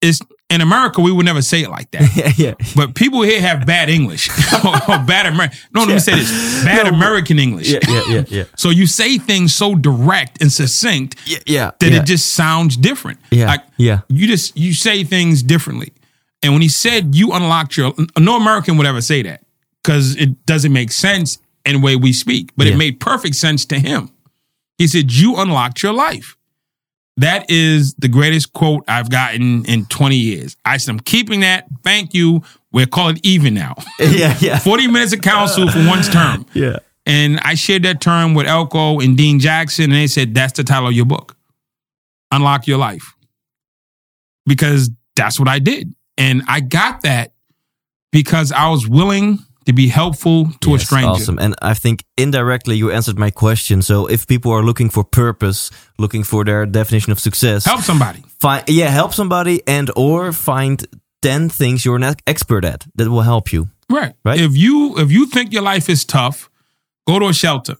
It's, 0.00 0.20
In 0.50 0.60
America, 0.60 1.00
we 1.00 1.12
would 1.12 1.24
never 1.24 1.42
say 1.42 1.62
it 1.62 1.70
like 1.70 1.90
that. 1.92 2.16
yeah, 2.16 2.32
yeah. 2.36 2.54
But 2.74 2.94
people 2.96 3.22
here 3.22 3.40
have 3.40 3.64
bad 3.66 3.88
English 3.88 4.28
or 4.64 4.98
bad 5.06 5.26
American. 5.26 5.56
No, 5.72 5.82
let 5.84 5.88
me 5.94 5.98
say 6.00 6.16
this: 6.16 6.64
bad 6.64 6.86
No, 6.90 6.96
American 6.96 7.38
English. 7.38 7.70
Yeah, 7.70 7.78
yeah, 7.88 8.02
yeah, 8.08 8.24
yeah. 8.28 8.44
So 8.56 8.70
you 8.70 8.86
say 8.88 9.16
things 9.18 9.54
so 9.54 9.76
direct 9.76 10.42
and 10.42 10.52
succinct 10.52 11.16
Yeah, 11.26 11.38
yeah. 11.46 11.70
that 11.78 11.92
yeah. 11.92 12.00
it 12.00 12.04
just 12.06 12.32
sounds 12.34 12.76
different. 12.76 13.20
Yeah, 13.30 13.46
Like 13.46 13.60
yeah. 13.76 14.00
you 14.08 14.26
just 14.26 14.56
you 14.58 14.74
say 14.74 15.04
things 15.04 15.42
differently. 15.44 15.92
And 16.42 16.52
when 16.52 16.62
he 16.62 16.68
said 16.68 17.14
you 17.14 17.32
unlocked 17.32 17.76
your 17.76 17.94
no 18.18 18.36
American 18.36 18.76
would 18.78 18.86
ever 18.86 19.00
say 19.02 19.22
that 19.22 19.42
because 19.84 20.16
it 20.16 20.44
doesn't 20.46 20.72
make 20.72 20.90
sense 20.90 21.38
in 21.64 21.74
the 21.74 21.80
way 21.80 21.94
we 21.94 22.12
speak. 22.12 22.50
But 22.56 22.66
Yeah. 22.66 22.72
it 22.74 22.76
made 22.76 22.98
perfect 22.98 23.36
sense 23.36 23.64
to 23.66 23.78
him. 23.78 24.10
He 24.78 24.86
said, 24.88 25.12
You 25.12 25.36
unlocked 25.36 25.82
your 25.82 25.92
life. 25.92 26.36
That 27.16 27.50
is 27.50 27.94
the 27.94 28.08
greatest 28.08 28.52
quote 28.52 28.84
I've 28.88 29.10
gotten 29.10 29.64
in 29.66 29.84
20 29.86 30.16
years. 30.16 30.56
I 30.64 30.78
said, 30.78 30.92
I'm 30.92 31.00
keeping 31.00 31.40
that. 31.40 31.66
Thank 31.82 32.14
you. 32.14 32.42
We're 32.72 32.86
calling 32.86 33.16
it 33.16 33.26
even 33.26 33.54
now. 33.54 33.74
yeah, 34.00 34.36
yeah. 34.40 34.58
40 34.58 34.86
minutes 34.86 35.12
of 35.12 35.20
counsel 35.20 35.68
for 35.68 35.86
one's 35.86 36.08
term. 36.08 36.46
Yeah. 36.54 36.78
And 37.06 37.40
I 37.40 37.54
shared 37.54 37.82
that 37.82 38.00
term 38.00 38.34
with 38.34 38.46
Elko 38.46 39.00
and 39.00 39.16
Dean 39.16 39.38
Jackson, 39.40 39.84
and 39.84 39.94
they 39.94 40.06
said, 40.06 40.34
That's 40.34 40.52
the 40.52 40.62
title 40.64 40.88
of 40.88 40.94
your 40.94 41.06
book 41.06 41.36
Unlock 42.30 42.66
Your 42.66 42.78
Life. 42.78 43.14
Because 44.46 44.90
that's 45.16 45.38
what 45.38 45.48
I 45.48 45.58
did. 45.58 45.94
And 46.16 46.42
I 46.46 46.60
got 46.60 47.02
that 47.02 47.32
because 48.12 48.52
I 48.52 48.68
was 48.68 48.88
willing 48.88 49.38
to 49.66 49.72
be 49.72 49.88
helpful 49.88 50.50
to 50.60 50.70
Yes, 50.70 50.82
a 50.82 50.86
stranger. 50.86 51.10
Awesome. 51.10 51.38
And 51.38 51.54
I 51.62 51.74
think 51.74 52.04
indirectly 52.16 52.76
you 52.76 52.90
answered 52.90 53.18
my 53.18 53.30
question. 53.30 53.82
So 53.82 54.06
if 54.06 54.26
people 54.26 54.52
are 54.52 54.62
looking 54.62 54.90
for 54.90 55.04
purpose, 55.04 55.70
looking 55.98 56.24
for 56.24 56.44
their 56.44 56.66
definition 56.66 57.12
of 57.12 57.20
success, 57.20 57.64
Help 57.64 57.80
somebody. 57.82 58.22
find 58.38 58.64
yeah, 58.68 58.88
help 58.90 59.12
somebody 59.12 59.60
and 59.66 59.90
or 59.96 60.32
find 60.32 60.86
10 61.22 61.48
things 61.50 61.84
you're 61.84 61.96
an 61.96 62.14
expert 62.26 62.64
at 62.64 62.86
that 62.94 63.08
will 63.10 63.22
help 63.22 63.52
you. 63.52 63.68
Right. 63.90 64.14
Right. 64.24 64.40
If 64.40 64.56
you 64.56 64.94
if 64.98 65.10
you 65.10 65.26
think 65.26 65.52
your 65.52 65.62
life 65.62 65.88
is 65.92 66.04
tough, 66.04 66.48
go 67.06 67.18
to 67.18 67.26
a 67.28 67.32
shelter. 67.34 67.76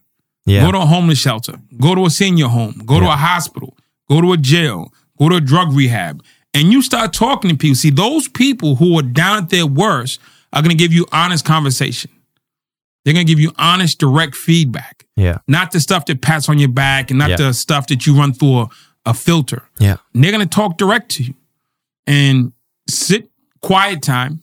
Yeah. 0.46 0.64
Go 0.66 0.72
to 0.72 0.78
a 0.78 0.86
homeless 0.86 1.18
shelter. 1.18 1.54
Go 1.80 1.94
to 1.94 2.04
a 2.06 2.10
senior 2.10 2.48
home. 2.48 2.82
Go 2.84 2.98
to 3.00 3.06
a 3.06 3.16
hospital. 3.16 3.76
Go 4.08 4.20
to 4.20 4.32
a 4.32 4.36
jail. 4.36 4.92
Go 5.18 5.28
to 5.28 5.36
a 5.36 5.40
drug 5.40 5.72
rehab. 5.72 6.22
And 6.52 6.72
you 6.72 6.82
start 6.82 7.12
talking 7.12 7.50
to 7.50 7.56
people. 7.56 7.76
See, 7.76 7.90
those 7.90 8.26
people 8.26 8.74
who 8.76 8.98
are 8.98 9.02
down 9.02 9.44
at 9.44 9.50
their 9.50 9.66
worst 9.66 10.18
are 10.52 10.62
going 10.62 10.76
to 10.76 10.82
give 10.82 10.92
you 10.92 11.06
honest 11.12 11.44
conversation. 11.44 12.10
They're 13.04 13.14
going 13.14 13.26
to 13.26 13.30
give 13.32 13.40
you 13.40 13.52
honest, 13.56 13.98
direct 13.98 14.34
feedback, 14.36 15.06
yeah. 15.16 15.38
not 15.48 15.70
the 15.72 15.80
stuff 15.80 16.04
that 16.06 16.20
pats 16.20 16.48
on 16.48 16.58
your 16.58 16.68
back 16.68 17.10
and 17.10 17.18
not 17.18 17.30
Yeah. 17.30 17.36
the 17.36 17.54
stuff 17.54 17.86
that 17.86 18.06
you 18.06 18.14
run 18.16 18.32
through 18.34 18.60
a, 18.62 18.68
a 19.06 19.14
filter. 19.14 19.62
Yeah. 19.78 19.96
And 20.14 20.22
they're 20.22 20.32
going 20.32 20.46
to 20.46 20.54
talk 20.54 20.76
direct 20.76 21.10
to 21.12 21.22
you 21.24 21.34
and 22.06 22.52
sit 22.88 23.30
quiet 23.62 24.02
time, 24.02 24.42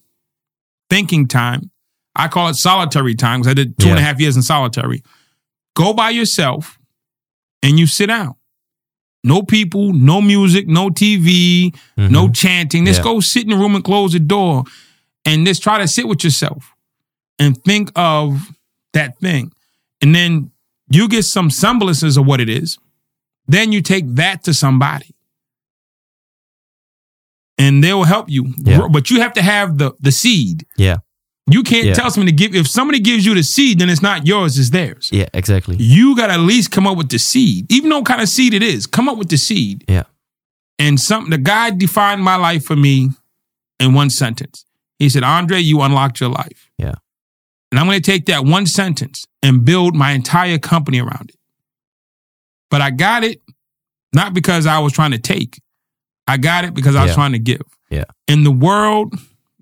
thinking 0.89 1.27
time. 1.27 1.69
I 2.15 2.27
call 2.29 2.47
it 2.49 2.55
solitary 2.55 3.13
time 3.13 3.41
because 3.41 3.51
I 3.51 3.53
did 3.53 3.77
two 3.77 3.89
and 3.89 3.99
a 3.99 4.01
half 4.01 4.19
years 4.19 4.35
in 4.35 4.41
solitary. 4.41 5.03
Go 5.75 5.93
by 5.93 6.09
yourself 6.09 6.79
and 7.61 7.77
you 7.77 7.85
sit 7.85 8.07
down. 8.07 8.33
No 9.23 9.43
people, 9.43 9.93
no 9.93 10.19
music, 10.21 10.67
no 10.67 10.89
TV, 10.89 11.75
no 11.95 12.29
chanting. 12.29 12.85
Just 12.85 13.01
Mm-hmm. 13.01 13.07
Yeah. 13.07 13.13
go 13.13 13.19
sit 13.19 13.43
in 13.43 13.49
the 13.49 13.55
room 13.57 13.75
and 13.75 13.83
close 13.83 14.13
the 14.13 14.19
door 14.19 14.63
and 15.27 15.45
just 15.45 15.61
try 15.61 15.77
to 15.77 15.87
sit 15.87 16.07
with 16.07 16.23
yourself 16.23 16.73
and 17.37 17.61
think 17.63 17.91
of 17.95 18.49
that 18.93 19.17
thing. 19.19 19.51
And 20.01 20.15
then 20.15 20.51
you 20.89 21.07
get 21.07 21.23
some 21.23 21.49
semblances 21.49 22.17
of 22.17 22.25
what 22.25 22.39
it 22.39 22.49
is. 22.49 22.77
Then 23.47 23.71
you 23.71 23.81
take 23.81 24.05
that 24.15 24.43
to 24.45 24.53
somebody. 24.53 25.13
And 27.57 27.83
they 27.83 27.93
will 27.93 28.03
help 28.03 28.29
you. 28.29 28.53
Yeah. 28.57 28.87
But 28.89 29.09
you 29.09 29.21
have 29.21 29.33
to 29.33 29.41
have 29.41 29.77
the 29.77 29.91
the 29.99 30.11
seed. 30.11 30.65
Yeah. 30.77 30.97
You 31.49 31.63
can't 31.63 31.87
Yeah. 31.87 31.93
tell 31.93 32.11
somebody 32.11 32.31
to 32.33 32.37
give 32.37 32.55
if 32.55 32.67
somebody 32.67 32.99
gives 32.99 33.25
you 33.25 33.33
the 33.33 33.43
seed, 33.43 33.79
then 33.79 33.89
it's 33.89 34.01
not 34.01 34.27
yours, 34.27 34.59
it's 34.59 34.69
theirs. 34.69 35.09
Yeah, 35.11 35.27
exactly. 35.33 35.75
You 35.79 36.15
gotta 36.15 36.33
at 36.33 36.39
least 36.41 36.71
come 36.71 36.85
up 36.85 36.97
with 36.97 37.09
the 37.09 37.19
seed. 37.19 37.71
Even 37.71 37.89
though 37.89 37.97
what 37.99 38.05
kind 38.07 38.21
of 38.21 38.29
seed 38.29 38.53
it 38.53 38.61
is. 38.63 38.85
Come 38.85 39.09
up 39.09 39.17
with 39.17 39.29
the 39.29 39.37
seed. 39.37 39.83
Yeah. 39.87 40.03
And 40.77 40.99
something 40.99 41.31
the 41.31 41.37
God 41.39 41.79
defined 41.79 42.21
my 42.23 42.35
life 42.35 42.63
for 42.65 42.75
me 42.75 43.09
in 43.79 43.93
one 43.93 44.09
sentence. 44.11 44.65
He 44.99 45.09
said, 45.09 45.23
Andre, 45.23 45.59
you 45.59 45.81
unlocked 45.81 46.19
your 46.19 46.29
life. 46.29 46.69
Yeah. 46.77 46.95
And 47.71 47.79
I'm 47.79 47.85
gonna 47.85 47.99
take 47.99 48.25
that 48.27 48.45
one 48.45 48.65
sentence 48.65 49.25
and 49.43 49.63
build 49.65 49.95
my 49.95 50.11
entire 50.11 50.57
company 50.57 50.99
around 50.99 51.29
it. 51.29 51.35
But 52.69 52.81
I 52.81 52.91
got 52.91 53.23
it 53.23 53.41
not 54.13 54.33
because 54.33 54.65
I 54.65 54.79
was 54.79 54.93
trying 54.93 55.11
to 55.11 55.19
take. 55.19 55.61
I 56.27 56.37
got 56.37 56.65
it 56.65 56.73
because 56.73 56.95
I 56.95 57.03
was 57.03 57.11
Yeah. 57.11 57.15
trying 57.15 57.31
to 57.33 57.39
give. 57.39 57.61
Yeah. 57.89 58.03
And 58.27 58.45
the 58.45 58.51
world 58.51 59.13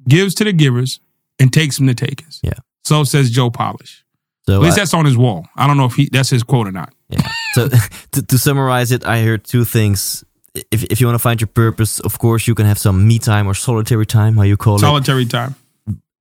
gives 0.08 0.34
to 0.36 0.44
the 0.44 0.54
givers 0.54 1.00
and 1.40 1.52
takes 1.54 1.78
from 1.78 1.86
the 1.88 1.94
takers. 1.94 2.40
Yeah. 2.44 2.54
So 2.84 3.04
says 3.04 3.30
Joe 3.32 3.50
Polish. 3.50 4.04
So 4.48 4.54
At 4.56 4.62
least 4.62 4.78
I- 4.78 4.82
that's 4.82 4.94
on 4.94 5.06
his 5.06 5.18
wall. 5.18 5.48
I 5.56 5.68
don't 5.68 5.78
know 5.78 5.86
if 5.86 5.94
he 5.96 6.10
that's 6.12 6.30
his 6.30 6.44
quote 6.44 6.68
or 6.68 6.72
not. 6.72 6.94
Yeah. 7.10 7.28
So 7.54 7.70
to, 8.12 8.22
to 8.24 8.38
summarize 8.38 8.92
it, 8.92 9.06
I 9.06 9.22
heard 9.24 9.44
two 9.44 9.66
things. 9.66 10.24
If, 10.72 10.84
if 10.84 11.02
you 11.02 11.08
want 11.08 11.16
to 11.16 11.24
find 11.30 11.42
your 11.42 11.48
purpose, 11.48 12.00
of 12.00 12.18
course, 12.18 12.48
you 12.48 12.56
can 12.56 12.66
have 12.66 12.78
some 12.78 13.08
me 13.08 13.20
time 13.20 13.48
or 13.48 13.54
solitary 13.54 14.06
time, 14.06 14.38
how 14.38 14.44
you 14.44 14.58
call 14.58 14.76
it. 14.76 14.80
Solitary 14.80 15.26
time. 15.26 15.56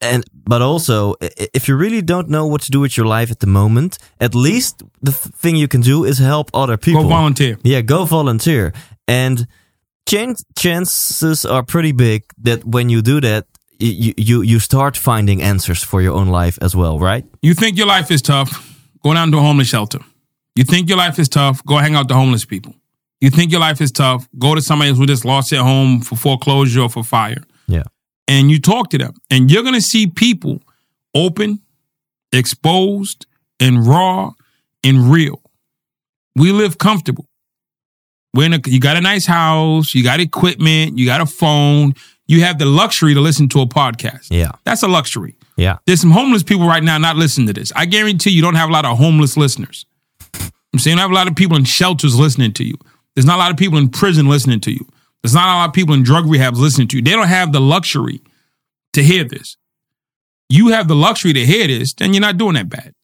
And 0.01 0.25
but 0.47 0.61
also, 0.61 1.15
if 1.55 1.69
you 1.69 1.77
really 1.77 2.03
don't 2.03 2.29
know 2.29 2.47
what 2.47 2.61
to 2.63 2.71
do 2.71 2.81
with 2.81 2.97
your 2.97 3.07
life 3.07 3.31
at 3.31 3.39
the 3.39 3.47
moment, 3.47 3.99
at 4.21 4.35
least 4.35 4.83
the 5.01 5.13
thing 5.13 5.57
you 5.57 5.69
can 5.69 5.81
do 5.81 6.05
is 6.05 6.19
help 6.19 6.51
other 6.53 6.77
people. 6.77 7.03
Go 7.03 7.09
volunteer. 7.09 7.59
Yeah, 7.63 7.81
go 7.83 8.05
volunteer. 8.05 8.73
And 9.09 9.47
chan- 10.07 10.37
chances 10.57 11.45
are 11.45 11.63
pretty 11.63 11.93
big 11.93 12.23
that 12.43 12.65
when 12.65 12.91
you 12.91 13.03
do 13.03 13.21
that, 13.21 13.47
you, 13.79 14.15
you 14.17 14.43
you 14.43 14.59
start 14.61 14.97
finding 14.97 15.43
answers 15.43 15.83
for 15.83 16.03
your 16.03 16.15
own 16.15 16.29
life 16.29 16.59
as 16.61 16.75
well, 16.75 16.99
right? 16.99 17.25
You 17.41 17.55
think 17.55 17.77
your 17.77 17.87
life 17.87 18.11
is 18.11 18.23
tough, 18.23 18.51
go 19.03 19.15
down 19.15 19.31
to 19.33 19.39
a 19.39 19.41
homeless 19.41 19.69
shelter. 19.69 20.01
You 20.55 20.65
think 20.65 20.89
your 20.89 20.99
life 20.99 21.19
is 21.19 21.29
tough, 21.29 21.65
go 21.65 21.79
hang 21.79 21.95
out 21.95 22.01
with 22.01 22.09
the 22.09 22.15
homeless 22.15 22.45
people. 22.45 22.75
You 23.25 23.31
think 23.31 23.51
your 23.51 23.61
life 23.63 23.81
is 23.81 23.91
tough, 23.91 24.29
go 24.39 24.55
to 24.55 24.61
somebody 24.61 24.93
who 24.93 25.07
just 25.07 25.25
lost 25.25 25.49
their 25.49 25.63
home 25.63 26.03
for 26.03 26.15
foreclosure 26.15 26.83
or 26.83 26.91
for 26.91 27.03
fire. 27.03 27.43
Yeah. 27.67 27.85
And 28.29 28.51
you 28.51 28.61
talk 28.61 28.91
to 28.91 28.99
them. 28.99 29.15
And 29.31 29.51
you're 29.51 29.63
gonna 29.63 29.81
see 29.81 30.07
people 30.07 30.61
open, 31.15 31.63
exposed, 32.33 33.25
and 33.59 33.87
raw 33.87 34.33
and 34.85 35.11
real. 35.11 35.41
We 36.37 36.53
live 36.53 36.77
comfortable. 36.77 37.27
We're 38.35 38.45
in 38.45 38.53
a, 38.53 38.61
you 38.67 38.79
got 38.79 38.99
a 38.99 39.01
nice 39.01 39.25
house, 39.25 39.95
you 39.95 40.05
got 40.05 40.21
equipment, 40.21 40.99
you 40.99 41.07
got 41.07 41.23
a 41.23 41.27
phone, 41.27 41.95
you 42.27 42.43
have 42.43 42.59
the 42.59 42.67
luxury 42.67 43.15
to 43.15 43.23
listen 43.23 43.49
to 43.51 43.63
a 43.63 43.67
podcast. 43.67 44.27
Yeah. 44.31 44.51
That's 44.65 44.83
a 44.83 44.89
luxury. 44.89 45.39
Yeah. 45.57 45.79
There's 45.87 46.03
some 46.03 46.11
homeless 46.11 46.43
people 46.43 46.69
right 46.69 46.85
now 46.85 46.99
not 46.99 47.17
listening 47.17 47.47
to 47.47 47.55
this. 47.55 47.73
I 47.75 47.87
guarantee 47.87 48.33
you 48.33 48.43
don't 48.43 48.57
have 48.57 48.69
a 48.69 48.73
lot 48.73 48.85
of 48.85 48.99
homeless 48.99 49.39
listeners. 49.39 49.87
I'm 50.75 50.79
saying 50.79 50.99
I 50.99 51.01
have 51.01 51.11
a 51.11 51.15
lot 51.15 51.27
of 51.27 51.35
people 51.35 51.57
in 51.57 51.65
shelters 51.65 52.19
listening 52.19 52.53
to 52.53 52.65
you. 52.65 52.75
There's 53.15 53.27
not 53.27 53.37
a 53.37 53.39
lot 53.39 53.51
of 53.51 53.57
people 53.57 53.79
in 53.79 53.89
prison 53.89 54.29
listening 54.29 54.61
to 54.61 54.73
you. 54.73 54.87
There's 55.23 55.35
not 55.35 55.49
a 55.49 55.59
lot 55.59 55.69
of 55.69 55.75
people 55.75 55.95
in 55.95 56.03
drug 56.03 56.25
rehabs 56.27 56.57
listening 56.59 56.89
to 56.89 56.97
you. 56.97 57.03
They 57.03 57.13
don't 57.13 57.29
have 57.29 57.53
the 57.53 57.61
luxury 57.61 58.21
to 58.93 59.03
hear 59.03 59.25
this. 59.25 59.57
You 60.49 60.69
have 60.69 60.89
the 60.89 60.95
luxury 60.95 61.33
to 61.33 61.47
hear 61.47 61.67
this, 61.67 61.95
then 61.95 62.13
you're 62.13 62.21
not 62.21 62.37
doing 62.37 62.55
that 62.55 62.69
bad. 62.69 62.95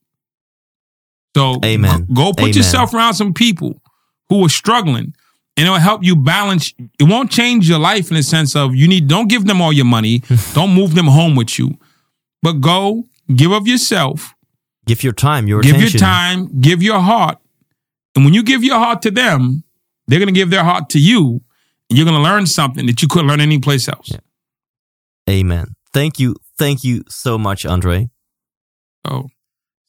So 1.37 1.61
Amen. 1.65 2.07
go 2.13 2.33
put 2.33 2.41
Amen. 2.41 2.55
yourself 2.55 2.93
around 2.93 3.15
some 3.15 3.33
people 3.33 3.81
who 4.29 4.45
are 4.45 4.49
struggling 4.49 5.15
and 5.57 5.67
it'll 5.67 5.79
help 5.79 6.05
you 6.05 6.17
balance. 6.17 6.75
It 6.99 7.05
won't 7.05 7.31
change 7.31 7.69
your 7.69 7.79
life 7.79 8.11
in 8.11 8.17
the 8.17 8.23
sense 8.23 8.55
of 8.57 8.75
you 8.75 8.89
need, 8.89 9.09
don't 9.09 9.29
give 9.29 9.47
them 9.47 9.61
all 9.63 9.73
your 9.73 9.85
money. 9.85 10.23
don't 10.55 10.75
move 10.75 10.95
them 10.95 11.07
home 11.07 11.37
with 11.37 11.59
you, 11.59 11.79
but 12.43 12.61
go 12.61 13.05
give 13.35 13.53
of 13.53 13.67
yourself, 13.67 14.35
Give 14.87 15.05
your 15.05 15.13
time, 15.13 15.47
your 15.47 15.61
give 15.61 15.77
attention. 15.77 15.99
your 15.99 16.01
time, 16.01 16.61
give 16.61 16.83
your 16.83 17.01
heart. 17.01 17.39
And 18.17 18.25
when 18.25 18.35
you 18.35 18.43
give 18.43 18.65
your 18.65 18.79
heart 18.79 19.03
to 19.03 19.11
them, 19.11 19.63
they're 20.11 20.19
going 20.19 20.33
to 20.33 20.39
give 20.39 20.51
their 20.51 20.65
heart 20.65 20.89
to 20.91 20.99
you. 20.99 21.41
And 21.89 21.99
you're 21.99 22.07
going 22.07 22.17
to 22.17 22.23
learn 22.23 22.47
something 22.47 22.87
that 22.87 23.03
you 23.03 23.09
couldn't 23.09 23.29
learn 23.29 23.41
anyplace 23.41 23.89
else. 23.89 24.13
Amen. 25.29 25.75
Thank 25.93 26.19
you. 26.19 26.37
Thank 26.59 26.85
you 26.85 27.05
so 27.09 27.39
much, 27.39 27.67
Andre. 27.67 28.11
So 29.07 29.29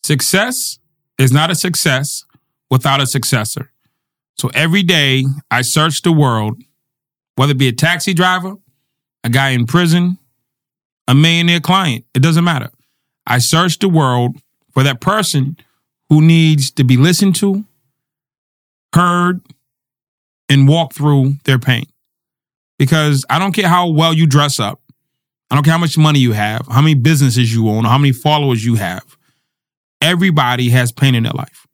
success 0.03 0.80
is 1.19 1.31
not 1.31 1.52
a 1.52 1.56
success 1.56 2.26
without 2.69 3.02
a 3.02 3.06
successor. 3.06 3.72
So 4.38 4.49
every 4.53 4.81
day 4.81 5.26
I 5.52 5.61
search 5.61 6.02
the 6.02 6.11
world, 6.11 6.61
whether 7.35 7.52
it 7.52 7.57
be 7.57 7.68
a 7.68 7.73
taxi 7.73 8.14
driver, 8.14 8.56
a 9.23 9.30
guy 9.30 9.49
in 9.49 9.68
prison, 9.68 10.18
a 11.07 11.14
millionaire 11.14 11.60
client, 11.60 12.06
it 12.15 12.22
doesn't 12.22 12.43
matter. 12.43 12.72
I 13.27 13.38
search 13.38 13.80
the 13.80 13.89
world 13.89 14.38
for 14.73 14.84
that 14.84 15.02
person 15.02 15.57
who 16.10 16.22
needs 16.22 16.72
to 16.72 16.84
be 16.84 16.98
listened 16.98 17.35
to, 17.35 17.65
heard, 18.93 19.41
and 20.52 20.68
walk 20.68 20.94
through 20.94 21.34
their 21.45 21.57
pain. 21.57 21.86
Because 22.78 23.26
I 23.30 23.40
don't 23.40 23.53
care 23.53 23.69
how 23.69 23.90
well 23.90 24.14
you 24.14 24.28
dress 24.28 24.60
up. 24.60 24.82
I 25.49 25.56
don't 25.56 25.64
care 25.64 25.73
how 25.73 25.80
much 25.80 25.98
money 25.98 26.19
you 26.19 26.34
have, 26.34 26.68
how 26.68 26.82
many 26.82 26.95
businesses 26.95 27.53
you 27.53 27.69
own, 27.69 27.86
how 27.86 27.98
many 27.98 28.11
followers 28.11 28.65
you 28.65 28.76
have. 28.76 29.18
Everybody 30.02 30.69
has 30.69 30.91
pain 30.91 31.15
in 31.15 31.23
their 31.23 31.34
life. 31.34 31.65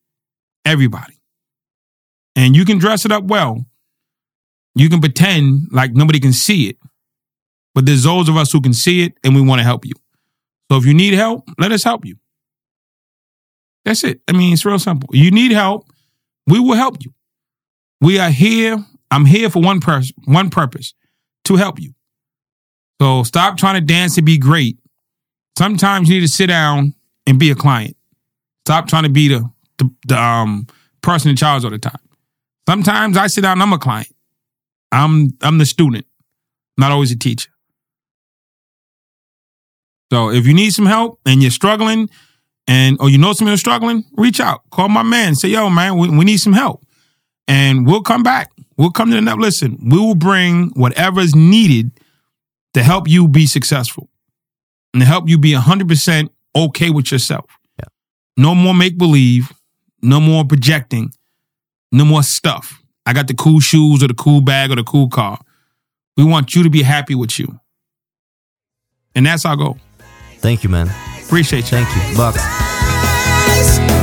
Everybody. 0.66 1.18
And 2.36 2.56
you 2.56 2.66
can 2.66 2.78
dress 2.78 3.06
it 3.06 3.12
up 3.12 3.24
well. 3.24 3.66
You 4.76 4.90
can 4.90 5.00
pretend 5.00 5.70
like 5.72 5.94
nobody 5.94 6.20
can 6.20 6.34
see 6.34 6.70
it. 6.70 6.78
but 7.74 7.86
there's 7.86 8.04
those 8.04 8.28
of 8.28 8.36
us 8.36 8.52
who 8.52 8.60
can 8.60 8.74
see 8.74 9.04
it 9.04 9.14
and 9.24 9.36
we 9.36 9.42
want 9.42 9.60
to 9.60 9.64
help 9.64 9.86
you. 9.86 9.94
So 10.72 10.78
if 10.80 10.86
you 10.86 10.96
need 10.96 11.14
help, 11.14 11.48
let 11.60 11.72
us 11.72 11.84
help 11.84 12.06
you. 12.06 12.18
That's 13.86 14.04
it. 14.04 14.20
I 14.28 14.32
mean, 14.32 14.54
it's 14.54 14.66
real 14.66 14.80
simple. 14.80 15.10
You 15.14 15.30
need 15.30 15.52
help, 15.52 15.88
we 16.48 16.60
will 16.60 16.76
help 16.76 16.98
you. 17.06 17.14
We 18.02 18.20
are 18.20 18.30
here. 18.30 18.78
I'm 19.10 19.26
here 19.26 19.50
for 19.50 19.62
one 19.62 19.80
purpose, 19.80 20.12
one 20.26 20.50
purpose, 20.50 20.94
to 21.46 21.56
help 21.56 21.80
you. 21.80 21.94
So 23.02 23.24
stop 23.24 23.58
trying 23.58 23.76
to 23.76 23.82
dance 23.82 24.16
to 24.16 24.22
be 24.22 24.38
great. 24.38 24.78
Sometimes 25.58 26.10
you 26.10 26.16
need 26.16 26.22
to 26.22 26.32
sit 26.32 26.48
down 26.48 26.94
and 27.26 27.40
be 27.40 27.52
a 27.52 27.56
client. 27.56 27.96
Stop 28.66 28.88
trying 28.88 29.04
to 29.04 29.10
be 29.10 29.28
the 29.28 29.50
the, 29.78 29.90
the 30.08 30.20
um, 30.20 30.68
person 31.02 31.30
in 31.30 31.36
charge 31.36 31.64
all 31.64 31.70
the 31.72 31.78
time. 31.78 32.00
Sometimes 32.68 33.16
I 33.16 33.28
sit 33.28 33.42
down 33.42 33.54
and 33.54 33.64
I'm 33.64 33.74
a 33.74 33.78
client. 33.78 34.14
I'm 34.92 35.38
I'm 35.42 35.58
the 35.58 35.66
student, 35.66 36.06
not 36.78 36.92
always 36.92 37.12
a 37.12 37.18
teacher. 37.18 37.50
So 40.12 40.32
if 40.32 40.48
you 40.48 40.54
need 40.54 40.72
some 40.72 40.86
help 40.86 41.20
and 41.26 41.42
you're 41.42 41.52
struggling, 41.52 42.10
and 42.68 42.98
or 43.00 43.10
you 43.10 43.18
know 43.18 43.34
someone 43.34 43.54
who's 43.54 43.60
struggling, 43.60 44.04
reach 44.14 44.40
out. 44.40 44.62
Call 44.72 44.90
my 44.90 45.04
man. 45.04 45.36
Say, 45.36 45.50
yo, 45.50 45.70
man, 45.70 45.98
we, 45.98 46.10
we 46.10 46.26
need 46.26 46.38
some 46.38 46.54
help. 46.54 46.86
And 47.48 47.88
we'll 47.88 48.02
come 48.02 48.24
back. 48.24 48.52
We'll 48.78 48.92
come 48.92 49.10
to 49.10 49.16
the 49.16 49.22
net. 49.22 49.38
Listen, 49.38 49.78
we 49.84 49.98
will 49.98 50.16
bring 50.16 50.70
whatever 50.76 51.22
is 51.22 51.36
needed 51.36 51.92
to 52.74 52.84
help 52.84 53.08
you 53.08 53.28
be 53.28 53.46
successful 53.48 54.10
and 54.94 55.02
to 55.02 55.08
help 55.08 55.28
you 55.28 55.38
be 55.38 55.54
100% 55.54 56.30
okay 56.56 56.90
with 56.90 57.12
yourself. 57.12 57.46
Yeah. 57.80 57.86
No 58.36 58.54
more 58.54 58.74
make 58.74 58.98
believe, 58.98 59.52
no 60.02 60.20
more 60.20 60.46
projecting, 60.46 61.12
no 61.92 62.06
more 62.06 62.24
stuff. 62.24 62.82
I 63.06 63.14
got 63.14 63.28
the 63.28 63.34
cool 63.34 63.60
shoes 63.60 64.04
or 64.04 64.08
the 64.08 64.14
cool 64.14 64.42
bag 64.42 64.72
or 64.72 64.76
the 64.76 64.84
cool 64.84 65.08
car. 65.10 65.40
We 66.18 66.24
want 66.24 66.56
you 66.56 66.64
to 66.64 66.70
be 66.70 66.82
happy 66.82 67.16
with 67.16 67.40
you. 67.40 67.60
And 69.16 69.26
that's 69.26 69.46
our 69.46 69.56
goal. 69.56 69.78
Thank 70.40 70.64
you, 70.64 70.70
man. 70.70 70.92
Appreciate 71.24 71.72
you. 71.72 71.80
Thank 71.80 72.12
you. 72.12 72.18
Bucks. 72.18 73.97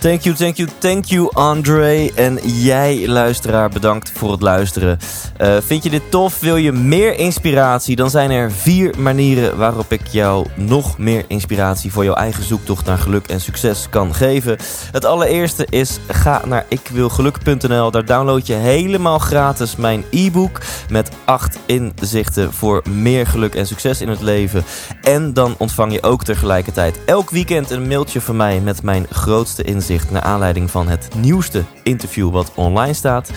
Thank 0.00 0.20
you, 0.20 0.34
thank 0.34 0.56
you, 0.56 0.68
thank 0.78 1.04
you, 1.04 1.28
Andre. 1.32 2.12
En 2.14 2.38
jij, 2.42 3.08
luisteraar, 3.08 3.68
bedankt 3.68 4.10
voor 4.10 4.30
het 4.30 4.42
luisteren. 4.42 4.98
Eh, 5.36 5.56
vind 5.66 5.82
je 5.82 5.90
dit 5.90 6.10
tof? 6.10 6.40
Wil 6.40 6.56
je 6.56 6.72
meer 6.72 7.14
inspiratie? 7.18 7.96
Dan 7.96 8.10
zijn 8.10 8.30
er 8.30 8.52
vier 8.52 8.94
manieren 8.98 9.56
waarop 9.56 9.92
ik 9.92 10.06
jou 10.06 10.46
nog 10.54 10.98
meer 10.98 11.24
inspiratie 11.28 11.92
voor 11.92 12.04
jouw 12.04 12.14
eigen 12.14 12.44
zoektocht 12.44 12.86
naar 12.86 12.98
geluk 12.98 13.26
en 13.26 13.40
succes 13.40 13.86
kan 13.90 14.14
geven. 14.14 14.56
Het 14.92 15.04
allereerste 15.04 15.66
is 15.70 15.98
ga 16.08 16.42
naar 16.46 16.64
ikwilgeluk.nl. 16.68 17.90
Daar 17.90 18.04
download 18.04 18.46
je 18.46 18.54
helemaal 18.54 19.18
gratis 19.18 19.76
mijn 19.76 20.04
e-book 20.10 20.60
met 20.90 21.10
acht 21.24 21.58
inzichten 21.66 22.52
voor 22.52 22.82
meer 22.90 23.26
geluk 23.26 23.54
en 23.54 23.66
succes 23.66 24.00
in 24.00 24.08
het 24.08 24.20
leven. 24.20 24.64
En 25.02 25.32
dan 25.32 25.54
ontvang 25.58 25.92
je 25.92 26.02
ook 26.02 26.24
tegelijkertijd 26.24 27.04
elk 27.04 27.30
weekend 27.30 27.70
een 27.70 27.88
mailtje 27.88 28.20
van 28.20 28.36
mij 28.36 28.60
met 28.60 28.82
mijn 28.82 29.06
grootste 29.10 29.62
inzichten 29.62 29.86
naar 30.10 30.22
aanleiding 30.22 30.70
van 30.70 30.88
het 30.88 31.08
nieuwste 31.16 31.64
interview 31.82 32.30
wat 32.30 32.52
online 32.54 32.94
staat. 32.94 33.30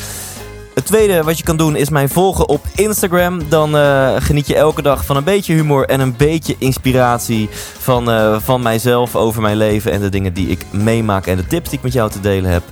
Het 0.74 0.86
tweede 0.86 1.24
wat 1.24 1.38
je 1.38 1.44
kan 1.44 1.58
doen 1.58 1.76
is 1.76 1.90
mij 1.90 2.08
volgen 2.08 2.50
op 2.50 2.66
Instagram. 2.76 3.50
Dan 3.50 3.78
eh, 3.78 4.16
geniet 4.20 4.48
je 4.48 4.56
elke 4.56 4.82
dag 4.82 5.06
van 5.06 5.16
een 5.16 5.24
beetje 5.24 5.54
humor 5.54 5.86
en 5.86 6.00
een 6.00 6.16
beetje 6.18 6.56
inspiratie 6.58 7.50
van, 7.80 8.12
eh, 8.12 8.40
van 8.40 8.62
mijzelf 8.62 9.16
over 9.16 9.42
mijn 9.42 9.58
leven 9.58 9.92
en 9.92 10.02
de 10.02 10.10
dingen 10.10 10.34
die 10.34 10.48
ik 10.48 10.66
meemaak 10.70 11.28
en 11.28 11.38
de 11.38 11.48
tips 11.48 11.70
die 11.70 11.78
ik 11.78 11.84
met 11.84 11.94
jou 11.94 12.10
te 12.10 12.20
delen 12.20 12.52
heb. 12.52 12.64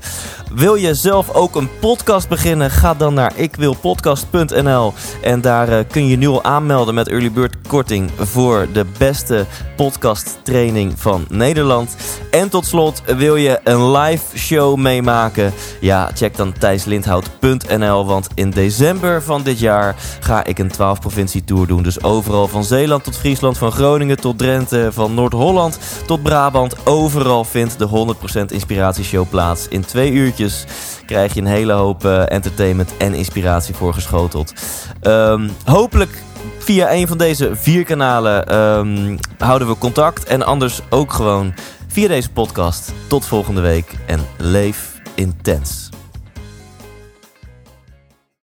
Wil 0.53 0.75
je 0.75 0.93
zelf 0.93 1.33
ook 1.33 1.55
een 1.55 1.69
podcast 1.79 2.29
beginnen? 2.29 2.71
Ga 2.71 2.93
dan 2.93 3.13
naar 3.13 3.33
ikwilpodcast.nl 3.35 4.93
en 5.21 5.41
daar 5.41 5.69
eh, 5.69 5.85
kun 5.91 6.07
je 6.07 6.15
nu 6.15 6.27
al 6.27 6.43
aanmelden 6.43 6.93
met 6.93 7.07
Early 7.07 7.31
Bird 7.31 7.55
korting 7.67 8.11
voor 8.17 8.67
de 8.73 8.85
beste 8.97 9.45
podcast 9.75 10.39
training 10.43 10.93
van 10.95 11.25
Nederland. 11.27 11.95
En 12.31 12.49
tot 12.49 12.65
slot, 12.65 13.01
wil 13.05 13.35
je 13.35 13.59
een 13.63 13.91
live 13.91 14.37
show 14.37 14.77
meemaken? 14.77 15.53
Ja, 15.79 16.11
check 16.13 16.37
dan 16.37 16.53
thijslindhout.nl, 16.53 17.88
want 17.89 18.27
in 18.33 18.49
december 18.49 19.23
van 19.23 19.43
dit 19.43 19.59
jaar 19.59 19.95
ga 20.19 20.43
ik 20.43 20.59
een 20.59 20.67
12 20.67 20.99
provincie 20.99 21.43
tour 21.43 21.67
doen. 21.67 21.83
Dus 21.83 22.03
overal 22.03 22.47
van 22.47 22.63
Zeeland 22.63 23.03
tot 23.03 23.17
Friesland, 23.17 23.57
van 23.57 23.71
Groningen 23.71 24.19
tot 24.19 24.37
Drenthe, 24.37 24.89
van 24.91 25.13
Noord-Holland 25.13 25.79
tot 26.05 26.23
Brabant. 26.23 26.85
Overal 26.85 27.43
vindt 27.43 27.79
de 27.79 28.15
100% 28.41 28.45
inspiratieshow 28.45 29.29
plaats. 29.29 29.67
In 29.67 29.85
twee 29.85 30.11
uurtjes 30.11 30.65
krijg 31.05 31.33
je 31.33 31.39
een 31.39 31.47
hele 31.47 31.73
hoop 31.73 32.05
eh, 32.05 32.31
entertainment 32.31 32.97
en 32.97 33.13
inspiratie 33.13 33.75
voorgeschoteld. 33.75 34.53
Ehm, 35.01 35.49
hopelijk 35.65 36.23
via 36.57 36.93
een 36.93 37.07
van 37.07 37.17
deze 37.17 37.51
vier 37.53 37.83
kanalen 37.83 38.47
ehm, 38.47 39.17
houden 39.37 39.67
we 39.67 39.77
contact. 39.77 40.23
En 40.23 40.43
anders 40.43 40.79
ook 40.89 41.13
gewoon 41.13 41.53
via 41.87 42.07
deze 42.07 42.29
podcast. 42.29 42.93
Tot 43.07 43.25
volgende 43.25 43.61
week 43.61 43.95
en 44.05 44.19
leef 44.37 45.01
intens. 45.15 45.89